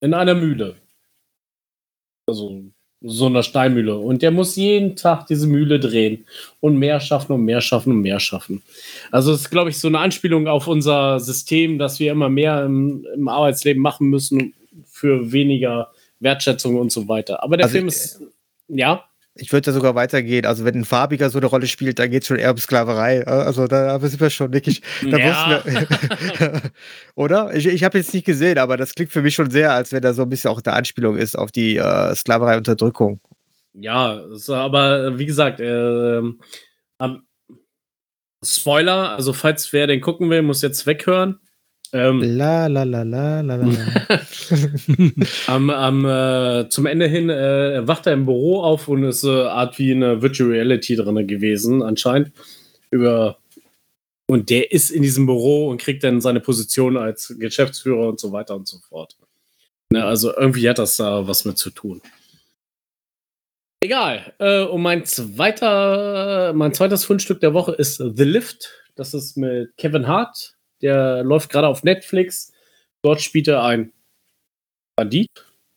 In 0.00 0.14
einer 0.14 0.34
Mühle. 0.34 0.76
Also 2.26 2.62
so 3.02 3.26
einer 3.26 3.42
Steinmühle. 3.42 3.96
Und 3.98 4.22
der 4.22 4.30
muss 4.30 4.56
jeden 4.56 4.96
Tag 4.96 5.26
diese 5.26 5.46
Mühle 5.46 5.78
drehen 5.78 6.24
und 6.60 6.78
mehr 6.78 6.98
schaffen 7.00 7.32
und 7.32 7.44
mehr 7.44 7.60
schaffen 7.60 7.92
und 7.92 8.00
mehr 8.00 8.20
schaffen. 8.20 8.62
Also 9.12 9.32
es 9.32 9.42
ist, 9.42 9.50
glaube 9.50 9.70
ich, 9.70 9.78
so 9.78 9.88
eine 9.88 9.98
Anspielung 9.98 10.48
auf 10.48 10.66
unser 10.66 11.20
System, 11.20 11.78
dass 11.78 12.00
wir 12.00 12.12
immer 12.12 12.28
mehr 12.28 12.64
im, 12.64 13.06
im 13.14 13.28
Arbeitsleben 13.28 13.82
machen 13.82 14.08
müssen 14.08 14.54
für 14.86 15.30
weniger 15.30 15.92
Wertschätzung 16.20 16.76
und 16.76 16.90
so 16.90 17.06
weiter. 17.06 17.42
Aber 17.42 17.56
der 17.56 17.66
Also, 17.66 17.74
Film 17.76 17.88
ist, 17.88 18.22
ja, 18.68 19.04
Ich 19.38 19.52
würde 19.52 19.66
da 19.66 19.72
sogar 19.72 19.94
weitergehen. 19.94 20.46
Also, 20.46 20.64
wenn 20.64 20.74
ein 20.76 20.84
Farbiger 20.84 21.28
so 21.30 21.38
eine 21.38 21.46
Rolle 21.46 21.66
spielt, 21.66 21.98
dann 21.98 22.10
geht 22.10 22.22
es 22.22 22.28
schon 22.28 22.38
eher 22.38 22.50
um 22.52 22.56
Sklaverei. 22.56 23.18
Äh, 23.20 23.24
Also, 23.24 23.66
da 23.66 23.98
sind 24.00 24.20
wir 24.20 24.30
schon 24.30 24.52
wirklich. 24.52 24.80
Da 25.10 25.18
Ja. 25.18 25.62
wir, 25.64 26.62
Oder? 27.14 27.54
Ich, 27.54 27.66
ich 27.66 27.84
habe 27.84 27.98
jetzt 27.98 28.14
nicht 28.14 28.24
gesehen, 28.26 28.58
aber 28.58 28.76
das 28.76 28.94
klingt 28.94 29.12
für 29.12 29.22
mich 29.22 29.34
schon 29.34 29.50
sehr, 29.50 29.72
als 29.72 29.92
wenn 29.92 30.02
da 30.02 30.12
so 30.14 30.22
ein 30.22 30.28
bisschen 30.28 30.50
auch 30.50 30.60
eine 30.64 30.74
Anspielung 30.74 31.16
ist 31.16 31.36
auf 31.38 31.52
die 31.52 31.76
äh, 31.76 32.14
Sklaverei-Unterdrückung. 32.14 33.20
Ja, 33.74 34.22
aber 34.48 35.18
wie 35.18 35.26
gesagt, 35.26 35.60
ähm, 35.60 36.40
am- 36.98 37.22
Spoiler, 38.44 39.10
also 39.16 39.32
falls 39.32 39.72
wer 39.72 39.86
den 39.86 40.00
gucken 40.00 40.30
will, 40.30 40.42
muss 40.42 40.62
jetzt 40.62 40.86
weghören. 40.86 41.40
Ähm, 41.96 42.20
La 42.20 42.66
la 42.66 42.82
la 42.82 43.02
la 43.02 43.40
la 43.40 43.56
la. 43.56 43.66
am, 45.46 45.70
am, 45.70 46.04
äh, 46.04 46.68
zum 46.68 46.84
Ende 46.84 47.06
hin 47.06 47.30
äh, 47.30 47.88
wacht 47.88 48.06
er 48.06 48.12
im 48.12 48.26
Büro 48.26 48.60
auf 48.62 48.86
und 48.88 49.04
ist 49.04 49.24
äh, 49.24 49.30
Art 49.30 49.78
wie 49.78 49.92
eine 49.92 50.20
Virtual 50.20 50.50
Reality 50.50 50.96
drin 50.96 51.26
gewesen, 51.26 51.82
anscheinend. 51.82 52.32
Über 52.90 53.38
und 54.28 54.50
der 54.50 54.72
ist 54.72 54.90
in 54.90 55.02
diesem 55.02 55.24
Büro 55.24 55.68
und 55.70 55.80
kriegt 55.80 56.04
dann 56.04 56.20
seine 56.20 56.40
Position 56.40 56.96
als 56.96 57.34
Geschäftsführer 57.38 58.08
und 58.08 58.20
so 58.20 58.32
weiter 58.32 58.56
und 58.56 58.68
so 58.68 58.78
fort. 58.78 59.16
Ne, 59.90 60.04
also 60.04 60.36
irgendwie 60.36 60.68
hat 60.68 60.78
das 60.78 60.96
da 60.96 61.26
was 61.26 61.44
mit 61.44 61.56
zu 61.56 61.70
tun. 61.70 62.02
Egal. 63.80 64.34
Äh, 64.38 64.64
und 64.64 64.82
mein 64.82 65.06
zweiter, 65.06 66.52
mein 66.54 66.74
zweites 66.74 67.04
Fundstück 67.04 67.40
der 67.40 67.54
Woche 67.54 67.72
ist 67.72 67.96
The 67.98 68.24
Lift. 68.24 68.70
Das 68.96 69.14
ist 69.14 69.36
mit 69.36 69.76
Kevin 69.78 70.08
Hart. 70.08 70.55
Der 70.82 71.22
läuft 71.22 71.50
gerade 71.50 71.68
auf 71.68 71.82
Netflix. 71.82 72.52
Dort 73.02 73.20
spielt 73.20 73.48
er 73.48 73.62
ein 73.64 73.92
Bandit, 74.96 75.28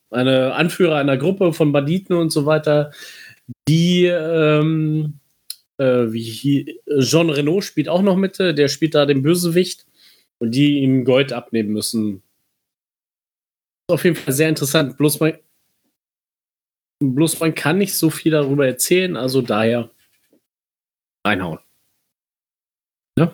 eine 0.10 0.54
Anführer 0.54 0.98
einer 0.98 1.18
Gruppe 1.18 1.54
von 1.54 1.72
Banditen 1.72 2.16
und 2.16 2.32
so 2.32 2.46
weiter, 2.46 2.92
die 3.68 4.06
ähm, 4.06 5.20
äh, 5.78 6.12
wie 6.12 6.80
Jean 7.00 7.30
Renault 7.30 7.64
spielt 7.64 7.90
auch 7.90 8.02
noch 8.02 8.16
mit, 8.16 8.40
der 8.40 8.68
spielt 8.68 8.96
da 8.96 9.06
den 9.06 9.22
Bösewicht 9.22 9.86
und 10.40 10.52
die 10.52 10.80
ihm 10.80 11.06
Gold 11.06 11.34
abnehmen 11.34 11.72
müssen. 11.72 12.24
Ist 13.88 13.94
auf 13.94 14.04
jeden 14.04 14.16
Fall 14.16 14.34
sehr 14.34 14.50
interessant. 14.50 14.98
Bloß 14.98 15.20
man, 15.20 15.38
bloß 17.00 17.40
man 17.40 17.56
kann 17.56 17.78
nicht 17.78 17.96
so 17.96 18.10
viel 18.10 18.32
darüber 18.32 18.68
erzählen, 18.68 19.18
also 19.18 19.42
daher 19.42 19.90
reinhauen. 21.26 21.60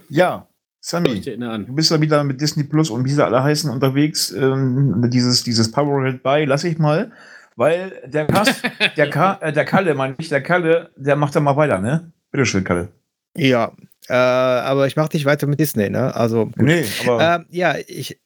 Ja, 0.10 0.48
Schau 0.50 0.55
Sammy, 0.88 1.20
du 1.20 1.74
bist 1.74 1.90
ja 1.90 2.00
wieder 2.00 2.24
mit 2.24 2.40
Disney 2.40 2.64
Plus 2.64 2.92
und 2.92 3.06
wie 3.06 3.10
sie 3.10 3.26
alle 3.26 3.42
heißen 3.42 3.72
unterwegs. 3.72 4.30
Ähm, 4.30 5.10
dieses, 5.12 5.44
dieses 5.44 5.72
Powerhead 5.72 6.22
bei, 6.22 6.46
lass 6.46 6.64
ich 6.64 6.78
mal. 6.78 7.12
Weil 7.56 8.04
der 8.06 8.28
Kass, 8.28 8.62
der, 8.96 9.10
Ka, 9.10 9.40
äh, 9.42 9.52
der 9.52 9.66
Kalle, 9.66 9.96
mein 9.96 10.14
ich, 10.20 10.30
der 10.30 10.44
Kalle, 10.44 10.92
der 10.96 11.16
macht 11.16 11.36
da 11.36 11.40
mal 11.40 11.56
weiter, 11.58 11.80
ne? 11.80 12.12
Bitteschön, 12.30 12.64
Kalle. 12.64 12.90
Ja, 13.36 13.72
äh, 14.10 14.14
aber 14.14 14.86
ich 14.86 14.96
mache 14.96 15.10
nicht 15.14 15.26
weiter 15.26 15.48
mit 15.48 15.60
Disney, 15.60 15.90
ne? 15.90 16.16
Also, 16.16 16.46
gut. 16.46 16.62
Nee, 16.62 16.86
aber 17.08 17.36
Ähm, 17.38 17.46
ja, 17.50 17.74
ich, 17.88 18.20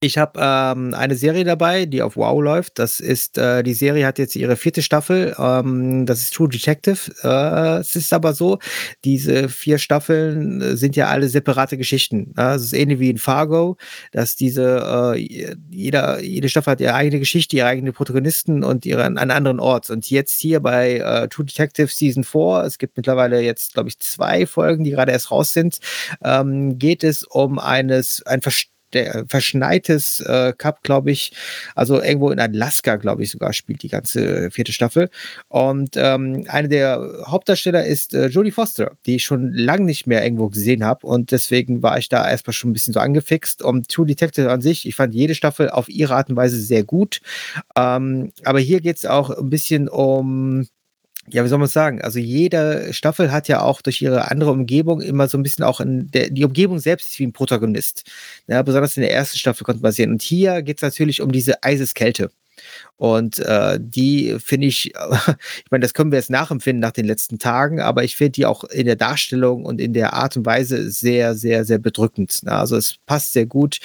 ich 0.00 0.18
habe 0.18 0.38
ähm, 0.42 0.92
eine 0.92 1.16
Serie 1.16 1.44
dabei, 1.44 1.86
die 1.86 2.02
auf 2.02 2.16
Wow 2.16 2.42
läuft. 2.42 2.78
Das 2.78 3.00
ist, 3.00 3.38
äh, 3.38 3.62
die 3.62 3.72
Serie 3.72 4.06
hat 4.06 4.18
jetzt 4.18 4.36
ihre 4.36 4.56
vierte 4.56 4.82
Staffel. 4.82 5.34
Ähm, 5.38 6.04
das 6.04 6.20
ist 6.20 6.34
True 6.34 6.50
Detective. 6.50 7.12
Äh, 7.22 7.80
es 7.80 7.96
ist 7.96 8.12
aber 8.12 8.34
so, 8.34 8.58
diese 9.04 9.48
vier 9.48 9.78
Staffeln 9.78 10.60
äh, 10.60 10.76
sind 10.76 10.96
ja 10.96 11.06
alle 11.08 11.28
separate 11.28 11.78
Geschichten. 11.78 12.34
Es 12.36 12.62
ist 12.62 12.72
ähnlich 12.74 13.00
wie 13.00 13.08
in 13.08 13.16
Fargo, 13.16 13.78
dass 14.12 14.36
diese, 14.36 15.14
äh, 15.16 15.54
jeder, 15.70 16.20
jede 16.20 16.50
Staffel 16.50 16.72
hat 16.72 16.80
ihre 16.82 16.94
eigene 16.94 17.18
Geschichte, 17.18 17.56
ihre 17.56 17.66
eigenen 17.66 17.94
Protagonisten 17.94 18.64
und 18.64 18.84
ihre, 18.84 19.04
an 19.04 19.16
einen 19.16 19.30
anderen 19.30 19.60
Ort. 19.60 19.88
Und 19.88 20.10
jetzt 20.10 20.38
hier 20.38 20.60
bei 20.60 20.98
äh, 20.98 21.28
True 21.28 21.46
Detective 21.46 21.88
Season 21.88 22.22
4, 22.22 22.64
es 22.66 22.76
gibt 22.76 22.98
mittlerweile 22.98 23.40
jetzt, 23.40 23.72
glaube 23.72 23.88
ich, 23.88 23.98
zwei 24.00 24.46
Folgen, 24.46 24.84
die 24.84 24.90
gerade 24.90 25.12
erst 25.12 25.30
raus 25.30 25.54
sind, 25.54 25.78
ähm, 26.22 26.78
geht 26.78 27.02
es 27.02 27.22
um 27.22 27.58
eines, 27.58 28.22
ein 28.26 28.42
Verst 28.42 28.75
der, 28.92 29.24
verschneites 29.28 30.20
äh, 30.20 30.52
Cup, 30.56 30.82
glaube 30.82 31.10
ich, 31.10 31.32
also 31.74 32.02
irgendwo 32.02 32.30
in 32.30 32.40
Alaska, 32.40 32.96
glaube 32.96 33.22
ich, 33.22 33.30
sogar 33.30 33.52
spielt 33.52 33.82
die 33.82 33.88
ganze 33.88 34.50
vierte 34.50 34.72
Staffel. 34.72 35.10
Und 35.48 35.96
ähm, 35.96 36.44
eine 36.48 36.68
der 36.68 37.24
Hauptdarsteller 37.26 37.84
ist 37.84 38.14
äh, 38.14 38.26
Jodie 38.26 38.50
Foster, 38.50 38.92
die 39.06 39.16
ich 39.16 39.24
schon 39.24 39.52
lange 39.52 39.84
nicht 39.84 40.06
mehr 40.06 40.24
irgendwo 40.24 40.48
gesehen 40.48 40.84
habe. 40.84 41.06
Und 41.06 41.32
deswegen 41.32 41.82
war 41.82 41.98
ich 41.98 42.08
da 42.08 42.28
erstmal 42.28 42.54
schon 42.54 42.70
ein 42.70 42.72
bisschen 42.72 42.94
so 42.94 43.00
angefixt. 43.00 43.62
Und 43.62 43.88
True 43.88 44.06
Detective 44.06 44.50
an 44.50 44.60
sich, 44.60 44.86
ich 44.86 44.94
fand 44.94 45.14
jede 45.14 45.34
Staffel 45.34 45.70
auf 45.70 45.88
ihre 45.88 46.14
Art 46.14 46.30
und 46.30 46.36
Weise 46.36 46.58
sehr 46.60 46.84
gut. 46.84 47.20
Ähm, 47.76 48.32
aber 48.44 48.60
hier 48.60 48.80
geht 48.80 48.96
es 48.96 49.06
auch 49.06 49.30
ein 49.30 49.50
bisschen 49.50 49.88
um 49.88 50.66
ja, 51.28 51.44
wie 51.44 51.48
soll 51.48 51.58
man 51.58 51.68
sagen? 51.68 52.00
Also 52.02 52.18
jede 52.18 52.92
Staffel 52.92 53.32
hat 53.32 53.48
ja 53.48 53.60
auch 53.62 53.82
durch 53.82 54.00
ihre 54.02 54.30
andere 54.30 54.50
Umgebung 54.50 55.00
immer 55.00 55.28
so 55.28 55.38
ein 55.38 55.42
bisschen 55.42 55.64
auch 55.64 55.80
in 55.80 56.10
der, 56.10 56.30
die 56.30 56.44
Umgebung 56.44 56.78
selbst 56.78 57.08
ist 57.08 57.18
wie 57.18 57.26
ein 57.26 57.32
Protagonist. 57.32 58.04
Ja, 58.46 58.62
besonders 58.62 58.96
in 58.96 59.02
der 59.02 59.12
ersten 59.12 59.38
Staffel 59.38 59.64
konnte 59.64 59.82
man 59.82 59.92
sehen. 59.92 60.12
Und 60.12 60.22
hier 60.22 60.62
geht 60.62 60.78
es 60.78 60.82
natürlich 60.82 61.20
um 61.20 61.32
diese 61.32 61.62
Eiseskälte. 61.62 62.30
Und 62.96 63.38
äh, 63.40 63.78
die 63.80 64.36
finde 64.38 64.66
ich, 64.68 64.86
ich 64.94 65.70
meine, 65.70 65.82
das 65.82 65.94
können 65.94 66.12
wir 66.12 66.18
jetzt 66.18 66.30
nachempfinden 66.30 66.80
nach 66.80 66.92
den 66.92 67.04
letzten 67.04 67.38
Tagen, 67.38 67.80
aber 67.80 68.04
ich 68.04 68.16
finde 68.16 68.32
die 68.32 68.46
auch 68.46 68.64
in 68.64 68.86
der 68.86 68.96
Darstellung 68.96 69.64
und 69.64 69.80
in 69.80 69.92
der 69.92 70.14
Art 70.14 70.36
und 70.36 70.46
Weise 70.46 70.90
sehr, 70.90 71.34
sehr, 71.34 71.64
sehr 71.64 71.78
bedrückend. 71.78 72.42
Ne? 72.42 72.52
Also 72.52 72.76
es 72.76 72.96
passt 73.06 73.32
sehr 73.32 73.46
gut. 73.46 73.80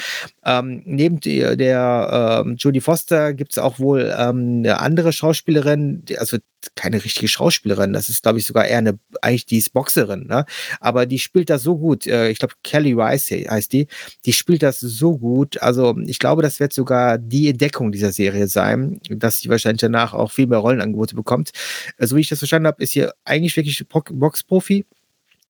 Ähm, 0.45 0.81
neben 0.85 1.19
die, 1.19 1.39
der 1.57 2.43
ähm, 2.45 2.55
Jodie 2.55 2.81
Foster 2.81 3.33
gibt 3.33 3.51
es 3.51 3.57
auch 3.57 3.79
wohl 3.79 4.13
ähm, 4.17 4.59
eine 4.59 4.79
andere 4.79 5.11
Schauspielerin, 5.11 6.05
die, 6.05 6.17
also 6.17 6.37
keine 6.75 7.03
richtige 7.03 7.27
Schauspielerin, 7.27 7.93
das 7.93 8.09
ist, 8.09 8.23
glaube 8.23 8.39
ich, 8.39 8.45
sogar 8.45 8.65
eher 8.65 8.77
eine, 8.77 8.99
eigentlich 9.21 9.45
die 9.45 9.57
ist 9.57 9.73
Boxerin, 9.73 10.27
ne? 10.27 10.45
aber 10.79 11.05
die 11.05 11.19
spielt 11.19 11.49
das 11.49 11.63
so 11.63 11.77
gut. 11.77 12.07
Äh, 12.07 12.29
ich 12.29 12.39
glaube, 12.39 12.53
Kelly 12.63 12.93
Rice 12.93 13.31
heißt 13.31 13.73
die. 13.73 13.87
Die 14.25 14.33
spielt 14.33 14.63
das 14.63 14.79
so 14.79 15.17
gut. 15.17 15.61
Also 15.61 15.97
ich 16.05 16.19
glaube, 16.19 16.41
das 16.41 16.59
wird 16.59 16.73
sogar 16.73 17.17
die 17.17 17.49
Entdeckung 17.49 17.91
dieser 17.91 18.11
Serie 18.11 18.47
sein, 18.47 18.99
dass 19.09 19.39
sie 19.39 19.49
wahrscheinlich 19.49 19.81
danach 19.81 20.13
auch 20.13 20.31
viel 20.31 20.47
mehr 20.47 20.59
Rollenangebote 20.59 21.15
bekommt. 21.15 21.51
Äh, 21.97 22.07
so 22.07 22.15
wie 22.15 22.21
ich 22.21 22.29
das 22.29 22.39
verstanden 22.39 22.67
habe, 22.67 22.83
ist 22.83 22.93
hier 22.93 23.13
eigentlich 23.25 23.55
wirklich 23.55 23.85
Boxprofi 23.87 24.85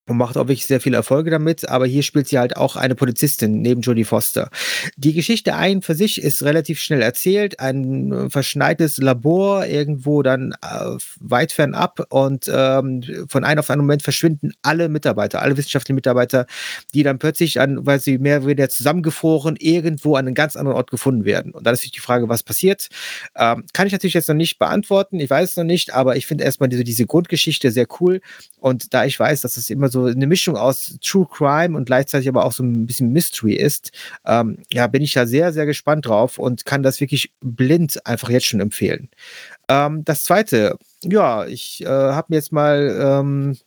und 0.07 0.17
macht 0.17 0.35
auch 0.35 0.47
wirklich 0.47 0.65
sehr 0.65 0.81
viele 0.81 0.97
Erfolge 0.97 1.29
damit, 1.29 1.69
aber 1.69 1.85
hier 1.85 2.03
spielt 2.03 2.27
sie 2.27 2.39
halt 2.39 2.57
auch 2.57 2.75
eine 2.75 2.95
Polizistin 2.95 3.61
neben 3.61 3.81
Jodie 3.81 4.03
Foster. 4.03 4.49
Die 4.97 5.13
Geschichte 5.13 5.55
ein 5.55 5.81
für 5.81 5.95
sich 5.95 6.21
ist 6.21 6.43
relativ 6.43 6.79
schnell 6.79 7.01
erzählt, 7.01 7.59
ein 7.59 8.11
äh, 8.11 8.29
verschneites 8.29 8.97
Labor 8.97 9.65
irgendwo 9.65 10.23
dann 10.23 10.53
äh, 10.63 10.97
weit 11.19 11.51
fernab 11.51 12.07
und 12.09 12.51
ähm, 12.53 13.03
von 13.27 13.43
einem 13.43 13.59
auf 13.59 13.69
einen 13.69 13.81
Moment 13.81 14.01
verschwinden 14.01 14.53
alle 14.63 14.89
Mitarbeiter, 14.89 15.41
alle 15.41 15.55
wissenschaftlichen 15.55 15.95
Mitarbeiter, 15.95 16.47
die 16.93 17.03
dann 17.03 17.19
plötzlich 17.19 17.59
an, 17.59 17.85
weil 17.85 17.99
sie 17.99 18.17
mehr 18.17 18.37
oder 18.37 18.47
weniger 18.47 18.69
zusammengefroren 18.69 19.55
irgendwo 19.59 20.15
an 20.15 20.25
einem 20.25 20.35
ganz 20.35 20.55
anderen 20.55 20.77
Ort 20.77 20.89
gefunden 20.89 21.25
werden. 21.25 21.51
Und 21.51 21.65
dann 21.65 21.73
ist 21.73 21.81
natürlich 21.81 21.93
die 21.93 21.99
Frage, 21.99 22.27
was 22.27 22.43
passiert. 22.43 22.89
Ähm, 23.35 23.65
kann 23.73 23.85
ich 23.85 23.93
natürlich 23.93 24.15
jetzt 24.15 24.29
noch 24.29 24.35
nicht 24.35 24.57
beantworten, 24.57 25.19
ich 25.19 25.29
weiß 25.29 25.51
es 25.51 25.57
noch 25.57 25.63
nicht, 25.63 25.93
aber 25.93 26.15
ich 26.15 26.25
finde 26.25 26.43
erstmal 26.43 26.69
diese, 26.69 26.83
diese 26.83 27.05
Grundgeschichte 27.05 27.69
sehr 27.69 27.85
cool 27.99 28.19
und 28.61 28.93
da 28.93 29.05
ich 29.05 29.19
weiß, 29.19 29.41
dass 29.41 29.57
es 29.57 29.69
immer 29.71 29.89
so 29.89 30.05
eine 30.05 30.27
Mischung 30.27 30.55
aus 30.55 30.97
True 31.01 31.27
Crime 31.29 31.75
und 31.75 31.85
gleichzeitig 31.85 32.29
aber 32.29 32.45
auch 32.45 32.51
so 32.51 32.63
ein 32.63 32.85
bisschen 32.85 33.11
Mystery 33.11 33.55
ist, 33.55 33.91
ähm, 34.25 34.59
ja, 34.71 34.85
bin 34.85 35.01
ich 35.01 35.13
da 35.13 35.25
sehr, 35.25 35.51
sehr 35.51 35.65
gespannt 35.65 36.05
drauf 36.05 36.37
und 36.37 36.65
kann 36.65 36.83
das 36.83 37.01
wirklich 37.01 37.33
blind 37.41 38.05
einfach 38.05 38.29
jetzt 38.29 38.45
schon 38.45 38.59
empfehlen. 38.59 39.09
Ähm, 39.67 40.05
das 40.05 40.23
zweite, 40.23 40.77
ja, 41.03 41.45
ich 41.47 41.81
äh, 41.81 41.87
habe 41.87 42.27
mir 42.29 42.35
jetzt 42.35 42.51
mal 42.51 42.97
ähm, 43.01 43.57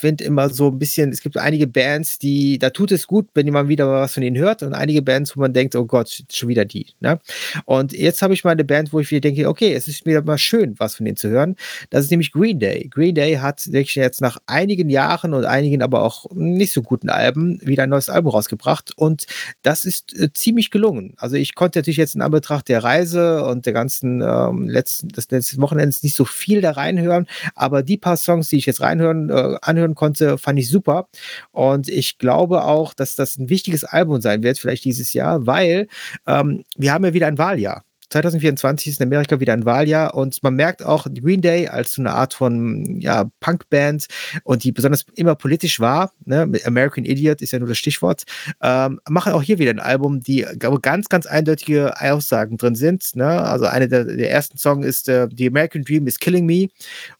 finde 0.00 0.24
immer 0.24 0.48
so 0.48 0.68
ein 0.68 0.78
bisschen, 0.78 1.10
es 1.10 1.20
gibt 1.20 1.36
einige 1.36 1.66
Bands, 1.66 2.18
die, 2.18 2.58
da 2.58 2.70
tut 2.70 2.90
es 2.92 3.06
gut, 3.06 3.28
wenn 3.34 3.46
jemand 3.46 3.68
wieder 3.68 3.88
was 3.90 4.14
von 4.14 4.22
ihnen 4.22 4.36
hört 4.36 4.62
und 4.62 4.74
einige 4.74 5.02
Bands, 5.02 5.36
wo 5.36 5.40
man 5.40 5.52
denkt, 5.52 5.76
oh 5.76 5.84
Gott, 5.84 6.22
schon 6.32 6.48
wieder 6.48 6.64
die. 6.64 6.86
Ne? 7.00 7.20
Und 7.66 7.92
jetzt 7.92 8.22
habe 8.22 8.34
ich 8.34 8.42
mal 8.42 8.52
eine 8.52 8.64
Band, 8.64 8.92
wo 8.92 9.00
ich 9.00 9.10
wieder 9.10 9.20
denke, 9.20 9.48
okay, 9.48 9.74
es 9.74 9.88
ist 9.88 10.06
wieder 10.06 10.22
mal 10.22 10.38
schön, 10.38 10.74
was 10.78 10.96
von 10.96 11.04
denen 11.04 11.16
zu 11.16 11.28
hören. 11.28 11.56
Das 11.90 12.04
ist 12.04 12.10
nämlich 12.10 12.32
Green 12.32 12.58
Day. 12.58 12.88
Green 12.88 13.14
Day 13.14 13.34
hat 13.34 13.70
wirklich 13.72 13.94
jetzt 13.94 14.20
nach 14.20 14.38
einigen 14.46 14.88
Jahren 14.88 15.34
und 15.34 15.44
einigen 15.44 15.82
aber 15.82 16.02
auch 16.02 16.26
nicht 16.32 16.72
so 16.72 16.82
guten 16.82 17.10
Alben 17.10 17.60
wieder 17.62 17.84
ein 17.84 17.90
neues 17.90 18.08
Album 18.08 18.32
rausgebracht 18.32 18.96
und 18.96 19.26
das 19.62 19.84
ist 19.84 20.18
äh, 20.18 20.32
ziemlich 20.32 20.70
gelungen. 20.70 21.14
Also 21.18 21.36
ich 21.36 21.54
konnte 21.54 21.78
natürlich 21.78 21.98
jetzt 21.98 22.14
in 22.14 22.22
Anbetracht 22.22 22.68
der 22.68 22.82
Reise 22.82 23.44
und 23.44 23.66
der 23.66 23.72
ganzen 23.72 24.22
ähm, 24.22 24.68
letzten, 24.68 25.08
des 25.08 25.30
letzten 25.30 25.60
Wochenends 25.60 26.02
nicht 26.02 26.16
so 26.16 26.24
viel 26.24 26.60
da 26.60 26.72
reinhören, 26.72 27.26
aber 27.54 27.82
die 27.82 27.98
paar 27.98 28.16
Songs, 28.16 28.48
die 28.48 28.56
ich 28.56 28.66
jetzt 28.66 28.80
reinhören, 28.80 29.28
äh, 29.30 29.56
anhören 29.62 29.89
hören 29.90 29.94
konnte, 29.94 30.38
fand 30.38 30.58
ich 30.58 30.68
super. 30.68 31.08
Und 31.52 31.88
ich 31.88 32.18
glaube 32.18 32.64
auch, 32.64 32.94
dass 32.94 33.16
das 33.16 33.38
ein 33.38 33.48
wichtiges 33.48 33.84
Album 33.84 34.20
sein 34.20 34.42
wird, 34.42 34.58
vielleicht 34.58 34.84
dieses 34.84 35.12
Jahr, 35.12 35.46
weil 35.46 35.88
ähm, 36.26 36.64
wir 36.76 36.92
haben 36.92 37.04
ja 37.04 37.14
wieder 37.14 37.26
ein 37.26 37.38
Wahljahr. 37.38 37.84
2024 38.10 38.88
ist 38.88 39.00
in 39.00 39.06
Amerika 39.06 39.38
wieder 39.38 39.52
ein 39.52 39.64
Wahljahr 39.64 40.14
und 40.14 40.42
man 40.42 40.54
merkt 40.54 40.84
auch 40.84 41.06
Green 41.14 41.42
Day 41.42 41.68
als 41.68 41.92
so 41.92 42.02
eine 42.02 42.12
Art 42.12 42.34
von 42.34 43.00
ja, 43.00 43.30
Punkband 43.38 44.06
und 44.42 44.64
die 44.64 44.72
besonders 44.72 45.04
immer 45.14 45.36
politisch 45.36 45.78
war, 45.78 46.12
ne? 46.24 46.50
American 46.64 47.04
Idiot 47.04 47.40
ist 47.40 47.52
ja 47.52 47.60
nur 47.60 47.68
das 47.68 47.78
Stichwort, 47.78 48.24
ähm, 48.62 49.00
machen 49.08 49.32
auch 49.32 49.42
hier 49.42 49.60
wieder 49.60 49.70
ein 49.70 49.78
Album, 49.78 50.20
die 50.20 50.44
ganz, 50.82 51.08
ganz 51.08 51.26
eindeutige 51.26 52.00
Aussagen 52.00 52.56
drin 52.56 52.74
sind. 52.74 53.14
Ne? 53.14 53.26
Also 53.26 53.66
eine 53.66 53.86
der, 53.86 54.04
der 54.04 54.30
ersten 54.30 54.58
Songs 54.58 54.84
ist 54.84 55.08
äh, 55.08 55.28
The 55.32 55.46
American 55.46 55.84
Dream 55.84 56.08
is 56.08 56.18
Killing 56.18 56.46
Me 56.46 56.66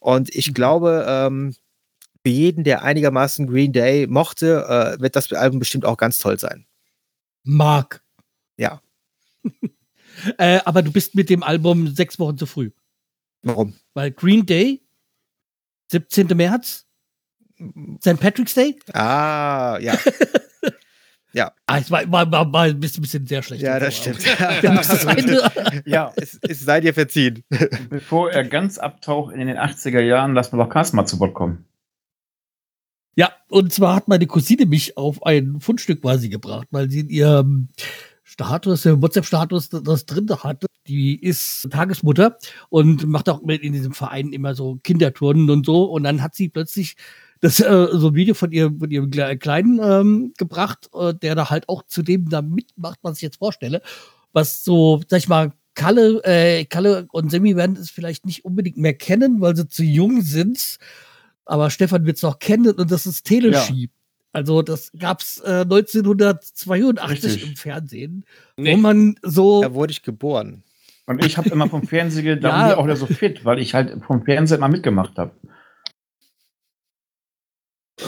und 0.01 0.35
ich 0.35 0.49
mhm. 0.49 0.55
glaube, 0.55 1.07
ähm, 1.09 1.55
für 2.23 2.31
jeden, 2.31 2.65
der 2.65 2.83
einigermaßen 2.83 3.47
Green 3.47 3.73
Day 3.73 4.07
mochte, 4.07 4.65
äh, 4.69 5.01
wird 5.01 5.17
das 5.17 5.33
Album 5.33 5.59
bestimmt 5.59 5.85
auch 5.85 5.97
ganz 5.97 6.19
toll 6.19 6.39
sein. 6.39 6.67
Mark. 7.45 8.03
Ja. 8.57 8.83
äh, 10.39 10.61
aber 10.65 10.83
du 10.83 10.93
bist 10.93 11.15
mit 11.15 11.31
dem 11.31 11.43
Album 11.43 11.89
sechs 11.95 12.19
Wochen 12.19 12.37
zu 12.37 12.47
früh. 12.47 12.71
Warum? 13.43 13.75
Weil 13.95 14.11
Green 14.11 14.45
Day, 14.45 14.83
17. 15.91 16.29
März, 16.37 16.87
St. 18.01 18.21
Patrick's 18.21 18.55
Day. 18.55 18.79
Ah, 18.93 19.79
ja. 19.81 19.99
ja. 21.33 21.53
Ah, 21.67 21.79
es 21.79 21.91
war, 21.91 22.11
war, 22.11 22.31
war, 22.31 22.53
war 22.53 22.65
ein 22.65 22.81
bisschen, 22.81 23.27
sehr 23.27 23.43
schlecht. 23.43 23.63
Ja, 23.63 23.79
das 23.79 23.97
stimmt. 23.97 24.23
ja, 25.87 26.13
es, 26.17 26.39
es 26.43 26.61
sei 26.61 26.81
dir 26.81 26.93
verziehen. 26.93 27.45
Bevor 27.89 28.31
er 28.31 28.45
ganz 28.45 28.79
abtaucht 28.79 29.35
in 29.35 29.47
den 29.47 29.57
80er 29.57 30.01
Jahren, 30.01 30.35
lassen 30.35 30.59
wir 30.59 30.65
doch 30.65 30.71
Carsten 30.71 30.97
mal 30.97 31.07
zu 31.07 31.19
Wort 31.19 31.35
kommen. 31.35 31.67
Ja, 33.21 33.33
und 33.51 33.71
zwar 33.71 33.97
hat 33.97 34.09
meine 34.09 34.27
Cousine 34.27 34.65
mich 34.65 34.97
auf 34.97 35.23
ein 35.27 35.61
Fundstück 35.61 36.01
quasi 36.01 36.31
gebracht, 36.31 36.69
weil 36.71 36.91
sie 36.91 37.01
in 37.01 37.11
ihrem 37.11 37.69
Status, 38.25 38.87
im 38.87 39.03
WhatsApp-Status 39.03 39.69
das 39.69 40.07
drin 40.07 40.27
hatte. 40.31 40.67
Die 40.87 41.23
ist 41.23 41.69
Tagesmutter 41.71 42.39
und 42.71 43.07
macht 43.07 43.29
auch 43.29 43.43
mit 43.43 43.61
in 43.61 43.75
diesem 43.75 43.93
Verein 43.93 44.33
immer 44.33 44.55
so 44.55 44.79
Kinderturnen 44.83 45.51
und 45.51 45.67
so. 45.67 45.85
Und 45.85 46.05
dann 46.05 46.23
hat 46.23 46.35
sie 46.35 46.49
plötzlich 46.49 46.97
das 47.41 47.61
äh, 47.61 47.89
so 47.93 48.09
ein 48.09 48.15
Video 48.15 48.33
von 48.33 48.53
ihrem, 48.53 48.81
von 48.81 48.91
ihrem 48.91 49.11
Kleinen 49.11 49.81
ähm, 49.83 50.33
gebracht, 50.39 50.89
äh, 50.95 51.13
der 51.13 51.35
da 51.35 51.51
halt 51.51 51.69
auch 51.69 51.83
zu 51.83 52.01
dem 52.01 52.31
da 52.31 52.41
mitmacht, 52.41 53.01
was 53.03 53.17
ich 53.17 53.23
jetzt 53.23 53.37
vorstelle. 53.37 53.83
Was 54.33 54.65
so, 54.65 55.03
sag 55.09 55.19
ich 55.19 55.29
mal, 55.29 55.53
Kalle, 55.75 56.25
äh, 56.25 56.65
Kalle 56.65 57.07
und 57.13 57.31
Semi 57.31 57.55
werden 57.55 57.77
es 57.77 57.91
vielleicht 57.91 58.25
nicht 58.25 58.47
unbedingt 58.47 58.79
mehr 58.79 58.95
kennen, 58.95 59.43
weil 59.43 59.57
sie 59.57 59.69
zu 59.69 59.85
jung 59.85 60.23
sind 60.23 60.79
aber 61.45 61.71
Stefan 61.71 62.07
wird 62.07 62.17
es 62.17 62.23
noch 62.23 62.39
kennen 62.39 62.73
und 62.73 62.91
das 62.91 63.07
ist 63.07 63.25
Teleski. 63.25 63.83
Ja. 63.83 63.89
Also 64.33 64.63
das 64.63 64.93
gab's 64.97 65.41
äh, 65.41 65.63
1982 65.63 67.25
Richtig. 67.25 67.49
im 67.49 67.57
Fernsehen, 67.57 68.25
nee. 68.57 68.75
wo 68.75 68.77
man 68.77 69.17
so. 69.23 69.63
Da 69.63 69.75
wurde 69.75 69.91
ich 69.91 70.03
geboren. 70.03 70.63
Und 71.07 71.25
ich 71.25 71.37
habe 71.37 71.51
immer 71.51 71.69
vom 71.69 71.83
Fernsehen, 71.83 72.41
da 72.41 72.49
ja. 72.51 72.63
bin 72.63 72.73
ich 72.73 72.79
auch 72.79 72.85
wieder 72.85 72.97
so 72.97 73.07
fit, 73.07 73.45
weil 73.45 73.59
ich 73.59 73.75
halt 73.75 73.93
vom 74.05 74.25
Fernsehen 74.25 74.59
immer 74.59 74.69
mitgemacht 74.69 75.19
habe. 75.19 75.33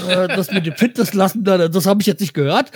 Äh, 0.08 0.28
das 0.28 0.50
mit 0.50 0.66
dem 0.66 0.74
Fitness 0.74 1.14
lassen, 1.14 1.44
das 1.44 1.86
habe 1.86 2.00
ich 2.00 2.06
jetzt 2.06 2.20
nicht 2.20 2.34
gehört. 2.34 2.70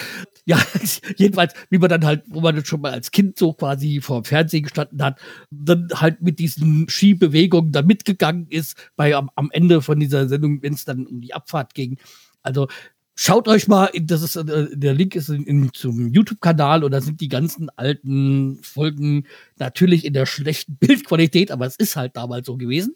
Ja, 0.44 0.60
jedenfalls, 1.16 1.54
wie 1.70 1.78
man 1.78 1.90
dann 1.90 2.04
halt, 2.04 2.24
wo 2.26 2.40
man 2.40 2.64
schon 2.64 2.80
mal 2.80 2.92
als 2.92 3.10
Kind 3.10 3.38
so 3.38 3.52
quasi 3.52 4.00
vor 4.00 4.22
dem 4.22 4.24
Fernsehen 4.24 4.62
gestanden 4.62 5.02
hat, 5.02 5.18
dann 5.50 5.88
halt 5.94 6.22
mit 6.22 6.38
diesen 6.38 6.88
Skibewegungen 6.88 7.72
da 7.72 7.82
mitgegangen 7.82 8.46
ist, 8.48 8.76
bei 8.96 9.14
am, 9.14 9.30
am 9.34 9.50
Ende 9.52 9.82
von 9.82 9.98
dieser 9.98 10.28
Sendung, 10.28 10.62
wenn 10.62 10.74
es 10.74 10.84
dann 10.84 11.06
um 11.06 11.20
die 11.20 11.34
Abfahrt 11.34 11.74
ging. 11.74 11.98
Also 12.42 12.68
schaut 13.16 13.48
euch 13.48 13.66
mal, 13.66 13.90
das 14.00 14.22
ist 14.22 14.36
äh, 14.36 14.68
der 14.72 14.94
Link 14.94 15.16
ist 15.16 15.30
in, 15.30 15.44
in, 15.44 15.72
zum 15.72 16.12
YouTube-Kanal 16.12 16.84
und 16.84 16.92
da 16.92 17.00
sind 17.00 17.20
die 17.20 17.28
ganzen 17.28 17.70
alten 17.70 18.60
Folgen 18.62 19.26
natürlich 19.58 20.04
in 20.04 20.12
der 20.12 20.26
schlechten 20.26 20.76
Bildqualität, 20.80 21.50
aber 21.50 21.66
es 21.66 21.76
ist 21.76 21.96
halt 21.96 22.16
damals 22.16 22.46
so 22.46 22.56
gewesen 22.56 22.94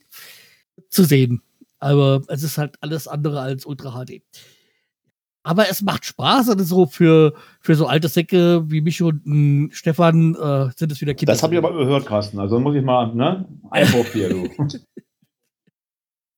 zu 0.88 1.04
sehen. 1.04 1.42
Aber 1.80 2.22
es 2.28 2.42
ist 2.42 2.58
halt 2.58 2.76
alles 2.80 3.08
andere 3.08 3.40
als 3.40 3.66
Ultra 3.66 4.04
HD. 4.04 4.22
Aber 5.42 5.70
es 5.70 5.80
macht 5.80 6.04
Spaß, 6.04 6.50
also 6.50 6.64
so 6.64 6.86
für, 6.86 7.32
für 7.60 7.74
so 7.74 7.86
alte 7.86 8.08
Säcke 8.08 8.70
wie 8.70 8.82
mich 8.82 9.02
und 9.02 9.24
mh, 9.24 9.34
hm, 9.34 9.70
Stefan 9.72 10.34
äh, 10.34 10.68
sind 10.76 10.92
es 10.92 11.00
wieder 11.00 11.14
Kinder. 11.14 11.32
Das 11.32 11.42
habe 11.42 11.54
ich 11.54 11.58
aber 11.58 11.72
gehört, 11.72 12.04
Carsten. 12.04 12.38
Also 12.38 12.60
muss 12.60 12.76
ich 12.76 12.84
mal, 12.84 13.14
ne? 13.14 13.48
Einwurf 13.70 14.12
hier, 14.12 14.28
du. 14.28 14.48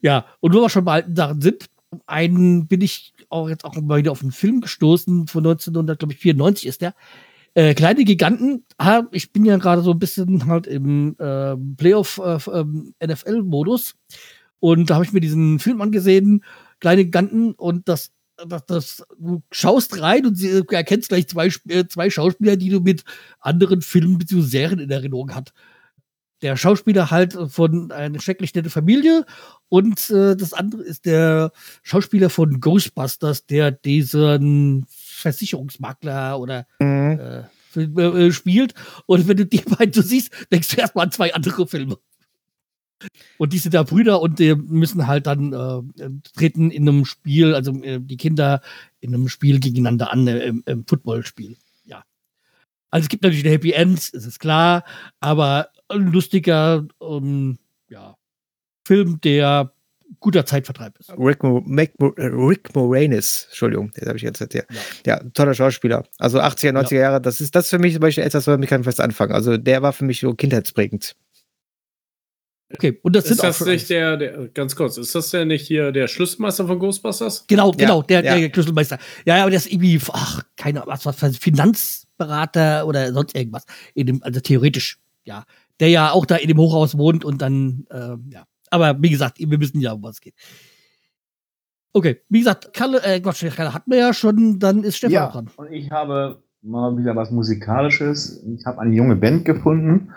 ja, 0.00 0.24
und 0.38 0.54
wo 0.54 0.60
wir 0.60 0.70
schon 0.70 0.84
bei 0.84 0.92
alten 0.94 1.16
Sachen 1.16 1.40
sind, 1.40 1.66
einen 2.06 2.68
bin 2.68 2.80
ich 2.80 3.12
auch 3.28 3.48
jetzt 3.48 3.64
auch 3.64 3.74
mal 3.74 3.98
wieder 3.98 4.12
auf 4.12 4.22
einen 4.22 4.30
Film 4.30 4.60
gestoßen 4.60 5.26
von 5.26 5.46
1994 5.46 6.66
ist 6.66 6.82
der. 6.82 6.94
Äh, 7.54 7.74
kleine 7.74 8.04
Giganten, 8.04 8.64
ah, 8.78 9.02
ich 9.10 9.32
bin 9.32 9.44
ja 9.44 9.58
gerade 9.58 9.82
so 9.82 9.90
ein 9.90 9.98
bisschen 9.98 10.46
halt 10.46 10.66
im 10.66 11.14
äh, 11.18 11.54
Playoff-NFL-Modus. 11.76 13.90
Äh, 13.90 13.94
und 14.62 14.90
da 14.90 14.94
habe 14.94 15.04
ich 15.04 15.12
mir 15.12 15.18
diesen 15.18 15.58
Film 15.58 15.82
angesehen, 15.82 16.44
Kleine 16.78 17.04
Giganten, 17.04 17.52
und 17.54 17.88
das, 17.88 18.12
das, 18.46 18.64
das, 18.66 19.04
du 19.18 19.42
schaust 19.50 20.00
rein 20.00 20.24
und 20.24 20.36
sie, 20.36 20.62
erkennst 20.70 21.08
gleich 21.08 21.26
zwei, 21.26 21.50
äh, 21.68 21.86
zwei 21.88 22.10
Schauspieler, 22.10 22.54
die 22.56 22.68
du 22.68 22.78
mit 22.78 23.02
anderen 23.40 23.82
Filmen 23.82 24.18
bzw. 24.18 24.40
Serien 24.42 24.78
in 24.78 24.88
Erinnerung 24.88 25.34
hast. 25.34 25.52
Der 26.42 26.56
Schauspieler 26.56 27.10
halt 27.10 27.36
von 27.48 27.90
einer 27.90 28.20
schrecklich 28.20 28.54
nette 28.54 28.70
Familie 28.70 29.26
und 29.68 30.08
äh, 30.10 30.36
das 30.36 30.52
andere 30.52 30.82
ist 30.82 31.06
der 31.06 31.50
Schauspieler 31.82 32.30
von 32.30 32.60
Ghostbusters, 32.60 33.46
der 33.46 33.72
diesen 33.72 34.86
Versicherungsmakler 34.88 36.38
oder 36.38 36.68
mhm. 36.78 37.18
äh, 37.74 37.80
äh, 37.80 38.30
spielt. 38.30 38.74
Und 39.06 39.26
wenn 39.26 39.38
du 39.38 39.44
die 39.44 39.62
beiden 39.62 39.92
so 39.92 40.02
siehst, 40.02 40.30
denkst 40.52 40.68
du 40.68 40.80
erstmal 40.80 41.06
an 41.06 41.12
zwei 41.12 41.34
andere 41.34 41.66
Filme. 41.66 41.96
Und 43.38 43.52
die 43.52 43.58
sind 43.58 43.74
da 43.74 43.82
Brüder 43.82 44.20
und 44.20 44.38
die 44.38 44.54
müssen 44.54 45.06
halt 45.06 45.26
dann 45.26 45.52
äh, 45.52 46.10
treten 46.34 46.70
in 46.70 46.88
einem 46.88 47.04
Spiel, 47.04 47.54
also 47.54 47.72
äh, 47.82 48.00
die 48.00 48.16
Kinder 48.16 48.60
in 49.00 49.14
einem 49.14 49.28
Spiel 49.28 49.60
gegeneinander 49.60 50.12
an, 50.12 50.26
äh, 50.26 50.38
im, 50.46 50.62
im 50.66 50.86
Footballspiel. 50.86 51.56
Ja. 51.84 52.04
Also 52.90 53.04
es 53.04 53.08
gibt 53.08 53.22
natürlich 53.22 53.44
eine 53.44 53.54
Happy 53.54 53.72
Ends, 53.72 54.08
ist 54.10 54.26
es 54.26 54.38
klar, 54.38 54.84
aber 55.20 55.68
ein 55.88 56.12
lustiger 56.12 56.86
ähm, 57.00 57.58
ja, 57.88 58.16
Film, 58.86 59.20
der 59.20 59.72
guter 60.20 60.46
Zeitvertreib 60.46 60.98
ist. 60.98 61.10
Rick, 61.18 61.42
Mo 61.42 61.62
Mac 61.66 61.92
Mo 61.98 62.08
Rick 62.16 62.74
Moranis, 62.74 63.46
Entschuldigung, 63.48 63.90
das 63.94 64.06
habe 64.06 64.16
ich 64.16 64.22
jetzt 64.22 64.40
erzählt. 64.40 64.66
Ja. 65.04 65.16
ja, 65.16 65.30
toller 65.34 65.54
Schauspieler. 65.54 66.04
Also 66.18 66.40
80er, 66.40 66.72
90er 66.72 66.94
ja. 66.94 67.00
Jahre, 67.00 67.20
das 67.20 67.40
ist 67.40 67.54
das 67.54 67.68
für 67.68 67.78
mich 67.78 67.94
zum 67.94 68.00
Beispiel 68.00 68.24
etwas, 68.24 68.46
womit 68.46 68.68
kann 68.68 68.80
ich 68.80 68.86
fest 68.86 69.00
anfangen. 69.00 69.32
Also 69.32 69.56
der 69.56 69.82
war 69.82 69.92
für 69.92 70.04
mich 70.04 70.20
so 70.20 70.34
kindheitsprägend. 70.34 71.16
Okay, 72.74 72.98
und 73.02 73.14
das 73.14 73.24
ist 73.24 73.40
sind 73.40 73.42
das 73.42 73.64
nicht 73.64 73.90
der, 73.90 74.16
der, 74.16 74.48
ganz 74.48 74.74
kurz, 74.74 74.96
ist 74.96 75.14
das 75.14 75.30
der 75.30 75.44
nicht 75.44 75.66
hier 75.66 75.92
der 75.92 76.08
Schlüsselmeister 76.08 76.66
von 76.66 76.78
Ghostbusters? 76.78 77.46
Genau, 77.46 77.72
genau, 77.72 78.02
der, 78.02 78.24
ja. 78.24 78.36
der 78.36 78.50
Schlüsselmeister. 78.50 78.98
Ja, 79.24 79.42
aber 79.42 79.50
der 79.50 79.58
ist 79.58 79.70
irgendwie, 79.70 80.00
ach, 80.12 80.42
keine 80.56 80.82
Ahnung, 80.82 80.94
was, 80.94 81.22
was 81.22 81.36
Finanzberater 81.36 82.86
oder 82.86 83.12
sonst 83.12 83.36
irgendwas. 83.36 83.64
In 83.94 84.06
dem, 84.06 84.22
also 84.22 84.40
theoretisch, 84.40 84.98
ja. 85.24 85.44
Der 85.80 85.88
ja 85.88 86.12
auch 86.12 86.26
da 86.26 86.36
in 86.36 86.48
dem 86.48 86.58
Hochhaus 86.58 86.96
wohnt 86.96 87.24
und 87.24 87.42
dann, 87.42 87.86
äh, 87.90 88.16
ja. 88.30 88.44
Aber 88.70 89.00
wie 89.02 89.10
gesagt, 89.10 89.38
wir 89.38 89.60
wissen 89.60 89.80
ja, 89.80 89.92
um 89.92 90.02
was 90.02 90.14
es 90.14 90.20
geht. 90.20 90.34
Okay, 91.92 92.20
wie 92.30 92.38
gesagt, 92.38 92.72
Kalle, 92.72 93.02
äh, 93.04 93.20
Gott, 93.20 93.38
Kalle 93.54 93.74
hatten 93.74 93.90
wir 93.90 93.98
ja 93.98 94.14
schon, 94.14 94.58
dann 94.58 94.82
ist 94.82 94.96
Stefan 94.96 95.12
ja, 95.12 95.28
dran. 95.28 95.50
Und 95.56 95.70
ich 95.72 95.90
habe 95.90 96.42
mal 96.62 96.96
wieder 96.96 97.14
was 97.14 97.30
Musikalisches. 97.30 98.42
Ich 98.56 98.64
habe 98.64 98.80
eine 98.80 98.94
junge 98.94 99.16
Band 99.16 99.44
gefunden 99.44 100.12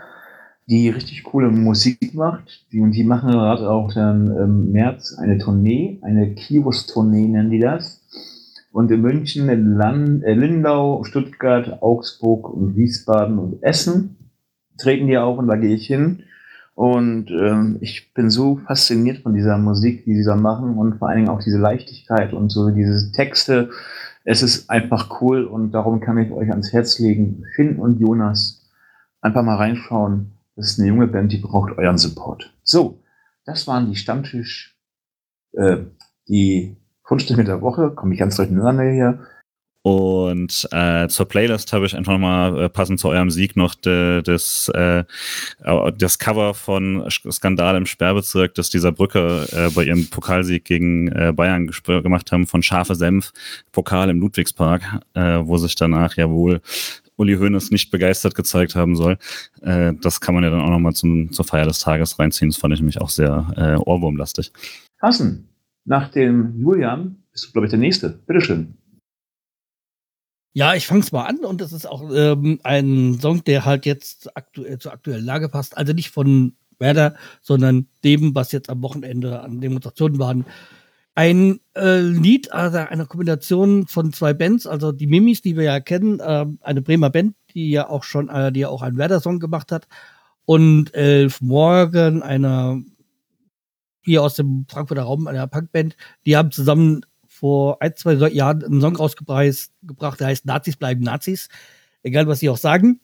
die 0.68 0.90
richtig 0.90 1.24
coole 1.24 1.50
Musik 1.50 2.14
macht. 2.14 2.66
Die, 2.72 2.82
und 2.82 2.92
die 2.92 3.04
machen 3.04 3.32
gerade 3.32 3.70
auch 3.70 3.94
dann 3.94 4.28
im 4.36 4.72
März 4.72 5.16
eine 5.18 5.38
Tournee, 5.38 6.00
eine 6.02 6.34
Kiosk-Tournee 6.34 7.28
nennen 7.28 7.52
die 7.52 7.60
das. 7.60 8.02
Und 8.72 8.92
in 8.92 9.02
München, 9.02 9.48
in 9.48 9.76
Land, 9.76 10.24
äh, 10.24 10.34
Lindau, 10.34 11.04
Stuttgart, 11.04 11.82
Augsburg 11.82 12.50
und 12.50 12.76
Wiesbaden 12.76 13.40
und 13.40 13.64
Essen 13.64 14.18
treten 14.78 15.08
die 15.08 15.18
auf 15.18 15.38
und 15.38 15.48
da 15.48 15.56
gehe 15.56 15.76
ich 15.76 15.88
hin. 15.88 16.24
Und 16.74 17.32
ähm, 17.32 17.78
ich 17.80 18.14
bin 18.14 18.30
so 18.30 18.58
fasziniert 18.58 19.20
von 19.20 19.34
dieser 19.34 19.58
Musik, 19.58 20.04
die 20.04 20.16
sie 20.16 20.26
da 20.26 20.36
machen 20.36 20.78
und 20.78 20.98
vor 20.98 21.08
allen 21.08 21.20
Dingen 21.20 21.30
auch 21.30 21.42
diese 21.42 21.58
Leichtigkeit 21.58 22.34
und 22.34 22.50
so 22.50 22.70
diese 22.70 23.14
Texte. 23.14 23.70
Es 24.26 24.44
ist 24.44 24.70
einfach 24.70 25.22
cool 25.22 25.46
und 25.46 25.72
darum 25.72 26.02
kann 26.02 26.18
ich 26.18 26.32
euch 26.32 26.50
ans 26.50 26.74
Herz 26.74 27.00
legen. 27.00 27.46
Finn 27.56 27.78
und 27.78 28.02
Jonas, 28.02 28.62
einfach 29.22 29.44
mal 29.44 29.56
reinschauen. 29.56 30.35
Das 30.56 30.72
ist 30.72 30.80
eine 30.80 30.88
junge 30.88 31.08
Band, 31.08 31.32
die 31.32 31.38
braucht 31.38 31.78
euren 31.78 31.98
Support. 31.98 32.54
So, 32.64 33.02
das 33.46 33.68
waren 33.68 33.90
die 33.90 33.96
Stammtisch, 33.96 34.76
äh, 35.54 35.78
die 36.28 36.78
Fundstücke 37.04 37.44
der 37.44 37.62
Woche. 37.62 37.92
Komme 37.92 38.14
ich 38.14 38.20
ganz 38.20 38.38
durcheinander 38.38 38.90
hier. 38.90 39.20
Und 39.86 40.68
äh, 40.72 41.08
zur 41.10 41.28
Playlist 41.28 41.72
habe 41.72 41.86
ich 41.86 41.96
einfach 41.96 42.18
mal 42.18 42.60
äh, 42.60 42.70
passend 42.70 43.00
zu 43.00 43.10
eurem 43.10 43.30
Sieg 43.30 43.56
noch 43.56 43.76
de, 43.76 44.24
des, 44.24 44.68
äh, 44.70 45.04
das 45.96 46.18
Cover 46.18 46.56
von 46.56 47.08
Skandal 47.08 47.76
im 47.76 47.86
Sperrbezirk, 47.86 48.56
das 48.56 48.72
dieser 48.72 48.92
Brücke 48.92 49.46
äh, 49.52 49.70
bei 49.70 49.84
ihrem 49.84 50.10
Pokalsieg 50.10 50.66
gegen 50.66 51.10
äh, 51.10 51.34
Bayern 51.36 51.70
gemacht 51.86 52.32
haben, 52.32 52.48
von 52.48 52.64
Scharfe 52.64 52.96
Senf, 52.96 53.32
Pokal 53.72 54.10
im 54.10 54.20
Ludwigspark, 54.22 54.82
äh, 55.14 55.42
wo 55.44 55.58
sich 55.58 55.76
danach 55.76 56.18
ja 56.18 56.32
wohl 56.32 56.62
Uli 57.18 57.36
Hoeneß 57.36 57.72
nicht 57.72 57.92
begeistert 57.92 58.36
gezeigt 58.36 58.76
haben 58.76 58.96
soll. 58.96 59.18
Äh, 59.62 59.94
das 60.02 60.22
kann 60.22 60.36
man 60.36 60.44
ja 60.44 60.50
dann 60.50 60.62
auch 60.62 60.70
nochmal 60.70 60.94
zur 60.94 61.46
Feier 61.46 61.66
des 61.66 61.80
Tages 61.80 62.20
reinziehen. 62.20 62.50
Das 62.50 62.58
fand 62.58 62.74
ich 62.74 62.80
nämlich 62.80 63.02
auch 63.02 63.10
sehr 63.10 63.54
äh, 63.56 63.76
ohrwurmlastig. 63.76 64.52
Carsten, 65.00 65.50
nach 65.86 66.10
dem 66.10 66.60
Julian 66.60 67.24
bist 67.32 67.48
du, 67.48 67.52
glaube 67.52 67.68
ich, 67.68 67.72
der 67.72 67.80
Nächste. 67.80 68.10
Bitteschön. 68.10 68.76
Ja, 70.54 70.74
ich 70.74 70.88
fang's 70.88 71.12
mal 71.12 71.26
an 71.26 71.40
und 71.40 71.60
das 71.60 71.74
ist 71.74 71.86
auch 71.86 72.10
ähm, 72.14 72.60
ein 72.64 73.20
Song, 73.20 73.44
der 73.44 73.66
halt 73.66 73.86
jetzt 73.86 74.36
aktuell 74.38 74.80
zur 74.80 74.94
aktuellen 74.94 75.26
Lage 75.26 75.50
passt. 75.50 75.78
Also 75.78 75.92
nicht 75.92 76.12
von 76.12 76.56
Werder, 76.80 77.16
sondern 77.42 77.88
dem, 78.06 78.36
was 78.36 78.54
jetzt 78.54 78.70
am 78.70 78.82
Wochenende 78.82 79.42
an 79.42 79.60
Demonstrationen 79.60 80.18
waren, 80.18 80.46
ein 81.16 81.62
äh, 81.76 82.00
Lied, 82.00 82.52
also 82.52 82.78
eine 82.78 83.06
Kombination 83.06 83.88
von 83.88 84.12
zwei 84.12 84.34
Bands, 84.34 84.68
also 84.68 84.92
die 84.92 85.08
Mimis, 85.08 85.42
die 85.42 85.56
wir 85.56 85.64
ja 85.64 85.80
kennen, 85.80 86.20
äh, 86.20 86.46
eine 86.62 86.82
Bremer 86.82 87.10
Band, 87.10 87.36
die 87.54 87.72
ja 87.72 87.90
auch 87.90 88.04
schon, 88.04 88.30
äh, 88.30 88.52
die 88.52 88.60
ja 88.62 88.70
auch 88.70 88.82
einen 88.82 88.98
Werder-Song 88.98 89.40
gemacht 89.40 89.72
hat, 89.72 89.88
und 90.44 90.94
Elf 90.94 91.42
Morgan, 91.42 92.22
einer 92.22 92.80
hier 94.04 94.22
aus 94.22 94.36
dem 94.36 94.66
Frankfurter 94.70 95.04
Raum, 95.04 95.26
einer 95.26 95.48
Punkband, 95.48 95.96
die 96.26 96.38
haben 96.38 96.52
zusammen 96.52 97.06
vor 97.28 97.82
ein, 97.82 97.96
zwei 97.96 98.14
Jahren 98.14 98.64
einen 98.64 98.82
Song 98.82 98.96
rausgebracht, 98.96 100.20
der 100.20 100.28
heißt 100.28 100.46
Nazis 100.46 100.78
bleiben 100.78 101.02
Nazis. 101.02 101.50
Egal, 102.04 102.28
was 102.28 102.40
sie 102.40 102.50
auch 102.50 102.58
sagen. 102.58 103.02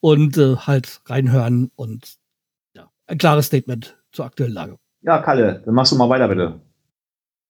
Und 0.00 0.36
äh, 0.36 0.56
halt 0.56 1.00
reinhören 1.06 1.70
und 1.74 2.16
ja, 2.74 2.88
ein 3.06 3.18
klares 3.18 3.46
Statement 3.46 3.98
zur 4.12 4.24
aktuellen 4.24 4.52
Lage. 4.52 4.78
Ja, 5.02 5.18
Kalle, 5.18 5.62
dann 5.64 5.74
machst 5.74 5.92
du 5.92 5.96
mal 5.96 6.08
weiter, 6.08 6.28
bitte. 6.28 6.60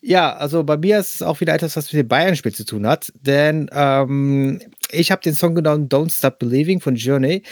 Ja, 0.00 0.36
also 0.36 0.62
bei 0.62 0.76
mir 0.76 0.98
ist 0.98 1.16
es 1.16 1.22
auch 1.22 1.40
wieder 1.40 1.54
etwas, 1.54 1.76
was 1.76 1.92
mit 1.92 2.00
dem 2.00 2.08
Bayern-Spiel 2.08 2.54
zu 2.54 2.64
tun 2.64 2.86
hat, 2.86 3.12
denn 3.20 3.68
ähm, 3.72 4.60
ich 4.90 5.10
habe 5.10 5.20
den 5.20 5.34
Song 5.34 5.54
genommen 5.54 5.88
Don't 5.88 6.16
Stop 6.16 6.38
Believing 6.38 6.80
von 6.80 6.94
Journey. 6.94 7.42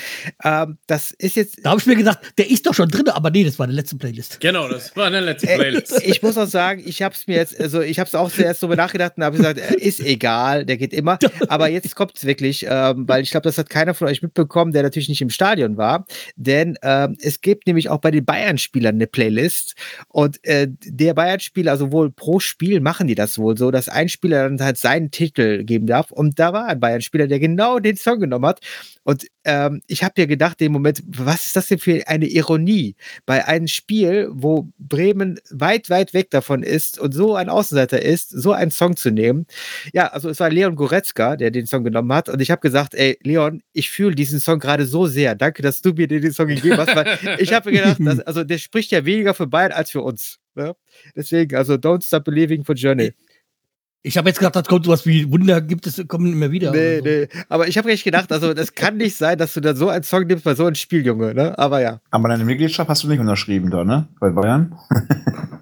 Ähm, 0.43 0.79
das 0.87 1.11
ist 1.11 1.37
jetzt. 1.37 1.65
Da 1.65 1.71
habe 1.71 1.81
ich 1.81 1.87
mir 1.87 1.97
gedacht, 1.97 2.19
der 2.39 2.51
ist 2.51 2.67
doch 2.67 2.75
schon 2.75 2.89
drin, 2.89 3.09
aber 3.09 3.31
nee, 3.31 3.45
das 3.45 3.59
war 3.59 3.65
eine 3.65 3.75
letzte 3.75 3.97
Playlist. 3.97 4.41
Genau, 4.41 4.69
das 4.69 4.97
war 4.97 5.07
eine 5.07 5.21
letzte 5.21 5.49
äh, 5.49 5.59
Playlist. 5.59 6.03
ich 6.05 6.23
muss 6.23 6.39
auch 6.39 6.47
sagen, 6.47 6.83
ich 6.85 7.03
habe 7.03 7.15
es 7.15 7.27
mir 7.27 7.37
jetzt, 7.37 7.61
also 7.61 7.83
ich 7.83 7.99
habe 7.99 8.09
es 8.09 8.15
auch 8.15 8.31
zuerst 8.31 8.63
darüber 8.63 8.77
nachgedacht 8.77 9.15
und 9.17 9.25
habe 9.25 9.37
gesagt, 9.37 9.59
äh, 9.59 9.75
ist 9.75 10.01
egal, 10.01 10.65
der 10.65 10.77
geht 10.77 10.93
immer. 10.93 11.19
Aber 11.49 11.69
jetzt 11.69 11.95
kommt 11.95 12.17
es 12.17 12.25
wirklich, 12.25 12.67
ähm, 12.69 13.09
weil 13.09 13.23
ich 13.23 13.31
glaube, 13.31 13.45
das 13.45 13.59
hat 13.59 13.69
keiner 13.69 13.95
von 13.95 14.09
euch 14.09 14.23
mitbekommen, 14.23 14.73
der 14.73 14.83
natürlich 14.83 15.09
nicht 15.09 15.23
im 15.23 15.31
Stadion 15.31 15.77
war. 15.77 16.07
Denn 16.37 16.79
ähm, 16.83 17.17
es 17.21 17.41
gibt 17.41 17.67
nämlich 17.67 17.91
auch 17.91 18.01
bei 18.01 18.11
den 18.11 18.25
Bayern-Spielern 18.25 18.95
eine 18.95 19.07
Playlist 19.07 19.75
und 20.09 20.43
äh, 20.45 20.69
der 20.71 21.15
Bayern-Spieler, 21.15 21.73
also 21.73 21.93
wohl 21.93 22.11
pro 22.11 22.36
Spiel 22.41 22.81
machen 22.81 23.07
die 23.07 23.15
das 23.15 23.39
wohl 23.39 23.57
so, 23.57 23.71
dass 23.71 23.89
ein 23.89 24.09
Spieler 24.09 24.49
dann 24.49 24.61
halt 24.61 24.79
seinen 24.79 25.11
Titel 25.11 25.65
geben 25.65 25.87
darf. 25.87 26.11
Und 26.11 26.39
da 26.39 26.53
war 26.53 26.67
ein 26.67 26.81
Bayern-Spieler, 26.81 27.27
der 27.27 27.39
genau 27.39 27.79
den 27.79 27.97
Song 27.97 28.21
genommen 28.21 28.47
hat. 28.47 28.61
Und 29.05 29.27
ähm, 29.45 29.83
ich 29.87 30.03
habe 30.03 30.15
mir 30.17 30.27
gedacht, 30.27 30.61
im 30.61 30.73
Moment, 30.73 31.03
was 31.07 31.47
ist 31.47 31.57
das 31.57 31.69
denn 31.69 31.79
für 31.79 32.03
eine 32.09 32.27
Ironie 32.27 32.97
bei 33.25 33.47
einem 33.47 33.69
Spiel, 33.69 34.29
wo 34.33 34.69
Bremen 34.79 35.39
weit, 35.51 35.91
weit 35.91 36.13
weg 36.13 36.31
davon 36.31 36.63
ist 36.63 36.99
und 36.99 37.13
so 37.13 37.37
ein 37.37 37.49
Außenseiter 37.49 38.03
ist, 38.03 38.31
so 38.31 38.53
einen 38.53 38.73
Song 38.73 38.97
zu 38.97 39.11
nehmen. 39.11 39.47
Ja, 39.93 40.09
also 40.09 40.29
es 40.29 40.41
war 40.41 40.51
Leon 40.51 40.75
Goretzka, 40.75 41.37
der 41.37 41.51
den 41.51 41.67
Song 41.67 41.85
genommen 41.85 42.13
hat. 42.13 42.29
Und 42.29 42.41
ich 42.43 42.51
habe 42.51 42.61
gesagt, 42.61 42.95
ey, 42.95 43.19
Leon, 43.23 43.63
ich 43.73 43.91
fühle 43.91 44.15
diesen 44.15 44.41
Song 44.41 44.59
gerade 44.59 44.87
so 44.87 45.07
sehr. 45.07 45.35
Danke, 45.35 45.63
dass 45.63 45.81
du 45.81 45.93
mir 45.93 46.09
den 46.09 46.33
Song 46.33 46.49
gegeben 46.49 46.79
hast, 46.79 46.97
weil 46.97 47.19
ich 47.39 47.53
habe 47.53 47.71
mir 47.71 47.81
gedacht, 47.81 47.99
dass, 48.01 48.21
also 48.21 48.43
der 48.43 48.59
spricht 48.59 48.91
ja 48.91 49.05
weniger 49.05 49.35
für 49.35 49.47
Bayern 49.47 49.73
als 49.73 49.91
für 49.91 50.03
uns. 50.03 50.39
Ne? 50.57 50.75
Deswegen, 51.15 51.57
also 51.57 51.75
Don't 51.75 52.05
Stop 52.05 52.25
Believing 52.25 52.65
for 52.65 52.75
Journey. 52.75 53.13
Ich 54.03 54.17
habe 54.17 54.29
jetzt 54.29 54.39
gedacht, 54.39 54.55
das 54.55 54.69
kommt 54.69 54.85
sowas 54.85 55.05
wie 55.05 55.29
Wunder 55.33 55.61
gibt 55.61 55.85
es, 55.87 56.01
kommen 56.07 56.33
immer 56.33 56.53
wieder. 56.53 56.71
Nee, 56.71 56.99
so. 56.99 57.05
nee. 57.05 57.29
Aber 57.49 57.67
ich 57.67 57.77
habe 57.77 57.91
echt 57.91 58.05
gedacht, 58.05 58.31
also 58.31 58.55
das 58.55 58.73
kann 58.73 58.99
nicht 58.99 59.17
sein, 59.17 59.37
dass 59.37 59.55
du 59.55 59.61
da 59.61 59.75
so 59.75 59.89
einen 59.89 60.05
Song 60.05 60.27
nimmst 60.27 60.45
bei 60.45 60.55
so 60.55 60.65
einem 60.65 60.77
Spiel, 60.77 61.05
Junge, 61.05 61.35
ne? 61.35 61.59
Aber 61.59 61.81
ja. 61.81 62.01
Aber 62.13 62.29
deine 62.29 62.45
Mitgliedschaft 62.45 62.89
hast 62.89 63.03
du 63.03 63.09
nicht 63.09 63.19
unterschrieben 63.19 63.69
da, 63.69 63.85
ne? 63.85 64.07
Bei 64.21 64.31
Bayern? 64.31 64.79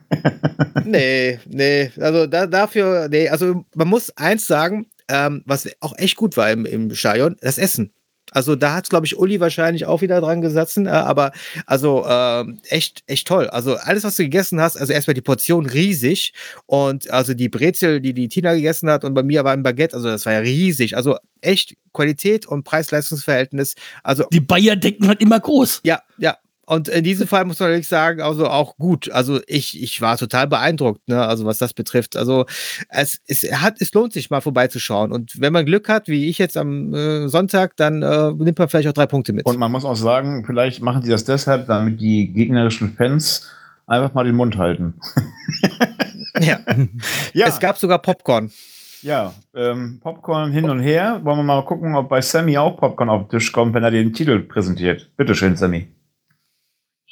nee, 0.84 1.38
nee. 1.48 1.90
Also 1.98 2.26
da, 2.26 2.46
dafür, 2.46 3.08
nee, 3.08 3.30
also 3.30 3.64
man 3.74 3.88
muss 3.88 4.14
eins 4.18 4.46
sagen, 4.46 4.88
ähm, 5.08 5.42
was 5.46 5.66
auch 5.80 5.96
echt 5.96 6.16
gut 6.16 6.36
war 6.36 6.50
im, 6.50 6.66
im 6.66 6.94
Stadion, 6.94 7.36
das 7.40 7.56
Essen. 7.56 7.94
Also 8.34 8.56
da 8.56 8.74
hat, 8.74 8.90
glaube 8.90 9.06
ich, 9.06 9.16
Uli 9.16 9.40
wahrscheinlich 9.40 9.86
auch 9.86 10.02
wieder 10.02 10.20
dran 10.20 10.42
gesetzt. 10.42 10.76
Äh, 10.76 10.88
aber 10.88 11.32
also 11.66 12.04
äh, 12.06 12.44
echt, 12.68 13.04
echt 13.06 13.26
toll. 13.26 13.46
Also 13.48 13.76
alles, 13.76 14.04
was 14.04 14.16
du 14.16 14.24
gegessen 14.24 14.60
hast, 14.60 14.76
also 14.76 14.92
erstmal 14.92 15.14
die 15.14 15.22
Portion 15.22 15.66
riesig 15.66 16.34
und 16.66 17.10
also 17.10 17.32
die 17.32 17.48
Brezel, 17.48 18.00
die 18.00 18.12
die 18.12 18.28
Tina 18.28 18.54
gegessen 18.54 18.90
hat 18.90 19.04
und 19.04 19.14
bei 19.14 19.22
mir 19.22 19.44
war 19.44 19.52
ein 19.52 19.62
Baguette, 19.62 19.94
also 19.96 20.08
das 20.08 20.26
war 20.26 20.32
ja 20.32 20.40
riesig. 20.40 20.96
Also 20.96 21.16
echt 21.40 21.76
Qualität 21.92 22.46
und 22.46 22.64
Preis-Leistungs-Verhältnis. 22.64 23.74
Also 24.02 24.24
die 24.32 24.40
Bayern 24.40 24.80
denken 24.80 25.06
halt 25.06 25.20
immer 25.20 25.38
groß. 25.38 25.80
Ja, 25.84 26.02
ja, 26.18 26.36
und 26.66 26.88
in 26.88 27.04
diesem 27.04 27.26
Fall 27.26 27.44
muss 27.44 27.60
man 27.60 27.70
ehrlich 27.70 27.88
sagen, 27.88 28.20
also 28.20 28.48
auch 28.48 28.76
gut. 28.76 29.10
Also 29.10 29.40
ich, 29.46 29.82
ich 29.82 30.00
war 30.00 30.16
total 30.16 30.46
beeindruckt, 30.46 31.08
ne? 31.08 31.24
Also 31.26 31.44
was 31.44 31.58
das 31.58 31.74
betrifft. 31.74 32.16
Also 32.16 32.46
es, 32.88 33.20
es 33.26 33.42
hat, 33.52 33.80
es 33.80 33.92
lohnt 33.92 34.12
sich 34.12 34.30
mal 34.30 34.40
vorbeizuschauen. 34.40 35.12
Und 35.12 35.40
wenn 35.40 35.52
man 35.52 35.66
Glück 35.66 35.88
hat, 35.88 36.08
wie 36.08 36.28
ich 36.28 36.38
jetzt 36.38 36.56
am 36.56 36.94
äh, 36.94 37.28
Sonntag, 37.28 37.76
dann 37.76 38.02
äh, 38.02 38.32
nimmt 38.32 38.58
man 38.58 38.68
vielleicht 38.68 38.88
auch 38.88 38.92
drei 38.92 39.06
Punkte 39.06 39.32
mit. 39.32 39.46
Und 39.46 39.58
man 39.58 39.72
muss 39.72 39.84
auch 39.84 39.96
sagen, 39.96 40.44
vielleicht 40.46 40.82
machen 40.82 41.02
sie 41.02 41.10
das 41.10 41.24
deshalb, 41.24 41.66
damit 41.66 42.00
die 42.00 42.32
gegnerischen 42.32 42.94
Fans 42.94 43.50
einfach 43.86 44.14
mal 44.14 44.24
den 44.24 44.36
Mund 44.36 44.56
halten. 44.56 44.94
ja. 46.40 46.58
ja. 47.32 47.46
Es 47.46 47.60
gab 47.60 47.78
sogar 47.78 47.98
Popcorn. 48.00 48.50
Ja, 49.02 49.34
ähm, 49.54 50.00
Popcorn 50.02 50.50
hin 50.50 50.70
und 50.70 50.80
her. 50.80 51.20
Wollen 51.24 51.40
wir 51.40 51.42
mal 51.42 51.62
gucken, 51.66 51.94
ob 51.94 52.08
bei 52.08 52.22
Sammy 52.22 52.56
auch 52.56 52.78
Popcorn 52.78 53.10
auf 53.10 53.24
den 53.24 53.28
Tisch 53.28 53.52
kommt, 53.52 53.74
wenn 53.74 53.84
er 53.84 53.90
den 53.90 54.14
Titel 54.14 54.40
präsentiert. 54.40 55.10
Bitte 55.18 55.34
schön, 55.34 55.56
Sammy. 55.56 55.88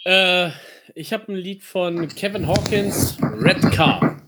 Äh, 0.04 0.50
ich 0.94 1.12
habe 1.12 1.32
ein 1.32 1.36
Lied 1.36 1.62
von 1.62 2.08
Kevin 2.08 2.46
Hawkins, 2.46 3.18
Red 3.22 3.60
Car. 3.72 4.20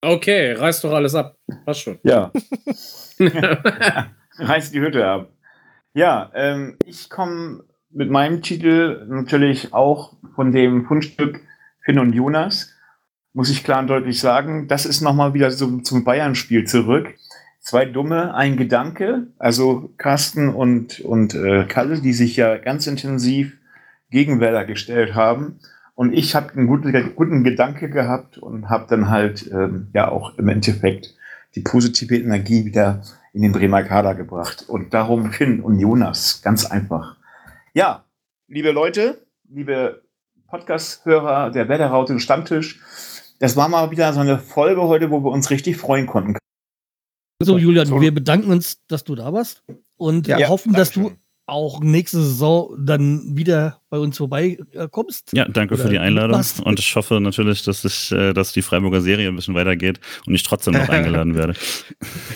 Okay, 0.00 0.52
reiß 0.52 0.82
doch 0.82 0.92
alles 0.92 1.14
ab. 1.14 1.36
Passt 1.64 1.80
schon. 1.80 1.98
Ja. 2.04 2.30
Reißt 4.38 4.74
die 4.74 4.80
Hütte 4.80 5.06
ab. 5.06 5.32
Ja, 5.94 6.30
ähm, 6.34 6.76
ich 6.84 7.10
komme 7.10 7.64
mit 7.90 8.10
meinem 8.10 8.42
Titel 8.42 9.04
natürlich 9.08 9.72
auch 9.72 10.12
von 10.34 10.52
dem 10.52 10.86
Fundstück 10.86 11.40
Finn 11.84 11.98
und 11.98 12.12
Jonas. 12.12 12.72
Muss 13.32 13.50
ich 13.50 13.64
klar 13.64 13.80
und 13.80 13.88
deutlich 13.88 14.20
sagen, 14.20 14.68
das 14.68 14.86
ist 14.86 15.00
nochmal 15.00 15.34
wieder 15.34 15.50
so 15.50 15.78
zum 15.78 16.04
Bayern-Spiel 16.04 16.64
zurück. 16.64 17.14
Zwei 17.60 17.84
Dumme, 17.84 18.34
ein 18.34 18.56
Gedanke. 18.56 19.28
Also 19.38 19.92
Carsten 19.96 20.54
und, 20.54 21.00
und 21.00 21.34
äh, 21.34 21.64
Kalle, 21.64 22.00
die 22.00 22.12
sich 22.12 22.36
ja 22.36 22.58
ganz 22.58 22.86
intensiv 22.86 23.56
gegen 24.10 24.40
Werder 24.40 24.64
gestellt 24.64 25.14
haben. 25.14 25.58
Und 25.94 26.12
ich 26.12 26.34
habe 26.34 26.52
einen 26.52 26.66
guten, 26.66 27.14
guten 27.14 27.42
Gedanke 27.42 27.88
gehabt 27.88 28.38
und 28.38 28.68
habe 28.68 28.86
dann 28.88 29.08
halt 29.08 29.50
ähm, 29.50 29.88
ja 29.94 30.08
auch 30.08 30.36
im 30.38 30.48
Endeffekt 30.48 31.14
die 31.54 31.62
positive 31.62 32.16
Energie 32.16 32.64
wieder 32.66 33.02
in 33.32 33.42
den 33.42 33.52
Bremer 33.52 33.82
Kader 33.82 34.14
gebracht. 34.14 34.64
Und 34.68 34.92
darum 34.92 35.32
Finn 35.32 35.60
und 35.60 35.78
Jonas, 35.78 36.42
ganz 36.42 36.66
einfach. 36.66 37.16
Ja, 37.72 38.04
liebe 38.48 38.72
Leute, 38.72 39.26
liebe 39.48 40.02
Podcast-Hörer 40.48 41.50
der 41.50 41.68
Wetterraute 41.68 42.18
Stammtisch, 42.20 42.80
das 43.38 43.56
war 43.56 43.68
mal 43.68 43.90
wieder 43.90 44.12
so 44.12 44.20
eine 44.20 44.38
Folge 44.38 44.82
heute, 44.82 45.10
wo 45.10 45.22
wir 45.22 45.30
uns 45.30 45.50
richtig 45.50 45.76
freuen 45.76 46.06
konnten. 46.06 46.36
So, 47.42 47.58
Julian, 47.58 48.00
wir 48.00 48.14
bedanken 48.14 48.50
uns, 48.50 48.80
dass 48.86 49.04
du 49.04 49.14
da 49.14 49.32
warst 49.32 49.62
und 49.96 50.26
Ja, 50.26 50.48
hoffen, 50.48 50.72
dass 50.72 50.92
du. 50.92 51.12
Auch 51.46 51.80
nächste 51.80 52.18
Saison 52.20 52.76
dann 52.78 53.36
wieder 53.36 53.80
bei 53.88 53.98
uns 53.98 54.18
vorbeikommst. 54.18 55.32
Ja, 55.32 55.46
danke 55.48 55.74
Oder 55.74 55.84
für 55.84 55.90
die 55.90 55.98
Einladung. 55.98 56.36
was? 56.38 56.60
Und 56.60 56.78
ich 56.80 56.94
hoffe 56.96 57.20
natürlich, 57.20 57.62
dass 57.62 57.84
ich, 57.84 58.12
äh, 58.12 58.32
dass 58.32 58.52
die 58.52 58.62
Freiburger 58.62 59.00
Serie 59.00 59.28
ein 59.28 59.36
bisschen 59.36 59.54
weitergeht 59.54 60.00
und 60.26 60.34
ich 60.34 60.42
trotzdem 60.42 60.74
noch 60.74 60.88
eingeladen 60.88 61.34
werde. 61.34 61.54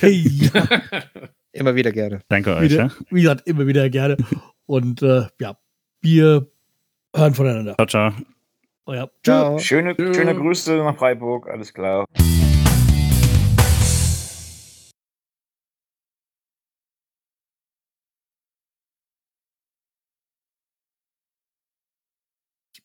Ja, 0.03 0.63
Immer 1.53 1.75
wieder 1.75 1.91
gerne. 1.93 2.21
Danke 2.29 2.55
euch, 2.55 2.71
wieder, 2.71 2.85
ja. 2.85 2.91
wie 3.11 3.23
gesagt, 3.23 3.47
immer 3.47 3.67
wieder 3.67 3.91
gerne. 3.91 4.17
Und 4.67 5.03
äh, 5.03 5.27
ja, 5.41 5.59
wir 6.01 6.47
hören 7.15 7.35
voneinander. 7.35 7.75
Ciao, 7.75 7.87
ciao. 7.87 8.13
Euer 8.87 9.11
Ciao. 9.25 9.59
Schöne, 9.59 9.95
schöne 9.97 10.35
Grüße 10.35 10.77
nach 10.77 10.97
Freiburg, 10.97 11.49
alles 11.49 11.75
klar. 11.75 12.05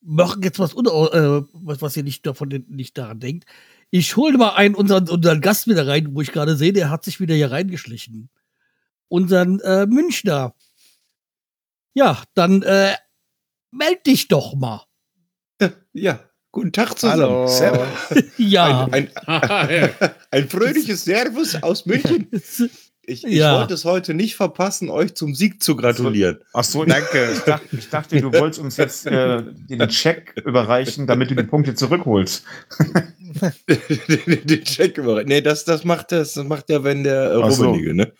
Machen 0.05 0.43
jetzt 0.43 0.59
was, 0.59 0.73
äh, 0.73 1.41
was, 1.53 1.81
was 1.81 1.97
ihr 1.97 2.03
nicht 2.03 2.25
davon 2.25 2.49
nicht 2.69 2.97
daran 2.97 3.19
denkt. 3.19 3.45
Ich 3.89 4.15
hole 4.15 4.37
mal 4.37 4.55
einen 4.55 4.75
unseren, 4.75 5.09
unseren 5.09 5.41
Gast 5.41 5.67
wieder 5.67 5.87
rein, 5.87 6.13
wo 6.13 6.21
ich 6.21 6.31
gerade 6.31 6.55
sehe, 6.55 6.73
der 6.73 6.89
hat 6.89 7.03
sich 7.03 7.19
wieder 7.19 7.35
hier 7.35 7.51
reingeschlichen. 7.51 8.29
Unseren 9.07 9.59
äh, 9.61 9.85
Münchner. 9.85 10.55
Ja, 11.93 12.23
dann 12.33 12.61
äh, 12.63 12.95
meld 13.71 14.05
dich 14.05 14.27
doch 14.27 14.55
mal. 14.55 14.85
Ja, 15.97 16.19
guten 16.51 16.73
Tag 16.73 16.99
zusammen. 16.99 17.21
Hallo. 17.21 17.47
Servus. 17.47 17.87
Ja. 18.37 18.85
Ein, 18.91 19.09
ein, 19.27 19.89
ein 20.31 20.49
fröhliches 20.49 21.05
Servus 21.05 21.55
aus 21.63 21.85
München. 21.85 22.27
Ich, 23.07 23.23
ich 23.23 23.33
Ja. 23.33 23.59
wollte 23.59 23.73
es 23.75 23.85
heute 23.85 24.13
nicht 24.13 24.35
verpassen, 24.35 24.89
euch 24.89 25.13
zum 25.15 25.35
Sieg 25.35 25.61
zu 25.61 25.75
gratulieren. 25.75 26.39
Ach 26.53 26.63
so, 26.63 26.85
danke. 26.85 27.29
Ich 27.33 27.39
dachte, 27.41 27.65
ich 27.77 27.89
dachte 27.89 28.19
du 28.21 28.33
wolltest 28.33 28.59
uns 28.61 28.77
jetzt 28.77 29.05
äh, 29.05 29.43
den 29.69 29.87
Check 29.89 30.33
überreichen, 30.45 31.05
damit 31.07 31.29
du 31.31 31.35
die 31.35 31.43
Punkte 31.43 31.75
zurückholst. 31.75 32.43
den, 33.67 34.41
den 34.47 34.63
Check 34.63 34.97
über. 34.97 35.23
Nee, 35.23 35.41
das, 35.41 35.65
das 35.65 35.83
macht 35.83 36.11
das, 36.11 36.33
das 36.33 36.45
macht 36.45 36.69
ja, 36.69 36.83
wenn 36.83 37.03
der 37.03 37.31
äh, 37.33 37.41
Ach 37.43 37.51
so. 37.51 37.65
Rummenigge, 37.65 37.93
ne? 37.93 38.11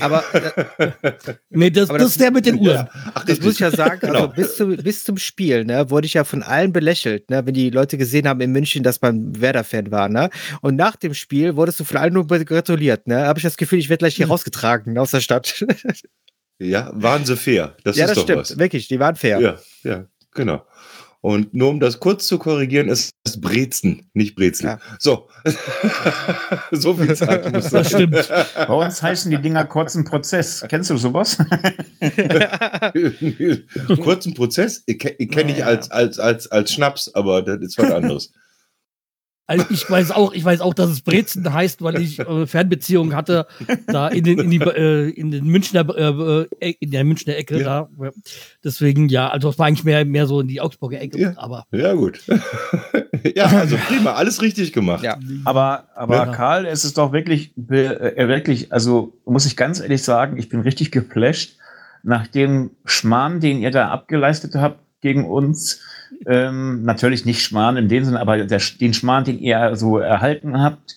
Aber 0.00 0.22
äh, 0.34 1.12
Nee, 1.50 1.70
das, 1.70 1.88
Aber 1.90 1.98
das, 1.98 2.06
das- 2.06 2.12
ist 2.12 2.20
der 2.20 2.30
mit 2.30 2.46
den 2.46 2.58
Uhren. 2.58 2.88
Ach, 3.14 3.24
das 3.24 3.40
muss 3.40 3.54
ich 3.54 3.60
ja 3.60 3.70
sagen, 3.70 4.00
Genau. 4.00 4.14
also 4.14 4.28
bis, 4.28 4.56
zu, 4.56 4.66
bis 4.68 5.04
zum 5.04 5.16
Spiel, 5.18 5.64
ne, 5.64 5.90
wurde 5.90 6.06
ich 6.06 6.14
ja 6.14 6.24
von 6.24 6.42
allen 6.42 6.72
belächelt, 6.72 7.30
ne, 7.30 7.44
wenn 7.46 7.54
die 7.54 7.70
Leute 7.70 7.98
gesehen 7.98 8.28
haben 8.28 8.40
in 8.40 8.52
München, 8.52 8.82
dass 8.82 9.00
man 9.00 9.40
Werder-Fan 9.40 9.90
war, 9.90 10.08
ne? 10.08 10.30
Und 10.60 10.76
nach 10.76 10.96
dem 10.96 11.14
Spiel 11.14 11.56
wurdest 11.56 11.80
du 11.80 11.84
von 11.84 11.96
allen 11.98 12.12
nur 12.14 12.26
gratuliert, 12.26 13.06
ne? 13.06 13.26
Habe 13.26 13.38
ich 13.38 13.42
das 13.44 13.56
Gefühl, 13.56 13.78
ich 13.78 13.88
werde 13.88 13.98
gleich 14.00 14.16
hier 14.16 14.28
rausgetragen 14.28 14.96
aus 14.98 15.10
der 15.12 15.20
Stadt. 15.20 15.64
Ja, 16.58 16.90
waren 16.94 17.24
sie 17.24 17.36
fair. 17.36 17.76
Das 17.84 17.96
ja, 17.96 18.04
ist 18.04 18.10
das 18.10 18.16
doch 18.18 18.22
stimmt. 18.24 18.40
was. 18.40 18.58
Wirklich, 18.58 18.86
die 18.88 19.00
waren 19.00 19.16
fair. 19.16 19.40
Ja, 19.40 19.58
ja, 19.82 20.06
genau. 20.32 20.64
Und 21.24 21.54
nur 21.54 21.68
um 21.70 21.78
das 21.78 22.00
kurz 22.00 22.26
zu 22.26 22.36
korrigieren, 22.36 22.88
ist 22.88 23.12
das 23.22 23.40
Brezen, 23.40 24.10
nicht 24.12 24.34
Brezel. 24.34 24.66
Ja. 24.66 24.78
So. 24.98 25.28
so 26.72 26.94
viel 26.94 27.14
Zeit 27.14 27.52
muss 27.52 27.70
Das 27.70 27.90
sein. 27.90 28.08
stimmt. 28.10 28.28
Bei 28.56 28.74
uns 28.74 29.00
heißen 29.00 29.30
die 29.30 29.40
Dinger 29.40 29.64
kurzen 29.64 30.04
Prozess. 30.04 30.64
Kennst 30.68 30.90
du 30.90 30.96
sowas? 30.96 31.38
Kurzen 34.02 34.34
Prozess, 34.34 34.82
ich, 34.86 34.98
ke- 34.98 35.14
ich 35.18 35.30
kenne 35.30 35.52
ich 35.52 35.64
als, 35.64 35.90
als, 35.90 36.18
als, 36.18 36.50
als 36.50 36.72
Schnaps, 36.72 37.14
aber 37.14 37.42
das 37.42 37.60
ist 37.60 37.78
was 37.78 37.90
anderes. 37.92 38.32
Also 39.46 39.66
ich 39.70 39.90
weiß 39.90 40.12
auch, 40.12 40.32
ich 40.32 40.44
weiß 40.44 40.60
auch, 40.60 40.72
dass 40.72 40.88
es 40.88 41.00
Brezen 41.02 41.52
heißt, 41.52 41.82
weil 41.82 42.00
ich 42.00 42.20
äh, 42.20 42.46
Fernbeziehungen 42.46 43.14
hatte 43.16 43.46
da 43.88 44.08
in 44.08 44.22
den 44.24 44.38
in 44.38 44.50
die 44.50 44.60
äh, 44.60 45.10
in 45.10 45.30
den 45.32 45.44
Münchner 45.46 45.84
äh, 45.96 46.46
äh, 46.60 46.74
in 46.78 46.90
der 46.92 47.04
Münchner 47.04 47.36
Ecke 47.36 47.58
Ja. 47.58 47.88
da. 47.98 48.10
Deswegen 48.64 49.08
ja, 49.08 49.28
also 49.28 49.48
es 49.50 49.58
war 49.58 49.66
eigentlich 49.66 49.84
mehr 49.84 50.04
mehr 50.04 50.26
so 50.26 50.40
in 50.40 50.48
die 50.48 50.60
Augsburger 50.60 51.00
Ecke, 51.00 51.18
Ja. 51.20 51.32
aber 51.36 51.66
Ja, 51.72 51.92
gut. 51.94 52.20
ja, 53.34 53.46
also 53.46 53.76
prima, 53.76 54.12
alles 54.12 54.40
richtig 54.42 54.72
gemacht. 54.72 55.02
Ja. 55.02 55.18
Aber, 55.44 55.88
aber 55.96 56.14
Ja. 56.16 56.26
Karl, 56.26 56.64
es 56.66 56.84
ist 56.84 56.96
doch 56.96 57.12
wirklich, 57.12 57.52
äh, 57.68 58.28
wirklich, 58.28 58.72
also 58.72 59.12
muss 59.24 59.44
ich 59.44 59.56
ganz 59.56 59.80
ehrlich 59.80 60.02
sagen, 60.04 60.38
ich 60.38 60.48
bin 60.48 60.60
richtig 60.60 60.92
geflasht 60.92 61.56
nach 62.04 62.26
dem 62.28 62.70
Schmarrn, 62.84 63.40
den 63.40 63.60
ihr 63.60 63.70
da 63.70 63.88
abgeleistet 63.88 64.54
habt 64.54 64.78
gegen 65.02 65.26
uns. 65.28 65.80
Ähm, 66.26 66.82
natürlich 66.84 67.26
nicht 67.26 67.42
Schmarrn 67.42 67.76
in 67.76 67.88
dem 67.88 68.04
Sinne, 68.04 68.20
aber 68.20 68.38
der, 68.44 68.60
den 68.80 68.94
Schmarrn, 68.94 69.24
den 69.24 69.38
ihr 69.38 69.76
so 69.76 69.98
erhalten 69.98 70.60
habt, 70.62 70.96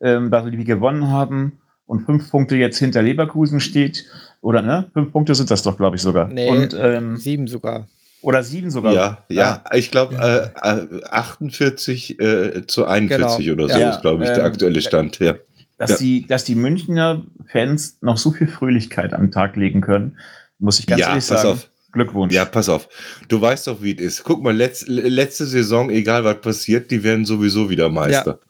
ähm, 0.00 0.30
weil 0.30 0.52
wir 0.52 0.64
gewonnen 0.64 1.08
haben 1.10 1.58
und 1.86 2.04
fünf 2.06 2.30
Punkte 2.30 2.56
jetzt 2.56 2.78
hinter 2.78 3.02
Leverkusen 3.02 3.58
steht. 3.60 4.04
Oder 4.40 4.62
ne? 4.62 4.90
Fünf 4.92 5.12
Punkte 5.12 5.34
sind 5.34 5.50
das 5.50 5.62
doch, 5.62 5.76
glaube 5.76 5.96
ich, 5.96 6.02
sogar. 6.02 6.28
Nee. 6.28 6.48
Und, 6.50 6.76
ähm, 6.78 7.16
Sieben 7.16 7.48
sogar. 7.48 7.88
oder 8.22 8.42
sieben 8.42 8.70
sogar. 8.70 8.92
Ja, 8.92 9.18
ja, 9.28 9.64
ich 9.72 9.90
glaube 9.90 10.14
äh, 10.16 10.98
äh, 10.98 11.04
48 11.10 12.20
äh, 12.20 12.66
zu 12.66 12.84
41 12.86 13.50
oder 13.50 13.68
so 13.68 13.78
Ja. 13.78 13.90
ist, 13.90 14.00
glaube 14.02 14.24
ich, 14.24 14.30
der 14.30 14.40
Ähm, 14.40 14.44
aktuelle 14.46 14.80
Stand. 14.82 15.18
Ja. 15.20 15.34
dass, 15.78 15.90
Ja. 15.92 15.96
die, 15.98 16.26
dass 16.26 16.44
die 16.44 16.54
Münchner 16.54 17.22
Fans 17.50 17.98
noch 18.00 18.16
so 18.18 18.30
viel 18.30 18.46
Fröhlichkeit 18.48 19.12
am 19.12 19.30
Tag 19.30 19.56
legen 19.56 19.80
können, 19.80 20.16
muss 20.58 20.78
ich 20.80 20.86
ganz 20.86 21.00
Ja, 21.00 21.08
ehrlich 21.10 21.26
pass 21.28 21.42
sagen. 21.42 21.48
auf. 21.54 21.70
Glückwunsch. 21.92 22.34
Ja, 22.34 22.44
pass 22.44 22.68
auf. 22.68 22.88
Du 23.28 23.40
weißt 23.40 23.66
doch, 23.66 23.82
wie 23.82 23.94
es 23.94 24.00
ist. 24.00 24.24
Guck 24.24 24.42
mal, 24.42 24.54
letz, 24.54 24.84
letzte 24.86 25.46
Saison, 25.46 25.90
egal 25.90 26.24
was 26.24 26.40
passiert, 26.40 26.90
die 26.90 27.02
werden 27.02 27.24
sowieso 27.24 27.70
wieder 27.70 27.88
Meister. 27.88 28.40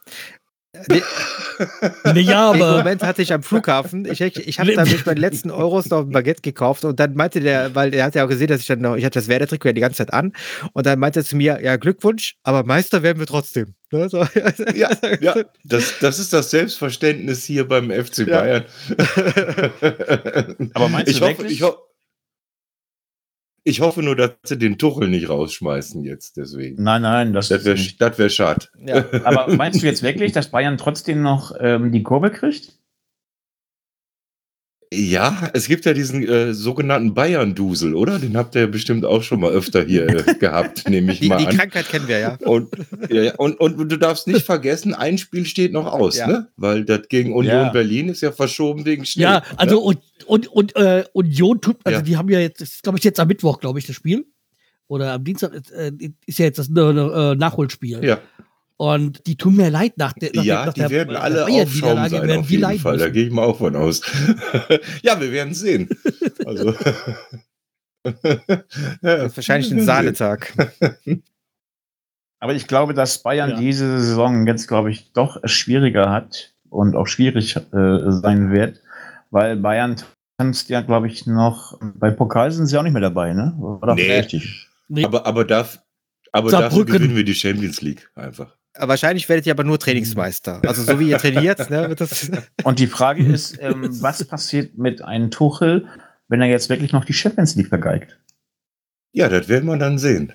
Nee, 0.89 1.03
ne, 2.13 2.21
ja, 2.21 2.53
Den 2.53 2.63
aber 2.63 2.79
Moment 2.79 3.03
hatte 3.03 3.23
ich 3.23 3.33
am 3.33 3.43
Flughafen. 3.43 4.05
Ich, 4.05 4.21
ich 4.21 4.61
habe 4.61 4.75
da 4.75 4.85
durch 4.85 5.07
meine 5.07 5.21
letzten 5.21 5.51
Euros 5.51 5.89
noch 5.89 6.01
ein 6.01 6.11
Baguette 6.11 6.43
gekauft 6.43 6.85
und 6.85 7.01
dann 7.01 7.15
meinte 7.15 7.41
der, 7.41 7.75
weil 7.75 7.95
er 7.95 8.05
hat 8.05 8.15
ja 8.15 8.25
auch 8.25 8.29
gesehen, 8.29 8.49
dass 8.49 8.61
ich 8.61 8.67
dann 8.67 8.81
noch, 8.81 8.97
ich 8.97 9.05
hatte 9.05 9.19
das 9.19 9.29
Werder-Trikot 9.29 9.69
ja 9.69 9.73
die 9.73 9.81
ganze 9.81 9.99
Zeit 9.99 10.13
an 10.13 10.33
und 10.75 10.85
dann 10.85 10.99
meinte 10.99 11.21
er 11.21 11.25
zu 11.25 11.37
mir, 11.37 11.61
ja 11.63 11.77
Glückwunsch, 11.77 12.37
aber 12.43 12.65
Meister 12.65 13.03
werden 13.03 13.19
wir 13.19 13.27
trotzdem. 13.27 13.75
Ne, 13.91 14.09
so. 14.09 14.27
Ja, 14.75 14.91
ja, 15.21 15.37
das, 15.65 15.95
das 16.01 16.19
ist 16.19 16.33
das 16.33 16.51
Selbstverständnis 16.51 17.45
hier 17.45 17.67
beim 17.67 17.91
FC 17.91 18.19
Ja. 18.27 18.41
Bayern. 18.41 18.65
Aber 20.75 20.89
meinst 20.89 21.09
ich 21.11 21.21
du 21.21 21.25
hoffe, 21.25 21.39
wirklich? 21.39 21.53
ich, 21.53 21.63
ho 21.63 21.77
ich 23.67 23.81
hoffe 23.81 24.01
nur, 24.01 24.15
dass 24.15 24.31
sie 24.45 24.57
den 24.57 24.79
Tuchel 24.79 25.09
nicht 25.09 25.29
rausschmeißen 25.29 26.05
jetzt, 26.05 26.37
deswegen. 26.37 26.81
Nein, 26.85 27.03
nein, 27.03 27.33
das, 27.33 27.49
Das 27.49 27.67
ist 27.67 27.99
wäre 28.01 28.17
wär 28.19 28.29
schade. 28.29 28.67
Ja. 28.87 29.05
Aber 29.25 29.53
meinst 29.53 29.83
du 29.83 29.87
jetzt 29.87 30.03
wirklich, 30.05 30.31
dass 30.31 30.53
Bayern 30.53 30.79
trotzdem 30.79 31.21
noch 31.21 31.53
ähm, 31.59 31.91
die 31.91 32.05
Kurve 32.05 32.31
kriegt? 32.31 32.79
Ja, 34.99 35.51
es 35.53 35.67
gibt 35.69 35.85
ja 35.85 35.93
diesen 35.93 36.27
äh, 36.27 36.55
sogenannten 36.55 37.13
Bayern-Dusel, 37.13 37.95
oder? 37.95 38.19
Den 38.19 38.37
habt 38.37 38.55
ihr 38.55 38.63
ja 38.63 38.67
bestimmt 38.67 39.05
auch 39.05 39.23
schon 39.23 39.41
mal 39.41 39.51
öfter 39.53 39.85
hier 39.85 40.09
äh, 40.09 40.35
gehabt, 40.41 40.89
nehme 40.89 41.13
ich 41.13 41.21
Die, 41.21 41.29
mal 41.29 41.37
die 41.39 41.47
an. 41.49 41.57
Krankheit 41.57 41.89
kennen 41.89 42.09
wir 42.09 42.19
ja. 42.19 42.37
Und, 42.45 42.69
ja, 43.11 43.35
und, 43.37 43.61
und 43.61 43.77
du 43.91 43.97
darfst 43.99 44.27
nicht 44.27 44.43
vergessen, 44.47 44.95
ein 44.95 45.19
Spiel 45.19 45.45
steht 45.45 45.73
noch 45.73 45.87
aus, 45.93 46.17
Ja. 46.17 46.27
ne? 46.27 46.49
Weil 46.57 46.85
das 46.85 47.09
gegen 47.09 47.33
Union 47.35 47.55
Ja. 47.67 47.69
Berlin 47.71 48.09
ist 48.09 48.23
ja 48.23 48.33
verschoben 48.33 48.85
wegen 48.87 49.05
Schnee. 49.05 49.25
ja, 49.25 49.43
also 49.57 49.81
und 49.83 49.99
und 50.27 50.49
und 50.49 50.75
äh, 50.77 51.05
Union 51.13 51.61
tut, 51.61 51.77
also 51.85 52.01
die 52.01 52.17
haben 52.17 52.29
ja 52.31 52.41
jetzt, 52.41 52.83
glaube 52.83 52.99
ich 52.99 53.05
jetzt 53.05 53.21
am 53.21 53.29
Mittwoch, 53.29 53.61
glaube 53.61 53.79
ich, 53.79 53.87
das 53.87 53.95
Spiel 53.97 54.25
oder 54.89 55.13
am 55.13 55.25
Dienstag 55.25 55.53
ist, 55.53 55.71
äh, 55.73 55.93
ist 56.27 56.39
ja 56.39 56.47
jetzt 56.47 56.59
das 56.59 56.69
äh, 56.69 56.81
äh, 56.81 57.35
Nachholspiel. 57.35 58.01
ne? 58.01 58.07
Ja, 58.07 58.19
Und 58.79 59.27
die 59.27 59.37
tun 59.37 59.57
mir 59.57 59.71
leid 59.71 59.95
nach 59.97 60.13
der 60.13 60.31
nach 60.35 60.45
ja, 60.45 60.57
der, 60.57 60.67
nach 60.67 60.75
die 60.75 60.81
der, 60.81 60.91
werden 60.91 61.09
der 61.11 61.23
alle 61.23 61.45
auf 61.45 61.49
Bayern-Niederlage 61.49 62.11
Schaum 62.17 62.29
sein, 62.29 62.39
auf 62.41 62.47
die 62.47 62.57
jeden 62.57 62.79
Fall. 62.79 62.97
Da 62.99 63.05
müssen. 63.05 63.13
gehe 63.15 63.25
ich 63.27 63.33
mal 63.33 63.45
auch 63.45 63.59
von 63.59 63.75
aus. 63.77 64.03
ja, 65.03 65.19
wir 65.21 65.33
werden 65.33 65.55
sehen. 65.55 65.89
Also, 66.45 66.75
wahrscheinlich 69.03 69.73
ein. 69.73 69.81
Sahnetag. 69.81 70.53
Aber 72.41 72.55
ich 72.55 72.67
glaube, 72.67 72.93
dass 72.95 73.23
Bayern 73.23 73.51
Ja. 73.51 73.57
diese 73.59 73.99
Saison 73.99 74.47
jetzt, 74.47 74.69
glaube 74.69 74.91
ich, 74.91 75.11
doch 75.13 75.39
schwieriger 75.45 76.11
hat 76.11 76.55
und 76.69 76.95
auch 76.95 77.07
schwierig 77.07 77.57
äh, 77.57 77.61
sein 77.73 78.53
wird, 78.53 78.83
weil 79.31 79.57
Bayern 79.57 79.97
tanzt 80.39 80.69
ja, 80.69 80.83
glaube 80.83 81.07
ich, 81.09 81.27
noch. 81.27 81.81
Bei 81.95 82.11
Pokal 82.11 82.53
sind 82.53 82.67
sie 82.67 82.77
auch 82.79 82.83
nicht 82.83 82.93
mehr 82.93 83.01
dabei, 83.01 83.33
ne? 83.33 83.55
War 83.59 83.89
doch 83.89 83.95
Nee. 83.97 84.19
richtig. 84.19 84.69
Nee, 84.89 85.05
Aber, 85.07 85.25
aber, 85.27 85.45
darf, 85.45 85.81
aber 86.31 86.51
dafür 86.51 86.85
gewinnen 86.85 87.17
wir 87.17 87.25
die 87.25 87.35
Champions 87.35 87.81
League 87.81 88.09
einfach. 88.15 88.55
Wahrscheinlich 88.79 89.29
werdet 89.29 89.47
ihr 89.47 89.53
aber 89.53 89.65
nur 89.65 89.79
Trainingsmeister. 89.79 90.61
Also 90.67 90.83
so 90.83 90.99
wie 91.01 91.11
ihr 91.11 91.19
trainiert, 91.19 91.71
ne. 91.71 91.95
Und 92.65 92.79
die 92.79 92.87
Frage 92.87 93.25
ist, 93.25 93.59
ähm, 93.61 93.89
was 94.01 94.25
passiert 94.25 94.77
mit 94.77 95.03
einem 95.03 95.31
Tuchel, 95.31 95.87
wenn 96.29 96.41
er 96.41 96.49
jetzt 96.49 96.69
wirklich 96.69 96.93
noch 96.93 97.05
die 97.05 97.15
Champions 97.15 97.55
League 97.55 97.69
vergeigt? 97.69 98.19
Ja, 99.13 99.29
das 99.29 99.49
werden 99.49 99.67
wir 99.67 99.77
dann 99.77 99.99
sehen. 99.99 100.33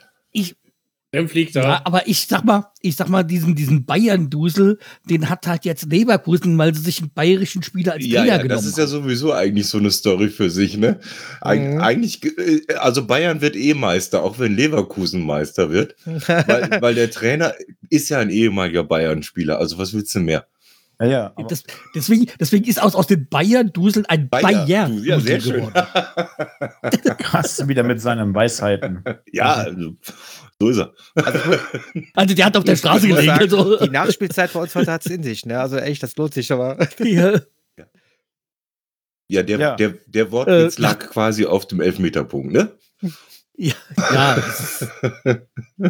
Dann 1.13 1.27
fliegt 1.27 1.57
er. 1.57 1.63
Ja, 1.63 1.81
aber 1.83 2.07
ich 2.07 2.25
sag 2.25 2.45
mal, 2.45 2.67
ich 2.81 2.95
sag 2.95 3.09
mal, 3.09 3.23
diesen, 3.23 3.53
diesen 3.53 3.85
Bayern-Dusel, 3.85 4.79
den 5.09 5.29
hat 5.29 5.45
halt 5.45 5.65
jetzt 5.65 5.85
Leverkusen, 5.91 6.57
weil 6.57 6.73
sie 6.73 6.81
sich 6.81 6.99
einen 7.01 7.11
bayerischen 7.13 7.63
Spieler 7.63 7.93
als 7.93 8.05
Ja, 8.05 8.21
Trainer 8.21 8.35
ja, 8.37 8.41
genommen 8.41 8.61
das 8.61 8.65
ist 8.65 8.77
ja 8.77 8.87
sowieso 8.87 9.33
eigentlich 9.33 9.67
so 9.67 9.77
eine 9.77 9.91
Story 9.91 10.29
für 10.29 10.49
sich, 10.49 10.77
ne? 10.77 10.99
Eig 11.41 11.59
Mhm. 11.61 11.81
Eigentlich, 11.81 12.23
äh, 12.37 12.61
also 12.75 13.05
Bayern 13.05 13.41
wird 13.41 13.57
eh 13.57 13.73
Meister, 13.73 14.23
auch 14.23 14.39
wenn 14.39 14.55
Leverkusen 14.55 15.21
Meister 15.25 15.69
wird, 15.69 15.95
weil, 16.05 16.77
weil 16.81 16.95
der 16.95 17.11
Trainer 17.11 17.53
ist 17.89 18.07
ja 18.07 18.19
ein 18.19 18.29
ehemaliger 18.29 18.85
Bayern-Spieler. 18.85 19.57
Also 19.59 19.77
was 19.77 19.93
willst 19.93 20.15
du 20.15 20.21
mehr? 20.21 20.45
Ja, 21.01 21.07
ja. 21.07 21.31
aber- 21.35 21.47
Das, 21.49 21.63
deswegen, 21.95 22.27
deswegen 22.39 22.65
ist 22.65 22.81
aus, 22.81 22.95
aus 22.95 23.07
den 23.07 23.27
Bayern-Duseln 23.27 24.05
ein 24.05 24.29
Bayer, 24.29 24.65
bayern 24.65 24.95
du, 24.97 25.03
ja, 25.03 25.19
sehr 25.19 25.41
schön. 25.41 25.67
krass 27.17 27.67
wieder 27.67 27.83
mit 27.83 27.99
seinen 28.01 28.33
Weisheiten. 28.33 29.03
ja, 29.31 29.53
also, 29.55 29.95
so 30.61 30.69
ist 30.69 30.77
er. 30.77 30.93
Also 32.13 32.35
der 32.35 32.45
hat 32.45 32.55
auf 32.55 32.63
der 32.63 32.75
Straße 32.75 33.07
gelegen. 33.07 33.25
sagen, 33.27 33.41
Also, 33.41 33.79
Die 33.79 33.89
Nachspielzeit 33.89 34.53
bei 34.53 34.59
uns 34.61 34.75
heute 34.75 34.91
hat 34.91 35.03
es 35.05 35.11
in 35.11 35.23
sich, 35.23 35.45
ne? 35.45 35.59
Also 35.59 35.77
echt, 35.77 36.01
das 36.03 36.15
lohnt 36.15 36.33
sich 36.33 36.51
aber. 36.51 36.77
ja. 36.99 37.39
Ja, 39.27 39.43
der, 39.43 39.59
Ja. 39.59 39.75
der, 39.75 39.93
der 40.07 40.31
Wortwitz 40.31 40.77
Äh, 40.77 40.81
lag 40.81 40.99
quasi 40.99 41.45
auf 41.45 41.65
dem 41.67 41.81
Elfmeterpunkt, 41.81 42.51
ne? 42.51 42.71
Ja, 43.57 43.73
ja. 44.13 44.37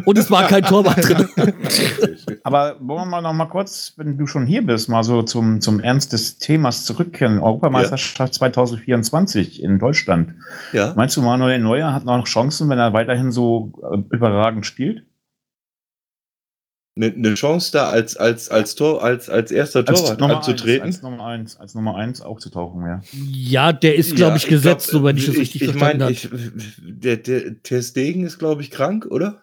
Und 0.06 0.18
es 0.18 0.30
war 0.30 0.48
kein 0.48 0.64
Torwart 0.64 0.98
drin. 1.08 1.30
Aber 2.44 2.76
wollen 2.80 3.02
wir 3.02 3.06
mal 3.06 3.22
noch 3.22 3.34
mal 3.34 3.46
kurz, 3.46 3.94
wenn 3.98 4.18
du 4.18 4.26
schon 4.26 4.46
hier 4.46 4.66
bist, 4.66 4.90
mal 4.90 5.04
so 5.04 5.22
zum, 5.22 5.62
zum 5.62 5.80
Ernst 5.80 6.12
des 6.12 6.38
Themas 6.38 6.86
zurückkehren. 6.86 7.40
Europameisterschaft 7.40 8.34
2024 8.34 9.62
in 9.62 9.80
Deutschland. 9.80 10.34
ja. 10.74 10.94
Meinst 10.96 11.16
du, 11.16 11.22
Manuel 11.22 11.60
Neuer 11.60 11.94
hat 11.94 12.04
noch 12.04 12.26
Chancen, 12.26 12.68
wenn 12.70 12.80
er 12.80 12.94
weiterhin 12.94 13.32
so 13.32 13.72
äh, 13.92 13.98
überragend 14.16 14.66
spielt? 14.66 15.06
Eine 16.98 17.10
ne 17.16 17.34
Chance 17.36 17.72
da 17.72 17.90
als, 17.90 18.18
als, 18.18 18.50
als 18.50 18.76
Tor, 18.76 19.02
als, 19.02 19.30
als 19.30 19.50
erster 19.52 19.86
Torwart 19.86 20.20
Nummer 20.20 20.38
anzutreten. 20.38 20.84
Eins, 20.88 20.96
als 20.98 21.04
Nummer 21.04 21.26
eins, 21.26 21.58
als 21.58 21.74
Nummer 21.76 21.96
eins 21.96 22.20
aufzutauchen, 22.22 22.82
ja. 22.86 23.02
Ja, 23.32 23.72
der 23.72 23.96
ist, 23.96 24.14
glaube 24.16 24.36
ich, 24.38 24.48
gesetzt, 24.48 24.90
glaub, 24.90 25.02
so 25.02 25.04
wenn 25.06 25.16
ich 25.16 25.26
das 25.26 25.38
richtig 25.38 25.62
ich 25.62 25.70
verstanden 25.70 26.02
habe. 26.04 26.12
ich, 26.12 26.28
der, 26.82 27.16
der 27.18 27.64
Ter 27.64 27.82
Stegen 27.82 28.26
ist, 28.26 28.40
glaube 28.40 28.62
ich, 28.62 28.72
krank, 28.72 29.06
oder? 29.10 29.42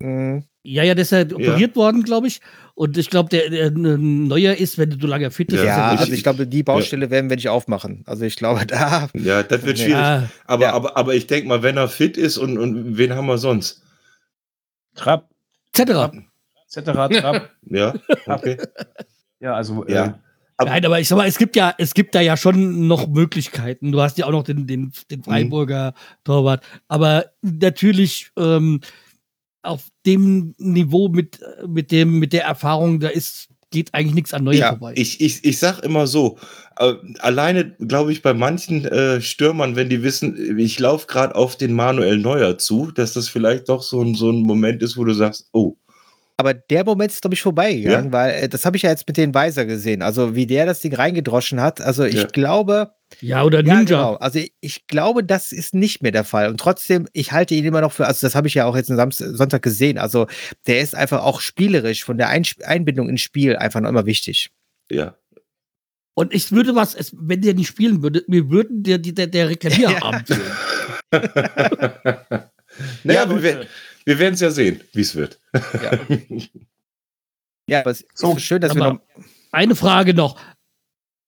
Mhm. 0.00 0.44
Ja, 0.64 0.82
ja, 0.82 0.94
der 0.94 1.02
ist 1.02 1.12
ja 1.12 1.20
operiert 1.22 1.76
worden, 1.76 2.02
glaube 2.02 2.26
ich. 2.26 2.40
Und 2.74 2.96
ich 2.98 3.08
glaube, 3.10 3.28
der, 3.28 3.50
der 3.50 3.70
Neuer 3.70 4.54
ist, 4.54 4.76
wenn 4.78 4.90
du 4.90 4.98
so 4.98 5.06
lange 5.06 5.30
fit 5.30 5.48
bist. 5.48 5.62
Ja, 5.62 5.70
ist 5.70 5.76
Ja, 5.76 5.94
ich- 5.94 6.00
also 6.00 6.12
ich 6.12 6.22
glaube, 6.24 6.46
die 6.46 6.62
Baustelle 6.64 7.10
werden 7.10 7.28
wir 7.30 7.36
nicht 7.36 7.50
aufmachen. 7.50 8.02
Also 8.06 8.24
ich 8.24 8.34
glaube, 8.34 8.66
da. 8.66 9.08
Ja, 9.14 9.42
das 9.44 9.62
wird 9.64 9.78
Ja. 9.78 9.84
schwierig. 9.84 10.00
ja, 10.00 10.28
Aber, 10.46 10.64
Ja. 10.64 10.72
aber, 10.72 10.96
aber 10.96 11.14
ich 11.14 11.26
denke 11.28 11.46
mal, 11.48 11.62
wenn 11.62 11.76
er 11.76 11.88
fit 11.88 12.16
ist 12.16 12.36
und, 12.38 12.58
und 12.58 12.96
wen 12.96 13.12
haben 13.14 13.26
wir 13.26 13.38
sonst? 13.38 13.82
Trapp, 14.96 15.28
etc. 15.76 16.16
etc. 16.76 17.48
Ja, 17.70 17.94
okay. 18.26 18.56
ja, 19.40 19.54
also 19.54 19.84
Ja. 19.88 20.04
Äh, 20.06 20.12
Aber- 20.56 20.70
Nein, 20.70 20.84
aber 20.86 21.00
ich 21.00 21.08
sag 21.08 21.16
mal, 21.16 21.26
es 21.26 21.36
gibt 21.38 21.56
ja, 21.56 21.74
es 21.78 21.94
gibt 21.94 22.14
da 22.14 22.20
ja 22.20 22.36
schon 22.36 22.86
noch 22.86 23.08
Möglichkeiten. 23.08 23.90
Du 23.92 24.00
hast 24.00 24.18
ja 24.18 24.26
auch 24.26 24.30
noch 24.30 24.44
den, 24.44 24.66
den, 24.68 24.92
den 25.10 25.22
Freiburger 25.24 25.94
Torwart. 26.22 26.62
Aber 26.86 27.26
natürlich 27.42 28.30
ähm, 28.38 28.80
auf 29.62 29.88
dem 30.06 30.54
Niveau 30.58 31.08
mit, 31.08 31.40
mit 31.66 31.90
dem, 31.90 32.18
mit 32.20 32.32
der 32.32 32.44
Erfahrung, 32.44 33.00
da 33.00 33.08
ist, 33.08 33.48
geht 33.70 33.92
eigentlich 33.94 34.14
nichts 34.14 34.32
an 34.34 34.44
Neuer 34.44 34.54
Ja, 34.54 34.68
vorbei. 34.68 34.92
ich, 34.96 35.20
ich, 35.20 35.44
ich 35.44 35.58
sag 35.58 35.80
immer 35.80 36.06
so, 36.06 36.38
äh, 36.78 36.92
alleine 37.18 37.72
glaube 37.80 38.12
ich 38.12 38.22
bei 38.22 38.32
manchen 38.34 38.84
äh, 38.84 39.20
Stürmern, 39.20 39.74
wenn 39.74 39.88
die 39.88 40.04
wissen, 40.04 40.56
ich 40.58 40.78
laufe 40.78 41.08
gerade 41.08 41.34
auf 41.34 41.56
den 41.56 41.72
Manuel 41.72 42.18
Neuer 42.18 42.58
zu, 42.58 42.92
dass 42.92 43.14
das 43.14 43.28
vielleicht 43.28 43.68
doch 43.68 43.82
so 43.82 44.00
ein, 44.02 44.14
so 44.14 44.30
ein 44.30 44.42
Moment 44.42 44.82
ist, 44.82 44.96
wo 44.96 45.02
du 45.04 45.14
sagst, 45.14 45.48
oh, 45.52 45.76
Aber 46.36 46.52
der 46.52 46.84
Moment 46.84 47.12
ist, 47.12 47.20
glaube 47.22 47.34
ich, 47.34 47.42
vorbeigegangen, 47.42 48.10
weil 48.12 48.30
äh, 48.44 48.48
das 48.48 48.64
habe 48.66 48.76
ich 48.76 48.82
ja 48.82 48.90
jetzt 48.90 49.06
mit 49.06 49.16
den 49.16 49.32
Weiser 49.34 49.66
gesehen. 49.66 50.02
Also 50.02 50.34
wie 50.34 50.46
der 50.46 50.66
das 50.66 50.80
Ding 50.80 50.92
reingedroschen 50.94 51.60
hat. 51.60 51.80
Also 51.80 52.02
ich 52.04 52.14
Ja. 52.14 52.24
glaube, 52.26 52.92
ja, 53.20 53.44
oder 53.44 53.58
ja, 53.64 53.74
Ninja. 53.76 53.84
genau. 53.84 54.14
Also 54.16 54.40
ich, 54.40 54.52
ich 54.60 54.86
glaube, 54.88 55.22
das 55.22 55.52
ist 55.52 55.74
nicht 55.74 56.02
mehr 56.02 56.10
der 56.10 56.24
Fall. 56.24 56.48
Und 56.48 56.58
trotzdem, 56.58 57.06
ich 57.12 57.30
halte 57.30 57.54
ihn 57.54 57.64
immer 57.64 57.80
noch 57.80 57.92
für, 57.92 58.06
also 58.08 58.26
das 58.26 58.34
habe 58.34 58.48
ich 58.48 58.54
ja 58.54 58.64
auch 58.66 58.74
jetzt 58.74 58.90
am 58.90 58.96
Samstag, 58.96 59.28
Sonntag 59.36 59.62
gesehen. 59.62 59.96
Also 59.96 60.26
der 60.66 60.80
ist 60.80 60.96
einfach 60.96 61.22
auch 61.22 61.40
spielerisch 61.40 62.02
von 62.04 62.18
der 62.18 62.28
Einsp 62.30 62.64
Einbindung 62.64 63.08
ins 63.08 63.20
Spiel 63.20 63.54
einfach 63.56 63.80
noch 63.80 63.88
immer 63.90 64.06
wichtig. 64.06 64.50
ja. 64.90 65.16
Und 66.16 66.32
ich 66.32 66.52
würde 66.52 66.76
was, 66.76 66.94
es, 66.94 67.12
wenn 67.18 67.40
der 67.40 67.54
nicht 67.54 67.66
spielen 67.66 68.00
würde, 68.00 68.22
mir 68.28 68.48
würden 68.48 68.84
der, 68.84 68.98
der, 68.98 69.26
der, 69.26 69.48
Reklamierabend 69.50 70.28
fehlen. 70.28 70.42
naja, 73.02 73.22
Ja, 73.24 73.28
wir, 73.28 73.34
Leute. 73.34 73.42
werden- 73.42 73.66
wir 74.04 74.18
werden 74.18 74.34
es 74.34 74.40
ja 74.40 74.50
sehen, 74.50 74.80
wie 74.92 75.00
es 75.02 75.14
wird. 75.14 75.40
Ja. 75.82 75.98
Ja, 77.66 77.80
aber 77.80 77.92
es 77.92 78.02
ist 78.02 78.18
So, 78.18 78.36
schön, 78.38 78.60
dass 78.60 78.74
wir 78.74 78.82
noch. 78.92 79.00
Eine 79.50 79.74
Frage 79.74 80.12
noch. 80.12 80.38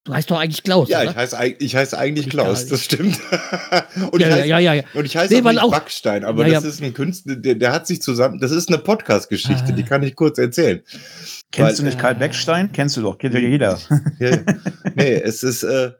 Du 0.05 0.13
heißt 0.13 0.31
doch 0.31 0.39
eigentlich 0.39 0.63
Klaus, 0.63 0.89
Ja, 0.91 1.01
oder? 1.01 1.13
ich 1.13 1.17
heiße, 1.17 1.45
ich 1.61 1.75
heiße 1.75 1.99
eigentlich 1.99 2.27
Ich 2.27 2.31
Klaus, 2.31 2.67
das 2.67 2.85
stimmt. 2.85 3.19
und, 4.13 4.21
ja, 4.21 4.29
ich 4.29 4.31
ja, 4.31 4.37
heiße, 4.37 4.47
ja, 4.49 4.59
ja, 4.59 4.75
ja. 4.75 4.83
und 4.93 5.07
ich 5.07 5.17
heiße 5.17 5.33
Nee, 5.33 5.41
auch 5.41 5.51
nicht 5.53 5.63
auch- 5.63 5.71
Backstein, 5.71 6.25
aber 6.27 6.47
Ja, 6.47 6.55
das 6.57 6.65
ja. 6.65 6.69
ist 6.71 6.83
ein 6.83 6.93
Künstler, 6.93 7.37
der, 7.37 7.55
der 7.55 7.73
hat 7.73 7.87
sich 7.87 8.03
zusammen, 8.03 8.39
das 8.39 8.51
ist 8.53 8.69
eine 8.69 8.77
Podcast-Geschichte, 8.79 9.69
Ah. 9.69 9.73
die 9.73 9.83
kann 9.83 10.03
ich 10.03 10.15
kurz 10.15 10.37
erzählen. 10.39 10.83
Kennst 11.51 11.79
du 11.79 11.83
Weil- 11.83 11.89
nicht 11.89 11.99
Karl 11.99 12.15
Beckstein? 12.17 12.71
Kennst 12.71 12.99
du 12.99 13.01
doch, 13.03 13.17
kennt 13.17 13.33
ja 13.35 13.41
jeder. 13.41 13.81
Nee, 14.95 15.15
es 15.15 15.43
ist, 15.43 15.63
äh, 15.63 15.93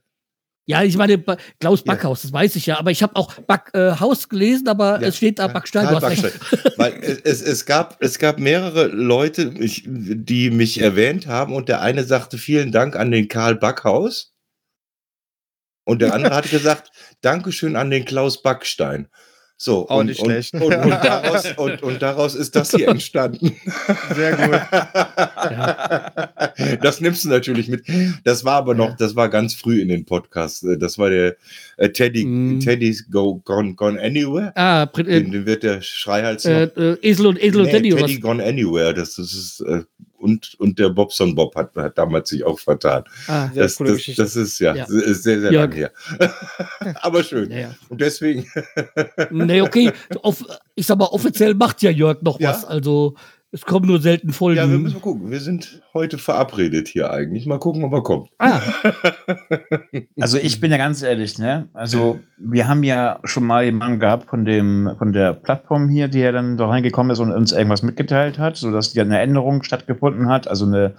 Ja, 0.69 0.83
ich 0.83 0.97
meine, 0.97 1.17
Ba- 1.17 1.37
Klaus 1.61 1.81
Ja. 1.87 1.93
Backhaus, 1.95 2.23
das 2.23 2.33
weiß 2.33 2.57
ich 2.57 2.67
ja. 2.67 2.79
Aber 2.79 2.91
ich 2.91 3.03
habe 3.03 3.15
auch 3.15 3.33
Backhaus 3.35 4.25
äh, 4.25 4.29
gelesen, 4.29 4.67
aber 4.69 5.01
Ja, 5.01 5.09
es 5.09 5.17
steht 5.17 5.39
da 5.39 5.47
ja, 5.47 5.53
Backstein. 5.53 5.87
Recht. 5.87 6.01
Backstein. 6.23 6.73
Weil 6.77 6.95
es, 7.03 7.21
es, 7.21 7.43
es, 7.43 7.67
gab, 7.67 7.97
es 8.03 8.19
gab 8.19 8.39
mehrere 8.41 8.87
Leute, 8.89 9.55
ich, 9.61 9.85
die 9.87 10.51
mich 10.51 10.81
erwähnt 10.81 11.29
haben 11.29 11.55
und 11.55 11.69
der 11.69 11.83
eine 11.83 12.03
sagte 12.03 12.37
vielen 12.37 12.73
Dank 12.73 12.97
an 12.97 13.13
den 13.13 13.29
Karl 13.29 13.55
Backhaus 13.55 14.35
und 15.85 16.03
der 16.03 16.13
andere 16.13 16.35
hat 16.35 16.51
gesagt 16.51 16.91
Dankeschön 17.21 17.77
an 17.77 17.91
den 17.91 18.05
Klaus 18.05 18.43
Backstein. 18.43 19.09
So, 19.59 19.89
Auch 19.89 20.01
und, 20.01 20.07
nicht 20.07 20.21
und, 20.21 20.27
schlecht. 20.31 20.55
Und, 20.55 20.63
und, 20.65 20.91
daraus, 21.03 21.45
und, 21.57 21.83
und 21.83 22.03
daraus 22.03 22.35
ist 22.35 22.55
das 22.57 22.73
hier 22.73 22.89
entstanden. 22.89 23.57
Sehr 24.15 24.37
gut. 24.37 24.61
Das 26.83 27.01
nimmst 27.01 27.25
du 27.25 27.29
natürlich 27.29 27.69
mit. 27.69 27.85
Das 28.25 28.45
war 28.45 28.57
aber 28.57 28.75
noch, 28.75 28.97
das 28.97 29.15
war 29.15 29.29
ganz 29.29 29.55
früh 29.55 29.81
in 29.81 29.89
den 29.89 30.05
Podcasts. 30.05 30.67
Das 30.79 30.99
war 30.99 31.11
der 31.11 31.37
äh, 31.77 31.91
Teddy, 31.91 32.25
Mm. 32.25 32.61
Teddy's 32.61 33.09
Go 33.11 33.41
Gone, 33.45 33.75
Gone 33.75 34.01
Anywhere. 34.01 34.53
Ah, 34.57 34.87
Den, 34.87 35.07
äh, 35.07 35.23
den 35.23 35.47
wird 35.47 35.63
der 35.63 35.83
Schreihals 35.83 36.45
äh, 36.45 36.65
äh, 36.65 36.97
Esel 37.03 37.27
und 37.27 37.43
Esel 37.43 37.61
und 37.61 37.67
Nee, 37.67 37.73
Teddy. 37.73 37.93
oder 37.95 38.07
Teddy 38.07 38.21
Gone 38.21 38.45
Anywhere, 38.45 38.95
das, 38.95 39.17
das 39.17 39.33
ist, 39.35 39.61
äh, 39.61 39.83
und, 40.27 40.55
und 40.59 40.79
der 40.79 40.89
Bobson 40.91 41.35
Bob 41.35 41.55
hat, 41.55 41.75
hat 41.77 41.97
damals 41.97 42.29
sich 42.31 42.45
auch 42.45 42.59
vertan. 42.59 43.05
Ah, 43.29 43.49
Sehr 43.55 43.63
Das, 43.63 43.77
coole 43.77 43.91
das, 43.91 43.99
Geschichte. 43.99 44.23
das 44.23 44.37
ist 44.37 44.59
ja, 44.59 44.75
Ja. 44.75 44.85
ist 44.85 45.23
sehr, 45.23 45.41
sehr 45.41 45.53
lang 45.53 45.73
her. 45.73 45.91
Aber 47.03 47.23
schön. 47.23 47.51
ja, 47.51 47.59
ja. 47.59 47.75
Und 47.89 48.01
deswegen, 48.01 48.47
Nee, 49.31 49.61
okay. 49.63 49.93
Ich 50.75 50.87
sag 50.87 50.99
mal, 50.99 51.07
offiziell 51.07 51.55
macht 51.55 51.81
ja 51.83 51.91
Jörg 51.91 52.21
noch 52.23 52.41
Ja. 52.41 52.51
was. 52.51 52.65
Also, 52.65 53.15
es 53.53 53.65
kommen 53.65 53.87
nur 53.87 54.01
selten 54.01 54.33
Folgen. 54.33 54.59
ja, 54.59 54.69
wir 54.69 54.79
müssen 54.79 54.95
mal 54.95 55.01
gucken. 55.01 55.31
Wir 55.31 55.41
sind 55.41 55.81
heute 55.95 56.19
verabredet 56.19 56.89
hier 56.89 57.11
eigentlich. 57.13 57.47
Mal 57.47 57.59
gucken, 57.59 57.85
ob 57.85 57.93
er 57.93 58.03
kommt. 58.03 58.29
ah, 58.39 58.61
Also 60.21 60.39
ich 60.39 60.61
bin 60.61 60.73
ja 60.73 60.77
ganz 60.77 61.01
ehrlich, 61.03 61.39
ne? 61.39 61.69
Also 61.73 62.19
wir 62.39 62.67
haben 62.67 62.83
ja 62.83 63.21
schon 63.25 63.45
mal 63.45 63.65
jemanden 63.65 64.01
gehabt 64.01 64.29
von 64.29 64.45
dem 64.45 64.91
von 64.99 65.13
der 65.13 65.33
Plattform 65.33 65.89
hier, 65.89 66.09
die 66.09 66.19
ja 66.19 66.33
dann 66.33 66.57
da 66.57 66.67
reingekommen 66.69 67.13
ist 67.13 67.21
und 67.21 67.31
uns 67.31 67.53
irgendwas 67.53 67.83
mitgeteilt 67.83 68.39
hat, 68.39 68.57
sodass 68.57 68.95
ja 68.95 69.05
eine 69.05 69.21
Änderung 69.21 69.63
stattgefunden 69.63 70.29
hat. 70.29 70.49
Also 70.49 70.67
eine, 70.67 70.95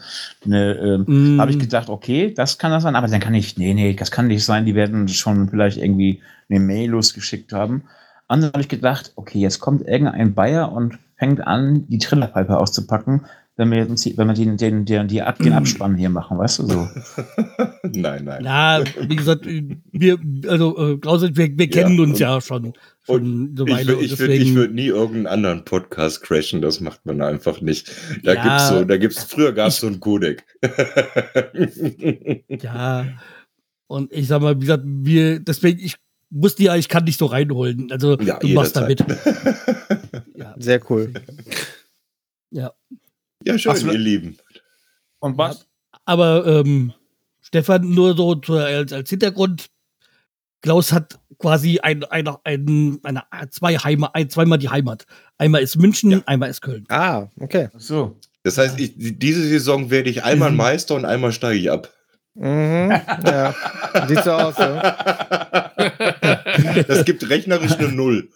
eine 0.46 0.74
ähm, 0.76 1.36
mm, 1.36 1.42
habe 1.42 1.52
ich 1.52 1.60
gedacht, 1.60 1.90
okay, 1.90 2.34
das 2.34 2.58
kann 2.58 2.72
das 2.72 2.84
sein, 2.84 2.96
aber 2.96 3.08
dann 3.08 3.20
kann 3.20 3.36
ich, 3.36 3.58
nee, 3.58 3.74
nee, 3.74 3.94
das 3.94 4.10
kann 4.10 4.28
nicht 4.28 4.46
sein, 4.46 4.66
die 4.66 4.74
werden 4.74 5.10
schon 5.10 5.50
vielleicht 5.50 5.78
irgendwie 5.78 6.22
eine 6.50 6.62
Mail 6.62 6.92
losgeschickt 6.92 7.52
haben. 7.52 7.84
Dann 8.30 8.46
habe 8.46 8.62
ich 8.62 8.70
gedacht, 8.70 9.12
okay, 9.16 9.40
jetzt 9.40 9.60
kommt 9.60 9.88
irgendein 9.88 10.34
Bayer 10.34 10.72
und 10.72 10.98
fängt 11.18 11.46
an, 11.46 11.86
die 11.88 11.98
Trillerpfeife 11.98 12.58
auszupacken. 12.58 13.26
wenn 13.60 13.72
wir, 13.72 13.90
uns, 13.90 14.06
wenn 14.06 14.28
wir 14.28 14.34
den, 14.36 14.56
den, 14.58 14.86
den, 14.86 15.08
die 15.08 15.24
Ab, 15.24 15.40
den 15.40 15.54
Abspann 15.54 15.96
hier 15.96 16.10
machen, 16.10 16.38
weißt 16.38 16.60
du 16.60 16.68
so? 16.68 16.88
nein, 17.84 18.24
nein. 18.26 18.42
Na, 18.44 18.84
wie 19.02 19.16
gesagt, 19.16 19.48
wir, 19.48 20.20
also 20.48 20.78
äh, 20.94 20.98
Klaus, 21.00 21.24
wir, 21.24 21.36
wir 21.36 21.66
Ja, 21.66 21.66
kennen 21.66 22.00
uns 22.00 22.12
und- 22.12 22.20
ja 22.20 22.40
schon, 22.40 22.74
schon 23.04 23.56
eine 23.58 23.64
Ich 24.00 24.20
würde 24.20 24.34
ich 24.36 24.54
würd 24.54 24.74
nie 24.76 24.86
irgendeinen 24.88 25.26
anderen 25.26 25.66
Podcast 25.66 26.22
crashen, 26.22 26.62
das 26.62 26.82
macht 26.82 27.04
man 27.08 27.20
einfach 27.22 27.60
nicht. 27.62 27.90
Da 28.24 28.34
Ja. 28.34 28.44
gibt's 28.44 28.68
so, 28.70 28.84
da 28.86 28.98
gibt's, 28.98 29.24
früher 29.24 29.54
gab 29.54 29.70
es 29.70 29.78
so 29.80 29.88
einen 29.88 30.00
Codec. 30.00 30.46
Ja. 32.62 33.08
Und 33.88 34.12
ich 34.12 34.28
sag 34.28 34.42
mal, 34.42 34.56
wie 34.58 34.62
gesagt, 34.62 34.84
wir, 34.86 35.40
deswegen, 35.40 35.80
ich 35.80 35.96
wusste 36.30 36.64
ja, 36.64 36.76
ich 36.76 36.90
kann 36.90 37.06
dich 37.06 37.18
so 37.18 37.26
reinholen. 37.28 37.92
Also 37.92 38.18
ja, 38.20 38.38
du 38.40 38.48
machst 38.50 38.76
damit. 38.76 39.04
Ja. 40.36 40.54
Sehr 40.58 40.80
cool. 40.92 41.14
ja, 42.52 42.72
schön, 43.58 43.72
Ach 43.72 43.76
so. 43.76 43.92
ihr 43.92 43.98
Lieben. 43.98 44.38
Und 45.20 45.38
was? 45.38 45.68
Aber 46.06 46.46
ähm, 46.46 46.94
Stefan, 47.42 47.90
nur 47.90 48.16
so 48.16 48.36
zu, 48.36 48.54
als, 48.54 48.94
als 48.94 49.10
Hintergrund, 49.10 49.68
Klaus 50.62 50.92
hat 50.92 51.20
quasi 51.40 51.80
ein, 51.80 52.04
ein, 52.06 52.28
ein, 52.44 53.00
eine, 53.04 53.24
zwei 53.50 53.78
Heimat, 53.78 54.14
ein, 54.16 54.30
zweimal 54.30 54.58
die 54.58 54.70
Heimat. 54.70 55.06
Einmal 55.38 55.62
ist 55.62 55.76
München, 55.78 56.12
Ja. 56.12 56.22
einmal 56.26 56.50
ist 56.50 56.62
Köln. 56.62 56.86
Ah, 56.90 57.28
okay. 57.40 57.70
Ach 57.76 57.80
so. 57.80 58.18
Das 58.44 58.58
heißt, 58.58 58.80
ich, 58.80 58.94
diese 58.98 59.42
Saison 59.48 59.90
werde 59.90 60.10
ich 60.10 60.24
einmal 60.24 60.52
Mhm. 60.52 60.58
Meister 60.58 60.96
und 60.96 61.06
einmal 61.06 61.32
steige 61.32 61.60
ich 61.60 61.72
ab. 61.72 61.92
Mhm. 62.36 62.92
Ja. 63.26 63.54
Sieht 64.08 64.24
so 64.24 64.32
aus, 64.32 64.58
ja. 64.58 65.67
Das 66.84 67.06
gibt 67.06 67.30
rechnerisch 67.30 67.74
eine 67.74 67.90
Null. 67.92 68.30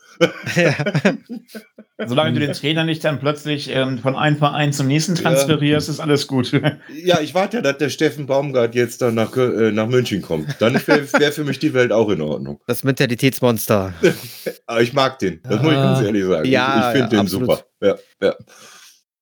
ja. 0.56 0.76
Solange 2.08 2.34
du 2.34 2.40
den 2.40 2.54
Trainer 2.54 2.84
nicht 2.84 3.04
dann 3.04 3.20
plötzlich 3.20 3.70
ähm, 3.74 4.00
von 4.00 4.16
einem 4.16 4.38
Verein 4.38 4.74
zum 4.74 4.88
nächsten 4.88 5.16
transferierst, 5.16 5.88
ist 5.90 6.00
alles 6.00 6.28
gut. 6.28 6.52
Ja, 7.04 7.20
ich 7.22 7.34
warte 7.34 7.58
ja, 7.58 7.64
dass 7.64 7.78
der 7.78 7.90
Steffen 7.90 8.26
Baumgart 8.28 8.76
jetzt 8.76 9.02
dann 9.02 9.16
nach, 9.16 9.36
äh, 9.38 9.72
nach 9.72 9.88
München 9.88 10.22
kommt. 10.22 10.56
Dann 10.60 10.74
wäre 10.88 11.12
wär 11.14 11.32
für 11.32 11.44
mich 11.44 11.60
die 11.60 11.74
Welt 11.74 11.92
auch 11.92 12.10
in 12.10 12.22
Ordnung. 12.22 12.60
Das 12.68 12.84
Mentalitätsmonster. 12.84 13.94
Aber 14.66 14.82
ich 14.82 14.94
mag 14.94 15.20
den. 15.20 15.42
Das 15.44 15.62
muss 15.62 15.72
ich 15.72 15.78
Ja. 15.78 15.84
ganz 15.94 16.06
ehrlich 16.06 16.26
sagen. 16.26 16.50
Ja, 16.50 16.80
ich 16.80 16.86
ich 16.86 16.86
finde 16.92 17.00
ja, 17.00 17.08
den 17.08 17.20
absolut. 17.20 17.50
super. 17.50 17.66
Ja, 17.82 17.96
ja. 18.28 18.36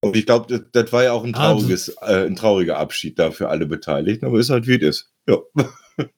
Und 0.02 0.16
ich 0.16 0.26
glaube, 0.26 0.46
das, 0.50 0.62
das 0.84 0.94
war 0.94 1.04
ja 1.04 1.12
auch 1.12 1.24
ein 1.26 1.36
Ah, 1.36 1.52
trauriges, 1.52 1.90
äh, 2.02 2.26
ein 2.26 2.36
trauriger 2.36 2.78
Abschied 2.78 3.20
da 3.20 3.32
für 3.32 3.50
alle 3.50 3.66
Beteiligten, 3.66 4.26
aber 4.26 4.40
ist 4.40 4.50
halt 4.50 4.66
wie 4.68 4.76
es 4.76 4.82
ist. 4.82 5.12
Ja. 5.28 5.38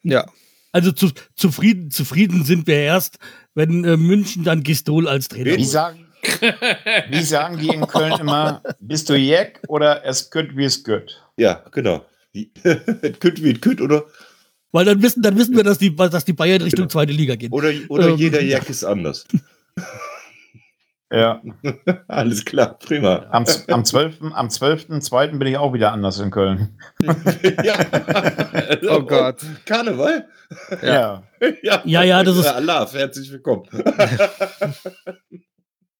Ja. 0.04 0.26
Also 0.72 0.92
zu, 0.92 1.10
zufrieden, 1.36 1.92
zufrieden 1.92 2.44
sind 2.46 2.66
wir 2.68 2.78
erst, 2.78 3.18
wenn 3.56 3.84
äh, 3.84 3.98
München 3.98 4.44
dann 4.44 4.64
Gistol 4.64 5.08
als 5.08 5.28
Trainer 5.28 5.58
Wie 5.58 5.66
sagen, 5.66 6.08
wie 7.10 7.22
sagen 7.24 7.58
die 7.58 7.68
in 7.70 7.86
Köln 7.88 8.14
immer, 8.20 8.62
bist 8.80 9.10
du 9.10 9.16
Jack 9.18 9.60
oder 9.68 10.06
es 10.06 10.30
gut 10.30 10.56
wie 10.56 10.66
es 10.66 10.84
gut? 10.84 11.22
Ja, 11.38 11.64
genau. 11.72 12.06
Es 12.64 13.20
kütt 13.20 13.44
wie 13.44 13.52
es 13.52 13.60
kütt 13.60 13.82
oder, 13.82 14.06
Weil 14.72 14.86
dann 14.86 15.02
wissen, 15.02 15.22
dann 15.22 15.38
wissen 15.38 15.56
wir, 15.58 15.64
dass 15.66 15.78
die, 15.80 15.94
dass 15.94 16.24
die 16.24 16.32
Bayern 16.34 16.62
Richtung 16.62 16.84
Genau. 16.84 16.90
zweite 16.92 17.12
Liga 17.12 17.36
gehen. 17.36 17.52
oder, 17.52 17.72
oder 17.90 18.10
Ähm. 18.10 18.16
jeder 18.18 18.42
Jack 18.42 18.70
ist 18.70 18.86
anders. 18.86 19.26
Ja. 21.12 21.42
Alles 22.08 22.46
klar, 22.46 22.80
prima. 22.80 23.26
Am, 23.32 23.46
am 23.68 23.84
12. 23.86 24.22
Am 24.34 24.48
12.2. 24.48 25.38
bin 25.38 25.48
ich 25.48 25.58
auch 25.58 25.74
wieder 25.74 25.92
anders 25.92 26.20
in 26.20 26.32
Köln. 26.32 26.78
ja. 27.64 27.76
Oh 28.90 29.02
Gott. 29.02 29.42
Karneval? 29.66 30.28
Ja. 30.82 31.24
Ja, 31.64 31.82
Ja, 31.86 32.04
ja, 32.04 32.24
das 32.24 32.38
ist- 32.38 32.46
Allah, 32.48 32.90
herzlich 32.92 33.32
willkommen. 33.32 33.66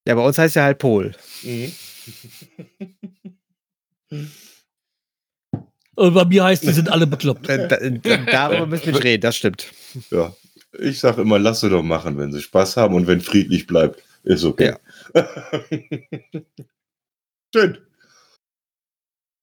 Ja, 0.08 0.16
bei 0.16 0.26
uns 0.26 0.36
heißt 0.40 0.56
ja 0.56 0.64
halt 0.64 0.80
Pol. 0.80 1.12
Mhm. 1.44 1.72
Und 5.96 6.14
bei 6.16 6.26
mir 6.26 6.44
heißt, 6.44 6.64
die 6.64 6.72
sind 6.72 6.90
alle 6.90 7.06
bekloppt. 7.06 7.48
Da, 7.48 7.58
da, 7.68 7.78
darüber 7.78 8.66
müssen 8.66 8.86
wir 8.88 8.94
nicht 8.94 9.04
reden, 9.04 9.22
das 9.22 9.36
stimmt. 9.38 9.68
Ja, 10.10 10.34
ich 10.80 11.00
sag 11.00 11.20
immer, 11.20 11.38
lass 11.38 11.60
sie 11.60 11.70
doch 11.70 11.84
machen, 11.84 12.18
wenn 12.18 12.32
sie 12.32 12.42
Spaß 12.42 12.78
haben 12.78 12.96
und 12.96 13.06
wenn 13.06 13.22
friedlich 13.22 13.68
bleibt, 13.68 14.02
ist 14.24 14.44
okay. 14.44 14.74
Schön. 17.54 17.78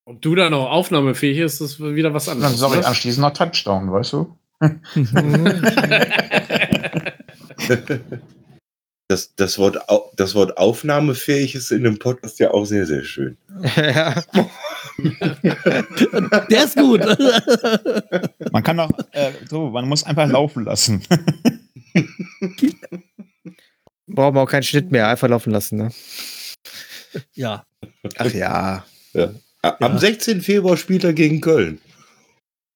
Ob 0.07 0.23
du 0.23 0.35
dann 0.35 0.55
auch 0.55 0.70
aufnahmefähig 0.70 1.36
ist, 1.39 1.61
ist 1.61 1.78
wieder 1.81 2.15
was 2.15 2.24
Dann 2.27 2.39
anderes. 2.39 2.59
sage 2.59 2.77
ich 2.77 2.81
ne? 2.81 2.86
anschließend 2.86 3.20
noch 3.23 3.35
Touchdown, 3.35 3.93
weißt 3.93 4.12
du? 4.15 4.35
Das, 9.11 9.35
das, 9.36 9.57
Wort, 9.57 9.78
das 10.16 10.35
Wort 10.35 10.59
aufnahmefähig 10.59 11.55
ist 11.55 11.70
in 11.70 11.82
dem 11.82 11.99
Podcast 11.99 12.39
ja 12.40 12.51
auch 12.51 12.66
sehr, 12.66 12.85
sehr 12.85 13.05
schön. 13.05 13.39
ja. 13.74 14.23
Der 16.51 16.65
ist 16.65 16.77
gut. 16.77 17.01
Man 18.53 18.62
kann 18.62 18.78
auch, 18.78 18.90
äh, 19.12 19.31
so, 19.49 19.70
man 19.70 19.89
muss 19.89 20.05
einfach 20.05 20.28
laufen 20.28 20.66
lassen. 20.66 21.03
Brauchen 24.09 24.35
wir 24.35 24.40
auch 24.43 24.51
keinen 24.51 24.62
Schnitt 24.62 24.90
mehr, 24.90 25.09
einfach 25.09 25.28
laufen 25.28 25.51
lassen. 25.52 25.76
Ne? 25.78 25.90
ja. 27.35 27.64
Ach 28.18 28.32
ja. 28.32 28.85
A- 29.62 29.76
Am 29.80 29.98
16. 29.98 30.40
Februar 30.40 30.76
spielt 30.76 31.05
er 31.05 31.12
gegen 31.12 31.40
Köln. 31.40 31.80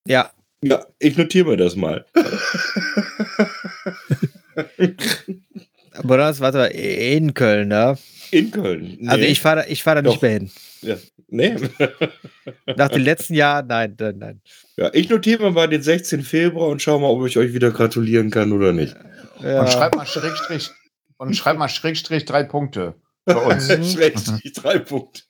Ja. 0.06 0.30
Ja, 0.64 0.84
ich 0.98 1.16
notiere 1.16 1.48
mir 1.50 1.56
das 1.56 1.74
mal. 1.76 2.04
Aber 5.94 6.16
das 6.16 6.40
war 6.40 6.70
in 6.70 7.34
Köln, 7.34 7.68
ne? 7.68 7.98
In 8.30 8.50
Köln. 8.50 8.96
Nee. 9.00 9.08
Also 9.08 9.24
ich 9.24 9.40
fahre 9.40 9.56
da, 9.62 9.66
ich 9.68 9.82
fahr 9.82 9.94
da 9.96 10.02
nicht 10.02 10.16
Doch. 10.16 10.22
mehr 10.22 10.30
hin. 10.30 10.50
Ja. 10.80 10.96
Nee. 11.28 11.54
Nach 12.76 12.88
den 12.88 13.02
letzten 13.02 13.34
Jahren, 13.34 13.66
nein, 13.66 13.94
nein, 13.98 14.18
nein. 14.18 14.40
Ja, 14.76 14.90
ich 14.92 15.08
notiere 15.08 15.42
mir 15.44 15.50
mal 15.50 15.68
den 15.68 15.82
16. 15.82 16.22
Februar 16.22 16.68
und 16.68 16.80
schau 16.82 16.98
mal, 16.98 17.08
ob 17.08 17.26
ich 17.26 17.36
euch 17.38 17.52
wieder 17.54 17.70
gratulieren 17.70 18.30
kann 18.30 18.52
oder 18.52 18.72
nicht. 18.72 18.94
Ja. 19.42 19.60
Und 19.60 19.70
schreib 19.70 19.94
mal 19.96 20.06
Schrägstrich 20.06 20.70
und 21.28 21.34
schreib 21.36 21.56
mal 21.58 21.68
Schrägstrich 21.68 22.24
drei 22.24 22.42
Punkte 22.44 22.94
uns. 23.26 23.66
Schrägstrich, 23.92 24.52
drei 24.52 24.78
Punkte. 24.78 25.22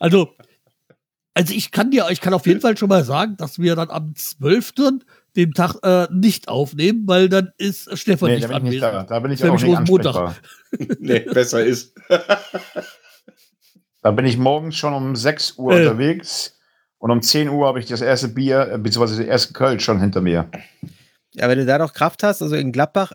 Also, 0.00 0.34
also 1.34 1.54
ich 1.54 1.70
kann 1.70 1.90
dir, 1.90 2.06
ich 2.10 2.20
kann 2.20 2.34
auf 2.34 2.46
jeden 2.46 2.60
Fall 2.60 2.76
schon 2.76 2.88
mal 2.88 3.04
sagen, 3.04 3.36
dass 3.38 3.58
wir 3.58 3.74
dann 3.74 3.90
am 3.90 4.14
12. 4.14 4.72
den 5.36 5.52
Tag 5.52 5.76
äh, 5.82 6.06
nicht 6.12 6.48
aufnehmen, 6.48 7.04
weil 7.06 7.28
dann 7.28 7.50
ist 7.58 7.96
Stefan 7.98 8.28
Nee, 8.30 8.36
nicht 8.36 8.50
da 8.50 8.58
bin 8.58 8.66
ich 8.66 8.70
nicht 8.72 8.82
da. 8.82 8.88
anwesend. 8.90 9.10
Da 9.10 9.18
bin 9.20 9.32
ich 9.32 9.40
Das 9.40 9.50
auch 9.50 9.80
nicht 9.80 9.88
Montag. 9.90 10.40
Nee, 11.00 11.20
besser 11.20 11.64
ist. 11.64 11.94
Da 14.02 14.10
bin 14.10 14.26
ich 14.26 14.36
morgens 14.36 14.76
schon 14.76 14.92
um 14.92 15.16
6 15.16 15.54
Uhr 15.58 15.72
Äh. 15.72 15.78
unterwegs 15.86 16.58
und 16.98 17.10
um 17.10 17.22
10 17.22 17.48
Uhr 17.48 17.66
habe 17.66 17.80
ich 17.80 17.86
das 17.86 18.00
erste 18.00 18.28
Bier, 18.28 18.70
äh, 18.72 18.78
beziehungsweise 18.78 19.22
den 19.22 19.28
ersten 19.30 19.54
Kölsch 19.54 19.84
schon 19.84 20.00
hinter 20.00 20.20
mir. 20.20 20.50
ja, 21.32 21.48
wenn 21.48 21.58
du 21.58 21.64
da 21.66 21.78
noch 21.78 21.92
Kraft 21.94 22.22
hast, 22.22 22.42
also 22.42 22.54
in 22.54 22.70
Gladbach, 22.72 23.12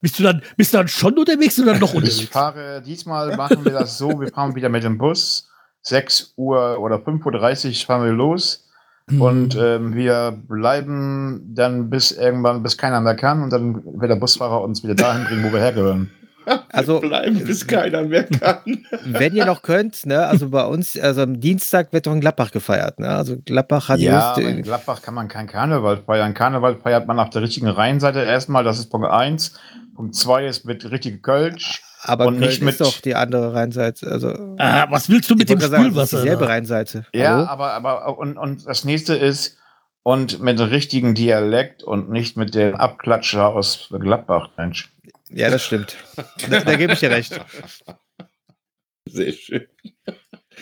Bist 0.00 0.18
du 0.18 0.22
dann, 0.22 0.42
bist 0.56 0.72
du 0.72 0.78
dann 0.78 0.88
schon 0.88 1.18
unterwegs 1.18 1.58
oder 1.58 1.78
noch 1.78 1.90
Ich 1.90 1.96
unterwegs? 1.96 2.28
fahre, 2.28 2.82
diesmal 2.82 3.36
machen 3.36 3.64
wir 3.64 3.72
das 3.72 3.98
so, 3.98 4.20
wir 4.20 4.28
fahren 4.28 4.54
wieder 4.54 4.68
mit 4.68 4.84
dem 4.84 4.98
Bus. 4.98 5.48
6 5.82 6.34
Uhr 6.36 6.78
oder 6.80 6.96
5.30 6.96 7.68
Uhr 7.68 7.86
fahren 7.86 8.04
wir 8.04 8.12
los. 8.12 8.68
Hm. 9.08 9.22
Und 9.22 9.56
ähm, 9.56 9.94
wir 9.94 10.32
bleiben 10.48 11.54
dann 11.54 11.90
bis 11.90 12.10
irgendwann, 12.10 12.62
bis 12.62 12.76
keiner 12.76 13.00
mehr 13.00 13.14
kann. 13.14 13.42
Und 13.42 13.50
dann 13.52 13.84
wird 13.84 14.10
der 14.10 14.16
Busfahrer 14.16 14.60
uns 14.62 14.82
wieder 14.82 14.96
dahin 14.96 15.24
bringen, 15.24 15.44
wo 15.44 15.52
wir 15.52 15.60
hergehören. 15.60 16.10
Also- 16.72 17.00
Bleiben, 17.00 17.44
bis 17.44 17.66
keiner 17.66 18.02
mehr 18.02 18.24
kann. 18.24 18.58
wenn 19.04 19.34
ihr 19.34 19.46
noch 19.46 19.62
könnt, 19.62 20.06
ne, 20.06 20.26
also 20.26 20.50
bei 20.50 20.64
uns, 20.64 20.98
also 20.98 21.22
am 21.22 21.40
Dienstag 21.40 21.92
wird 21.92 22.06
doch 22.06 22.12
in 22.12 22.20
Gladbach 22.20 22.50
gefeiert, 22.50 22.98
ne? 23.00 23.08
Also 23.08 23.36
Gladbach 23.44 23.88
hat 23.88 23.98
Ja, 24.00 24.32
aber 24.32 24.42
in 24.42 24.62
Gladbach 24.62 25.02
kann 25.02 25.14
man 25.14 25.28
kein 25.28 25.46
Karneval 25.46 25.98
feiern. 26.06 26.34
Karneval 26.34 26.76
feiert 26.76 27.06
man 27.06 27.18
auf 27.18 27.30
der 27.30 27.42
richtigen 27.42 27.68
Rheinseite 27.68 28.20
erstmal, 28.22 28.64
das 28.64 28.78
ist 28.78 28.90
Punkt 28.90 29.08
1. 29.08 29.58
Punkt 29.94 30.14
2 30.14 30.46
ist 30.46 30.64
mit 30.66 30.88
richtiger 30.90 31.18
Kölsch. 31.18 31.82
aber 32.02 32.26
und 32.26 32.38
Köln 32.38 32.48
nicht 32.48 32.62
mit- 32.62 32.72
ist 32.72 32.80
doch 32.82 33.00
die 33.00 33.14
andere 33.14 33.54
Rheinseite. 33.54 34.06
Also 34.10 34.28
Ah, 34.58 34.86
was 34.90 35.08
willst 35.08 35.30
du 35.30 35.34
mit 35.36 35.48
dem 35.48 35.60
Spülwasser? 35.60 36.18
dieselbe 36.22 36.44
da? 36.44 36.50
Rheinseite. 36.50 37.06
Ja, 37.14 37.30
Hallo? 37.36 37.46
aber, 37.46 37.72
aber 37.72 38.18
und, 38.18 38.36
und 38.36 38.66
das 38.66 38.84
nächste 38.84 39.14
ist, 39.14 39.56
und 40.02 40.40
mit 40.40 40.58
dem 40.60 40.68
richtigen 40.68 41.14
Dialekt 41.16 41.82
und 41.82 42.10
nicht 42.10 42.36
mit 42.36 42.54
dem 42.54 42.76
Abklatscher 42.76 43.48
aus 43.48 43.88
Gladbach, 43.90 44.50
Mensch. 44.56 44.92
Ja, 45.30 45.50
das 45.50 45.64
stimmt. 45.64 45.96
Da, 46.48 46.60
da 46.60 46.76
gebe 46.76 46.92
ich 46.92 47.00
dir 47.00 47.10
recht. 47.10 47.40
Sehr 49.08 49.32
schön. 49.32 49.66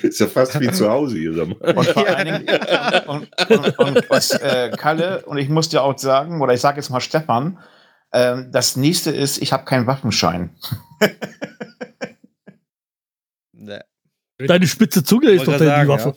Ist 0.03 0.21
ja 0.21 0.27
fast 0.27 0.59
wie 0.61 0.71
zu 0.73 0.91
Hause 0.91 1.19
hier, 1.19 1.35
sag 1.35 1.49
mal. 1.49 1.75
Und 1.75 1.87
vor 1.87 2.07
allen 2.07 2.27
Dingen, 2.27 2.61
und, 3.07 3.51
und, 3.51 3.79
und 3.79 4.11
was 4.11 4.31
äh, 4.33 4.71
Kalle, 4.77 5.25
und 5.27 5.39
ich 5.39 5.49
muss 5.49 5.69
dir 5.69 5.83
auch 5.83 5.97
sagen, 5.99 6.41
oder 6.41 6.53
ich 6.53 6.61
sage 6.61 6.79
jetzt 6.79 6.91
mal 6.91 7.01
Stefan, 7.01 7.59
ähm, 8.13 8.51
das 8.53 8.77
nächste 8.77 9.11
ist, 9.11 9.41
ich 9.41 9.53
habe 9.53 9.65
keinen 9.65 9.87
Waffenschein. 9.87 10.51
Ne. 13.53 13.85
Deine 14.39 14.67
spitze 14.67 15.05
Zunge 15.05 15.31
ist 15.31 15.47
doch 15.47 15.59
deine 15.59 15.65
sagen, 15.65 15.89
Waffe. 15.89 16.17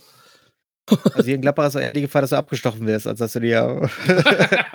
Also 1.13 1.23
hier 1.23 1.35
in 1.35 1.41
Gladbach 1.41 1.67
ist 1.67 1.75
eher 1.75 1.91
die 1.91 2.01
Gefahr, 2.01 2.21
dass 2.21 2.29
du 2.31 2.37
abgestochen 2.37 2.85
wirst, 2.87 3.07
als 3.07 3.19
dass 3.19 3.33
du 3.33 3.41
dir. 3.41 3.89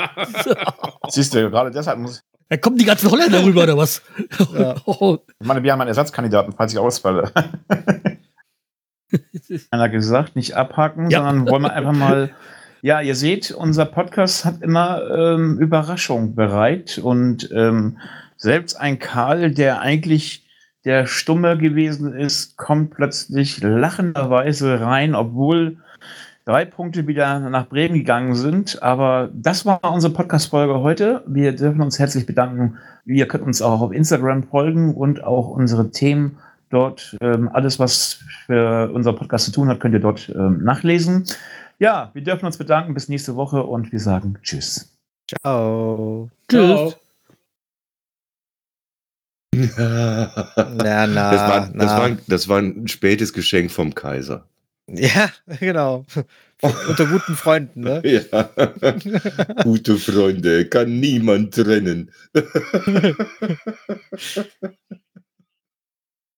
Siehst 1.09 1.35
du, 1.35 1.51
gerade 1.51 1.71
deshalb 1.71 1.99
muss 1.99 2.23
Da 2.49 2.57
kommen 2.59 2.77
die 2.77 2.85
ganzen 2.85 3.11
Holländer 3.11 3.43
rüber, 3.45 3.63
oder 3.63 3.77
was? 3.77 4.03
Ja. 4.55 4.75
Oh, 4.87 5.19
ich 5.41 5.47
meine, 5.47 5.63
wir 5.63 5.73
haben 5.73 5.81
einen 5.81 5.89
Ersatzkandidaten, 5.89 6.53
falls 6.57 6.73
ich 6.73 6.79
ausfalle. 6.79 7.31
einer 9.71 9.89
gesagt, 9.89 10.37
nicht 10.37 10.55
abhaken, 10.55 11.11
Ja. 11.11 11.25
sondern 11.25 11.49
wollen 11.49 11.63
wir 11.63 11.73
einfach 11.73 11.93
mal. 11.93 12.31
Ja, 12.83 13.01
ihr 13.01 13.15
seht, 13.15 13.53
unser 13.53 13.85
Podcast 13.85 14.45
hat 14.45 14.61
immer 14.61 15.03
ähm, 15.09 15.59
Überraschung 15.59 16.35
bereit 16.35 16.99
und 16.99 17.49
ähm, 17.55 17.99
selbst 18.37 18.75
ein 18.75 18.99
Karl, 18.99 19.53
der 19.53 19.81
eigentlich 19.81 20.45
der 20.85 21.07
Stumme 21.07 21.57
gewesen 21.57 22.13
ist, 22.13 22.57
kommt 22.57 22.91
plötzlich 22.91 23.63
lachenderweise 23.63 24.81
rein, 24.81 25.15
obwohl 25.15 25.79
drei 26.45 26.65
Punkte 26.65 27.07
wieder 27.07 27.39
nach 27.39 27.69
Bremen 27.69 27.95
gegangen 27.95 28.35
sind. 28.35 28.83
Aber 28.83 29.31
das 29.33 29.65
war 29.65 29.81
unsere 29.93 30.13
Podcast-Folge 30.13 30.81
heute. 30.81 31.23
Wir 31.27 31.55
dürfen 31.55 31.81
uns 31.81 31.99
herzlich 31.99 32.27
bedanken. 32.27 32.79
Ihr 33.05 33.27
könnt 33.29 33.45
uns 33.45 33.63
auch 33.63 33.81
auf 33.81 33.93
Instagram 33.93 34.45
folgen 34.45 34.95
und 34.95 35.25
auch 35.25 35.49
unsere 35.49 35.91
Themen 35.91 36.39
dort, 36.71 37.17
ähm, 37.21 37.49
alles, 37.53 37.79
was 37.79 38.21
für 38.47 38.91
unser 38.93 39.13
Podcast 39.13 39.47
zu 39.47 39.53
tun 39.53 39.69
hat, 39.69 39.81
könnt 39.81 39.95
ihr 39.95 40.01
dort 40.01 40.31
ähm, 40.35 40.65
nachlesen. 40.65 41.27
Ja, 41.79 42.11
wir 42.15 42.23
dürfen 42.23 42.47
uns 42.47 42.57
bedanken. 42.57 42.95
Bis 42.95 43.09
nächste 43.09 43.37
Woche 43.37 43.63
und 43.63 43.93
wir 43.93 44.01
sagen 44.01 44.39
Tschüss. 44.43 44.97
Ciao. 45.29 46.31
Ciao. 46.49 46.95
Na, 49.55 51.07
na, 51.07 51.31
das, 51.31 51.41
war, 51.43 51.61
das, 51.61 51.73
na. 51.75 51.99
war, 51.99 52.11
das 52.27 52.49
war 52.49 52.59
ein 52.59 52.89
spätes 52.89 53.35
Geschenk 53.35 53.71
vom 53.71 53.95
Kaiser. 53.95 54.47
Ja, 54.89 55.31
genau. 55.61 56.05
Unter 56.89 57.07
guten 57.07 57.35
Freunden, 57.37 57.81
ne? 57.83 58.03
Ja. 58.05 58.51
Gute 59.63 59.97
Freunde 59.97 60.67
kann 60.69 60.99
niemand 61.01 61.55
trennen. 61.55 62.11